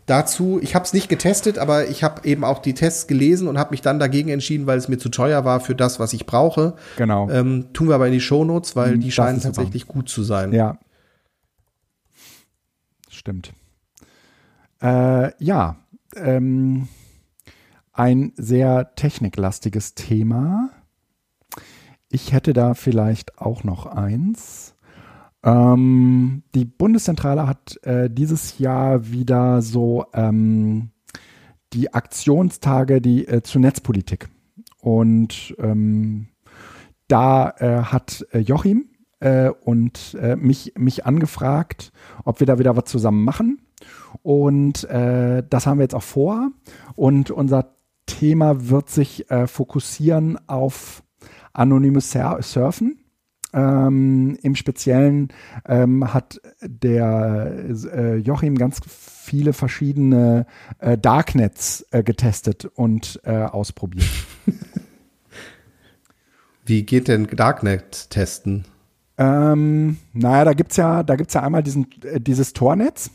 dazu, 0.08 0.60
ich 0.62 0.76
habe 0.76 0.84
es 0.84 0.92
nicht 0.92 1.08
getestet, 1.08 1.58
aber 1.58 1.88
ich 1.88 2.04
habe 2.04 2.28
eben 2.28 2.44
auch 2.44 2.60
die 2.60 2.74
Tests 2.74 3.08
gelesen 3.08 3.48
und 3.48 3.58
habe 3.58 3.72
mich 3.72 3.82
dann 3.82 3.98
dagegen 3.98 4.28
entschieden, 4.28 4.68
weil 4.68 4.78
es 4.78 4.90
mir 4.90 4.98
zu 4.98 5.08
teuer 5.08 5.46
war 5.46 5.62
für 5.62 5.74
das, 5.74 6.02
was 6.02 6.12
ich 6.12 6.26
brauche. 6.26 6.74
Genau. 6.98 7.30
Ähm, 7.30 7.68
tun 7.72 7.88
wir 7.88 7.96
aber 7.96 8.08
in 8.08 8.14
die 8.14 8.20
Shownotes, 8.20 8.76
weil 8.76 8.98
mhm, 8.98 9.00
die 9.00 9.12
scheinen 9.12 9.40
tatsächlich 9.40 9.84
super. 9.84 9.94
gut 9.94 10.10
zu 10.10 10.24
sein. 10.24 10.52
Ja, 10.52 10.78
stimmt. 13.22 13.54
Äh, 14.82 15.32
ja, 15.44 15.78
ähm, 16.16 16.88
ein 17.94 18.34
sehr 18.36 18.96
techniklastiges 18.96 19.94
Thema. 19.94 20.72
Ich 22.10 22.34
hätte 22.34 22.54
da 22.54 22.74
vielleicht 22.74 23.38
auch 23.38 23.64
noch 23.64 23.86
eins. 23.86 24.76
Ähm, 25.44 26.44
die 26.56 26.66
Bundeszentrale 26.66 27.48
hat 27.48 27.78
äh, 27.84 28.10
dieses 28.10 28.58
Jahr 28.58 29.12
wieder 29.12 29.62
so 29.62 30.06
ähm, 30.14 30.90
die 31.74 31.94
Aktionstage 31.94 33.02
die, 33.02 33.28
äh, 33.28 33.44
zur 33.44 33.62
Netzpolitik. 33.62 34.30
Und 34.80 35.56
ähm, 35.60 36.28
da 37.08 37.52
äh, 37.58 37.84
hat 37.84 38.26
äh, 38.32 38.40
Joachim 38.40 38.91
äh, 39.22 39.50
und 39.50 40.18
äh, 40.22 40.36
mich, 40.36 40.74
mich 40.78 41.06
angefragt, 41.06 41.94
ob 42.26 42.42
wir 42.42 42.48
da 42.48 42.60
wieder 42.60 42.76
was 42.76 42.86
zusammen 42.86 43.24
machen. 43.24 43.62
Und 44.22 44.84
äh, 44.86 45.44
das 45.50 45.66
haben 45.66 45.78
wir 45.78 45.84
jetzt 45.84 45.96
auch 45.96 46.04
vor. 46.04 46.52
Und 46.96 47.32
unser 47.32 47.76
Thema 48.06 48.70
wird 48.70 48.90
sich 48.90 49.32
äh, 49.32 49.48
fokussieren 49.48 50.38
auf 50.48 51.04
anonymes 51.54 52.12
Sur 52.12 52.42
Surfen. 52.42 52.98
Ähm, 53.54 54.38
Im 54.42 54.56
Speziellen 54.56 55.30
ähm, 55.66 56.14
hat 56.14 56.40
der 56.62 57.54
äh, 57.94 58.16
Joachim 58.16 58.58
ganz 58.58 58.80
viele 58.88 59.52
verschiedene 59.52 60.46
äh, 60.80 60.98
Darknets 60.98 61.86
äh, 61.92 62.02
getestet 62.02 62.66
und 62.66 63.20
äh, 63.24 63.44
ausprobiert. 63.44 64.08
Wie 66.66 66.84
geht 66.84 67.10
denn 67.10 67.28
Darknet 67.28 68.10
testen? 68.10 68.66
Ähm, 69.22 69.98
naja, 70.14 70.46
da 70.46 70.54
gibt 70.54 70.72
es 70.72 70.78
ja, 70.78 71.04
da 71.04 71.16
gibt's 71.16 71.36
ja 71.36 71.44
einmal 71.44 71.62
diesen, 71.62 71.88
äh, 72.04 72.20
dieses 72.20 72.54
Tornetz, 72.54 73.12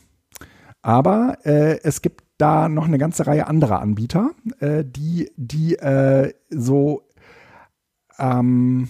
aber 0.80 1.38
äh, 1.44 1.80
es 1.82 2.00
gibt 2.00 2.22
da 2.38 2.68
noch 2.68 2.84
eine 2.84 2.98
ganze 2.98 3.26
Reihe 3.26 3.48
anderer 3.48 3.80
Anbieter, 3.80 4.30
äh, 4.60 4.84
die, 4.84 5.32
die 5.36 5.74
äh, 5.76 6.32
so 6.48 7.08
ähm, 8.18 8.88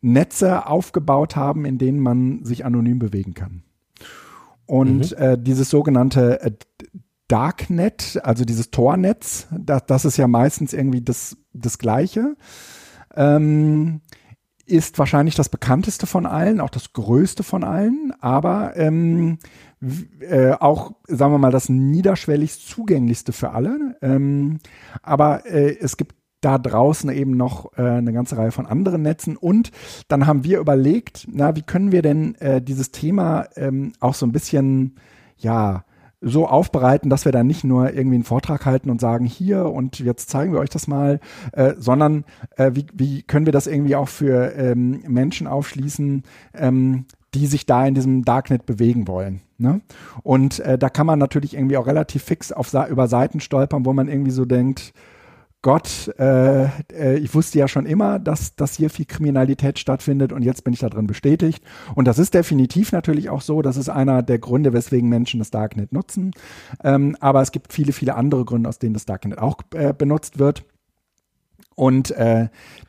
Netze 0.00 0.66
aufgebaut 0.66 1.36
haben, 1.36 1.66
in 1.66 1.76
denen 1.76 2.00
man 2.00 2.44
sich 2.44 2.64
anonym 2.64 2.98
bewegen 2.98 3.34
kann. 3.34 3.62
Und 4.64 5.10
mhm. 5.10 5.16
äh, 5.18 5.36
dieses 5.38 5.68
sogenannte 5.68 6.40
äh, 6.40 6.52
Darknet, 7.28 8.20
also 8.22 8.44
dieses 8.44 8.70
Tornetz, 8.70 9.48
das, 9.50 9.84
das 9.86 10.04
ist 10.06 10.16
ja 10.16 10.28
meistens 10.28 10.72
irgendwie 10.72 11.02
das, 11.02 11.36
das 11.52 11.78
Gleiche. 11.78 12.36
Ähm, 13.14 14.00
ist 14.66 14.98
wahrscheinlich 14.98 15.34
das 15.34 15.48
bekannteste 15.48 16.06
von 16.06 16.26
allen, 16.26 16.60
auch 16.60 16.70
das 16.70 16.92
größte 16.92 17.42
von 17.42 17.64
allen, 17.64 18.12
aber 18.20 18.76
ähm, 18.76 19.38
äh, 20.20 20.52
auch, 20.52 20.92
sagen 21.06 21.32
wir 21.32 21.38
mal, 21.38 21.50
das 21.50 21.68
niederschwelligst 21.68 22.66
zugänglichste 22.68 23.32
für 23.32 23.50
alle. 23.50 23.96
Ähm, 24.02 24.58
aber 25.02 25.46
äh, 25.46 25.76
es 25.78 25.96
gibt 25.96 26.14
da 26.40 26.58
draußen 26.58 27.10
eben 27.10 27.36
noch 27.36 27.76
äh, 27.76 27.82
eine 27.82 28.12
ganze 28.12 28.36
Reihe 28.36 28.52
von 28.52 28.66
anderen 28.66 29.02
Netzen. 29.02 29.36
Und 29.36 29.70
dann 30.08 30.26
haben 30.26 30.44
wir 30.44 30.60
überlegt, 30.60 31.26
na, 31.30 31.56
wie 31.56 31.62
können 31.62 31.92
wir 31.92 32.02
denn 32.02 32.34
äh, 32.36 32.60
dieses 32.60 32.90
Thema 32.90 33.46
ähm, 33.56 33.92
auch 34.00 34.14
so 34.14 34.26
ein 34.26 34.32
bisschen, 34.32 34.96
ja, 35.38 35.84
so 36.24 36.48
aufbereiten, 36.48 37.10
dass 37.10 37.24
wir 37.24 37.32
da 37.32 37.44
nicht 37.44 37.64
nur 37.64 37.92
irgendwie 37.92 38.16
einen 38.16 38.24
Vortrag 38.24 38.66
halten 38.66 38.90
und 38.90 39.00
sagen, 39.00 39.26
hier 39.26 39.66
und 39.66 39.98
jetzt 39.98 40.30
zeigen 40.30 40.52
wir 40.52 40.60
euch 40.60 40.70
das 40.70 40.86
mal, 40.86 41.20
äh, 41.52 41.74
sondern 41.78 42.24
äh, 42.56 42.72
wie, 42.74 42.86
wie 42.92 43.22
können 43.22 43.46
wir 43.46 43.52
das 43.52 43.66
irgendwie 43.66 43.96
auch 43.96 44.08
für 44.08 44.54
ähm, 44.56 45.02
Menschen 45.06 45.46
aufschließen, 45.46 46.22
ähm, 46.54 47.04
die 47.34 47.46
sich 47.46 47.66
da 47.66 47.86
in 47.86 47.94
diesem 47.94 48.24
Darknet 48.24 48.64
bewegen 48.64 49.06
wollen. 49.06 49.42
Ne? 49.58 49.80
Und 50.22 50.60
äh, 50.60 50.78
da 50.78 50.88
kann 50.88 51.06
man 51.06 51.18
natürlich 51.18 51.54
irgendwie 51.54 51.76
auch 51.76 51.86
relativ 51.86 52.22
fix 52.22 52.52
auf, 52.52 52.72
über 52.72 53.08
Seiten 53.08 53.40
stolpern, 53.40 53.84
wo 53.84 53.92
man 53.92 54.08
irgendwie 54.08 54.30
so 54.30 54.44
denkt, 54.44 54.92
Gott, 55.64 56.14
äh, 56.18 56.64
äh, 56.92 57.16
ich 57.16 57.34
wusste 57.34 57.58
ja 57.58 57.68
schon 57.68 57.86
immer, 57.86 58.18
dass, 58.18 58.54
dass 58.54 58.74
hier 58.76 58.90
viel 58.90 59.06
Kriminalität 59.06 59.78
stattfindet 59.78 60.30
und 60.30 60.42
jetzt 60.42 60.62
bin 60.62 60.74
ich 60.74 60.80
da 60.80 60.90
drin 60.90 61.06
bestätigt. 61.06 61.64
Und 61.94 62.06
das 62.06 62.18
ist 62.18 62.34
definitiv 62.34 62.92
natürlich 62.92 63.30
auch 63.30 63.40
so. 63.40 63.62
Das 63.62 63.78
ist 63.78 63.88
einer 63.88 64.22
der 64.22 64.38
Gründe, 64.38 64.74
weswegen 64.74 65.08
Menschen 65.08 65.38
das 65.38 65.50
Darknet 65.50 65.90
nutzen. 65.90 66.32
Ähm, 66.82 67.16
aber 67.18 67.40
es 67.40 67.50
gibt 67.50 67.72
viele, 67.72 67.94
viele 67.94 68.14
andere 68.14 68.44
Gründe, 68.44 68.68
aus 68.68 68.78
denen 68.78 68.92
das 68.92 69.06
Darknet 69.06 69.38
auch 69.38 69.56
äh, 69.72 69.94
benutzt 69.96 70.38
wird. 70.38 70.64
Und 71.76 72.10
äh, 72.10 72.48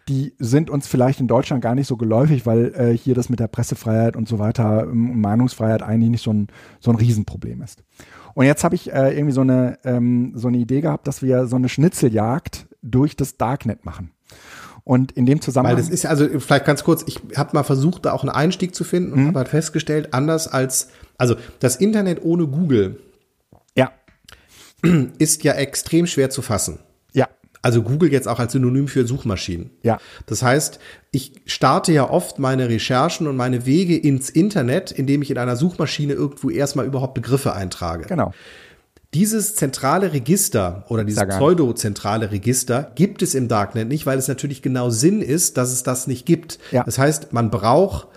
die 0.09 0.33
sind 0.37 0.69
uns 0.69 0.85
vielleicht 0.85 1.21
in 1.21 1.29
Deutschland 1.29 1.63
gar 1.63 1.75
nicht 1.75 1.87
so 1.87 1.95
geläufig, 1.95 2.45
weil 2.45 2.73
äh, 2.75 2.97
hier 2.97 3.15
das 3.15 3.29
mit 3.29 3.39
der 3.39 3.47
Pressefreiheit 3.47 4.17
und 4.17 4.27
so 4.27 4.37
weiter 4.37 4.83
ähm, 4.83 5.21
Meinungsfreiheit 5.21 5.81
eigentlich 5.81 6.11
nicht 6.11 6.23
so 6.23 6.33
ein, 6.33 6.47
so 6.81 6.91
ein 6.91 6.97
Riesenproblem 6.97 7.61
ist. 7.61 7.83
Und 8.35 8.45
jetzt 8.45 8.63
habe 8.63 8.75
ich 8.75 8.93
äh, 8.93 9.15
irgendwie 9.15 9.31
so 9.31 9.41
eine, 9.41 9.79
ähm, 9.85 10.33
so 10.35 10.49
eine 10.49 10.57
Idee 10.57 10.81
gehabt, 10.81 11.07
dass 11.07 11.23
wir 11.23 11.47
so 11.47 11.55
eine 11.55 11.69
Schnitzeljagd 11.69 12.67
durch 12.83 13.15
das 13.15 13.37
Darknet 13.37 13.85
machen. 13.85 14.11
Und 14.83 15.13
in 15.13 15.25
dem 15.25 15.41
Zusammenhang. 15.41 15.77
Weil 15.77 15.81
das 15.81 15.89
ist 15.89 16.05
also 16.05 16.27
vielleicht 16.39 16.65
ganz 16.65 16.83
kurz, 16.83 17.03
ich 17.07 17.19
habe 17.35 17.51
mal 17.53 17.63
versucht, 17.63 18.05
da 18.05 18.11
auch 18.11 18.21
einen 18.21 18.29
Einstieg 18.29 18.75
zu 18.75 18.83
finden 18.83 19.13
und 19.13 19.23
mhm. 19.23 19.27
habe 19.29 19.39
halt 19.39 19.47
festgestellt, 19.47 20.13
anders 20.13 20.47
als, 20.47 20.89
also 21.17 21.35
das 21.59 21.77
Internet 21.77 22.23
ohne 22.23 22.45
Google 22.45 22.99
ja. 23.75 23.91
ist 25.17 25.43
ja 25.43 25.53
extrem 25.53 26.05
schwer 26.05 26.29
zu 26.29 26.43
fassen. 26.43 26.77
Also 27.65 27.81
Google 27.81 28.11
jetzt 28.11 28.27
auch 28.27 28.37
als 28.37 28.51
Synonym 28.51 28.87
für 28.87 29.07
Suchmaschinen. 29.07 29.71
Ja. 29.81 29.97
Das 30.27 30.43
heißt, 30.43 30.77
ich 31.09 31.31
starte 31.47 31.91
ja 31.93 32.07
oft 32.07 32.37
meine 32.37 32.69
Recherchen 32.69 33.25
und 33.25 33.35
meine 33.35 33.65
Wege 33.65 33.97
ins 33.97 34.29
Internet, 34.29 34.91
indem 34.91 35.23
ich 35.23 35.31
in 35.31 35.39
einer 35.39 35.55
Suchmaschine 35.55 36.13
irgendwo 36.13 36.51
erstmal 36.51 36.85
überhaupt 36.85 37.15
Begriffe 37.15 37.53
eintrage. 37.53 38.05
Genau. 38.05 38.33
Dieses 39.15 39.55
zentrale 39.55 40.13
Register 40.13 40.85
oder 40.89 41.03
dieses 41.03 41.25
pseudo-zentrale 41.25 42.29
Register 42.29 42.91
gibt 42.93 43.23
es 43.23 43.33
im 43.33 43.47
Darknet 43.47 43.87
nicht, 43.87 44.05
weil 44.05 44.19
es 44.19 44.27
natürlich 44.27 44.61
genau 44.61 44.91
Sinn 44.91 45.23
ist, 45.23 45.57
dass 45.57 45.71
es 45.71 45.81
das 45.81 46.05
nicht 46.05 46.27
gibt. 46.27 46.59
Ja. 46.69 46.83
Das 46.83 46.99
heißt, 46.99 47.33
man 47.33 47.49
braucht 47.49 48.09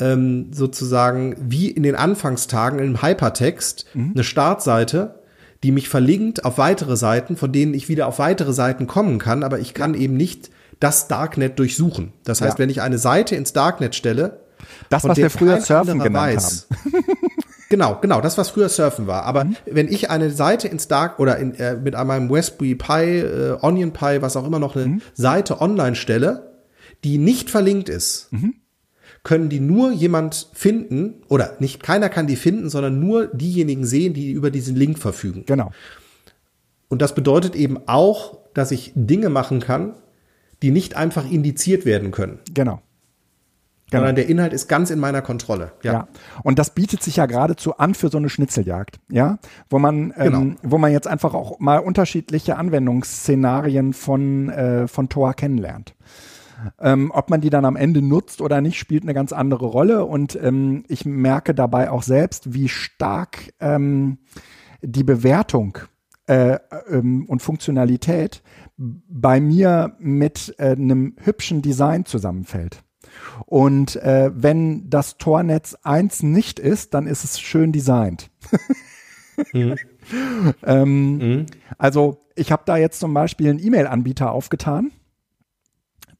ähm, 0.00 0.52
sozusagen 0.52 1.34
wie 1.40 1.70
in 1.70 1.82
den 1.82 1.94
Anfangstagen 1.94 2.78
im 2.78 3.00
Hypertext 3.00 3.86
mhm. 3.94 4.10
eine 4.12 4.24
Startseite, 4.24 5.21
die 5.62 5.72
mich 5.72 5.88
verlinkt 5.88 6.44
auf 6.44 6.58
weitere 6.58 6.96
Seiten, 6.96 7.36
von 7.36 7.52
denen 7.52 7.74
ich 7.74 7.88
wieder 7.88 8.06
auf 8.06 8.18
weitere 8.18 8.52
Seiten 8.52 8.86
kommen 8.86 9.18
kann, 9.18 9.42
aber 9.42 9.58
ich 9.58 9.74
kann 9.74 9.94
ja. 9.94 10.00
eben 10.00 10.16
nicht 10.16 10.50
das 10.80 11.08
Darknet 11.08 11.58
durchsuchen. 11.58 12.12
Das 12.24 12.40
heißt, 12.40 12.54
ja. 12.54 12.58
wenn 12.58 12.70
ich 12.70 12.82
eine 12.82 12.98
Seite 12.98 13.36
ins 13.36 13.52
Darknet 13.52 13.94
stelle, 13.94 14.40
das, 14.88 15.04
was 15.04 15.16
wir 15.16 15.30
früher 15.30 15.60
Surfen 15.60 15.98
genannt 15.98 16.34
weiß, 16.34 16.68
haben. 16.70 17.04
Genau, 17.72 17.96
genau, 18.02 18.20
das 18.20 18.36
was 18.36 18.50
früher 18.50 18.68
Surfen 18.68 19.06
war. 19.06 19.24
Aber 19.24 19.44
mhm. 19.44 19.56
wenn 19.64 19.88
ich 19.88 20.10
eine 20.10 20.30
Seite 20.30 20.68
ins 20.68 20.88
Dark 20.88 21.18
oder 21.18 21.38
in, 21.38 21.54
äh, 21.54 21.74
mit 21.74 21.94
meinem 21.94 22.30
Raspberry 22.30 22.74
Pi, 22.74 23.20
äh, 23.20 23.56
Onion 23.62 23.94
Pi, 23.94 24.20
was 24.20 24.36
auch 24.36 24.46
immer 24.46 24.58
noch 24.58 24.76
eine 24.76 24.86
mhm. 24.88 25.02
Seite 25.14 25.62
online 25.62 25.96
stelle, 25.96 26.52
die 27.02 27.16
nicht 27.16 27.48
verlinkt 27.48 27.88
ist, 27.88 28.30
mhm. 28.30 28.56
Können 29.24 29.48
die 29.48 29.60
nur 29.60 29.92
jemand 29.92 30.48
finden 30.52 31.22
oder 31.28 31.56
nicht 31.60 31.82
keiner 31.82 32.08
kann 32.08 32.26
die 32.26 32.36
finden, 32.36 32.68
sondern 32.70 32.98
nur 32.98 33.28
diejenigen 33.28 33.84
sehen, 33.84 34.14
die 34.14 34.32
über 34.32 34.50
diesen 34.50 34.74
Link 34.74 34.98
verfügen. 34.98 35.44
Genau. 35.46 35.70
Und 36.88 37.02
das 37.02 37.14
bedeutet 37.14 37.54
eben 37.54 37.78
auch, 37.86 38.38
dass 38.54 38.70
ich 38.70 38.92
Dinge 38.94 39.30
machen 39.30 39.60
kann, 39.60 39.94
die 40.62 40.70
nicht 40.70 40.96
einfach 40.96 41.30
indiziert 41.30 41.84
werden 41.84 42.10
können. 42.10 42.38
Genau. 42.52 42.82
Genau. 43.92 44.04
Sondern 44.04 44.16
der 44.16 44.28
Inhalt 44.28 44.54
ist 44.54 44.68
ganz 44.68 44.90
in 44.90 44.98
meiner 44.98 45.20
Kontrolle. 45.20 45.72
Ja. 45.82 45.92
ja. 45.92 46.08
Und 46.42 46.58
das 46.58 46.70
bietet 46.70 47.02
sich 47.02 47.16
ja 47.16 47.26
geradezu 47.26 47.76
an 47.76 47.94
für 47.94 48.08
so 48.08 48.16
eine 48.16 48.30
Schnitzeljagd, 48.30 48.98
ja, 49.10 49.38
wo 49.68 49.78
man, 49.78 50.14
ähm, 50.16 50.32
genau. 50.32 50.56
wo 50.62 50.78
man 50.78 50.92
jetzt 50.92 51.06
einfach 51.06 51.34
auch 51.34 51.60
mal 51.60 51.78
unterschiedliche 51.78 52.56
Anwendungsszenarien 52.56 53.92
von, 53.92 54.48
äh, 54.48 54.88
von 54.88 55.10
Tor 55.10 55.34
kennenlernt. 55.34 55.94
Ähm, 56.80 57.10
ob 57.12 57.30
man 57.30 57.40
die 57.40 57.50
dann 57.50 57.64
am 57.64 57.76
Ende 57.76 58.02
nutzt 58.02 58.40
oder 58.40 58.60
nicht, 58.60 58.78
spielt 58.78 59.02
eine 59.02 59.14
ganz 59.14 59.32
andere 59.32 59.66
Rolle. 59.66 60.04
Und 60.04 60.38
ähm, 60.40 60.84
ich 60.88 61.04
merke 61.04 61.54
dabei 61.54 61.90
auch 61.90 62.02
selbst, 62.02 62.54
wie 62.54 62.68
stark 62.68 63.52
ähm, 63.60 64.18
die 64.82 65.04
Bewertung 65.04 65.78
äh, 66.26 66.58
ähm, 66.88 67.26
und 67.26 67.42
Funktionalität 67.42 68.42
bei 68.76 69.40
mir 69.40 69.96
mit 69.98 70.54
äh, 70.58 70.72
einem 70.72 71.16
hübschen 71.20 71.62
Design 71.62 72.04
zusammenfällt. 72.04 72.82
Und 73.46 73.96
äh, 73.96 74.30
wenn 74.34 74.88
das 74.88 75.18
Tornetz 75.18 75.76
1 75.82 76.22
nicht 76.22 76.58
ist, 76.58 76.94
dann 76.94 77.06
ist 77.06 77.24
es 77.24 77.40
schön 77.40 77.72
designt. 77.72 78.30
mhm. 79.52 79.76
ähm, 80.64 81.18
mhm. 81.18 81.46
Also 81.78 82.24
ich 82.34 82.52
habe 82.52 82.62
da 82.64 82.76
jetzt 82.76 83.00
zum 83.00 83.12
Beispiel 83.12 83.50
einen 83.50 83.64
E-Mail-Anbieter 83.64 84.32
aufgetan 84.32 84.90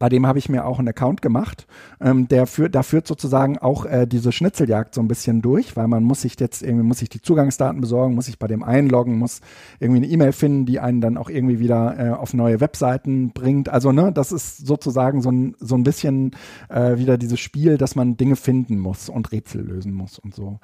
bei 0.03 0.09
dem 0.09 0.27
habe 0.27 0.41
ich 0.41 0.49
mir 0.49 0.65
auch 0.65 0.81
einen 0.81 0.89
Account 0.89 1.23
gemacht. 1.23 1.69
Ähm, 2.01 2.27
der 2.27 2.49
führt, 2.49 2.75
da 2.75 2.83
führt 2.83 3.07
sozusagen 3.07 3.59
auch 3.59 3.87
äh, 3.87 4.05
diese 4.05 4.33
Schnitzeljagd 4.33 4.97
so 4.97 5.01
ein 5.01 5.07
bisschen 5.07 5.43
durch, 5.43 5.77
weil 5.77 5.87
man 5.87 6.03
muss 6.03 6.23
sich 6.23 6.35
jetzt 6.41 6.61
irgendwie, 6.61 6.83
muss 6.83 6.99
sich 6.99 7.09
die 7.09 7.23
Zugangsdaten 7.23 7.81
besorgen, 7.81 8.17
muss 8.17 8.27
sich 8.27 8.37
bei 8.37 8.49
dem 8.49 8.65
einloggen, 8.65 9.17
muss 9.17 9.43
irgendwie 9.79 10.03
eine 10.03 10.13
E-Mail 10.13 10.33
finden, 10.33 10.67
die 10.67 10.81
einen 10.81 11.01
dann 11.01 11.17
auch 11.17 11.31
irgendwie 11.31 11.61
wieder 11.61 11.97
äh, 11.97 12.11
auf 12.11 12.35
neue 12.35 12.59
Webseiten 12.59 13.31
bringt. 13.31 13.69
Also, 13.69 13.93
ne, 13.93 14.11
das 14.13 14.33
ist 14.33 14.67
sozusagen 14.67 15.23
so 15.23 15.31
ein, 15.31 15.55
so 15.61 15.77
ein 15.77 15.85
bisschen 15.85 16.33
äh, 16.69 16.99
wieder 16.99 17.17
dieses 17.17 17.39
Spiel, 17.39 17.79
dass 17.79 17.95
man 17.95 18.17
Dinge 18.17 18.35
finden 18.35 18.81
muss 18.81 19.09
und 19.09 19.31
Rätsel 19.31 19.63
lösen 19.63 19.95
muss 19.95 20.19
und 20.19 20.35
so 20.35 20.59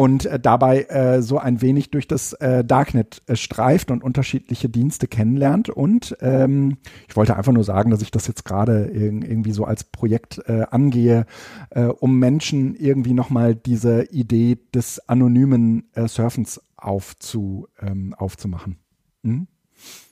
und 0.00 0.24
äh, 0.24 0.40
dabei 0.40 0.84
äh, 0.84 1.20
so 1.20 1.38
ein 1.38 1.60
wenig 1.60 1.90
durch 1.90 2.08
das 2.08 2.32
äh, 2.32 2.64
Darknet 2.64 3.20
äh, 3.26 3.36
streift 3.36 3.90
und 3.90 4.02
unterschiedliche 4.02 4.70
Dienste 4.70 5.06
kennenlernt. 5.08 5.68
Und 5.68 6.16
ähm, 6.22 6.78
ich 7.06 7.16
wollte 7.16 7.36
einfach 7.36 7.52
nur 7.52 7.64
sagen, 7.64 7.90
dass 7.90 8.00
ich 8.00 8.10
das 8.10 8.26
jetzt 8.26 8.46
gerade 8.46 8.86
irgendwie 8.86 9.52
so 9.52 9.66
als 9.66 9.84
Projekt 9.84 10.40
äh, 10.46 10.62
angehe, 10.70 11.26
äh, 11.68 11.82
um 11.82 12.18
Menschen 12.18 12.76
irgendwie 12.76 13.12
nochmal 13.12 13.54
diese 13.54 14.04
Idee 14.04 14.56
des 14.74 15.06
anonymen 15.06 15.90
Surfens 16.06 16.62
aufzu, 16.78 17.68
ähm, 17.78 18.14
aufzumachen. 18.16 18.78
Hm? 19.22 19.48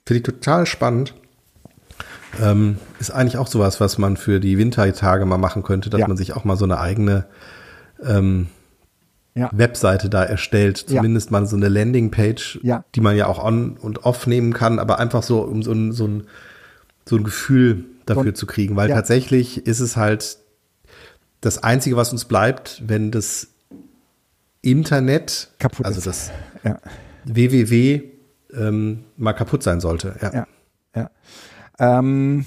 Finde 0.05 0.19
ich 0.19 0.23
total 0.23 0.67
spannend. 0.67 1.15
Ähm, 2.43 2.77
ist 3.01 3.11
eigentlich 3.11 3.39
auch 3.39 3.47
sowas, 3.47 3.81
was 3.81 3.97
man 3.97 4.19
für 4.19 4.39
die 4.39 4.59
Wintertage 4.59 5.25
mal 5.25 5.39
machen 5.39 5.63
könnte, 5.63 5.89
dass 5.89 6.01
ja. 6.01 6.09
man 6.09 6.19
sich 6.19 6.35
auch 6.35 6.45
mal 6.45 6.57
so 6.57 6.67
eine 6.67 6.79
eigene 6.79 7.25
ähm, 8.05 8.49
ja. 9.39 9.51
Webseite 9.53 10.09
da 10.09 10.25
erstellt, 10.25 10.79
zumindest 10.79 11.31
ja. 11.31 11.33
mal 11.33 11.47
so 11.47 11.57
eine 11.57 11.69
Landingpage, 11.69 12.61
ja. 12.63 12.85
die 12.95 13.01
man 13.01 13.17
ja 13.17 13.27
auch 13.27 13.43
on 13.43 13.77
und 13.77 14.05
off 14.05 14.27
nehmen 14.27 14.53
kann, 14.53 14.79
aber 14.79 14.99
einfach 14.99 15.23
so, 15.23 15.41
um 15.43 15.63
so 15.63 15.73
ein, 15.73 15.93
so 15.93 16.07
ein, 16.07 16.25
so 17.05 17.17
ein 17.17 17.25
Gefühl 17.25 17.85
dafür 18.07 18.35
zu 18.35 18.47
kriegen, 18.47 18.77
weil 18.77 18.89
tatsächlich 18.89 19.67
ist 19.67 19.81
es 19.81 19.97
halt 19.97 20.39
das 21.41 21.63
Einzige, 21.63 21.97
was 21.97 22.13
uns 22.13 22.25
bleibt, 22.25 22.83
wenn 22.87 23.11
das 23.11 23.49
Internet, 24.63 25.51
kaputt 25.59 25.87
also 25.87 26.01
das 26.01 26.31
www 27.25 28.19
ähm, 28.55 29.05
mal 29.17 29.33
kaputt 29.33 29.63
sein 29.63 29.81
sollte. 29.81 30.17
Ja. 30.21 30.33
Ja. 30.33 30.47
ja. 30.95 31.11
Ähm, 31.99 32.45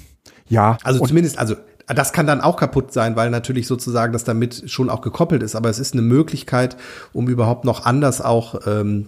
ja. 0.47 0.77
Also 0.83 1.05
zumindest, 1.05 1.37
also 1.37 1.55
das 1.93 2.13
kann 2.13 2.27
dann 2.27 2.41
auch 2.41 2.57
kaputt 2.57 2.93
sein, 2.93 3.15
weil 3.15 3.29
natürlich 3.29 3.67
sozusagen 3.67 4.13
das 4.13 4.23
damit 4.23 4.69
schon 4.69 4.89
auch 4.89 5.01
gekoppelt 5.01 5.43
ist. 5.43 5.55
Aber 5.55 5.69
es 5.69 5.79
ist 5.79 5.93
eine 5.93 6.01
Möglichkeit, 6.01 6.77
um 7.13 7.27
überhaupt 7.27 7.65
noch 7.65 7.85
anders 7.85 8.21
auch 8.21 8.67
ähm, 8.67 9.07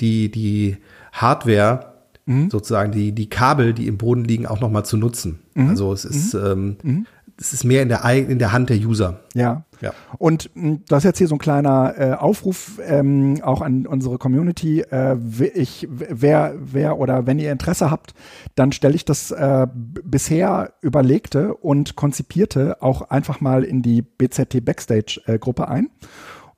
die, 0.00 0.30
die 0.30 0.78
Hardware, 1.12 1.94
mhm. 2.26 2.50
sozusagen 2.50 2.92
die, 2.92 3.12
die 3.12 3.28
Kabel, 3.28 3.72
die 3.74 3.86
im 3.86 3.98
Boden 3.98 4.24
liegen, 4.24 4.46
auch 4.46 4.60
noch 4.60 4.70
mal 4.70 4.84
zu 4.84 4.96
nutzen. 4.96 5.40
Mhm. 5.54 5.68
Also 5.68 5.92
es 5.92 6.04
ist, 6.04 6.34
mhm. 6.34 6.40
ähm, 6.44 6.76
mhm 6.82 7.06
es 7.40 7.54
ist 7.54 7.64
mehr 7.64 7.82
in 7.82 7.88
der, 7.88 8.04
in 8.04 8.38
der 8.38 8.52
Hand 8.52 8.68
der 8.68 8.76
User. 8.76 9.20
Ja. 9.34 9.64
ja. 9.80 9.92
Und 10.18 10.50
hm, 10.54 10.82
das 10.86 10.98
ist 10.98 11.04
jetzt 11.04 11.18
hier 11.18 11.26
so 11.26 11.36
ein 11.36 11.38
kleiner 11.38 11.94
äh, 11.96 12.12
Aufruf 12.12 12.78
ähm, 12.86 13.40
auch 13.42 13.62
an 13.62 13.86
unsere 13.86 14.18
Community. 14.18 14.82
Äh, 14.82 15.16
ich, 15.54 15.88
wer, 15.90 16.54
wer 16.58 16.98
oder 16.98 17.26
wenn 17.26 17.38
ihr 17.38 17.50
Interesse 17.50 17.90
habt, 17.90 18.14
dann 18.56 18.72
stelle 18.72 18.94
ich 18.94 19.06
das 19.06 19.30
äh, 19.30 19.66
bisher 19.72 20.74
überlegte 20.82 21.54
und 21.54 21.96
konzipierte 21.96 22.82
auch 22.82 23.08
einfach 23.08 23.40
mal 23.40 23.64
in 23.64 23.80
die 23.80 24.02
BZT 24.02 24.62
Backstage 24.62 25.22
äh, 25.24 25.38
Gruppe 25.38 25.68
ein. 25.68 25.88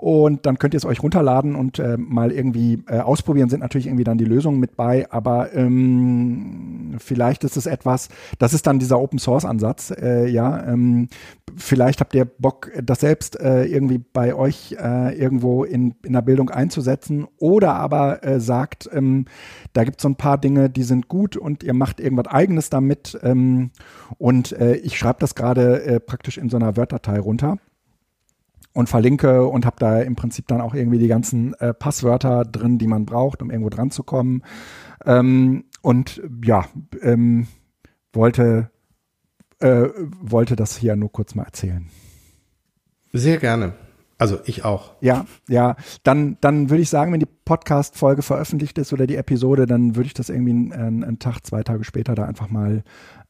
Und 0.03 0.47
dann 0.47 0.59
könnt 0.59 0.75
ihr 0.75 0.79
es 0.79 0.85
euch 0.85 1.01
runterladen 1.01 1.55
und 1.55 1.79
äh, 1.79 1.97
mal 1.97 2.33
irgendwie 2.33 2.83
äh, 2.89 2.99
ausprobieren. 2.99 3.49
Sind 3.49 3.61
natürlich 3.61 3.87
irgendwie 3.87 4.03
dann 4.03 4.19
die 4.19 4.25
Lösungen 4.25 4.59
mit 4.59 4.77
bei, 4.77 5.09
aber 5.13 5.55
ähm, 5.55 6.97
vielleicht 6.99 7.45
ist 7.45 7.57
es 7.57 7.67
etwas, 7.67 8.09
das 8.41 8.53
ist 8.53 8.67
dann 8.67 8.81
dieser 8.81 8.99
Open 8.99 9.21
Source 9.21 9.45
Ansatz, 9.45 9.93
äh, 9.93 10.27
ja. 10.27 10.67
Ähm, 10.67 11.07
vielleicht 11.55 12.01
habt 12.01 12.17
ihr 12.17 12.25
Bock, 12.25 12.73
das 12.83 12.99
selbst 12.99 13.39
äh, 13.39 13.65
irgendwie 13.67 13.99
bei 13.99 14.35
euch 14.35 14.75
äh, 14.77 15.17
irgendwo 15.17 15.63
in, 15.63 15.95
in 16.03 16.15
der 16.15 16.23
Bildung 16.23 16.51
einzusetzen 16.51 17.29
oder 17.39 17.75
aber 17.75 18.25
äh, 18.25 18.41
sagt, 18.41 18.91
ähm, 18.93 19.27
da 19.73 19.85
gibt 19.85 19.99
es 19.99 20.03
so 20.03 20.09
ein 20.09 20.17
paar 20.17 20.37
Dinge, 20.37 20.69
die 20.69 20.83
sind 20.83 21.07
gut 21.07 21.37
und 21.37 21.63
ihr 21.63 21.75
macht 21.75 22.01
irgendwas 22.01 22.27
eigenes 22.27 22.71
damit. 22.71 23.17
Ähm, 23.23 23.71
und 24.19 24.51
äh, 24.51 24.75
ich 24.75 24.99
schreibe 24.99 25.21
das 25.21 25.37
gerade 25.37 25.85
äh, 25.85 26.01
praktisch 26.01 26.39
in 26.39 26.51
so 26.51 26.57
einer 26.57 26.77
Word-Datei 26.77 27.21
runter 27.21 27.59
und 28.73 28.89
verlinke 28.89 29.47
und 29.47 29.67
habe 29.67 29.77
da 29.79 30.01
im 30.01 30.17
Prinzip 30.17 30.49
dann 30.49 30.61
auch 30.61 30.75
irgendwie 30.75 30.99
die 30.99 31.09
ganzen 31.09 31.55
äh, 31.55 31.75
Passwörter 31.75 32.45
drin, 32.45 32.79
die 32.79 32.87
man 32.87 33.07
braucht, 33.07 33.43
um 33.43 33.51
irgendwo 33.51 33.71
dran 33.71 33.91
zu 33.91 34.03
kommen. 34.03 34.43
Ähm, 35.05 35.65
und 35.83 36.23
ja, 36.45 36.67
ähm, 37.03 37.47
wollte, 38.13 38.71
äh, 39.61 39.89
wollte 40.21 40.57
das 40.57 40.77
hier 40.77 40.97
nur 40.97 41.13
kurz 41.13 41.35
mal 41.35 41.45
erzählen. 41.45 41.89
Sehr 43.13 43.39
gerne. 43.39 43.75
Also 44.23 44.39
ich 44.45 44.65
auch. 44.65 44.93
Ja, 45.01 45.27
ja. 45.49 45.75
Dann, 46.05 46.37
dann 46.41 46.71
würde 46.71 46.83
ich 46.83 46.89
sagen, 46.91 47.13
wenn 47.13 47.19
die 47.19 47.27
Podcast-Folge 47.27 48.23
veröffentlicht 48.23 48.79
ist 48.79 48.93
oder 48.93 49.09
die 49.09 49.17
Episode, 49.17 49.67
dann 49.67 49.97
würde 49.97 50.07
ich 50.07 50.15
das 50.15 50.29
irgendwie 50.29 50.53
einen, 50.53 51.03
einen, 51.03 51.19
Tag, 51.19 51.41
zwei 51.45 51.65
Tage 51.65 51.83
später 51.83 52.15
da 52.15 52.25
einfach 52.25 52.49
mal 52.49 52.85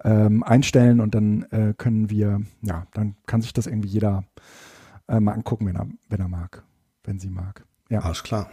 ähm, 0.05 0.43
einstellen 0.43 1.01
und 1.01 1.14
dann 1.14 1.44
äh, 1.44 1.73
können 1.78 2.10
wir, 2.10 2.43
ja, 2.60 2.86
dann 2.93 3.14
kann 3.24 3.40
sich 3.40 3.55
das 3.55 3.66
irgendwie 3.66 3.89
jeder 3.89 4.24
äh, 5.12 5.20
mal 5.20 5.32
angucken, 5.32 5.66
wenn 5.66 5.76
er, 5.76 5.86
wenn 6.09 6.20
er 6.20 6.28
mag, 6.28 6.64
wenn 7.05 7.20
sie 7.20 7.30
mag. 7.30 7.64
Ja. 7.89 8.01
Alles 8.01 8.22
klar. 8.22 8.51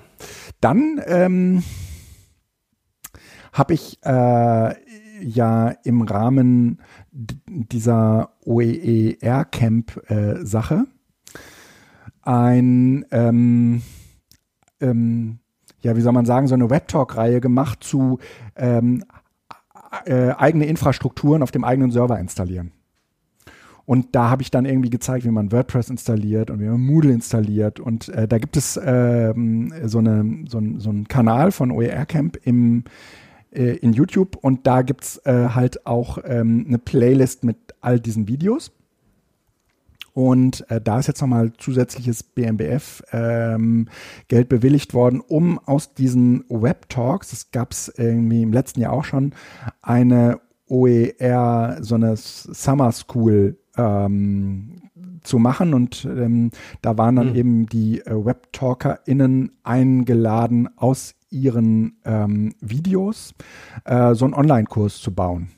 Dann 0.59 0.99
ähm, 1.05 1.61
habe 3.53 3.73
ich 3.73 3.99
äh, 4.03 4.73
ja 5.23 5.69
im 5.83 6.01
Rahmen 6.01 6.81
dieser 7.11 8.33
OER-Camp-Sache 8.43 10.75
äh, 10.75 10.83
ein, 12.21 13.05
ähm, 13.11 13.81
ähm, 14.81 15.39
ja, 15.81 15.95
wie 15.95 16.01
soll 16.01 16.11
man 16.11 16.25
sagen, 16.25 16.47
so 16.47 16.55
eine 16.55 16.69
Webtalk-Reihe 16.69 17.39
gemacht 17.39 17.81
zu 17.83 18.19
ähm, 18.57 19.05
äh, 20.05 20.31
eigene 20.31 20.65
Infrastrukturen 20.65 21.41
auf 21.41 21.51
dem 21.51 21.63
eigenen 21.63 21.91
Server 21.91 22.19
installieren. 22.19 22.73
Und 23.89 24.09
da 24.11 24.29
habe 24.29 24.43
ich 24.43 24.51
dann 24.51 24.65
irgendwie 24.65 24.91
gezeigt, 24.91 25.25
wie 25.25 25.31
man 25.31 25.51
WordPress 25.51 25.89
installiert 25.89 26.51
und 26.51 26.59
wie 26.59 26.65
man 26.65 26.79
Moodle 26.79 27.11
installiert. 27.11 27.79
Und 27.79 28.07
äh, 28.09 28.27
da 28.27 28.37
gibt 28.37 28.55
es 28.55 28.79
ähm, 28.79 29.73
so, 29.83 29.97
eine, 29.97 30.43
so, 30.47 30.59
ein, 30.59 30.79
so 30.79 30.91
einen 30.91 31.07
Kanal 31.07 31.51
von 31.51 31.71
OER 31.71 32.05
Camp 32.05 32.37
im, 32.43 32.83
äh, 33.49 33.77
in 33.77 33.93
YouTube 33.93 34.35
und 34.35 34.67
da 34.67 34.83
gibt 34.83 35.05
es 35.05 35.17
äh, 35.25 35.49
halt 35.55 35.87
auch 35.87 36.19
ähm, 36.23 36.65
eine 36.67 36.77
Playlist 36.77 37.43
mit 37.43 37.57
all 37.81 37.99
diesen 37.99 38.27
Videos. 38.27 38.71
Und 40.13 40.69
äh, 40.69 40.79
da 40.79 40.99
ist 40.99 41.07
jetzt 41.07 41.21
nochmal 41.21 41.51
zusätzliches 41.57 42.21
BMBF 42.21 43.01
ähm, 43.11 43.87
bewilligt 44.27 44.93
worden, 44.93 45.19
um 45.19 45.57
aus 45.57 45.95
diesen 45.95 46.43
Web 46.47 46.89
Talks, 46.89 47.31
das 47.31 47.49
gab 47.49 47.71
es 47.71 47.91
irgendwie 47.97 48.43
im 48.43 48.53
letzten 48.53 48.81
Jahr 48.81 48.93
auch 48.93 49.05
schon, 49.05 49.33
eine 49.81 50.39
OER, 50.67 51.77
so 51.81 51.95
eine 51.95 52.15
Summer 52.17 52.91
School 52.91 53.57
ähm, 53.79 54.81
zu 55.23 55.39
machen. 55.39 55.73
Und 55.73 56.05
ähm, 56.05 56.51
da 56.81 56.97
waren 56.97 57.15
dann 57.15 57.29
mhm. 57.29 57.35
eben 57.35 57.65
die 57.67 58.01
äh, 58.01 58.25
WebtalkerInnen 58.25 59.51
eingeladen, 59.63 60.69
aus 60.75 61.15
ihren 61.29 61.97
ähm, 62.05 62.53
Videos 62.59 63.33
äh, 63.85 64.15
so 64.15 64.25
einen 64.25 64.33
Online-Kurs 64.33 64.97
zu 64.97 65.13
bauen. 65.13 65.49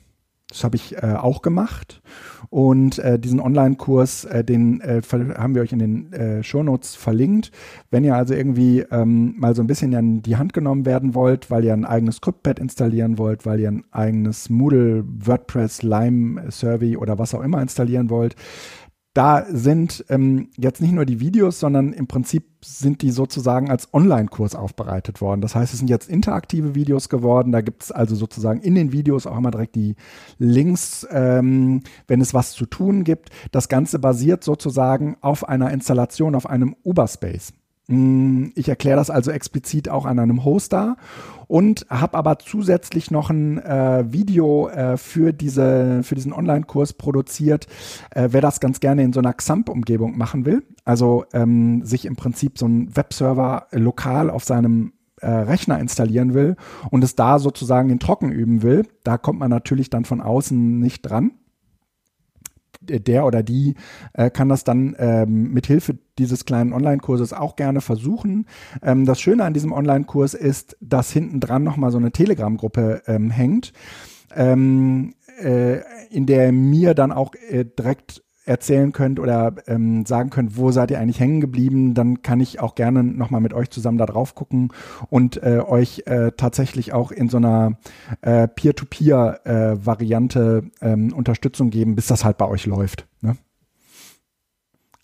Das 0.52 0.64
habe 0.64 0.76
ich 0.76 0.96
äh, 1.02 1.14
auch 1.18 1.40
gemacht. 1.40 2.02
Und 2.50 2.98
äh, 2.98 3.18
diesen 3.18 3.40
Online-Kurs, 3.40 4.26
äh, 4.26 4.44
den 4.44 4.82
äh, 4.82 5.00
haben 5.10 5.54
wir 5.54 5.62
euch 5.62 5.72
in 5.72 5.78
den 5.78 6.12
äh, 6.12 6.42
Shownotes 6.42 6.94
verlinkt. 6.94 7.50
Wenn 7.90 8.04
ihr 8.04 8.14
also 8.14 8.34
irgendwie 8.34 8.80
ähm, 8.90 9.34
mal 9.38 9.54
so 9.56 9.62
ein 9.62 9.66
bisschen 9.66 9.94
in 9.94 10.22
die 10.22 10.36
Hand 10.36 10.52
genommen 10.52 10.84
werden 10.84 11.14
wollt, 11.14 11.50
weil 11.50 11.64
ihr 11.64 11.72
ein 11.72 11.86
eigenes 11.86 12.16
Scriptpad 12.16 12.58
installieren 12.58 13.16
wollt, 13.16 13.46
weil 13.46 13.60
ihr 13.60 13.70
ein 13.70 13.84
eigenes 13.92 14.50
Moodle, 14.50 15.04
WordPress, 15.06 15.82
Lime, 15.82 16.50
Survey 16.50 16.98
oder 16.98 17.18
was 17.18 17.34
auch 17.34 17.42
immer 17.42 17.62
installieren 17.62 18.10
wollt, 18.10 18.36
da 19.14 19.44
sind 19.46 20.04
ähm, 20.08 20.48
jetzt 20.56 20.80
nicht 20.80 20.92
nur 20.92 21.04
die 21.04 21.20
Videos, 21.20 21.60
sondern 21.60 21.92
im 21.92 22.06
Prinzip 22.06 22.44
sind 22.64 23.02
die 23.02 23.10
sozusagen 23.10 23.70
als 23.70 23.92
Online-Kurs 23.92 24.54
aufbereitet 24.54 25.20
worden. 25.20 25.42
Das 25.42 25.54
heißt, 25.54 25.72
es 25.72 25.80
sind 25.80 25.90
jetzt 25.90 26.08
interaktive 26.08 26.74
Videos 26.74 27.10
geworden. 27.10 27.52
Da 27.52 27.60
gibt 27.60 27.82
es 27.82 27.92
also 27.92 28.14
sozusagen 28.14 28.62
in 28.62 28.74
den 28.74 28.92
Videos 28.92 29.26
auch 29.26 29.36
immer 29.36 29.50
direkt 29.50 29.74
die 29.74 29.96
Links, 30.38 31.06
ähm, 31.10 31.82
wenn 32.06 32.22
es 32.22 32.32
was 32.32 32.52
zu 32.52 32.64
tun 32.64 33.04
gibt. 33.04 33.30
Das 33.50 33.68
Ganze 33.68 33.98
basiert 33.98 34.44
sozusagen 34.44 35.16
auf 35.20 35.46
einer 35.46 35.70
Installation 35.72 36.34
auf 36.34 36.46
einem 36.48 36.74
Uberspace. 36.82 37.52
Mm, 37.88 38.50
ich 38.54 38.68
erkläre 38.68 38.96
das 38.96 39.10
also 39.10 39.30
explizit 39.30 39.88
auch 39.88 40.06
an 40.06 40.18
einem 40.18 40.44
Hoster 40.44 40.96
und 41.48 41.86
habe 41.90 42.16
aber 42.16 42.38
zusätzlich 42.38 43.10
noch 43.10 43.28
ein 43.28 43.58
äh, 43.58 44.04
Video 44.10 44.68
äh, 44.68 44.96
für, 44.96 45.32
diese, 45.32 46.02
für 46.02 46.14
diesen 46.14 46.32
Online-Kurs 46.32 46.94
produziert, 46.94 47.66
äh, 48.10 48.28
wer 48.30 48.40
das 48.40 48.60
ganz 48.60 48.80
gerne 48.80 49.02
in 49.02 49.12
so 49.12 49.20
einer 49.20 49.34
XAMPP-Umgebung 49.34 50.16
machen 50.16 50.46
will. 50.46 50.62
Also 50.84 51.24
ähm, 51.32 51.84
sich 51.84 52.06
im 52.06 52.16
Prinzip 52.16 52.58
so 52.58 52.66
ein 52.66 52.96
Webserver 52.96 53.66
lokal 53.72 54.30
auf 54.30 54.44
seinem 54.44 54.92
äh, 55.20 55.28
Rechner 55.28 55.78
installieren 55.78 56.34
will 56.34 56.56
und 56.90 57.04
es 57.04 57.16
da 57.16 57.38
sozusagen 57.38 57.90
in 57.90 57.98
Trocken 57.98 58.32
üben 58.32 58.62
will. 58.62 58.86
Da 59.04 59.18
kommt 59.18 59.40
man 59.40 59.50
natürlich 59.50 59.90
dann 59.90 60.04
von 60.04 60.20
außen 60.20 60.78
nicht 60.78 61.02
dran 61.02 61.32
der 62.82 63.26
oder 63.26 63.42
die 63.42 63.74
äh, 64.12 64.30
kann 64.30 64.48
das 64.48 64.64
dann 64.64 64.94
ähm, 64.98 65.52
mit 65.52 65.66
Hilfe 65.66 65.98
dieses 66.18 66.44
kleinen 66.44 66.72
Online-Kurses 66.72 67.32
auch 67.32 67.56
gerne 67.56 67.80
versuchen. 67.80 68.46
Ähm, 68.82 69.04
das 69.06 69.20
Schöne 69.20 69.44
an 69.44 69.54
diesem 69.54 69.72
Online-Kurs 69.72 70.34
ist, 70.34 70.76
dass 70.80 71.10
hinten 71.10 71.40
dran 71.40 71.64
nochmal 71.64 71.90
so 71.90 71.98
eine 71.98 72.12
Telegram-Gruppe 72.12 73.02
ähm, 73.06 73.30
hängt, 73.30 73.72
ähm, 74.34 75.14
äh, 75.40 75.80
in 76.10 76.26
der 76.26 76.52
mir 76.52 76.94
dann 76.94 77.12
auch 77.12 77.34
äh, 77.48 77.64
direkt 77.64 78.22
erzählen 78.44 78.92
könnt 78.92 79.20
oder 79.20 79.54
ähm, 79.66 80.06
sagen 80.06 80.30
könnt, 80.30 80.56
wo 80.56 80.70
seid 80.70 80.90
ihr 80.90 80.98
eigentlich 80.98 81.20
hängen 81.20 81.40
geblieben, 81.40 81.94
dann 81.94 82.22
kann 82.22 82.40
ich 82.40 82.60
auch 82.60 82.74
gerne 82.74 83.04
nochmal 83.04 83.40
mit 83.40 83.54
euch 83.54 83.70
zusammen 83.70 83.98
da 83.98 84.06
drauf 84.06 84.34
gucken 84.34 84.72
und 85.10 85.40
äh, 85.42 85.60
euch 85.60 86.02
äh, 86.06 86.32
tatsächlich 86.36 86.92
auch 86.92 87.12
in 87.12 87.28
so 87.28 87.36
einer 87.36 87.78
äh, 88.20 88.48
Peer-to-Peer-Variante 88.48 90.64
äh, 90.80 90.92
ähm, 90.92 91.12
Unterstützung 91.12 91.70
geben, 91.70 91.94
bis 91.94 92.06
das 92.06 92.24
halt 92.24 92.38
bei 92.38 92.48
euch 92.48 92.66
läuft. 92.66 93.06
Ne? 93.20 93.36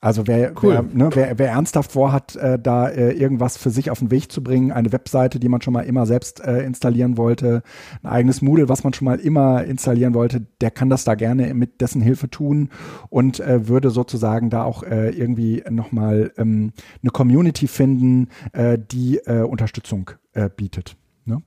Also 0.01 0.29
wer, 0.29 0.53
cool. 0.63 0.75
wer, 0.75 0.83
ne, 0.83 1.11
wer, 1.13 1.39
wer 1.41 1.49
ernsthaft 1.49 1.91
vorhat, 1.91 2.37
äh, 2.37 2.57
da 2.57 2.89
äh, 2.89 3.11
irgendwas 3.13 3.57
für 3.57 3.71
sich 3.71 3.91
auf 3.91 3.99
den 3.99 4.13
Weg 4.13 4.31
zu 4.31 4.45
bringen, 4.45 4.71
eine 4.71 4.93
Webseite, 4.93 5.41
die 5.41 5.49
man 5.49 5.61
schon 5.61 5.73
mal 5.73 5.81
immer 5.81 6.07
selbst 6.07 6.39
äh, 6.39 6.63
installieren 6.63 7.17
wollte, 7.17 7.65
ein 8.05 8.09
eigenes 8.09 8.41
Moodle, 8.41 8.69
was 8.69 8.85
man 8.85 8.93
schon 8.93 9.07
mal 9.07 9.19
immer 9.19 9.65
installieren 9.65 10.15
wollte, 10.15 10.47
der 10.61 10.71
kann 10.71 10.89
das 10.89 11.03
da 11.03 11.17
gerne 11.17 11.53
mit 11.53 11.81
dessen 11.81 12.01
Hilfe 12.01 12.31
tun 12.31 12.69
und 13.09 13.41
äh, 13.41 13.67
würde 13.67 13.91
sozusagen 13.91 14.51
da 14.51 14.63
auch 14.63 14.85
äh, 14.85 15.11
irgendwie 15.11 15.65
nochmal 15.69 16.33
ähm, 16.39 16.73
eine 17.03 17.11
Community 17.11 17.67
finden, 17.67 18.29
äh, 18.53 18.79
die 18.79 19.19
Unterstützung 19.19 20.11
bietet. 20.57 20.97
Ne? 21.25 21.43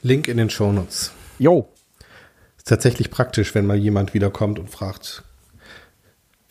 Link 0.00 0.28
in 0.28 0.36
den 0.36 0.50
Shownotes. 0.50 1.12
Jo. 1.38 1.68
Ist 2.56 2.68
tatsächlich 2.68 3.10
praktisch, 3.10 3.54
wenn 3.54 3.66
mal 3.66 3.76
jemand 3.76 4.14
wiederkommt 4.14 4.58
und 4.58 4.70
fragt, 4.70 5.24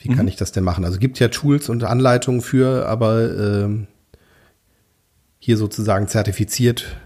wie 0.01 0.09
mhm. 0.09 0.15
kann 0.15 0.27
ich 0.27 0.35
das 0.35 0.51
denn 0.51 0.63
machen? 0.63 0.83
Also 0.85 0.99
gibt 0.99 1.19
ja 1.19 1.27
Tools 1.27 1.69
und 1.69 1.83
Anleitungen 1.83 2.41
für, 2.41 2.87
aber 2.87 3.63
ähm, 3.63 3.87
hier 5.39 5.57
sozusagen 5.57 6.07
zertifiziert. 6.07 6.97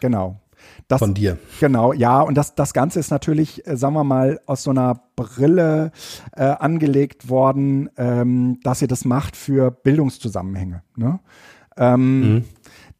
Genau. 0.00 0.40
Das, 0.88 0.98
von 0.98 1.14
dir. 1.14 1.38
Genau, 1.60 1.92
ja, 1.92 2.20
und 2.20 2.34
das, 2.34 2.56
das 2.56 2.72
Ganze 2.72 2.98
ist 2.98 3.10
natürlich, 3.10 3.64
äh, 3.66 3.76
sagen 3.76 3.94
wir 3.94 4.02
mal, 4.02 4.40
aus 4.46 4.64
so 4.64 4.70
einer 4.70 5.00
Brille 5.14 5.92
äh, 6.32 6.42
angelegt 6.42 7.28
worden, 7.28 7.90
ähm, 7.96 8.58
dass 8.64 8.82
ihr 8.82 8.88
das 8.88 9.04
macht 9.04 9.36
für 9.36 9.70
Bildungszusammenhänge. 9.70 10.82
Ne? 10.96 11.20
Ähm, 11.76 12.34
mhm. 12.34 12.44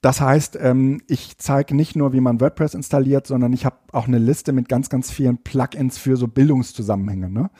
Das 0.00 0.20
heißt, 0.20 0.58
ähm, 0.60 1.02
ich 1.08 1.36
zeige 1.36 1.76
nicht 1.76 1.94
nur, 1.94 2.12
wie 2.14 2.20
man 2.20 2.40
WordPress 2.40 2.74
installiert, 2.74 3.26
sondern 3.26 3.52
ich 3.52 3.66
habe 3.66 3.76
auch 3.92 4.08
eine 4.08 4.18
Liste 4.18 4.52
mit 4.52 4.68
ganz, 4.68 4.88
ganz 4.88 5.10
vielen 5.10 5.38
Plugins 5.38 5.98
für 5.98 6.16
so 6.16 6.26
Bildungszusammenhänge, 6.26 7.28
ne? 7.28 7.50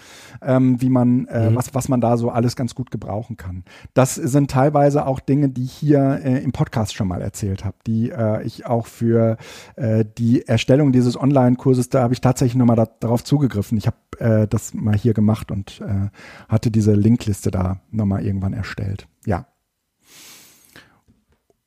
ähm, 0.41 0.81
wie 0.81 0.89
man, 0.89 1.27
äh, 1.27 1.51
mhm. 1.51 1.57
was, 1.57 1.75
was 1.75 1.89
man 1.89 2.01
da 2.01 2.17
so 2.17 2.31
alles 2.31 2.57
ganz 2.57 2.75
gut 2.75 2.91
gebrauchen 2.91 3.37
kann. 3.37 3.65
Das 3.93 4.15
sind 4.15 4.51
teilweise 4.51 5.07
auch 5.07 5.21
Dinge, 5.21 5.51
die 5.51 5.65
ich 5.65 5.73
hier 5.73 6.21
äh, 6.25 6.43
im 6.43 6.53
Podcast 6.53 6.95
schon 6.95 7.09
mal 7.09 7.21
erzählt 7.21 7.65
habe, 7.65 7.77
die 7.87 8.11
äh, 8.11 8.43
ich 8.45 8.65
auch 8.65 8.87
für 8.87 9.37
äh, 9.77 10.07
die 10.17 10.47
Erstellung 10.47 10.93
dieses 10.93 11.21
Online-Kurses, 11.21 11.91
da 11.91 12.03
habe 12.03 12.15
ich 12.15 12.23
tatsächlich 12.23 12.57
nochmal 12.57 12.77
da, 12.77 12.87
darauf 13.01 13.23
zugegriffen. 13.23 13.77
Ich 13.77 13.87
habe 13.87 13.97
äh, 14.19 14.49
das 14.49 14.73
mal 14.73 14.97
hier 14.97 15.13
gemacht 15.13 15.51
und 15.51 15.83
äh, 15.83 16.09
hatte 16.49 16.71
diese 16.71 16.95
Linkliste 16.95 17.51
da 17.51 17.81
nochmal 17.91 18.25
irgendwann 18.25 18.55
erstellt. 18.55 19.09
Ja. 19.27 19.47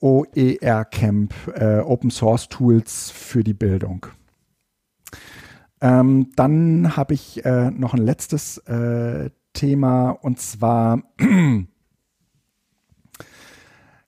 OER 0.04 0.84
Camp, 0.86 1.34
äh, 1.56 1.80
Open 1.80 2.12
Source 2.12 2.50
Tools 2.50 3.10
für 3.10 3.42
die 3.42 3.54
Bildung. 3.54 4.06
Ähm, 5.80 6.32
dann 6.36 6.98
habe 6.98 7.14
ich 7.14 7.46
äh, 7.46 7.72
noch 7.72 7.94
ein 7.94 8.02
letztes 8.02 8.58
äh, 8.60 9.30
Thema 9.54 10.10
und 10.10 10.42
zwar 10.42 11.04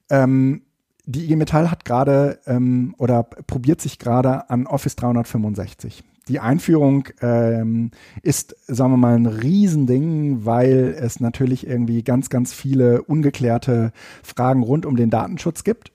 ähm, 0.10 0.62
die 1.06 1.24
IG 1.24 1.36
Metall 1.38 1.72
hat 1.72 1.86
gerade 1.86 2.40
ähm, 2.46 2.94
oder 2.98 3.24
probiert 3.24 3.80
sich 3.80 3.98
gerade 3.98 4.50
an 4.50 4.68
Office 4.68 4.98
365 4.98 6.04
die 6.28 6.40
Einführung 6.40 7.08
ähm, 7.22 7.92
ist, 8.24 8.56
sagen 8.68 8.94
wir 8.94 8.98
mal, 8.98 9.16
ein 9.16 9.26
Riesending, 9.26 10.46
weil 10.46 10.96
es 11.00 11.20
natürlich 11.20 11.68
irgendwie 11.68 12.04
ganz, 12.04 12.30
ganz 12.30 12.54
viele 12.54 13.04
ungeklärte 13.04 13.92
Fragen 14.24 14.64
rund 14.64 14.86
um 14.86 14.96
den 14.96 15.10
Datenschutz 15.10 15.64
gibt. 15.64 15.92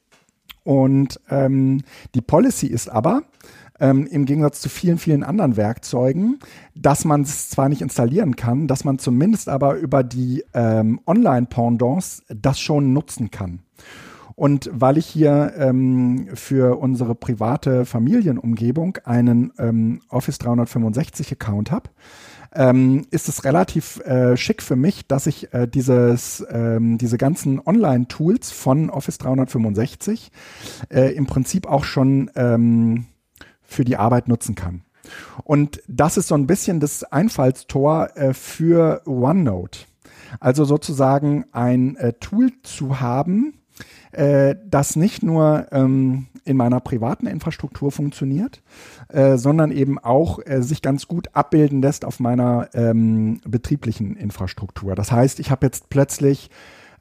Und 0.62 1.20
ähm, 1.30 1.82
die 2.14 2.20
Policy 2.20 2.66
ist 2.66 2.88
aber, 2.88 3.22
ähm, 3.80 4.06
im 4.06 4.26
Gegensatz 4.26 4.60
zu 4.60 4.68
vielen, 4.68 4.98
vielen 4.98 5.24
anderen 5.24 5.56
Werkzeugen, 5.56 6.38
dass 6.74 7.04
man 7.04 7.22
es 7.22 7.48
zwar 7.48 7.68
nicht 7.68 7.82
installieren 7.82 8.36
kann, 8.36 8.68
dass 8.68 8.84
man 8.84 8.98
zumindest 8.98 9.48
aber 9.48 9.74
über 9.76 10.04
die 10.04 10.44
ähm, 10.54 11.00
Online-Pendants 11.06 12.22
das 12.28 12.60
schon 12.60 12.92
nutzen 12.92 13.30
kann. 13.30 13.60
Und 14.40 14.70
weil 14.72 14.96
ich 14.96 15.04
hier 15.04 15.52
ähm, 15.58 16.28
für 16.32 16.78
unsere 16.78 17.14
private 17.14 17.84
Familienumgebung 17.84 18.96
einen 19.04 19.52
ähm, 19.58 20.00
Office 20.08 20.38
365 20.38 21.30
Account 21.32 21.70
habe, 21.70 21.90
ähm, 22.54 23.06
ist 23.10 23.28
es 23.28 23.44
relativ 23.44 24.00
äh, 24.06 24.38
schick 24.38 24.62
für 24.62 24.76
mich, 24.76 25.06
dass 25.06 25.26
ich 25.26 25.52
äh, 25.52 25.68
dieses, 25.68 26.42
ähm, 26.50 26.96
diese 26.96 27.18
ganzen 27.18 27.60
Online-Tools 27.60 28.50
von 28.50 28.88
Office 28.88 29.18
365 29.18 30.32
äh, 30.88 31.14
im 31.14 31.26
Prinzip 31.26 31.66
auch 31.66 31.84
schon 31.84 32.30
ähm, 32.34 33.08
für 33.60 33.84
die 33.84 33.98
Arbeit 33.98 34.26
nutzen 34.26 34.54
kann. 34.54 34.84
Und 35.44 35.82
das 35.86 36.16
ist 36.16 36.28
so 36.28 36.34
ein 36.34 36.46
bisschen 36.46 36.80
das 36.80 37.04
Einfallstor 37.04 38.16
äh, 38.16 38.32
für 38.32 39.02
OneNote. 39.04 39.80
Also 40.38 40.64
sozusagen 40.64 41.44
ein 41.52 41.96
äh, 41.96 42.14
Tool 42.14 42.52
zu 42.62 43.00
haben, 43.00 43.59
äh, 44.12 44.56
das 44.68 44.96
nicht 44.96 45.22
nur 45.22 45.66
ähm, 45.72 46.26
in 46.44 46.56
meiner 46.56 46.80
privaten 46.80 47.26
Infrastruktur 47.26 47.92
funktioniert, 47.92 48.62
äh, 49.08 49.36
sondern 49.36 49.70
eben 49.70 49.98
auch 49.98 50.38
äh, 50.44 50.62
sich 50.62 50.82
ganz 50.82 51.06
gut 51.08 51.28
abbilden 51.32 51.82
lässt 51.82 52.04
auf 52.04 52.20
meiner 52.20 52.68
ähm, 52.74 53.40
betrieblichen 53.46 54.16
Infrastruktur. 54.16 54.94
Das 54.94 55.12
heißt, 55.12 55.40
ich 55.40 55.50
habe 55.50 55.66
jetzt 55.66 55.90
plötzlich 55.90 56.50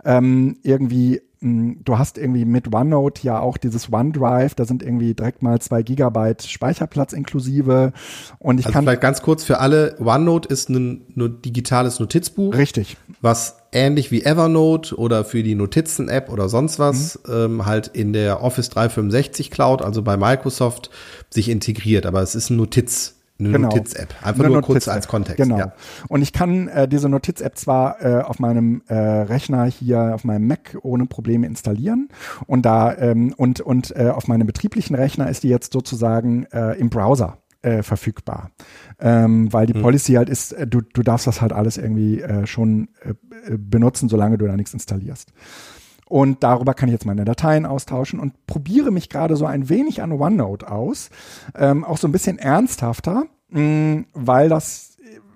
ähm, 0.05 0.57
irgendwie 0.63 1.21
hm, 1.41 1.79
du 1.85 1.97
hast 1.97 2.17
irgendwie 2.17 2.43
mit 2.43 2.73
OneNote 2.73 3.23
ja 3.23 3.39
auch 3.39 3.57
dieses 3.57 3.91
OneDrive, 3.91 4.55
da 4.55 4.65
sind 4.65 4.83
irgendwie 4.83 5.13
direkt 5.13 5.41
mal 5.41 5.59
zwei 5.61 5.83
Gigabyte 5.83 6.43
Speicherplatz 6.43 7.13
inklusive. 7.13 7.93
Und 8.39 8.59
ich 8.59 8.65
also 8.65 8.73
kann. 8.73 8.83
Vielleicht 8.83 9.01
ganz 9.01 9.21
kurz 9.21 9.43
für 9.43 9.59
alle, 9.59 9.95
OneNote 9.99 10.49
ist 10.49 10.69
ein, 10.69 11.05
ein 11.15 11.41
digitales 11.41 11.99
Notizbuch. 11.99 12.53
Richtig. 12.53 12.97
Was 13.21 13.58
ähnlich 13.71 14.11
wie 14.11 14.23
Evernote 14.23 14.95
oder 14.95 15.25
für 15.25 15.43
die 15.43 15.55
Notizen-App 15.55 16.29
oder 16.29 16.49
sonst 16.49 16.79
was 16.79 17.19
mhm. 17.27 17.33
ähm, 17.33 17.65
halt 17.65 17.87
in 17.87 18.13
der 18.13 18.43
Office 18.43 18.69
365 18.69 19.51
Cloud, 19.51 19.81
also 19.81 20.01
bei 20.01 20.17
Microsoft, 20.17 20.89
sich 21.29 21.49
integriert. 21.49 22.05
Aber 22.05 22.21
es 22.21 22.35
ist 22.35 22.49
ein 22.49 22.57
Notiz. 22.57 23.15
Eine 23.39 23.53
genau. 23.53 23.69
Notiz-App. 23.69 24.13
Einfach 24.21 24.43
eine 24.43 24.49
nur 24.49 24.57
Notiz 24.57 24.67
kurz 24.67 24.87
als 24.89 25.07
Kontext. 25.07 25.37
Genau. 25.37 25.57
Ja. 25.57 25.73
Und 26.09 26.21
ich 26.21 26.33
kann 26.33 26.67
äh, 26.67 26.89
diese 26.89 27.07
Notiz-App 27.07 27.57
zwar 27.57 28.01
äh, 28.03 28.21
auf 28.21 28.39
meinem 28.39 28.81
äh, 28.87 28.95
Rechner 28.95 29.63
hier, 29.65 30.13
auf 30.13 30.25
meinem 30.25 30.45
Mac 30.45 30.77
ohne 30.81 31.05
Probleme 31.05 31.47
installieren 31.47 32.09
und 32.47 32.65
da 32.65 32.93
ähm, 32.97 33.33
und 33.37 33.61
und 33.61 33.95
äh, 33.95 34.09
auf 34.09 34.27
meinem 34.27 34.45
betrieblichen 34.45 34.93
Rechner 34.93 35.29
ist 35.29 35.43
die 35.43 35.47
jetzt 35.47 35.71
sozusagen 35.71 36.47
äh, 36.51 36.73
im 36.73 36.89
Browser 36.89 37.37
äh, 37.61 37.83
verfügbar, 37.83 38.51
ähm, 38.99 39.51
weil 39.51 39.65
die 39.65 39.73
hm. 39.73 39.81
Policy 39.81 40.13
halt 40.13 40.29
ist, 40.29 40.53
äh, 40.53 40.67
du 40.67 40.81
du 40.81 41.03
darfst 41.03 41.27
das 41.27 41.41
halt 41.41 41.53
alles 41.53 41.77
irgendwie 41.77 42.21
äh, 42.21 42.45
schon 42.47 42.89
äh, 43.03 43.13
benutzen, 43.57 44.09
solange 44.09 44.37
du 44.37 44.45
da 44.45 44.55
nichts 44.55 44.73
installierst. 44.73 45.33
Und 46.07 46.43
darüber 46.43 46.73
kann 46.73 46.89
ich 46.89 46.93
jetzt 46.93 47.05
meine 47.05 47.23
Dateien 47.23 47.67
austauschen 47.67 48.19
und 48.19 48.47
probiere 48.47 48.91
mich 48.91 49.09
gerade 49.09 49.35
so 49.35 49.45
ein 49.45 49.69
wenig 49.69 50.01
an 50.01 50.11
OneNote 50.11 50.71
aus. 50.71 51.11
Ähm, 51.55 51.83
auch 51.83 51.97
so 51.97 52.07
ein 52.07 52.11
bisschen 52.11 52.39
ernsthafter, 52.39 53.25
mh, 53.49 53.61
mm, 53.61 54.05
weil 54.13 54.49
das 54.49 54.89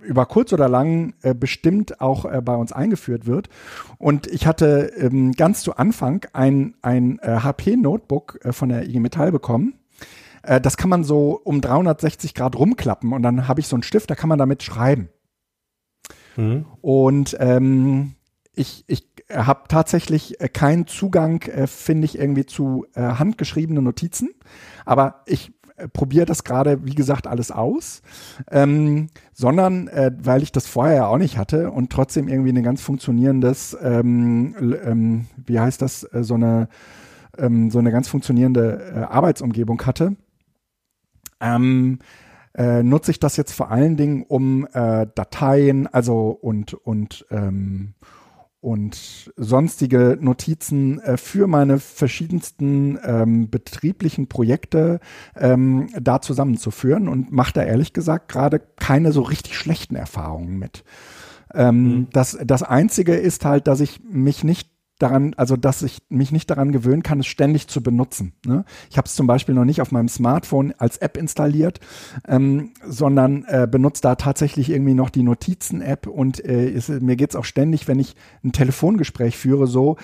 über 0.03 0.25
kurz 0.25 0.53
oder 0.53 0.69
lang 0.69 1.13
äh, 1.21 1.33
bestimmt 1.33 2.01
auch 2.01 2.25
äh, 2.25 2.41
bei 2.41 2.55
uns 2.55 2.71
eingeführt 2.71 3.25
wird. 3.25 3.49
Und 3.97 4.27
ich 4.27 4.45
hatte 4.45 4.91
ähm, 4.97 5.31
ganz 5.33 5.61
zu 5.61 5.75
Anfang 5.75 6.25
ein, 6.33 6.75
ein 6.81 7.19
äh, 7.19 7.39
HP-Notebook 7.39 8.39
äh, 8.43 8.51
von 8.51 8.69
der 8.69 8.83
IG 8.83 8.99
Metall 8.99 9.31
bekommen. 9.31 9.75
Äh, 10.43 10.61
das 10.61 10.77
kann 10.77 10.89
man 10.89 11.03
so 11.03 11.39
um 11.43 11.61
360 11.61 12.35
Grad 12.35 12.55
rumklappen 12.55 13.13
und 13.13 13.23
dann 13.23 13.47
habe 13.47 13.59
ich 13.59 13.67
so 13.67 13.75
einen 13.75 13.83
Stift, 13.83 14.09
da 14.09 14.15
kann 14.15 14.29
man 14.29 14.39
damit 14.39 14.63
schreiben. 14.63 15.09
Mhm. 16.35 16.65
Und 16.81 17.35
ähm, 17.39 18.13
ich, 18.55 18.83
ich 18.87 19.07
habe 19.31 19.63
tatsächlich 19.67 20.39
äh, 20.41 20.47
keinen 20.47 20.87
Zugang, 20.87 21.41
äh, 21.43 21.67
finde 21.67 22.05
ich, 22.05 22.17
irgendwie 22.17 22.45
zu 22.45 22.85
äh, 22.93 23.01
handgeschriebenen 23.01 23.83
Notizen. 23.83 24.29
Aber 24.85 25.23
ich 25.25 25.51
äh, 25.77 25.87
probiere 25.87 26.25
das 26.25 26.43
gerade, 26.43 26.85
wie 26.85 26.95
gesagt, 26.95 27.25
alles 27.25 27.51
aus, 27.51 28.01
ähm, 28.51 29.07
sondern 29.33 29.87
äh, 29.87 30.11
weil 30.21 30.43
ich 30.43 30.51
das 30.51 30.67
vorher 30.67 30.95
ja 30.95 31.07
auch 31.07 31.17
nicht 31.17 31.37
hatte 31.37 31.71
und 31.71 31.91
trotzdem 31.91 32.27
irgendwie 32.27 32.51
ein 32.51 32.63
ganz 32.63 32.81
funktionierendes, 32.81 33.75
ähm, 33.81 34.55
ähm, 34.83 35.27
wie 35.45 35.59
heißt 35.59 35.81
das, 35.81 36.03
äh, 36.03 36.23
so 36.23 36.35
eine 36.35 36.67
ähm, 37.37 37.71
so 37.71 37.79
eine 37.79 37.91
ganz 37.91 38.07
funktionierende 38.07 38.93
äh, 38.95 38.99
Arbeitsumgebung 38.99 39.81
hatte. 39.85 40.15
Ähm, 41.43 41.99
äh, 42.55 42.83
nutze 42.83 43.11
ich 43.11 43.19
das 43.19 43.35
jetzt 43.37 43.53
vor 43.53 43.71
allen 43.71 43.97
Dingen, 43.97 44.23
um 44.27 44.67
äh, 44.73 45.07
Dateien, 45.15 45.87
also 45.87 46.29
und 46.29 46.73
und 46.73 47.25
ähm, 47.31 47.95
und 48.63 49.29
sonstige 49.35 50.17
Notizen 50.21 50.99
äh, 51.01 51.17
für 51.17 51.47
meine 51.47 51.79
verschiedensten 51.79 52.97
ähm, 53.03 53.49
betrieblichen 53.49 54.27
Projekte 54.27 55.01
ähm, 55.35 55.89
da 55.99 56.21
zusammenzuführen 56.21 57.09
und 57.09 57.29
mache 57.33 57.51
da 57.51 57.63
ehrlich 57.63 57.91
gesagt 57.91 58.31
gerade 58.31 58.61
keine 58.77 59.11
so 59.11 59.21
richtig 59.21 59.57
schlechten 59.57 59.97
Erfahrungen 59.97 60.57
mit. 60.57 60.85
Ähm, 61.53 61.83
mhm. 61.83 62.07
das, 62.13 62.37
das 62.41 62.63
Einzige 62.63 63.15
ist 63.15 63.43
halt, 63.43 63.67
dass 63.67 63.81
ich 63.81 64.01
mich 64.09 64.45
nicht 64.45 64.72
daran, 64.99 65.33
also 65.35 65.57
dass 65.57 65.81
ich 65.81 66.01
mich 66.09 66.31
nicht 66.31 66.49
daran 66.49 66.71
gewöhnen 66.71 67.03
kann, 67.03 67.19
es 67.19 67.27
ständig 67.27 67.67
zu 67.67 67.81
benutzen. 67.81 68.33
Ne? 68.45 68.63
Ich 68.89 68.97
habe 68.97 69.07
es 69.07 69.15
zum 69.15 69.27
Beispiel 69.27 69.55
noch 69.55 69.65
nicht 69.65 69.81
auf 69.81 69.91
meinem 69.91 70.07
Smartphone 70.07 70.73
als 70.77 70.97
App 70.97 71.17
installiert, 71.17 71.79
ähm, 72.27 72.71
sondern 72.85 73.45
äh, 73.47 73.67
benutze 73.69 74.01
da 74.01 74.15
tatsächlich 74.15 74.69
irgendwie 74.69 74.93
noch 74.93 75.09
die 75.09 75.23
Notizen-App 75.23 76.07
und 76.07 76.43
äh, 76.45 76.69
ist, 76.69 76.89
mir 76.89 77.15
geht's 77.15 77.35
auch 77.35 77.45
ständig, 77.45 77.87
wenn 77.87 77.99
ich 77.99 78.15
ein 78.43 78.51
Telefongespräch 78.51 79.37
führe, 79.37 79.67
so, 79.67 79.97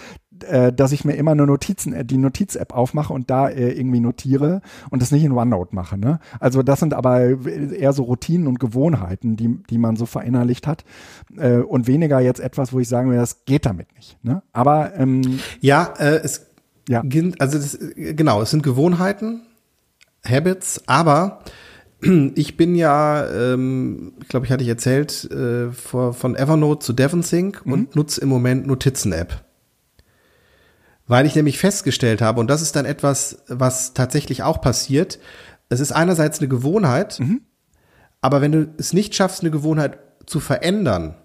äh, 0.43 0.73
dass 0.73 0.91
ich 0.91 1.05
mir 1.05 1.13
immer 1.13 1.31
eine 1.31 1.45
Notizen, 1.45 1.93
äh, 1.93 2.05
die 2.05 2.17
Notiz-App 2.17 2.73
aufmache 2.73 3.13
und 3.13 3.29
da 3.29 3.47
äh, 3.47 3.71
irgendwie 3.71 3.99
notiere 3.99 4.61
und 4.89 5.01
das 5.01 5.11
nicht 5.11 5.23
in 5.23 5.31
OneNote 5.31 5.75
mache. 5.75 5.97
Ne? 5.97 6.19
Also 6.39 6.63
das 6.63 6.79
sind 6.79 6.93
aber 6.93 7.21
eher 7.47 7.93
so 7.93 8.03
Routinen 8.03 8.47
und 8.47 8.59
Gewohnheiten, 8.59 9.35
die, 9.35 9.59
die 9.69 9.77
man 9.77 9.95
so 9.95 10.05
verinnerlicht 10.05 10.67
hat 10.67 10.83
äh, 11.37 11.57
und 11.57 11.87
weniger 11.87 12.19
jetzt 12.19 12.39
etwas, 12.39 12.73
wo 12.73 12.79
ich 12.79 12.87
sagen 12.87 13.09
will, 13.09 13.17
das 13.17 13.45
geht 13.45 13.65
damit 13.65 13.93
nicht. 13.95 14.23
Ne? 14.23 14.41
Aber 14.53 14.95
ähm, 14.95 15.39
ja, 15.61 15.93
äh, 15.97 16.19
es 16.23 16.47
ja. 16.87 17.03
also 17.39 17.57
das, 17.57 17.77
genau, 17.95 18.41
es 18.41 18.49
sind 18.49 18.63
Gewohnheiten, 18.63 19.41
Habits, 20.25 20.81
aber 20.87 21.43
ich 22.35 22.57
bin 22.57 22.75
ja, 22.75 23.27
ähm, 23.29 24.13
ich 24.21 24.27
glaube, 24.27 24.45
ich 24.45 24.51
hatte 24.51 24.63
ich 24.63 24.69
erzählt, 24.69 25.29
äh, 25.31 25.71
vor, 25.71 26.13
von 26.13 26.35
Evernote 26.35 26.85
zu 26.85 26.93
DevonSync 26.93 27.65
mhm. 27.65 27.73
und 27.73 27.95
nutze 27.95 28.21
im 28.21 28.29
Moment 28.29 28.67
Notizen-App 28.67 29.48
weil 31.09 31.25
ich 31.25 31.35
nämlich 31.35 31.57
festgestellt 31.57 32.21
habe, 32.21 32.39
und 32.39 32.47
das 32.49 32.61
ist 32.61 32.75
dann 32.75 32.85
etwas, 32.85 33.39
was 33.47 33.95
tatsächlich 33.95 34.43
auch 34.43 34.61
passiert, 34.61 35.17
es 35.67 35.79
ist 35.79 35.91
einerseits 35.91 36.37
eine 36.37 36.47
Gewohnheit, 36.47 37.19
mhm. 37.19 37.41
aber 38.21 38.41
wenn 38.41 38.51
du 38.51 38.69
es 38.77 38.93
nicht 38.93 39.15
schaffst, 39.15 39.41
eine 39.41 39.49
Gewohnheit 39.49 39.97
zu 40.27 40.39
verändern, 40.39 41.15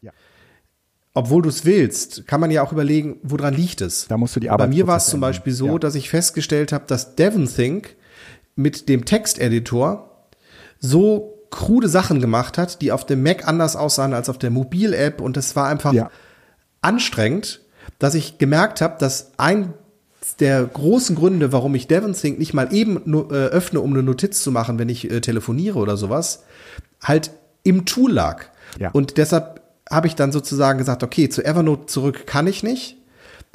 ja. 0.00 0.10
obwohl 1.12 1.42
du 1.42 1.50
es 1.50 1.66
willst, 1.66 2.26
kann 2.26 2.40
man 2.40 2.50
ja 2.50 2.62
auch 2.62 2.72
überlegen, 2.72 3.20
woran 3.22 3.52
liegt 3.52 3.82
es? 3.82 4.08
Da 4.08 4.16
musst 4.16 4.34
du 4.36 4.40
die 4.40 4.48
Arbeit. 4.48 4.70
Bei 4.70 4.74
mir 4.74 4.86
war 4.86 4.96
es 4.96 5.06
zum 5.06 5.20
Beispiel 5.20 5.52
so, 5.52 5.72
ja. 5.72 5.78
dass 5.78 5.94
ich 5.94 6.08
festgestellt 6.08 6.72
habe, 6.72 6.86
dass 6.86 7.14
DevonThink 7.14 7.94
mit 8.54 8.88
dem 8.88 9.04
Texteditor 9.04 10.28
so 10.78 11.46
krude 11.50 11.90
Sachen 11.90 12.22
gemacht 12.22 12.56
hat, 12.56 12.80
die 12.80 12.90
auf 12.90 13.04
dem 13.04 13.22
Mac 13.22 13.46
anders 13.46 13.76
aussahen 13.76 14.14
als 14.14 14.30
auf 14.30 14.38
der 14.38 14.50
Mobil-App 14.50 15.20
und 15.20 15.36
das 15.36 15.56
war 15.56 15.68
einfach 15.68 15.92
ja. 15.92 16.10
anstrengend 16.80 17.60
dass 17.98 18.14
ich 18.14 18.38
gemerkt 18.38 18.80
habe, 18.80 18.96
dass 18.98 19.32
ein 19.36 19.74
der 20.40 20.64
großen 20.64 21.16
Gründe, 21.16 21.52
warum 21.52 21.74
ich 21.74 21.86
DevonSync 21.86 22.38
nicht 22.38 22.52
mal 22.52 22.72
eben 22.72 23.00
nur, 23.04 23.30
äh, 23.30 23.46
öffne, 23.46 23.80
um 23.80 23.92
eine 23.92 24.02
Notiz 24.02 24.42
zu 24.42 24.50
machen, 24.50 24.78
wenn 24.78 24.88
ich 24.88 25.10
äh, 25.10 25.20
telefoniere 25.20 25.78
oder 25.78 25.96
sowas, 25.96 26.44
halt 27.02 27.30
im 27.62 27.84
Tool 27.84 28.12
lag. 28.12 28.46
Ja. 28.78 28.90
Und 28.90 29.16
deshalb 29.18 29.62
habe 29.88 30.06
ich 30.08 30.14
dann 30.14 30.32
sozusagen 30.32 30.78
gesagt, 30.78 31.02
okay, 31.02 31.28
zu 31.28 31.44
Evernote 31.44 31.86
zurück 31.86 32.26
kann 32.26 32.46
ich 32.46 32.62
nicht, 32.62 32.96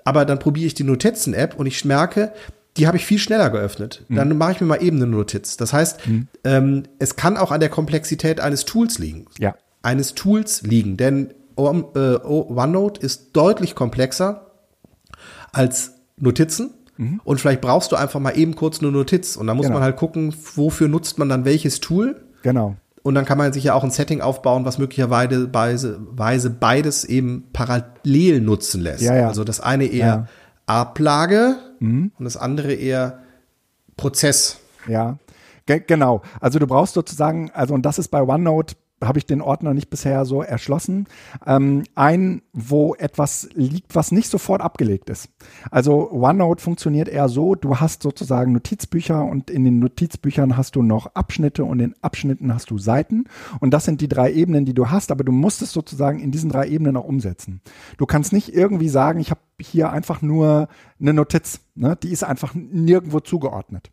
aber 0.05 0.25
dann 0.25 0.39
probiere 0.39 0.67
ich 0.67 0.73
die 0.73 0.83
Notizen-App 0.83 1.59
und 1.59 1.65
ich 1.65 1.83
merke, 1.85 2.33
die 2.77 2.87
habe 2.87 2.97
ich 2.97 3.05
viel 3.05 3.19
schneller 3.19 3.49
geöffnet. 3.49 4.05
Mhm. 4.07 4.15
Dann 4.15 4.37
mache 4.37 4.53
ich 4.53 4.61
mir 4.61 4.67
mal 4.67 4.81
eben 4.81 4.97
eine 4.97 5.07
Notiz. 5.07 5.57
Das 5.57 5.73
heißt, 5.73 6.07
mhm. 6.07 6.27
ähm, 6.45 6.83
es 6.99 7.17
kann 7.17 7.37
auch 7.37 7.51
an 7.51 7.59
der 7.59 7.69
Komplexität 7.69 8.39
eines 8.39 8.65
Tools 8.65 8.97
liegen. 8.97 9.25
Ja. 9.39 9.55
Eines 9.83 10.15
Tools 10.15 10.61
liegen. 10.61 10.95
Denn 10.95 11.33
OneNote 11.55 13.01
ist 13.01 13.31
deutlich 13.33 13.75
komplexer 13.75 14.51
als 15.51 15.93
Notizen. 16.17 16.71
Mhm. 16.97 17.21
Und 17.23 17.39
vielleicht 17.39 17.61
brauchst 17.61 17.91
du 17.91 17.95
einfach 17.95 18.19
mal 18.19 18.37
eben 18.37 18.55
kurz 18.55 18.79
eine 18.79 18.91
Notiz. 18.91 19.35
Und 19.35 19.47
dann 19.47 19.57
muss 19.57 19.65
genau. 19.65 19.79
man 19.79 19.83
halt 19.83 19.97
gucken, 19.97 20.33
wofür 20.55 20.87
nutzt 20.87 21.17
man 21.17 21.29
dann 21.29 21.45
welches 21.45 21.79
Tool. 21.79 22.23
Genau. 22.43 22.75
Und 23.03 23.15
dann 23.15 23.25
kann 23.25 23.37
man 23.37 23.51
sich 23.51 23.63
ja 23.63 23.73
auch 23.73 23.83
ein 23.83 23.89
Setting 23.89 24.21
aufbauen, 24.21 24.63
was 24.65 24.77
möglicherweise 24.77 25.47
beides 25.47 27.05
eben 27.05 27.45
parallel 27.51 28.41
nutzen 28.41 28.81
lässt. 28.81 29.01
Ja, 29.01 29.15
ja. 29.15 29.27
Also 29.27 29.43
das 29.43 29.59
eine 29.59 29.85
eher 29.85 30.05
ja. 30.05 30.27
Ablage 30.67 31.55
mhm. 31.79 32.11
und 32.19 32.25
das 32.25 32.37
andere 32.37 32.73
eher 32.73 33.19
Prozess. 33.97 34.59
Ja. 34.87 35.17
Ge 35.65 35.81
genau. 35.85 36.21
Also 36.39 36.59
du 36.59 36.67
brauchst 36.67 36.93
sozusagen, 36.93 37.51
also 37.53 37.73
und 37.73 37.83
das 37.83 37.97
ist 37.97 38.09
bei 38.09 38.21
OneNote 38.21 38.75
habe 39.03 39.19
ich 39.19 39.25
den 39.25 39.41
Ordner 39.41 39.73
nicht 39.73 39.89
bisher 39.89 40.25
so 40.25 40.41
erschlossen. 40.41 41.07
Ähm, 41.45 41.83
ein, 41.95 42.41
wo 42.53 42.95
etwas 42.95 43.49
liegt, 43.53 43.95
was 43.95 44.11
nicht 44.11 44.29
sofort 44.29 44.61
abgelegt 44.61 45.09
ist. 45.09 45.29
Also 45.69 46.11
OneNote 46.11 46.61
funktioniert 46.61 47.09
eher 47.09 47.29
so, 47.29 47.55
du 47.55 47.79
hast 47.79 48.03
sozusagen 48.03 48.51
Notizbücher 48.53 49.23
und 49.23 49.49
in 49.49 49.63
den 49.63 49.79
Notizbüchern 49.79 50.57
hast 50.57 50.75
du 50.75 50.83
noch 50.83 51.07
Abschnitte 51.15 51.63
und 51.63 51.79
in 51.79 51.95
Abschnitten 52.01 52.53
hast 52.53 52.69
du 52.71 52.77
Seiten. 52.77 53.25
Und 53.59 53.73
das 53.73 53.85
sind 53.85 54.01
die 54.01 54.07
drei 54.07 54.31
Ebenen, 54.31 54.65
die 54.65 54.73
du 54.73 54.89
hast, 54.89 55.11
aber 55.11 55.23
du 55.23 55.31
musst 55.31 55.61
es 55.61 55.71
sozusagen 55.71 56.19
in 56.19 56.31
diesen 56.31 56.49
drei 56.49 56.67
Ebenen 56.67 56.97
auch 56.97 57.05
umsetzen. 57.05 57.61
Du 57.97 58.05
kannst 58.05 58.33
nicht 58.33 58.53
irgendwie 58.53 58.89
sagen, 58.89 59.19
ich 59.19 59.31
habe 59.31 59.41
hier 59.61 59.91
einfach 59.91 60.21
nur 60.21 60.67
eine 60.99 61.13
Notiz. 61.13 61.61
Ne? 61.75 61.97
Die 62.01 62.11
ist 62.11 62.23
einfach 62.23 62.53
nirgendwo 62.53 63.19
zugeordnet. 63.19 63.91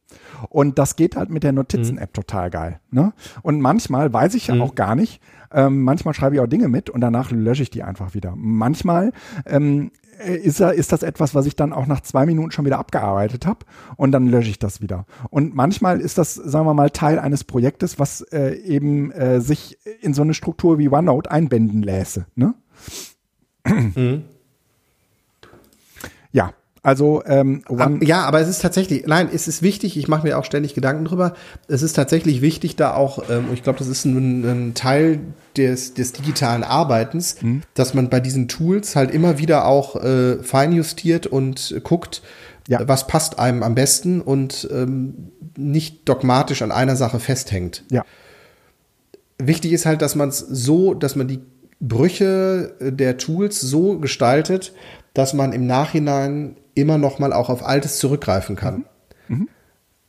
Und 0.49 0.79
das 0.79 0.97
geht 0.97 1.17
halt 1.17 1.31
mit 1.31 1.43
der 1.43 1.53
Notizen-App 1.53 2.11
mhm. 2.11 2.15
total 2.15 2.51
geil. 2.51 2.81
Ne? 2.91 3.13
Und 3.43 3.61
manchmal 3.61 4.13
weiß 4.13 4.35
ich 4.35 4.49
ja 4.49 4.55
mhm. 4.55 4.63
auch 4.63 4.75
gar 4.75 4.95
nicht, 4.95 5.21
ähm, 5.53 5.83
manchmal 5.83 6.15
schreibe 6.15 6.35
ich 6.35 6.41
auch 6.41 6.47
Dinge 6.47 6.69
mit 6.69 6.91
und 6.91 7.01
danach 7.01 7.31
lösche 7.31 7.63
ich 7.63 7.71
die 7.71 7.83
einfach 7.83 8.15
wieder. 8.15 8.35
Manchmal 8.37 9.13
ähm, 9.47 9.91
ist, 10.19 10.61
ist 10.61 10.93
das 10.93 11.03
etwas, 11.03 11.35
was 11.35 11.47
ich 11.47 11.57
dann 11.57 11.73
auch 11.73 11.87
nach 11.87 12.01
zwei 12.01 12.27
Minuten 12.27 12.51
schon 12.51 12.65
wieder 12.65 12.79
abgearbeitet 12.79 13.47
habe 13.47 13.61
und 13.97 14.13
dann 14.13 14.27
lösche 14.27 14.51
ich 14.51 14.59
das 14.59 14.81
wieder. 14.81 15.07
Und 15.31 15.55
manchmal 15.55 16.01
ist 16.01 16.19
das, 16.19 16.35
sagen 16.35 16.67
wir 16.67 16.75
mal, 16.75 16.91
Teil 16.91 17.19
eines 17.19 17.45
Projektes, 17.45 17.99
was 17.99 18.21
äh, 18.21 18.55
eben 18.57 19.11
äh, 19.13 19.41
sich 19.41 19.79
in 20.01 20.15
so 20.15 20.23
eine 20.23 20.35
Struktur 20.35 20.79
wie 20.79 20.89
OneNote 20.89 21.31
einbinden 21.31 21.83
lässe. 21.83 22.27
Ne? 22.35 22.55
Mhm. 23.67 24.25
Also 26.83 27.23
ähm, 27.27 27.63
One 27.69 27.99
ja, 28.03 28.23
aber 28.23 28.41
es 28.41 28.49
ist 28.49 28.63
tatsächlich, 28.63 29.07
nein, 29.07 29.29
es 29.33 29.49
ist 29.49 29.63
wichtig. 29.63 29.97
Ich 29.97 30.09
mache 30.09 30.27
mir 30.27 30.39
auch 30.39 30.45
ständig 30.45 30.75
Gedanken 30.75 31.05
drüber. 31.05 31.35
Es 31.67 31.83
ist 31.83 31.95
tatsächlich 31.95 32.41
wichtig, 32.41 32.77
da 32.77 32.95
auch, 32.95 33.29
ähm, 33.29 33.47
ich 33.53 33.63
glaube, 33.63 33.79
das 33.79 33.89
ist 33.89 34.05
ein, 34.05 34.45
ein, 34.45 34.75
Teil 34.75 35.21
des, 35.57 35.95
des 35.95 36.13
digitalen 36.13 36.63
Arbeitens, 36.63 37.43
mhm. 37.43 37.63
dass 37.75 37.95
man 37.95 38.09
bei 38.09 38.21
diesen 38.21 38.49
Tools 38.49 38.97
halt 38.97 39.11
immer 39.11 39.39
wieder 39.39 39.67
auch 39.67 39.97
äh, 39.97 40.43
feinjustiert 40.43 41.27
und 41.27 41.81
guckt, 41.83 42.23
ja. 42.69 42.87
was 42.87 43.07
passt 43.07 43.39
einem 43.39 43.63
am 43.63 43.75
besten 43.75 44.21
und 44.21 44.69
ähm, 44.71 45.33
nicht 45.57 46.09
dogmatisch 46.09 46.63
an 46.63 46.71
einer 46.71 46.97
Sache 46.97 47.19
festhängt. 47.19 47.85
Ja. 47.91 48.05
Wichtig 49.39 49.73
ist 49.73 49.87
halt, 49.87 50.03
dass 50.03 50.15
man 50.15 50.29
es 50.29 50.39
so, 50.39 50.95
dass 50.95 51.17
man 51.17 51.29
die 51.29 51.41
Brüche 51.81 52.75
der 52.81 53.19
Tools 53.19 53.61
so 53.61 53.99
gestaltet, 53.99 54.73
dass 55.15 55.33
man 55.33 55.53
im 55.53 55.67
Nachhinein 55.67 56.57
immer 56.81 56.99
noch 56.99 57.19
mal 57.19 57.33
auch 57.33 57.51
auf 57.51 57.67
Altes 57.67 57.99
zurückgreifen 57.99 58.57
kann. 58.57 58.85
Mhm. 59.29 59.37
mhm. 59.37 59.49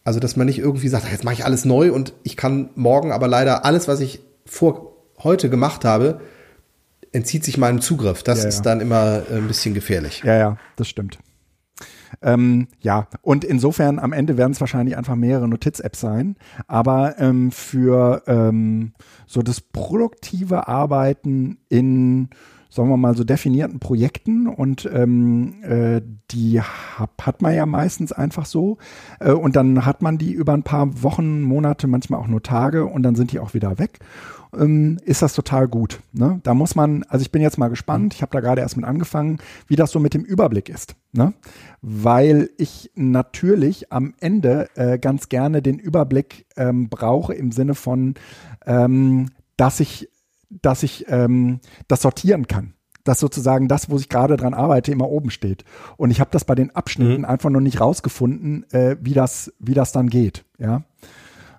Also, 0.06 0.20
dass 0.20 0.36
man 0.36 0.48
nicht 0.48 0.58
irgendwie 0.58 0.88
sagt, 0.88 1.12
jetzt 1.12 1.24
mache 1.24 1.36
ich 1.36 1.46
alles 1.46 1.66
neu 1.66 1.92
und 1.92 2.14
ich 2.24 2.36
kann 2.36 2.72
morgen 2.74 3.12
aber 3.12 3.28
leider 3.28 3.64
alles, 3.64 3.88
was 3.88 4.00
ich 4.00 4.22
vor 4.46 4.96
heute 5.22 5.50
gemacht 5.52 5.86
habe, 5.86 6.22
entzieht 7.12 7.44
sich 7.44 7.58
meinem 7.58 7.82
Zugriff. 7.82 8.24
Das 8.24 8.44
ja, 8.44 8.50
ist 8.50 8.64
dann 8.64 8.80
immer 8.80 9.24
ein 9.30 9.48
bisschen 9.48 9.74
gefährlich. 9.74 10.24
Ja, 10.24 10.36
ja, 10.36 10.58
das 10.78 10.88
stimmt. 10.88 11.20
Ähm, 12.22 12.68
ja, 12.82 13.08
und 13.22 13.44
insofern 13.44 14.00
am 14.00 14.14
Ende 14.14 14.38
werden 14.38 14.52
es 14.52 14.60
wahrscheinlich 14.60 14.98
einfach 14.98 15.16
mehrere 15.16 15.48
Notiz-Apps 15.48 16.00
sein. 16.00 16.36
Aber 16.68 17.16
ähm, 17.20 17.52
für 17.52 18.24
ähm, 18.28 18.94
so 19.28 19.42
das 19.42 19.62
produktive 19.62 20.68
Arbeiten 20.68 21.60
in 21.70 22.30
sagen 22.70 22.90
wir 22.90 22.98
mal, 22.98 23.16
so 23.16 23.24
definierten 23.24 23.80
Projekten 23.80 24.48
und 24.48 24.90
ähm, 24.94 25.56
äh, 25.64 26.02
die 26.32 26.62
hab, 26.62 27.26
hat 27.26 27.42
man 27.42 27.56
ja 27.56 27.66
meistens 27.66 28.12
einfach 28.12 28.46
so 28.46 28.78
äh, 29.20 29.32
und 29.32 29.56
dann 29.56 29.86
hat 29.86 30.02
man 30.02 30.18
die 30.18 30.32
über 30.32 30.54
ein 30.54 30.64
paar 30.64 31.02
Wochen, 31.02 31.42
Monate, 31.42 31.88
manchmal 31.88 32.20
auch 32.20 32.28
nur 32.28 32.44
Tage 32.44 32.86
und 32.86 33.04
dann 33.04 33.16
sind 33.16 33.32
die 33.32 33.40
auch 33.40 33.54
wieder 33.54 33.80
weg. 33.80 34.00
Ähm, 34.58 34.98
ist 35.04 35.22
das 35.22 35.34
total 35.34 35.68
gut. 35.68 36.00
Ne? 36.12 36.40
Da 36.44 36.54
muss 36.54 36.76
man, 36.76 37.04
also 37.04 37.22
ich 37.22 37.32
bin 37.32 37.42
jetzt 37.42 37.58
mal 37.58 37.68
gespannt, 37.68 38.16
ich 38.16 38.22
habe 38.22 38.32
da 38.32 38.40
gerade 38.40 38.62
erst 38.62 38.78
mit 38.78 38.86
angefangen, 38.86 39.38
wie 39.68 39.76
das 39.76 39.92
so 39.92 40.00
mit 40.00 40.14
dem 40.14 40.24
Überblick 40.24 40.70
ist. 40.70 40.96
Ne? 41.12 41.34
Weil 41.82 42.50
ich 42.58 42.92
natürlich 42.96 43.92
am 43.92 44.14
Ende 44.20 44.68
äh, 44.76 44.98
ganz 44.98 45.30
gerne 45.30 45.62
den 45.62 45.78
Überblick 45.78 46.46
ähm, 46.58 46.90
brauche 46.90 47.34
im 47.34 47.52
Sinne 47.52 47.76
von, 47.76 48.16
ähm, 48.66 49.28
dass 49.56 49.80
ich 49.80 50.10
dass 50.50 50.84
ich 50.84 51.06
ähm, 51.10 51.60
das 51.88 52.02
sortieren 52.02 52.48
kann. 52.48 52.74
Dass 53.04 53.20
sozusagen 53.20 53.68
das, 53.68 53.90
wo 53.90 53.98
ich 53.98 54.10
gerade 54.10 54.38
dran 54.38 54.54
arbeite, 54.54 54.92
immer 54.92 55.10
oben 55.10 55.30
steht. 55.30 55.64
Und 55.98 56.12
ich 56.12 56.20
habe 56.20 56.32
das 56.32 56.46
bei 56.46 56.56
den 56.56 56.76
Abschnitten 56.76 57.20
mhm. 57.20 57.26
einfach 57.26 57.50
noch 57.50 57.62
nicht 57.62 57.80
rausgefunden, 57.80 58.70
äh, 58.72 58.98
wie, 59.02 59.14
das, 59.14 59.54
wie 59.60 59.74
das 59.74 59.92
dann 59.92 60.10
geht. 60.10 60.46
Ja. 60.58 60.84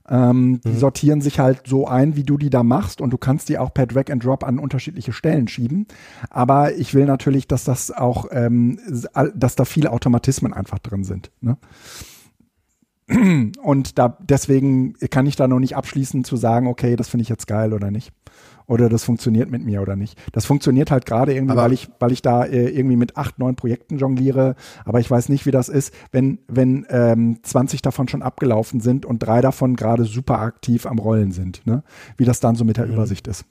Ähm, 0.09 0.51
mhm. 0.51 0.61
Die 0.67 0.77
sortieren 0.77 1.21
sich 1.21 1.39
halt 1.39 1.63
so 1.67 1.87
ein, 1.87 2.17
wie 2.17 2.25
du 2.25 2.37
die 2.37 2.51
da 2.51 2.63
machst 2.63 3.01
und 3.01 3.11
du 3.11 3.19
kannst 3.19 3.49
die 3.49 3.59
auch 3.59 3.73
per 3.73 3.87
Drag 3.87 4.11
and 4.11 4.25
Drop 4.25 4.45
an 4.45 4.59
unterschiedliche 4.59 5.13
Stellen 5.13 5.47
schieben. 5.49 5.87
Aber 6.29 6.75
ich 6.75 6.95
will 6.95 7.07
natürlich, 7.07 7.47
dass 7.47 7.65
das 7.65 7.91
auch, 7.91 8.27
ähm, 8.33 8.79
dass 9.35 9.55
da 9.55 9.65
viele 9.65 9.93
Automatismen 9.93 10.53
einfach 10.53 10.81
drin 10.81 11.05
sind. 11.05 11.31
Ne? 11.41 11.57
Und 13.63 13.99
da 13.99 14.17
deswegen 14.21 14.95
kann 15.11 15.27
ich 15.27 15.37
da 15.37 15.49
noch 15.49 15.59
nicht 15.59 15.77
abschließen 15.77 16.23
zu 16.25 16.37
sagen, 16.37 16.67
okay, 16.67 16.97
das 16.97 17.09
finde 17.09 17.23
ich 17.23 17.29
jetzt 17.29 17.47
geil 17.47 17.73
oder 17.73 17.91
nicht 17.91 18.13
oder 18.71 18.89
das 18.89 19.03
funktioniert 19.03 19.51
mit 19.51 19.65
mir 19.65 19.83
oder 19.83 19.97
nicht. 19.97 20.17
Das 20.31 20.47
funktioniert 20.47 20.93
halt 20.93 21.05
gerade 21.05 21.35
irgendwie, 21.35 21.53
aber 21.53 21.63
weil 21.63 21.73
ich, 21.73 21.89
weil 21.99 22.13
ich 22.13 22.23
da 22.23 22.45
äh, 22.45 22.69
irgendwie 22.69 22.95
mit 22.95 23.17
acht, 23.17 23.37
neun 23.41 23.57
Projekten 23.57 23.99
jongliere, 23.99 24.55
aber 24.85 25.01
ich 25.01 25.11
weiß 25.11 25.29
nicht, 25.29 25.45
wie 25.45 25.51
das 25.51 25.69
ist, 25.69 25.93
wenn, 26.13 26.39
wenn 26.47 26.87
ähm, 26.89 27.41
20 27.43 27.83
davon 27.83 28.07
schon 28.07 28.23
abgelaufen 28.23 28.79
sind 28.79 29.05
und 29.05 29.19
drei 29.19 29.41
davon 29.41 29.75
gerade 29.75 30.05
super 30.05 30.39
aktiv 30.39 30.87
am 30.87 31.01
Rollen 31.01 31.33
sind, 31.33 31.67
ne? 31.67 31.83
Wie 32.17 32.25
das 32.25 32.39
dann 32.39 32.55
so 32.55 32.65
mit 32.65 32.77
der 32.77 32.87
mhm. 32.87 32.93
Übersicht 32.93 33.27
ist. 33.27 33.45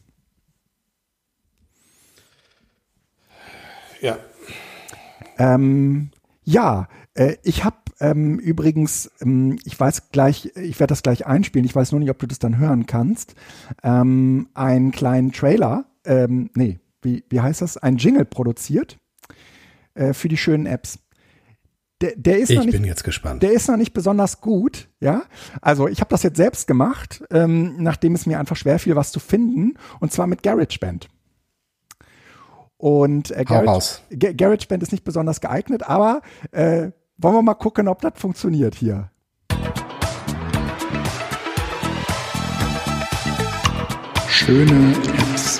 Ja. 3.99 4.17
Ähm, 5.37 6.11
ja, 6.45 6.87
ich 7.43 7.63
habe 7.63 7.77
ähm, 7.99 8.39
übrigens, 8.39 9.11
ähm, 9.21 9.59
ich 9.65 9.79
weiß 9.79 10.09
gleich, 10.11 10.51
ich 10.55 10.79
werde 10.79 10.91
das 10.91 11.03
gleich 11.03 11.25
einspielen, 11.25 11.65
ich 11.65 11.75
weiß 11.75 11.91
nur 11.91 11.99
nicht, 11.99 12.09
ob 12.09 12.19
du 12.19 12.27
das 12.27 12.39
dann 12.39 12.57
hören 12.57 12.85
kannst, 12.85 13.35
ähm, 13.83 14.49
einen 14.53 14.91
kleinen 14.91 15.31
Trailer, 15.31 15.85
ähm, 16.05 16.49
nee, 16.55 16.79
wie, 17.01 17.23
wie 17.29 17.41
heißt 17.41 17.61
das? 17.61 17.77
Ein 17.77 17.97
Jingle 17.97 18.25
produziert 18.25 18.97
äh, 19.93 20.13
für 20.13 20.27
die 20.27 20.37
schönen 20.37 20.65
Apps. 20.65 20.99
Der, 22.01 22.13
der 22.15 22.39
ist 22.39 22.49
ich 22.49 22.57
noch 22.57 22.65
nicht, 22.65 22.73
bin 22.73 22.85
jetzt 22.85 23.03
gespannt. 23.03 23.43
Der 23.43 23.51
ist 23.51 23.67
noch 23.67 23.75
nicht 23.75 23.93
besonders 23.93 24.39
gut, 24.39 24.87
ja. 25.01 25.23
Also 25.61 25.89
ich 25.89 25.99
habe 25.99 26.09
das 26.09 26.23
jetzt 26.23 26.37
selbst 26.37 26.67
gemacht, 26.67 27.23
ähm, 27.29 27.75
nachdem 27.83 28.15
es 28.15 28.25
mir 28.25 28.39
einfach 28.39 28.55
schwer 28.55 28.79
fiel, 28.79 28.95
was 28.95 29.11
zu 29.11 29.19
finden, 29.19 29.73
und 29.99 30.13
zwar 30.13 30.27
mit 30.27 30.41
GarageBand. 30.41 31.09
Und 32.77 33.31
äh, 33.31 33.43
Garage, 33.43 33.99
GarageBand 34.09 34.81
ist 34.83 34.93
nicht 34.93 35.03
besonders 35.03 35.41
geeignet, 35.41 35.83
aber 35.83 36.21
äh, 36.51 36.91
wollen 37.21 37.35
wir 37.35 37.41
mal 37.41 37.53
gucken, 37.53 37.87
ob 37.87 38.01
das 38.01 38.13
funktioniert 38.15 38.75
hier. 38.75 39.11
Schöne 44.29 44.95
Apps. 44.95 45.59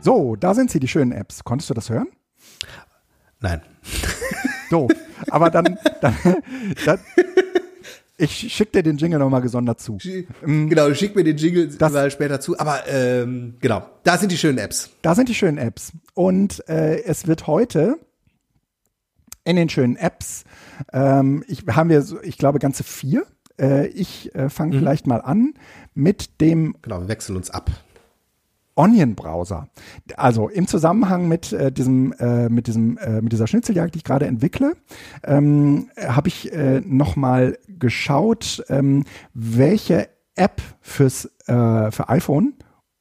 So, 0.00 0.34
da 0.34 0.54
sind 0.54 0.70
sie, 0.70 0.80
die 0.80 0.88
schönen 0.88 1.12
Apps. 1.12 1.44
Konntest 1.44 1.70
du 1.70 1.74
das 1.74 1.88
hören? 1.88 2.08
Nein. 3.40 3.62
So, 4.70 4.88
aber 5.30 5.50
dann, 5.50 5.78
dann, 6.00 6.14
dann 6.84 6.98
ich 8.16 8.52
schicke 8.52 8.72
dir 8.72 8.82
den 8.82 8.96
Jingle 8.98 9.18
nochmal 9.18 9.40
gesondert 9.40 9.80
zu. 9.80 9.98
Mm. 10.44 10.68
Genau, 10.68 10.92
schick 10.94 11.16
mir 11.16 11.24
den 11.24 11.36
Jingle 11.36 11.68
das, 11.68 11.92
mal 11.92 12.10
später 12.10 12.40
zu. 12.40 12.58
Aber 12.58 12.86
ähm, 12.86 13.56
genau, 13.60 13.88
da 14.04 14.18
sind 14.18 14.30
die 14.30 14.36
schönen 14.36 14.58
Apps. 14.58 14.90
Da 15.02 15.14
sind 15.14 15.28
die 15.28 15.34
schönen 15.34 15.58
Apps. 15.58 15.92
Und 16.14 16.68
äh, 16.68 17.02
es 17.02 17.26
wird 17.26 17.46
heute 17.46 17.98
in 19.44 19.56
den 19.56 19.68
schönen 19.68 19.96
Apps. 19.96 20.44
Ähm, 20.92 21.44
ich, 21.46 21.64
haben 21.68 21.90
wir, 21.90 22.04
ich 22.22 22.38
glaube, 22.38 22.58
ganze 22.58 22.84
vier. 22.84 23.26
Äh, 23.58 23.88
ich 23.88 24.34
äh, 24.34 24.48
fange 24.48 24.74
mhm. 24.74 24.80
vielleicht 24.80 25.06
mal 25.06 25.20
an 25.20 25.54
mit 25.94 26.40
dem. 26.40 26.76
Genau, 26.82 27.00
wir 27.00 27.08
wechseln 27.08 27.36
uns 27.36 27.50
ab. 27.50 27.70
Onion-Browser. 28.76 29.68
Also 30.16 30.48
im 30.48 30.66
Zusammenhang 30.66 31.28
mit 31.28 31.52
äh, 31.52 31.70
diesem, 31.70 32.12
äh, 32.18 32.48
mit 32.48 32.66
diesem, 32.66 32.96
äh, 32.98 33.20
mit 33.20 33.32
dieser 33.32 33.46
Schnitzeljagd, 33.46 33.94
die 33.94 33.98
ich 33.98 34.04
gerade 34.04 34.26
entwickle, 34.26 34.74
ähm, 35.24 35.90
habe 35.98 36.28
ich 36.28 36.52
äh, 36.52 36.80
nochmal 36.80 37.58
geschaut, 37.68 38.64
ähm, 38.68 39.04
welche 39.34 40.08
App 40.34 40.62
fürs 40.80 41.26
äh, 41.46 41.90
für 41.90 42.08
iPhone 42.08 42.54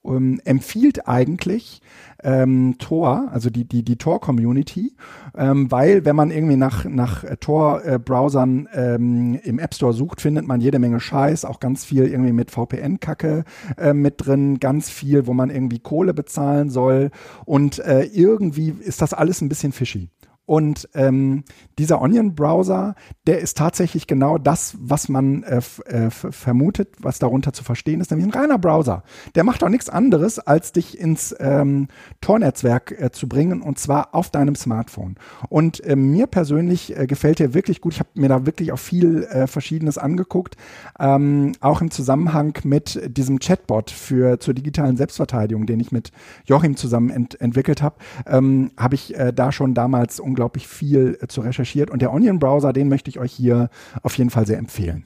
ähm, 0.04 0.42
empfiehlt 0.44 1.08
eigentlich 1.08 1.82
ähm, 2.24 2.76
Tor, 2.80 3.30
also 3.32 3.50
die, 3.50 3.66
die, 3.66 3.84
die 3.84 3.98
Tor-Community, 3.98 4.96
ähm, 5.38 5.72
weil 5.72 6.06
wenn 6.06 6.16
man 6.16 6.32
irgendwie 6.32 6.56
nach, 6.56 6.86
nach 6.86 7.24
Tor-Browsern 7.40 8.68
ähm, 8.74 9.40
im 9.44 9.60
App 9.60 9.74
Store 9.74 9.94
sucht, 9.94 10.22
findet 10.22 10.48
man 10.48 10.62
jede 10.62 10.80
Menge 10.80 11.00
Scheiß, 11.00 11.46
auch 11.46 11.60
ganz 11.60 11.86
viel 11.86 12.06
irgendwie 12.06 12.34
mit 12.34 12.52
VPN-Kacke 12.52 13.44
äh, 13.78 13.94
mit 13.94 14.26
drin, 14.26 14.60
ganz 14.60 14.90
viel, 14.90 15.28
wo 15.28 15.34
man 15.34 15.50
irgendwie 15.50 15.80
Kohle 15.80 16.14
bezahlen 16.14 16.70
soll 16.70 17.12
und 17.46 17.80
äh, 17.80 18.04
irgendwie 18.04 18.76
ist 18.80 19.02
das 19.02 19.14
alles 19.14 19.42
ein 19.42 19.50
bisschen 19.50 19.72
fishy. 19.72 20.10
Und 20.50 20.90
ähm, 20.96 21.44
dieser 21.78 22.02
Onion-Browser, 22.02 22.96
der 23.28 23.38
ist 23.38 23.56
tatsächlich 23.56 24.08
genau 24.08 24.40
das, 24.40 24.76
was 24.80 25.08
man 25.08 25.44
äh, 25.44 25.62
äh, 25.86 26.10
vermutet, 26.10 26.96
was 27.00 27.20
darunter 27.20 27.54
zu 27.54 27.64
verstehen 27.64 28.02
ist, 28.02 28.10
nämlich 28.10 28.26
ein 28.26 28.34
reiner 28.34 28.58
Browser. 28.58 29.04
Der 29.36 29.44
macht 29.44 29.64
auch 29.64 29.70
nichts 29.70 29.90
anderes, 29.90 30.40
als 30.40 30.72
dich 30.72 31.00
ins 31.00 31.36
ähm, 31.40 31.88
Tor-Netzwerk 32.22 33.00
äh, 33.00 33.12
zu 33.12 33.30
bringen 33.30 33.62
und 33.62 33.78
zwar 33.78 34.16
auf 34.16 34.32
deinem 34.32 34.56
Smartphone. 34.56 35.18
Und 35.50 35.84
äh, 35.84 35.96
mir 35.96 36.26
persönlich 36.26 36.98
äh, 36.98 37.06
gefällt 37.06 37.38
der 37.38 37.54
wirklich 37.54 37.80
gut. 37.80 37.94
Ich 37.94 38.00
habe 38.00 38.10
mir 38.16 38.30
da 38.30 38.48
wirklich 38.48 38.72
auch 38.72 38.80
viel 38.80 39.26
äh, 39.26 39.46
Verschiedenes 39.46 40.00
angeguckt, 40.00 40.58
ähm, 41.00 41.52
auch 41.60 41.80
im 41.80 41.92
Zusammenhang 41.92 42.58
mit 42.64 43.00
diesem 43.06 43.38
Chatbot 43.38 43.92
für 43.92 44.40
zur 44.40 44.56
digitalen 44.56 44.98
Selbstverteidigung, 44.98 45.68
den 45.68 45.80
ich 45.80 45.92
mit 45.92 46.12
Joachim 46.46 46.76
zusammen 46.76 47.12
ent 47.12 47.40
entwickelt 47.40 47.84
habe, 47.84 47.98
ähm, 48.26 48.72
habe 48.78 48.96
ich 48.96 49.16
äh, 49.16 49.32
da 49.32 49.52
schon 49.52 49.76
damals 49.76 50.20
unglaublich 50.40 50.68
viel 50.68 51.18
äh, 51.22 51.28
zu 51.28 51.42
recherchiert. 51.42 51.92
Und 51.92 52.02
der 52.02 52.14
Onion 52.14 52.40
Browser, 52.40 52.72
den 52.72 52.88
möchte 52.88 53.10
ich 53.10 53.20
euch 53.20 53.34
hier 53.34 53.70
auf 54.02 54.18
jeden 54.18 54.30
Fall 54.30 54.48
sehr 54.48 54.58
empfehlen. 54.58 55.06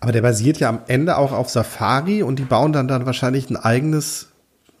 Aber 0.00 0.12
der 0.12 0.22
basiert 0.22 0.58
ja 0.60 0.68
am 0.68 0.80
Ende 0.86 1.18
auch 1.18 1.32
auf 1.32 1.50
Safari 1.50 2.22
und 2.22 2.38
die 2.38 2.44
bauen 2.44 2.72
dann 2.72 2.88
dann 2.88 3.04
wahrscheinlich 3.04 3.50
ein 3.50 3.56
eigenes. 3.56 4.28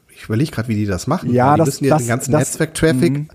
Ich 0.08 0.24
überlege 0.24 0.50
gerade, 0.50 0.68
wie 0.68 0.76
die 0.76 0.86
das 0.86 1.06
machen. 1.06 1.30
Ja, 1.32 1.54
die 1.54 1.58
das, 1.58 1.66
müssen 1.66 1.84
ja 1.84 1.90
das, 1.90 2.02
den 2.02 2.08
ganzen 2.08 2.30
Netzwerk-Traffic 2.32 3.12
mhm. 3.12 3.28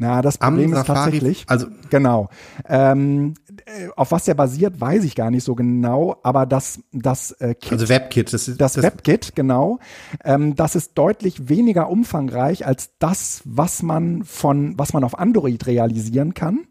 Na, 0.00 0.22
das 0.22 0.38
Problem 0.38 0.72
ist 0.72 0.86
tatsächlich, 0.86 1.44
also 1.48 1.66
genau. 1.90 2.30
Ähm, 2.68 3.34
äh, 3.48 3.57
auf 3.96 4.12
was 4.12 4.24
der 4.24 4.34
basiert, 4.34 4.80
weiß 4.80 5.04
ich 5.04 5.14
gar 5.14 5.30
nicht 5.30 5.44
so 5.44 5.54
genau, 5.54 6.16
aber 6.22 6.46
das, 6.46 6.80
das 6.92 7.32
äh, 7.32 7.54
Kit, 7.54 7.72
also 7.72 7.88
WebKit, 7.88 8.32
das 8.32 8.48
ist 8.48 8.60
das, 8.60 8.74
das 8.74 8.84
WebKit, 8.84 9.34
genau, 9.34 9.78
ähm, 10.24 10.54
das 10.56 10.74
ist 10.74 10.92
deutlich 10.94 11.48
weniger 11.48 11.88
umfangreich 11.88 12.66
als 12.66 12.90
das, 12.98 13.42
was 13.44 13.82
man 13.82 14.24
von, 14.24 14.78
was 14.78 14.92
man 14.92 15.04
auf 15.04 15.18
Android 15.18 15.66
realisieren 15.66 16.34
kann, 16.34 16.66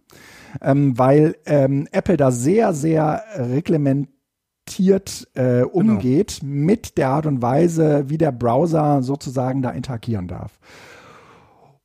ähm, 0.61 0.97
weil 0.97 1.35
ähm, 1.45 1.87
Apple 1.91 2.17
da 2.17 2.31
sehr, 2.31 2.73
sehr 2.73 3.23
reglementiert 3.35 5.27
äh, 5.33 5.61
umgeht 5.61 6.39
genau. 6.41 6.53
mit 6.53 6.97
der 6.97 7.09
Art 7.09 7.25
und 7.25 7.41
Weise, 7.41 8.05
wie 8.07 8.17
der 8.17 8.31
Browser 8.31 9.01
sozusagen 9.01 9.61
da 9.61 9.71
interagieren 9.71 10.27
darf. 10.27 10.59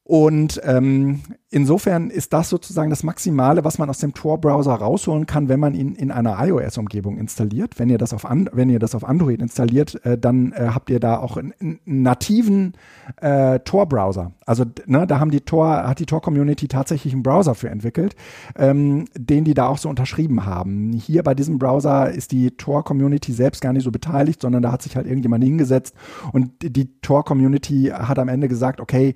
Und 0.05 0.61
ähm, 0.65 1.21
insofern 1.49 2.11
ist 2.11 2.33
das 2.33 2.49
sozusagen 2.49 2.91
das 2.91 3.05
Maximale, 3.05 3.65
was 3.65 3.79
man 3.79 3.89
aus 3.89 3.99
dem 3.99 4.15
Tor-Browser 4.15 4.75
rausholen 4.75 5.27
kann, 5.27 5.49
wenn 5.49 5.61
man 5.61 5.75
ihn 5.75 5.95
in 5.95 6.11
einer 6.11 6.45
iOS-Umgebung 6.45 7.19
installiert. 7.19 7.79
Wenn 7.79 7.89
ihr 7.89 7.99
das 7.99 8.13
auf, 8.13 8.25
An 8.25 8.51
wenn 8.53 8.69
ihr 8.69 8.81
das 8.81 8.97
auf 8.97 9.05
Android 9.05 9.41
installiert, 9.41 10.05
äh, 10.05 10.19
dann 10.19 10.53
äh, 10.53 10.71
habt 10.75 10.91
ihr 10.91 10.99
da 10.99 11.19
auch 11.19 11.37
einen, 11.37 11.55
einen 11.61 11.79
nativen 11.85 12.73
äh, 13.21 13.61
Tor-Browser. 13.61 14.33
Also 14.45 14.65
ne, 14.87 15.07
da 15.07 15.21
haben 15.21 15.31
die 15.31 15.43
Tor, 15.43 15.87
hat 15.87 16.01
die 16.01 16.07
Tor-Community 16.07 16.67
tatsächlich 16.67 17.13
einen 17.13 17.23
Browser 17.23 17.55
für 17.55 17.71
entwickelt, 17.71 18.17
ähm, 18.57 19.05
den 19.17 19.45
die 19.45 19.55
da 19.55 19.69
auch 19.69 19.79
so 19.79 19.89
unterschrieben 19.89 20.45
haben. 20.45 20.93
Hier 20.95 21.23
bei 21.23 21.37
diesem 21.37 21.61
Browser 21.61 22.11
ist 22.11 22.33
die 22.33 22.51
Tor-Community 22.51 23.33
selbst 23.33 23.61
gar 23.61 23.73
nicht 23.73 23.85
so 23.85 23.93
beteiligt, 23.93 24.43
sondern 24.43 24.63
da 24.63 24.73
hat 24.73 24.83
sich 24.83 24.97
halt 24.97 25.07
irgendjemand 25.07 25.45
hingesetzt 25.45 25.95
und 26.33 26.51
die 26.61 27.01
Tor-Community 27.03 27.93
hat 27.95 28.19
am 28.19 28.29
Ende 28.29 28.49
gesagt, 28.49 28.81
okay, 28.81 29.15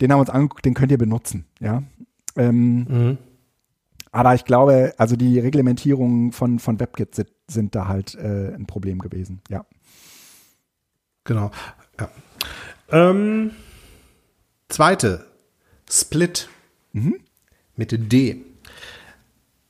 den 0.00 0.12
haben 0.12 0.18
wir 0.18 0.22
uns 0.22 0.30
angeguckt, 0.30 0.64
den 0.64 0.74
könnt 0.74 0.92
ihr 0.92 0.98
benutzen, 0.98 1.46
ja. 1.60 1.82
Ähm, 2.36 2.86
mhm. 2.88 3.18
Aber 4.10 4.34
ich 4.34 4.44
glaube, 4.44 4.94
also 4.96 5.16
die 5.16 5.38
Reglementierungen 5.38 6.32
von, 6.32 6.58
von 6.58 6.80
WebKit 6.80 7.14
sind, 7.14 7.28
sind 7.46 7.74
da 7.74 7.88
halt 7.88 8.14
äh, 8.14 8.54
ein 8.54 8.66
Problem 8.66 8.98
gewesen, 9.00 9.40
ja. 9.48 9.64
Genau. 11.24 11.50
Ja. 12.00 12.10
Ähm, 12.90 13.50
zweite, 14.68 15.26
Split 15.90 16.48
mhm. 16.92 17.16
mit 17.76 18.12
D. 18.12 18.44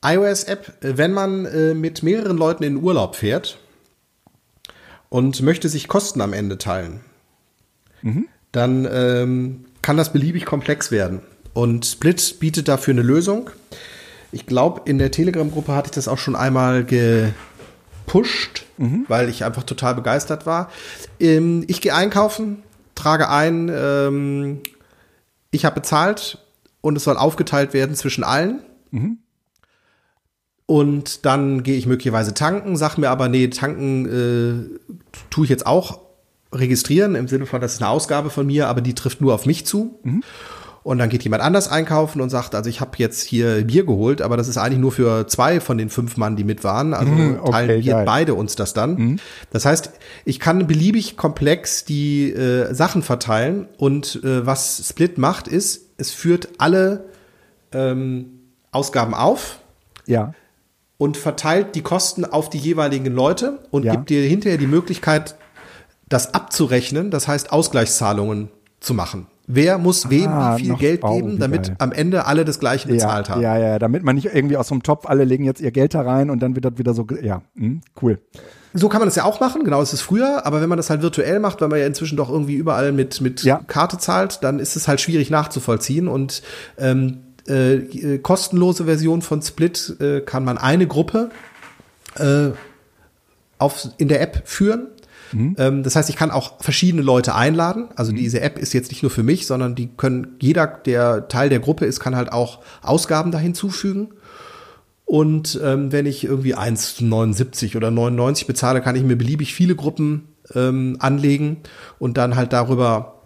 iOS-App, 0.03 0.77
wenn 0.81 1.11
man 1.11 1.45
äh, 1.45 1.73
mit 1.73 2.03
mehreren 2.03 2.37
Leuten 2.37 2.63
in 2.63 2.77
Urlaub 2.77 3.15
fährt 3.15 3.59
und 5.09 5.41
möchte 5.41 5.67
sich 5.67 5.89
Kosten 5.89 6.21
am 6.21 6.31
Ende 6.31 6.57
teilen, 6.57 7.01
mhm. 8.01 8.27
dann 8.53 8.87
ähm, 8.89 9.65
kann 9.81 9.97
das 9.97 10.13
beliebig 10.13 10.45
komplex 10.45 10.91
werden. 10.91 11.21
Und 11.53 11.85
Split 11.85 12.39
bietet 12.39 12.67
dafür 12.67 12.93
eine 12.93 13.01
Lösung. 13.01 13.49
Ich 14.31 14.45
glaube, 14.45 14.81
in 14.85 14.97
der 14.97 15.11
Telegram-Gruppe 15.11 15.73
hatte 15.75 15.87
ich 15.87 15.95
das 15.95 16.07
auch 16.07 16.17
schon 16.17 16.35
einmal 16.35 16.85
gepusht, 16.85 18.65
mhm. 18.77 19.05
weil 19.07 19.29
ich 19.29 19.43
einfach 19.43 19.63
total 19.63 19.95
begeistert 19.95 20.45
war. 20.45 20.69
Ähm, 21.19 21.63
ich 21.67 21.81
gehe 21.81 21.95
einkaufen, 21.95 22.63
trage 22.95 23.29
ein, 23.29 23.71
ähm, 23.73 24.61
ich 25.51 25.65
habe 25.65 25.75
bezahlt 25.75 26.37
und 26.81 26.95
es 26.95 27.03
soll 27.03 27.17
aufgeteilt 27.17 27.73
werden 27.73 27.95
zwischen 27.95 28.23
allen. 28.23 28.61
Mhm. 28.91 29.17
Und 30.67 31.25
dann 31.25 31.63
gehe 31.63 31.77
ich 31.77 31.87
möglicherweise 31.87 32.35
tanken, 32.35 32.77
sag 32.77 32.97
mir 32.97 33.09
aber, 33.09 33.27
nee, 33.27 33.47
tanken 33.47 34.05
äh, 34.05 34.93
tue 35.31 35.45
ich 35.45 35.49
jetzt 35.49 35.65
auch 35.65 35.99
registrieren, 36.51 37.15
im 37.15 37.27
Sinne 37.27 37.45
von, 37.45 37.61
das 37.61 37.73
ist 37.73 37.81
eine 37.81 37.89
Ausgabe 37.89 38.29
von 38.29 38.47
mir, 38.47 38.67
aber 38.67 38.81
die 38.81 38.95
trifft 38.95 39.21
nur 39.21 39.33
auf 39.33 39.45
mich 39.45 39.65
zu. 39.65 39.99
Mhm. 40.03 40.23
Und 40.81 40.97
dann 40.97 41.09
geht 41.09 41.23
jemand 41.23 41.43
anders 41.43 41.67
einkaufen 41.67 42.21
und 42.21 42.29
sagt, 42.29 42.55
also 42.55 42.69
ich 42.69 42.79
habe 42.81 42.91
jetzt 42.97 43.21
hier 43.23 43.63
Bier 43.65 43.85
geholt, 43.85 44.21
aber 44.21 44.37
das 44.37 44.47
ist 44.47 44.57
eigentlich 44.57 44.79
nur 44.79 44.91
für 44.91 45.27
zwei 45.27 45.59
von 45.59 45.77
den 45.77 45.89
fünf 45.89 46.17
Mann, 46.17 46.35
die 46.35 46.43
mit 46.43 46.63
waren. 46.63 46.93
Also 46.93 47.11
mhm, 47.11 47.39
okay, 47.41 47.51
teilen 47.51 47.83
wir 47.83 47.93
geil. 47.93 48.05
beide 48.05 48.33
uns 48.33 48.55
das 48.55 48.73
dann. 48.73 48.95
Mhm. 48.95 49.19
Das 49.51 49.65
heißt, 49.65 49.91
ich 50.25 50.39
kann 50.39 50.67
beliebig 50.67 51.17
komplex 51.17 51.83
die 51.83 52.31
äh, 52.31 52.73
Sachen 52.73 53.03
verteilen. 53.03 53.67
Und 53.77 54.23
äh, 54.23 54.45
was 54.45 54.87
Split 54.87 55.17
macht, 55.17 55.47
ist, 55.47 55.81
es 55.97 56.11
führt 56.11 56.47
alle 56.57 57.05
ähm, 57.73 58.39
Ausgaben 58.71 59.13
auf. 59.13 59.59
Ja. 60.05 60.33
Und 60.97 61.17
verteilt 61.17 61.75
die 61.75 61.81
Kosten 61.81 62.25
auf 62.25 62.49
die 62.49 62.57
jeweiligen 62.57 63.13
Leute 63.13 63.59
und 63.69 63.83
ja. 63.83 63.93
gibt 63.93 64.09
dir 64.09 64.23
hinterher 64.23 64.57
die 64.57 64.67
Möglichkeit, 64.67 65.35
das 66.09 66.33
abzurechnen, 66.33 67.11
das 67.11 67.27
heißt 67.27 67.51
Ausgleichszahlungen 67.51 68.49
zu 68.79 68.93
machen. 68.93 69.27
Wer 69.51 69.79
muss 69.79 70.11
wem 70.11 70.27
ah, 70.27 70.57
wie 70.57 70.65
viel 70.65 70.75
Geld 70.75 71.01
geben, 71.01 71.39
damit 71.39 71.73
am 71.79 71.91
Ende 71.91 72.25
alle 72.27 72.45
das 72.45 72.59
gleiche 72.59 72.87
bezahlt 72.87 73.29
ja, 73.29 73.33
haben? 73.33 73.41
Ja, 73.41 73.57
ja, 73.57 73.79
damit 73.79 74.03
man 74.03 74.13
nicht 74.15 74.27
irgendwie 74.27 74.57
aus 74.57 74.67
so 74.67 74.75
einem 74.75 74.83
Topf, 74.83 75.07
alle 75.07 75.23
legen 75.23 75.43
jetzt 75.43 75.59
ihr 75.59 75.71
Geld 75.71 75.95
da 75.95 76.01
rein 76.01 76.29
und 76.29 76.39
dann 76.39 76.55
wird 76.55 76.65
das 76.65 76.77
wieder 76.77 76.93
so, 76.93 77.07
ja, 77.23 77.41
hm, 77.55 77.81
cool. 78.01 78.19
So 78.75 78.89
kann 78.89 78.99
man 78.99 79.07
das 79.07 79.15
ja 79.15 79.23
auch 79.23 79.39
machen, 79.39 79.63
genau, 79.63 79.81
es 79.81 79.91
ist 79.91 80.01
früher, 80.01 80.45
aber 80.45 80.61
wenn 80.61 80.69
man 80.69 80.77
das 80.77 80.91
halt 80.91 81.01
virtuell 81.01 81.39
macht, 81.39 81.61
weil 81.61 81.69
man 81.69 81.79
ja 81.79 81.87
inzwischen 81.87 82.15
doch 82.15 82.29
irgendwie 82.29 82.53
überall 82.53 82.91
mit, 82.91 83.21
mit 83.21 83.41
ja. 83.43 83.61
Karte 83.65 83.97
zahlt, 83.97 84.43
dann 84.43 84.59
ist 84.59 84.75
es 84.75 84.87
halt 84.87 85.01
schwierig 85.01 85.31
nachzuvollziehen 85.31 86.07
und 86.07 86.43
ähm, 86.77 87.17
äh, 87.47 88.19
kostenlose 88.19 88.85
Version 88.85 89.23
von 89.23 89.41
Split 89.41 89.95
äh, 89.99 90.21
kann 90.21 90.43
man 90.43 90.59
eine 90.59 90.85
Gruppe 90.85 91.31
äh, 92.17 92.49
auf, 93.57 93.87
in 93.97 94.07
der 94.07 94.21
App 94.21 94.43
führen 94.45 94.89
Mhm. 95.31 95.55
Ähm, 95.57 95.83
das 95.83 95.95
heißt, 95.95 96.09
ich 96.09 96.15
kann 96.15 96.31
auch 96.31 96.61
verschiedene 96.61 97.03
Leute 97.03 97.35
einladen. 97.35 97.89
Also 97.95 98.11
mhm. 98.11 98.17
diese 98.17 98.41
App 98.41 98.57
ist 98.57 98.73
jetzt 98.73 98.91
nicht 98.91 99.03
nur 99.03 99.11
für 99.11 99.23
mich, 99.23 99.47
sondern 99.47 99.75
die 99.75 99.87
können, 99.87 100.35
jeder, 100.39 100.67
der 100.67 101.27
Teil 101.27 101.49
der 101.49 101.59
Gruppe 101.59 101.85
ist, 101.85 101.99
kann 101.99 102.15
halt 102.15 102.31
auch 102.31 102.59
Ausgaben 102.81 103.31
da 103.31 103.39
hinzufügen. 103.39 104.09
Und 105.05 105.59
ähm, 105.63 105.91
wenn 105.91 106.05
ich 106.05 106.23
irgendwie 106.23 106.55
1,79 106.55 107.75
oder 107.75 107.89
99 107.89 108.45
bezahle, 108.45 108.81
kann 108.81 108.95
ich 108.95 109.03
mir 109.03 109.15
beliebig 109.15 109.55
viele 109.55 109.75
Gruppen 109.75 110.27
ähm, 110.53 110.97
anlegen 110.99 111.57
und 111.97 112.17
dann 112.17 112.35
halt 112.35 112.53
darüber 112.53 113.18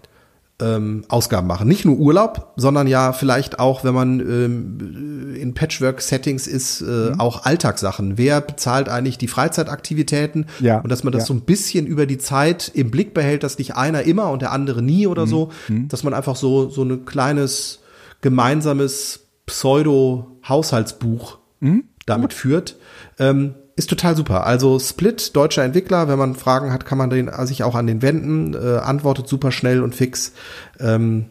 ähm, 0.60 1.04
Ausgaben 1.10 1.48
machen. 1.48 1.68
Nicht 1.68 1.86
nur 1.86 1.98
Urlaub, 1.98 2.54
sondern 2.56 2.88
ja 2.88 3.14
vielleicht 3.14 3.60
auch, 3.60 3.84
wenn 3.84 3.94
man 3.94 4.20
ähm, 4.20 5.36
in 5.36 5.54
Patchwork-Settings 5.54 6.48
ist, 6.48 6.82
äh, 6.82 6.86
mhm. 6.86 7.20
auch 7.20 7.46
Alltagssachen. 7.46 8.18
Wer 8.18 8.42
bezahlt 8.42 8.90
eigentlich 8.90 9.18
die 9.18 9.28
Freizeitaktivitäten? 9.28 10.46
Ja. 10.60 10.80
Und 10.80 10.92
dass 10.92 11.04
man 11.04 11.12
das 11.12 11.24
ja. 11.24 11.28
so 11.28 11.34
ein 11.34 11.42
bisschen 11.42 11.88
über 11.88 12.06
die 12.06 12.18
Zeit 12.18 12.72
im 12.74 12.92
Blick 12.92 13.14
behält, 13.14 13.44
dass 13.44 13.58
nicht 13.58 13.76
einer 13.76 14.04
immer 14.04 14.30
und 14.32 14.42
der 14.42 14.52
andere 14.52 14.82
nie 14.82 15.08
oder 15.08 15.26
mhm. 15.26 15.30
so, 15.30 15.50
mhm. 15.68 15.88
dass 15.88 16.04
man 16.04 16.14
einfach 16.14 16.36
so, 16.36 16.70
so 16.70 16.84
ein 16.84 17.06
kleines 17.06 17.80
gemeinsames 18.22 19.28
Pseudo-Haushaltsbuch 19.46 21.40
mhm. 21.60 21.86
damit 22.06 22.34
führt. 22.34 22.78
Ähm, 23.20 23.56
ist 23.76 23.90
total 23.90 24.16
super. 24.16 24.46
Also 24.46 24.80
Split, 24.80 25.36
deutscher 25.36 25.64
Entwickler, 25.64 26.08
wenn 26.08 26.20
man 26.20 26.36
Fragen 26.36 26.72
hat, 26.72 26.86
kann 26.86 26.98
man 26.98 27.10
den, 27.10 27.32
sich 27.46 27.64
auch 27.64 27.76
an 27.76 27.88
den 27.88 28.02
wenden, 28.02 28.54
äh, 28.54 28.78
antwortet 28.78 29.28
super 29.28 29.52
schnell 29.52 29.82
und 29.82 29.96
fix. 29.96 30.34
Ähm, 30.80 31.26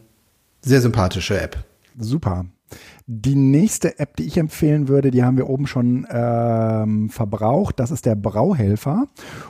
sehr 0.61 0.81
sympathische 0.81 1.39
App. 1.39 1.57
Super. 1.97 2.45
Die 3.05 3.35
nächste 3.35 3.99
App, 3.99 4.15
die 4.15 4.23
ich 4.23 4.37
empfehlen 4.37 4.87
würde, 4.87 5.11
die 5.11 5.23
haben 5.23 5.35
wir 5.35 5.49
oben 5.49 5.67
schon 5.67 6.07
ähm, 6.09 7.09
verbraucht. 7.09 7.77
Das 7.79 7.91
ist 7.91 8.05
der 8.05 8.15
Brauhelfer. 8.15 9.07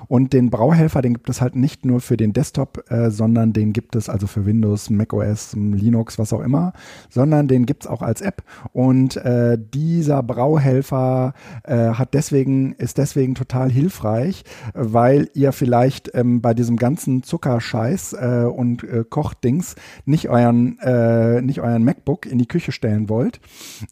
Und 0.07 0.33
den 0.33 0.49
Brauhelfer, 0.49 1.03
den 1.03 1.13
gibt 1.13 1.29
es 1.29 1.39
halt 1.39 1.55
nicht 1.55 1.85
nur 1.85 2.01
für 2.01 2.17
den 2.17 2.33
Desktop, 2.33 2.83
äh, 2.89 3.11
sondern 3.11 3.53
den 3.53 3.71
gibt 3.71 3.95
es 3.95 4.09
also 4.09 4.25
für 4.25 4.47
Windows, 4.47 4.89
macOS, 4.89 5.53
Linux, 5.53 6.17
was 6.17 6.33
auch 6.33 6.39
immer, 6.39 6.73
sondern 7.11 7.47
den 7.47 7.67
gibt 7.67 7.83
es 7.83 7.89
auch 7.89 8.01
als 8.01 8.21
App. 8.21 8.41
Und 8.71 9.17
äh, 9.17 9.59
dieser 9.71 10.23
Brauhelfer 10.23 11.33
äh, 11.63 11.89
hat 11.89 12.15
deswegen, 12.15 12.73
ist 12.73 12.97
deswegen 12.97 13.35
total 13.35 13.69
hilfreich, 13.69 14.45
weil 14.73 15.29
ihr 15.35 15.51
vielleicht 15.51 16.09
ähm, 16.15 16.41
bei 16.41 16.55
diesem 16.55 16.77
ganzen 16.77 17.21
Zuckerscheiß 17.21 18.13
äh, 18.13 18.45
und 18.51 18.83
äh, 18.83 19.03
Kochdings 19.07 19.75
nicht 20.05 20.27
euren, 20.29 20.79
äh, 20.79 21.39
nicht 21.43 21.61
euren 21.61 21.83
MacBook 21.83 22.25
in 22.25 22.39
die 22.39 22.47
Küche 22.47 22.71
stellen 22.71 23.09
wollt 23.09 23.41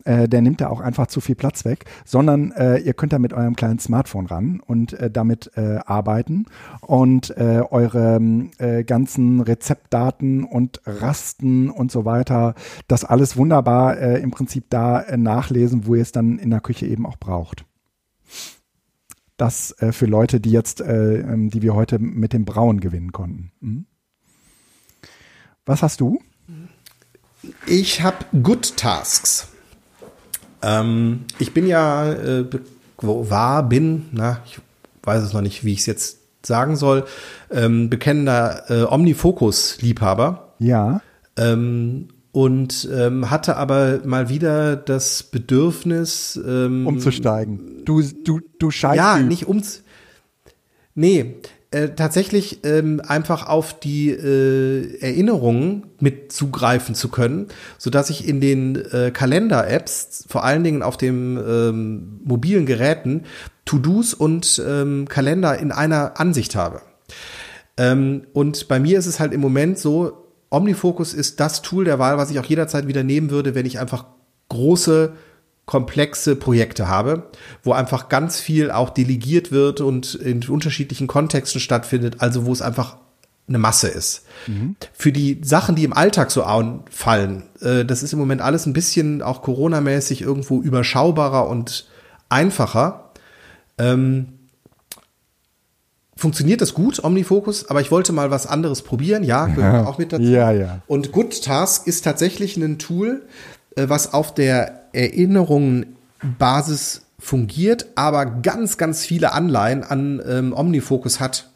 äh, 0.06 0.28
der 0.28 0.41
nimmt 0.41 0.61
da 0.61 0.68
auch 0.69 0.80
einfach 0.80 1.07
zu 1.07 1.22
viel 1.22 1.36
Platz 1.36 1.65
weg, 1.65 1.86
sondern 2.06 2.52
äh, 2.52 2.78
ihr 2.78 2.94
könnt 2.94 3.14
da 3.14 3.19
mit 3.19 3.34
eurem 3.34 3.56
kleinen 3.56 3.80
Smartphone 3.80 4.26
ran 4.26 4.61
und 4.65 4.94
äh, 4.94 5.10
damit 5.10 5.52
äh, 5.56 5.80
arbeiten 5.86 6.45
und 6.82 7.36
äh, 7.38 7.61
eure 7.69 8.19
äh, 8.57 8.84
ganzen 8.84 9.41
Rezeptdaten 9.41 10.44
und 10.44 10.82
Rasten 10.86 11.69
und 11.69 11.91
so 11.91 12.06
weiter, 12.06 12.56
das 12.88 13.06
alles 13.06 13.38
wunderbar 13.38 13.98
im 13.98 14.32
Prinzip 14.32 14.65
da 14.69 15.06
nachlesen, 15.18 15.86
wo 15.86 15.95
ihr 15.95 16.02
es 16.02 16.11
dann 16.11 16.38
in 16.38 16.49
der 16.49 16.60
Küche 16.60 16.86
eben 16.86 17.06
auch 17.06 17.18
braucht 17.18 17.65
das 19.41 19.72
äh, 19.80 19.91
für 19.91 20.06
Leute, 20.06 20.40
die 20.40 20.52
jetzt, 20.52 20.82
äh, 20.82 21.19
ähm, 21.19 21.49
die 21.49 21.64
wir 21.64 21.73
heute 21.73 21.98
mit 21.98 22.32
dem 22.32 22.45
Brauen 22.45 22.80
gewinnen 22.80 23.11
konnten. 23.11 23.52
Mhm. 23.60 23.86
Was 25.65 25.82
hast 25.82 25.99
du? 25.99 26.19
Ich 27.65 28.01
habe 28.01 28.18
Good 28.43 28.77
Tasks. 28.77 29.47
Ähm, 30.61 31.22
ich 31.39 31.53
bin 31.53 31.68
ja, 31.68 32.11
äh, 32.11 32.45
war, 32.97 33.68
bin, 33.68 34.09
na, 34.11 34.41
ich 34.45 34.59
weiß 35.03 35.23
es 35.23 35.34
noch 35.34 35.41
nicht, 35.41 35.63
wie 35.63 35.73
ich 35.73 35.80
es 35.80 35.85
jetzt 35.88 36.18
sagen 36.45 36.76
soll, 36.76 37.05
ähm, 37.49 37.89
bekennender 37.89 38.69
äh, 38.69 38.84
Omnifocus-Liebhaber. 38.84 40.53
Ja. 40.59 41.01
Ähm, 41.38 42.09
und 42.31 42.88
ähm, 42.93 43.30
hatte 43.30 43.57
aber 43.57 43.99
mal 44.05 44.30
wieder 44.30 44.76
das 44.77 45.23
Bedürfnis 45.23 46.39
ähm, 46.45 46.88
umzusteigen. 46.88 47.84
Du 47.84 48.01
du 48.01 48.39
du 48.57 48.72
scheißt. 48.72 48.95
Ja, 48.95 49.18
nicht 49.19 49.47
um. 49.47 49.61
Nee, 50.95 51.35
äh, 51.72 51.89
tatsächlich 51.95 52.65
ähm, 52.65 53.02
einfach 53.07 53.48
auf 53.48 53.80
die 53.80 54.10
äh, 54.10 54.99
Erinnerungen 54.99 55.88
mit 55.99 56.31
zugreifen 56.34 56.95
zu 56.95 57.07
können, 57.07 57.48
so 57.77 57.89
dass 57.89 58.10
ich 58.10 58.27
in 58.27 58.41
den 58.41 58.76
äh, 58.76 59.11
Kalender-Apps, 59.11 60.26
vor 60.27 60.43
allen 60.43 60.65
Dingen 60.65 60.84
auf 60.84 60.98
den 60.98 61.38
ähm, 61.38 62.19
mobilen 62.26 62.65
Geräten, 62.65 63.23
To-Dos 63.64 64.14
und 64.14 64.61
ähm, 64.68 65.07
Kalender 65.07 65.57
in 65.60 65.72
einer 65.72 66.19
Ansicht 66.19 66.56
habe. 66.57 66.81
Ähm, 67.77 68.23
und 68.34 68.68
bei 68.68 68.80
mir 68.80 68.99
ist 68.99 69.06
es 69.06 69.22
halt 69.22 69.31
im 69.31 69.39
Moment 69.39 69.80
so, 69.80 70.27
Omnifocus 70.49 71.14
ist 71.14 71.39
das 71.39 71.61
Tool 71.61 71.85
der 71.85 71.99
Wahl, 71.99 72.18
was 72.18 72.30
ich 72.30 72.39
auch 72.39 72.45
jederzeit 72.45 72.88
wieder 72.88 73.03
nehmen 73.03 73.30
würde, 73.30 73.56
wenn 73.56 73.65
ich 73.65 73.80
einfach 73.80 74.07
große 74.49 75.14
komplexe 75.72 76.35
Projekte 76.35 76.89
habe, 76.89 77.30
wo 77.64 77.72
einfach 77.72 78.10
ganz 78.10 78.41
viel 78.41 78.72
auch 78.72 78.89
delegiert 78.89 79.53
wird 79.53 79.80
und 79.80 80.15
in 80.15 80.43
unterschiedlichen 80.49 81.07
Kontexten 81.07 81.61
stattfindet, 81.61 82.18
also 82.19 82.45
wo 82.45 82.52
es 82.52 82.61
einfach 82.61 82.98
eine 83.48 83.57
Masse 83.57 83.88
ist. 83.88 84.26
Mhm. 84.48 84.76
Für 84.91 85.14
die 85.14 85.39
Sachen, 85.45 85.77
die 85.77 85.85
im 85.85 85.93
Alltag 85.93 86.30
so 86.30 86.43
fallen, 86.89 87.43
äh, 87.61 87.85
das 87.85 88.03
ist 88.03 88.11
im 88.11 88.19
Moment 88.19 88.41
alles 88.41 88.65
ein 88.65 88.73
bisschen 88.73 89.22
auch 89.22 89.41
Corona-mäßig 89.43 90.22
irgendwo 90.22 90.61
überschaubarer 90.61 91.48
und 91.48 91.88
einfacher. 92.27 93.11
Ähm, 93.77 94.39
funktioniert 96.18 96.60
das 96.60 96.73
gut, 96.73 97.02
Omnifocus, 97.02 97.69
aber 97.69 97.80
ich 97.80 97.91
wollte 97.91 98.11
mal 98.11 98.30
was 98.30 98.45
anderes 98.45 98.81
probieren. 98.81 99.23
Ja, 99.23 99.45
gehört 99.45 99.88
auch 99.88 99.98
mit 99.98 100.11
dazu. 100.11 100.23
Ja, 100.23 100.52
ja. 100.52 100.81
Und 100.88 101.14
Good 101.14 101.45
Task 101.45 101.88
ist 101.88 102.03
tatsächlich 102.03 102.57
ein 102.57 102.77
Tool, 102.77 103.22
was 103.76 104.14
auf 104.14 104.34
der 104.34 104.81
Erinnerungenbasis 104.93 107.02
fungiert, 107.19 107.88
aber 107.95 108.26
ganz, 108.26 108.77
ganz 108.77 109.06
viele 109.06 109.31
Anleihen 109.31 109.84
an 109.84 110.22
ähm, 110.27 110.53
Omnifocus 110.53 111.19
hat. 111.19 111.49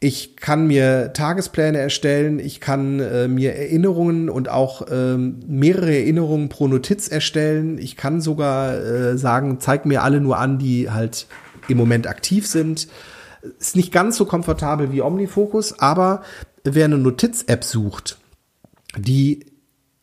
Ich 0.00 0.36
kann 0.36 0.68
mir 0.68 1.12
Tagespläne 1.12 1.78
erstellen, 1.78 2.38
ich 2.38 2.60
kann 2.60 3.00
äh, 3.00 3.26
mir 3.26 3.56
Erinnerungen 3.56 4.28
und 4.28 4.48
auch 4.48 4.86
ähm, 4.90 5.40
mehrere 5.48 5.96
Erinnerungen 5.96 6.48
pro 6.48 6.68
Notiz 6.68 7.08
erstellen. 7.08 7.78
Ich 7.78 7.96
kann 7.96 8.20
sogar 8.20 8.76
äh, 8.76 9.18
sagen, 9.18 9.58
zeig 9.60 9.86
mir 9.86 10.02
alle 10.02 10.20
nur 10.20 10.38
an, 10.38 10.58
die 10.58 10.90
halt 10.90 11.26
im 11.68 11.78
Moment 11.78 12.06
aktiv 12.06 12.46
sind. 12.46 12.88
Ist 13.58 13.76
nicht 13.76 13.92
ganz 13.92 14.16
so 14.16 14.24
komfortabel 14.24 14.92
wie 14.92 15.02
Omnifocus, 15.02 15.80
aber 15.80 16.22
wer 16.62 16.84
eine 16.84 16.98
Notiz-App 16.98 17.64
sucht, 17.64 18.18
die 18.96 19.46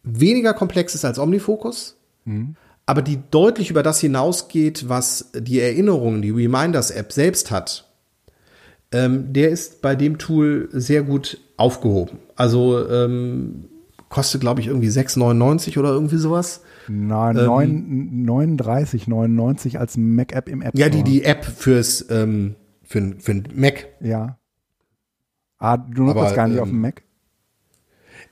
weniger 0.05 0.53
komplex 0.53 0.95
ist 0.95 1.03
als 1.03 1.19
Omnifocus, 1.19 1.97
mhm. 2.25 2.55
aber 2.85 3.01
die 3.01 3.19
deutlich 3.31 3.69
über 3.69 3.83
das 3.83 3.99
hinausgeht, 3.99 4.87
was 4.87 5.31
die 5.37 5.59
Erinnerungen, 5.59 6.21
die 6.21 6.31
Reminders-App 6.31 7.11
selbst 7.11 7.51
hat, 7.51 7.89
ähm, 8.91 9.33
der 9.33 9.49
ist 9.49 9.81
bei 9.81 9.95
dem 9.95 10.17
Tool 10.17 10.69
sehr 10.71 11.03
gut 11.03 11.39
aufgehoben. 11.57 12.19
Also 12.35 12.87
ähm, 12.87 13.65
kostet, 14.09 14.41
glaube 14.41 14.61
ich, 14.61 14.67
irgendwie 14.67 14.89
6,99 14.89 15.77
oder 15.77 15.89
irgendwie 15.89 16.17
sowas. 16.17 16.61
Nein, 16.87 17.37
ähm, 17.37 18.25
39,99 18.27 19.77
als 19.77 19.97
Mac-App 19.97 20.47
im 20.47 20.61
App 20.61 20.77
Store. 20.77 20.83
Ja, 20.83 20.89
die, 20.89 21.03
die 21.03 21.23
App 21.23 21.43
fürs, 21.43 22.05
ähm, 22.09 22.55
für, 22.83 23.15
für 23.19 23.43
Mac. 23.53 23.87
Ja. 23.99 24.37
Ah, 25.57 25.77
du 25.77 26.03
nutzt 26.03 26.17
das 26.17 26.35
gar 26.35 26.47
nicht 26.47 26.57
ähm, 26.57 26.63
auf 26.63 26.69
dem 26.69 26.81
Mac? 26.81 27.01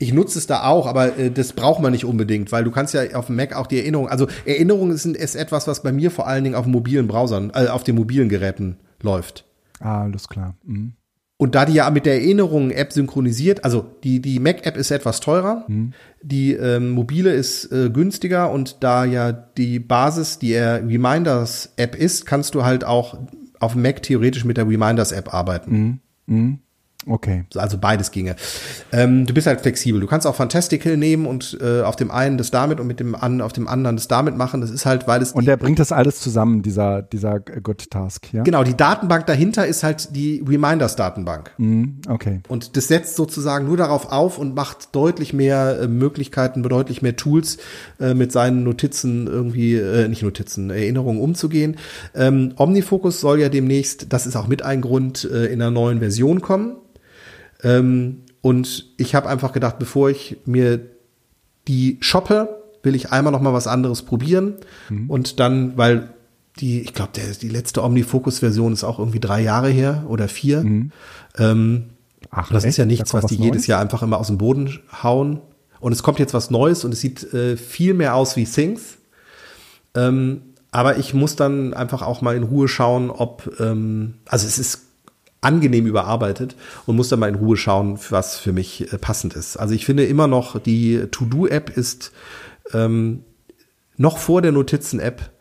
Ich 0.03 0.11
nutze 0.11 0.37
es 0.37 0.47
da 0.47 0.63
auch, 0.63 0.85
aber 0.85 1.17
äh, 1.17 1.31
das 1.31 1.53
braucht 1.53 1.81
man 1.81 1.93
nicht 1.93 2.03
unbedingt, 2.03 2.51
weil 2.51 2.65
du 2.65 2.71
kannst 2.71 2.93
ja 2.93 3.15
auf 3.15 3.27
dem 3.27 3.37
Mac 3.37 3.55
auch 3.55 3.67
die 3.67 3.79
Erinnerung, 3.79 4.09
also 4.09 4.27
Erinnerungen 4.43 4.97
sind 4.97 5.15
ist 5.15 5.35
etwas, 5.35 5.65
was 5.65 5.81
bei 5.81 5.93
mir 5.93 6.11
vor 6.11 6.27
allen 6.27 6.43
Dingen 6.43 6.57
auf 6.57 6.65
mobilen 6.65 7.07
Browsern, 7.07 7.53
äh, 7.55 7.67
auf 7.67 7.85
den 7.85 7.95
mobilen 7.95 8.27
Geräten 8.27 8.75
läuft. 9.01 9.45
Ah, 9.79 10.03
alles 10.03 10.27
klar. 10.27 10.55
Mhm. 10.65 10.91
Und 11.37 11.55
da 11.55 11.65
die 11.65 11.73
ja 11.73 11.89
mit 11.89 12.05
der 12.05 12.15
Erinnerungen-App 12.15 12.91
synchronisiert, 12.91 13.63
also 13.63 13.85
die, 14.03 14.21
die 14.21 14.39
Mac-App 14.39 14.75
ist 14.75 14.91
etwas 14.91 15.21
teurer, 15.21 15.63
mhm. 15.69 15.93
die 16.21 16.51
ähm, 16.51 16.91
mobile 16.91 17.33
ist 17.33 17.71
äh, 17.71 17.89
günstiger 17.89 18.51
und 18.51 18.83
da 18.83 19.05
ja 19.05 19.31
die 19.31 19.79
Basis, 19.79 20.37
die 20.37 20.53
Reminders-App 20.55 21.95
ist, 21.95 22.25
kannst 22.25 22.55
du 22.55 22.65
halt 22.65 22.83
auch 22.83 23.17
auf 23.61 23.71
dem 23.71 23.83
Mac 23.83 24.03
theoretisch 24.03 24.43
mit 24.43 24.57
der 24.57 24.67
Reminders-App 24.67 25.33
arbeiten. 25.33 25.71
Mhm. 25.71 26.35
Mhm. 26.35 26.59
Okay. 27.07 27.45
Also 27.55 27.77
beides 27.77 28.11
ginge. 28.11 28.35
Ähm, 28.91 29.25
du 29.25 29.33
bist 29.33 29.47
halt 29.47 29.61
flexibel. 29.61 29.99
Du 29.99 30.07
kannst 30.07 30.25
auch 30.27 30.35
Fantastical 30.35 30.97
nehmen 30.97 31.25
und 31.25 31.57
äh, 31.61 31.81
auf 31.81 31.95
dem 31.95 32.11
einen 32.11 32.37
das 32.37 32.51
damit 32.51 32.79
und 32.79 32.87
mit 32.87 32.99
dem 32.99 33.15
an, 33.15 33.41
auf 33.41 33.53
dem 33.53 33.67
anderen 33.67 33.95
das 33.95 34.07
damit 34.07 34.37
machen. 34.37 34.61
Das 34.61 34.71
ist 34.71 34.85
halt, 34.85 35.07
weil 35.07 35.21
es. 35.21 35.31
Und 35.31 35.45
der 35.45 35.57
bringt 35.57 35.79
das 35.79 35.91
alles 35.91 36.19
zusammen, 36.19 36.61
dieser, 36.61 37.01
dieser 37.01 37.39
Good 37.39 37.89
Task, 37.89 38.33
ja? 38.33 38.43
Genau, 38.43 38.63
die 38.63 38.75
Datenbank 38.75 39.25
dahinter 39.25 39.65
ist 39.67 39.83
halt 39.83 40.15
die 40.15 40.43
Reminders-Datenbank. 40.47 41.51
Mm, 41.57 41.83
okay. 42.07 42.41
Und 42.47 42.77
das 42.77 42.87
setzt 42.87 43.15
sozusagen 43.15 43.67
nur 43.67 43.77
darauf 43.77 44.11
auf 44.11 44.37
und 44.37 44.55
macht 44.55 44.95
deutlich 44.95 45.33
mehr 45.33 45.79
äh, 45.81 45.87
Möglichkeiten, 45.87 46.63
deutlich 46.63 47.01
mehr 47.01 47.15
Tools, 47.15 47.57
äh, 47.99 48.13
mit 48.13 48.31
seinen 48.31 48.63
Notizen 48.63 49.27
irgendwie, 49.27 49.75
äh, 49.75 50.07
nicht 50.07 50.23
Notizen, 50.23 50.69
Erinnerungen 50.69 51.21
umzugehen. 51.21 51.77
Ähm, 52.15 52.53
Omnifocus 52.57 53.19
soll 53.19 53.39
ja 53.39 53.49
demnächst, 53.49 54.11
das 54.13 54.25
ist 54.25 54.35
auch 54.35 54.47
mit 54.47 54.61
ein 54.63 54.81
Grund, 54.81 55.29
äh, 55.31 55.45
in 55.45 55.61
einer 55.61 55.71
neuen 55.71 55.99
Version 55.99 56.41
kommen. 56.41 56.77
Ähm, 57.63 58.23
und 58.41 58.93
ich 58.97 59.15
habe 59.15 59.29
einfach 59.29 59.53
gedacht, 59.53 59.79
bevor 59.79 60.09
ich 60.09 60.37
mir 60.45 60.81
die 61.67 61.97
shoppe, 62.01 62.63
will 62.83 62.95
ich 62.95 63.11
einmal 63.11 63.31
noch 63.31 63.41
mal 63.41 63.53
was 63.53 63.67
anderes 63.67 64.01
probieren. 64.01 64.55
Mhm. 64.89 65.09
Und 65.09 65.39
dann, 65.39 65.77
weil 65.77 66.13
die, 66.59 66.81
ich 66.81 66.93
glaube, 66.93 67.11
die 67.13 67.49
letzte 67.49 67.83
Omnifocus-Version 67.83 68.73
ist 68.73 68.83
auch 68.83 68.99
irgendwie 68.99 69.19
drei 69.19 69.41
Jahre 69.41 69.69
her 69.69 70.05
oder 70.07 70.27
vier. 70.27 70.63
Mhm. 70.63 70.91
Ähm, 71.37 71.89
Ach, 72.29 72.49
das 72.51 72.63
echt? 72.63 72.71
ist 72.71 72.77
ja 72.77 72.85
nichts, 72.85 73.11
da 73.11 73.23
was 73.23 73.29
die 73.29 73.39
was 73.39 73.45
jedes 73.45 73.67
Jahr 73.67 73.81
einfach 73.81 74.03
immer 74.03 74.19
aus 74.19 74.27
dem 74.27 74.37
Boden 74.37 74.79
hauen. 75.01 75.41
Und 75.79 75.91
es 75.91 76.03
kommt 76.03 76.19
jetzt 76.19 76.33
was 76.33 76.49
Neues 76.49 76.85
und 76.85 76.93
es 76.93 77.01
sieht 77.01 77.33
äh, 77.33 77.57
viel 77.57 77.93
mehr 77.93 78.15
aus 78.15 78.35
wie 78.35 78.45
Things. 78.45 78.97
Ähm, 79.95 80.41
aber 80.71 80.97
ich 80.97 81.13
muss 81.13 81.35
dann 81.35 81.73
einfach 81.73 82.01
auch 82.01 82.21
mal 82.21 82.35
in 82.35 82.43
Ruhe 82.43 82.67
schauen, 82.67 83.09
ob, 83.09 83.59
ähm, 83.59 84.15
also 84.25 84.47
es 84.47 84.57
ist 84.57 84.81
angenehm 85.43 85.85
überarbeitet 85.85 86.55
und 86.85 86.95
muss 86.95 87.09
dann 87.09 87.19
mal 87.19 87.29
in 87.29 87.35
Ruhe 87.35 87.57
schauen, 87.57 87.99
was 88.09 88.37
für 88.37 88.53
mich 88.53 88.91
äh, 88.91 88.97
passend 88.97 89.33
ist. 89.33 89.57
Also 89.57 89.73
ich 89.73 89.85
finde 89.85 90.05
immer 90.05 90.27
noch, 90.27 90.59
die 90.59 91.05
To-Do-App 91.11 91.69
ist 91.75 92.11
ähm, 92.73 93.23
noch 93.97 94.17
vor 94.17 94.41
der 94.41 94.51
Notizen-App 94.51 95.31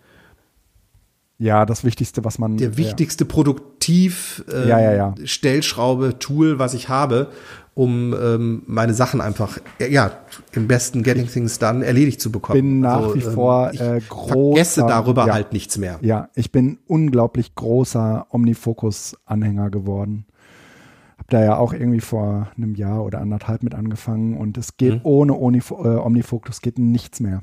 ja, 1.43 1.67
das 1.67 1.83
Wichtigste, 1.83 2.25
was 2.25 2.39
man. 2.39 2.57
Der 2.57 2.77
wichtigste 2.77 3.25
ja. 3.25 3.29
Produktiv 3.29 4.45
äh, 4.49 4.69
ja, 4.69 4.93
ja, 4.93 5.15
Stellschraube, 5.25 6.21
Tool, 6.21 6.61
was 6.61 6.73
ich 6.73 6.89
habe. 6.89 7.33
Um 7.75 8.15
ähm, 8.15 8.63
meine 8.67 8.93
Sachen 8.93 9.21
einfach, 9.21 9.59
ja, 9.79 10.13
im 10.53 10.69
besten 10.69 11.03
Getting 11.03 11.27
Things 11.27 11.59
Done 11.59 11.85
erledigt 11.85 12.21
zu 12.21 12.31
bekommen. 12.31 12.61
Bin 12.61 12.81
nach 12.81 13.03
also, 13.03 13.15
wie 13.15 13.21
ähm, 13.21 13.33
vor 13.33 13.73
äh, 13.73 14.01
großer, 14.09 14.35
vergesse 14.35 14.81
darüber 14.83 15.27
ja, 15.27 15.35
halt 15.35 15.53
nichts 15.53 15.79
mehr. 15.79 15.99
Ja, 16.03 16.29
ich 16.35 16.53
bin 16.53 16.79
unglaublich 16.87 17.55
großer 17.55 18.27
Omnifocus-Anhänger 18.31 19.71
geworden. 19.71 20.27
Hab 21.17 21.31
da 21.31 21.43
ja 21.43 21.57
auch 21.57 21.73
irgendwie 21.73 22.01
vor 22.01 22.49
einem 22.57 22.75
Jahr 22.75 23.05
oder 23.05 23.21
anderthalb 23.21 23.63
mit 23.63 23.75
angefangen 23.75 24.37
und 24.37 24.59
es 24.59 24.77
geht 24.77 24.95
mhm. 24.95 25.01
ohne 25.05 25.39
Onif 25.39 25.71
äh, 25.71 25.75
Omnifocus 25.75 26.61
geht 26.61 26.79
nichts 26.79 27.21
mehr. 27.21 27.43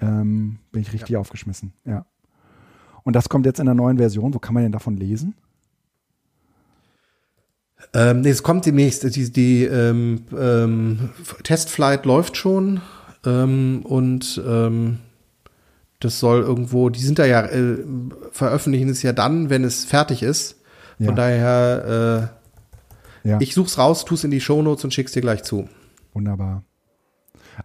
Ähm, 0.00 0.58
bin 0.70 0.82
ich 0.82 0.92
richtig 0.92 1.10
ja. 1.10 1.18
aufgeschmissen, 1.18 1.72
ja. 1.84 2.06
Und 3.02 3.16
das 3.16 3.28
kommt 3.28 3.44
jetzt 3.44 3.60
in 3.60 3.66
der 3.66 3.74
neuen 3.74 3.98
Version. 3.98 4.32
Wo 4.34 4.38
kann 4.38 4.54
man 4.54 4.62
denn 4.62 4.72
davon 4.72 4.96
lesen? 4.96 5.34
Ähm, 7.92 8.22
nee, 8.22 8.30
es 8.30 8.42
kommt 8.42 8.66
demnächst. 8.66 9.04
Die, 9.16 9.32
die 9.32 9.64
ähm, 9.64 10.22
ähm, 10.36 11.10
Testflight 11.42 12.06
läuft 12.06 12.36
schon 12.36 12.80
ähm, 13.24 13.82
und 13.84 14.42
ähm, 14.46 14.98
das 16.00 16.20
soll 16.20 16.42
irgendwo, 16.42 16.90
die 16.90 17.00
sind 17.00 17.18
da 17.18 17.24
ja, 17.24 17.46
äh, 17.46 17.78
veröffentlichen 18.30 18.88
es 18.88 19.02
ja 19.02 19.12
dann, 19.12 19.50
wenn 19.50 19.64
es 19.64 19.84
fertig 19.84 20.22
ist. 20.22 20.60
Von 20.98 21.06
ja. 21.06 21.12
daher, 21.12 22.30
äh, 23.24 23.28
ja. 23.28 23.40
ich 23.40 23.54
such's 23.54 23.78
raus, 23.78 24.04
tu's 24.04 24.22
in 24.22 24.30
die 24.30 24.40
Shownotes 24.40 24.84
und 24.84 24.92
schick's 24.92 25.12
dir 25.12 25.22
gleich 25.22 25.42
zu. 25.42 25.68
Wunderbar. 26.12 26.62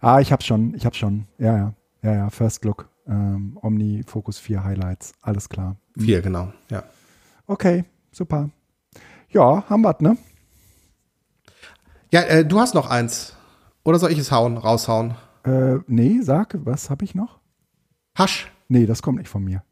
Ah, 0.00 0.20
ich 0.20 0.32
hab's 0.32 0.46
schon, 0.46 0.74
ich 0.74 0.86
hab's 0.86 0.96
schon. 0.96 1.26
Ja, 1.38 1.56
ja, 1.56 1.74
ja, 2.02 2.14
ja, 2.14 2.30
First 2.30 2.64
Look. 2.64 2.88
Ähm, 3.06 3.58
Omni 3.60 4.02
Focus 4.06 4.38
4 4.38 4.64
Highlights, 4.64 5.12
alles 5.20 5.48
klar. 5.48 5.76
4, 5.98 6.22
genau, 6.22 6.52
ja. 6.70 6.84
Okay, 7.46 7.84
super. 8.12 8.50
Ja, 9.30 9.64
haben 9.68 9.82
wir, 9.82 9.96
ne? 10.00 10.16
Ja, 12.12 12.22
äh, 12.22 12.44
du 12.44 12.58
hast 12.60 12.74
noch 12.74 12.90
eins. 12.90 13.36
Oder 13.84 13.98
soll 13.98 14.10
ich 14.10 14.18
es 14.18 14.32
hauen, 14.32 14.56
raushauen? 14.56 15.14
Äh, 15.44 15.78
nee, 15.86 16.20
sag, 16.20 16.56
was 16.64 16.90
habe 16.90 17.04
ich 17.04 17.14
noch? 17.14 17.38
Hasch. 18.16 18.50
Nee, 18.68 18.86
das 18.86 19.02
kommt 19.02 19.18
nicht 19.18 19.28
von 19.28 19.44
mir. 19.44 19.62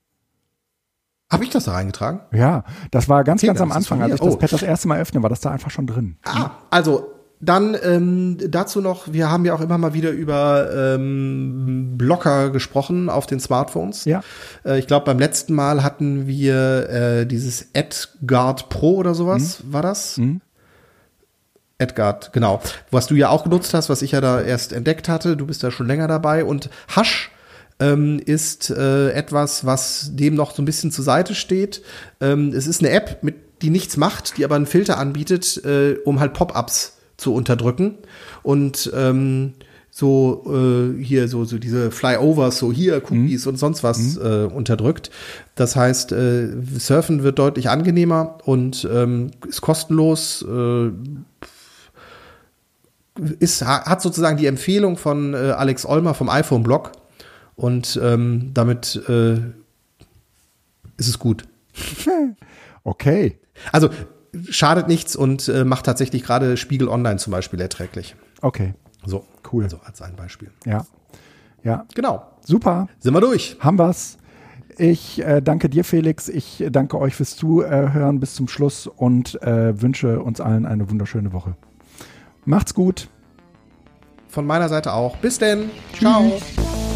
Habe 1.31 1.45
ich 1.45 1.51
das 1.51 1.65
da 1.65 1.73
reingetragen? 1.73 2.21
Ja, 2.33 2.65
das 2.91 3.09
war 3.09 3.23
ganz, 3.23 3.43
okay, 3.43 3.49
ganz 3.49 3.61
am 3.61 3.73
Anfang, 3.73 4.01
als 4.01 4.15
ich 4.15 4.21
das 4.21 4.35
oh. 4.35 4.39
Pad 4.39 4.53
das 4.53 4.63
erste 4.63 4.89
Mal 4.89 4.99
öffne, 4.99 5.23
war 5.23 5.29
das 5.29 5.41
da 5.41 5.51
einfach 5.51 5.71
schon 5.71 5.87
drin. 5.87 6.17
Ah, 6.25 6.53
also 6.71 7.18
dann 7.41 7.77
ähm, 7.83 8.37
dazu 8.49 8.81
noch, 8.81 9.13
wir 9.13 9.31
haben 9.31 9.45
ja 9.45 9.55
auch 9.55 9.61
immer 9.61 9.79
mal 9.79 9.95
wieder 9.95 10.11
über 10.11 10.71
ähm, 10.75 11.97
Blocker 11.97 12.51
gesprochen 12.51 13.09
auf 13.09 13.27
den 13.27 13.39
Smartphones. 13.39 14.05
Ja. 14.05 14.23
Äh, 14.65 14.79
ich 14.79 14.87
glaube, 14.89 15.07
beim 15.07 15.19
letzten 15.19 15.55
Mal 15.55 15.83
hatten 15.85 16.27
wir 16.27 16.89
äh, 16.91 17.27
dieses 17.27 17.69
AdGuard 17.75 18.69
Pro 18.69 18.97
oder 18.97 19.15
sowas, 19.15 19.63
mhm. 19.63 19.73
war 19.73 19.83
das? 19.83 20.17
Mhm. 20.17 20.41
AdGuard, 21.79 22.33
genau. 22.33 22.61
Was 22.91 23.07
du 23.07 23.15
ja 23.15 23.29
auch 23.29 23.45
genutzt 23.45 23.73
hast, 23.73 23.89
was 23.89 24.03
ich 24.03 24.13
ja 24.13 24.21
da 24.21 24.41
erst 24.41 24.73
entdeckt 24.73 25.09
hatte. 25.09 25.37
Du 25.37 25.47
bist 25.47 25.63
da 25.63 25.71
schon 25.71 25.87
länger 25.87 26.09
dabei. 26.09 26.45
Und 26.45 26.71
Hush 26.97 27.31
ähm, 27.79 28.21
ist 28.25 28.71
äh, 28.71 29.11
etwas, 29.11 29.65
was 29.65 30.11
dem 30.15 30.35
noch 30.35 30.57
so 30.57 30.61
ein 30.61 30.65
bisschen 30.65 30.91
zur 30.91 31.05
Seite 31.05 31.37
steht. 31.37 31.83
Ähm, 32.21 32.53
es 32.53 32.67
ist 32.67 32.81
eine 32.81 32.91
App, 32.91 33.23
mit, 33.23 33.37
die 33.63 33.71
nichts 33.71 33.97
macht, 33.97 34.39
die 34.39 34.45
aber 34.45 34.57
einen 34.57 34.67
Filter 34.67 34.99
anbietet, 34.99 35.65
äh, 35.65 35.95
um 36.05 36.19
halt 36.19 36.33
Pop-ups 36.33 36.98
zu 37.19 37.35
unterdrücken. 37.35 37.99
Und 38.43 38.91
ähm, 38.95 39.53
so 39.91 40.45
äh, 40.47 41.03
hier 41.03 41.29
so 41.29 41.45
so 41.45 41.59
diese 41.59 41.91
Flyovers, 41.91 42.59
so 42.59 42.73
hier 42.73 43.03
Cookies 43.05 43.45
mhm. 43.45 43.51
und 43.51 43.57
sonst 43.59 43.83
was 43.83 44.17
mhm. 44.17 44.23
äh, 44.25 44.45
unterdrückt. 44.45 45.11
Das 45.57 45.77
heißt, 45.77 46.13
äh, 46.13 46.49
Surfen 46.79 47.23
wird 47.23 47.39
deutlich 47.39 47.69
angenehmer 47.69 48.39
und 48.45 48.89
ähm, 48.91 49.33
ist 49.47 49.61
kostenlos. 49.61 50.43
Äh, 50.49 50.91
ist, 53.41 53.67
hat 53.67 54.01
sozusagen 54.01 54.37
die 54.37 54.47
Empfehlung 54.47 54.97
von 54.97 55.35
äh, 55.35 55.37
Alex 55.37 55.85
Olmer 55.85 56.15
vom 56.15 56.29
iPhone-Blog 56.29 56.93
und 57.57 57.99
ähm, 58.01 58.53
damit 58.55 59.03
äh, 59.09 59.39
ist 60.97 61.09
es 61.09 61.19
gut. 61.19 61.45
Okay. 62.85 63.39
Also 63.71 63.91
schadet 64.51 64.89
nichts 64.89 65.17
und 65.17 65.49
äh, 65.49 65.65
macht 65.65 65.87
tatsächlich 65.87 66.23
gerade 66.23 66.57
Spiegel 66.57 66.89
Online 66.89 67.17
zum 67.17 67.31
Beispiel 67.31 67.61
erträglich. 67.61 68.17
Okay. 68.41 68.75
So, 69.05 69.25
cool. 69.53 69.65
Also 69.65 69.81
als 69.85 70.03
ein 70.03 70.17
Beispiel. 70.17 70.51
Ja. 70.65 70.87
Ja. 71.63 71.87
Genau. 71.95 72.27
Super. 72.45 72.89
Sind 72.99 73.15
wir 73.15 73.21
durch. 73.21 73.57
Haben 73.61 73.79
wir's. 73.79 74.19
Ich 74.77 75.21
äh, 75.25 75.43
danke 75.43 75.69
dir, 75.69 75.83
Felix. 75.83 76.29
Ich 76.29 76.65
danke 76.71 76.99
euch 76.99 77.17
fürs 77.17 77.37
Zuhören 77.37 78.21
bis 78.21 78.35
zum 78.35 78.47
Schluss 78.47 78.87
und 78.87 79.43
äh, 79.43 79.81
wünsche 79.83 80.21
uns 80.21 80.41
allen 80.41 80.67
eine 80.67 80.89
wunderschöne 80.89 81.33
Woche. 81.33 81.57
Macht's 82.45 82.75
gut. 82.75 83.09
Von 84.29 84.47
meiner 84.47 84.69
Seite 84.69 84.93
auch. 84.93 85.17
Bis 85.17 85.39
denn. 85.39 85.71
Ciao. 85.99 86.31
Tschüss. 86.31 86.88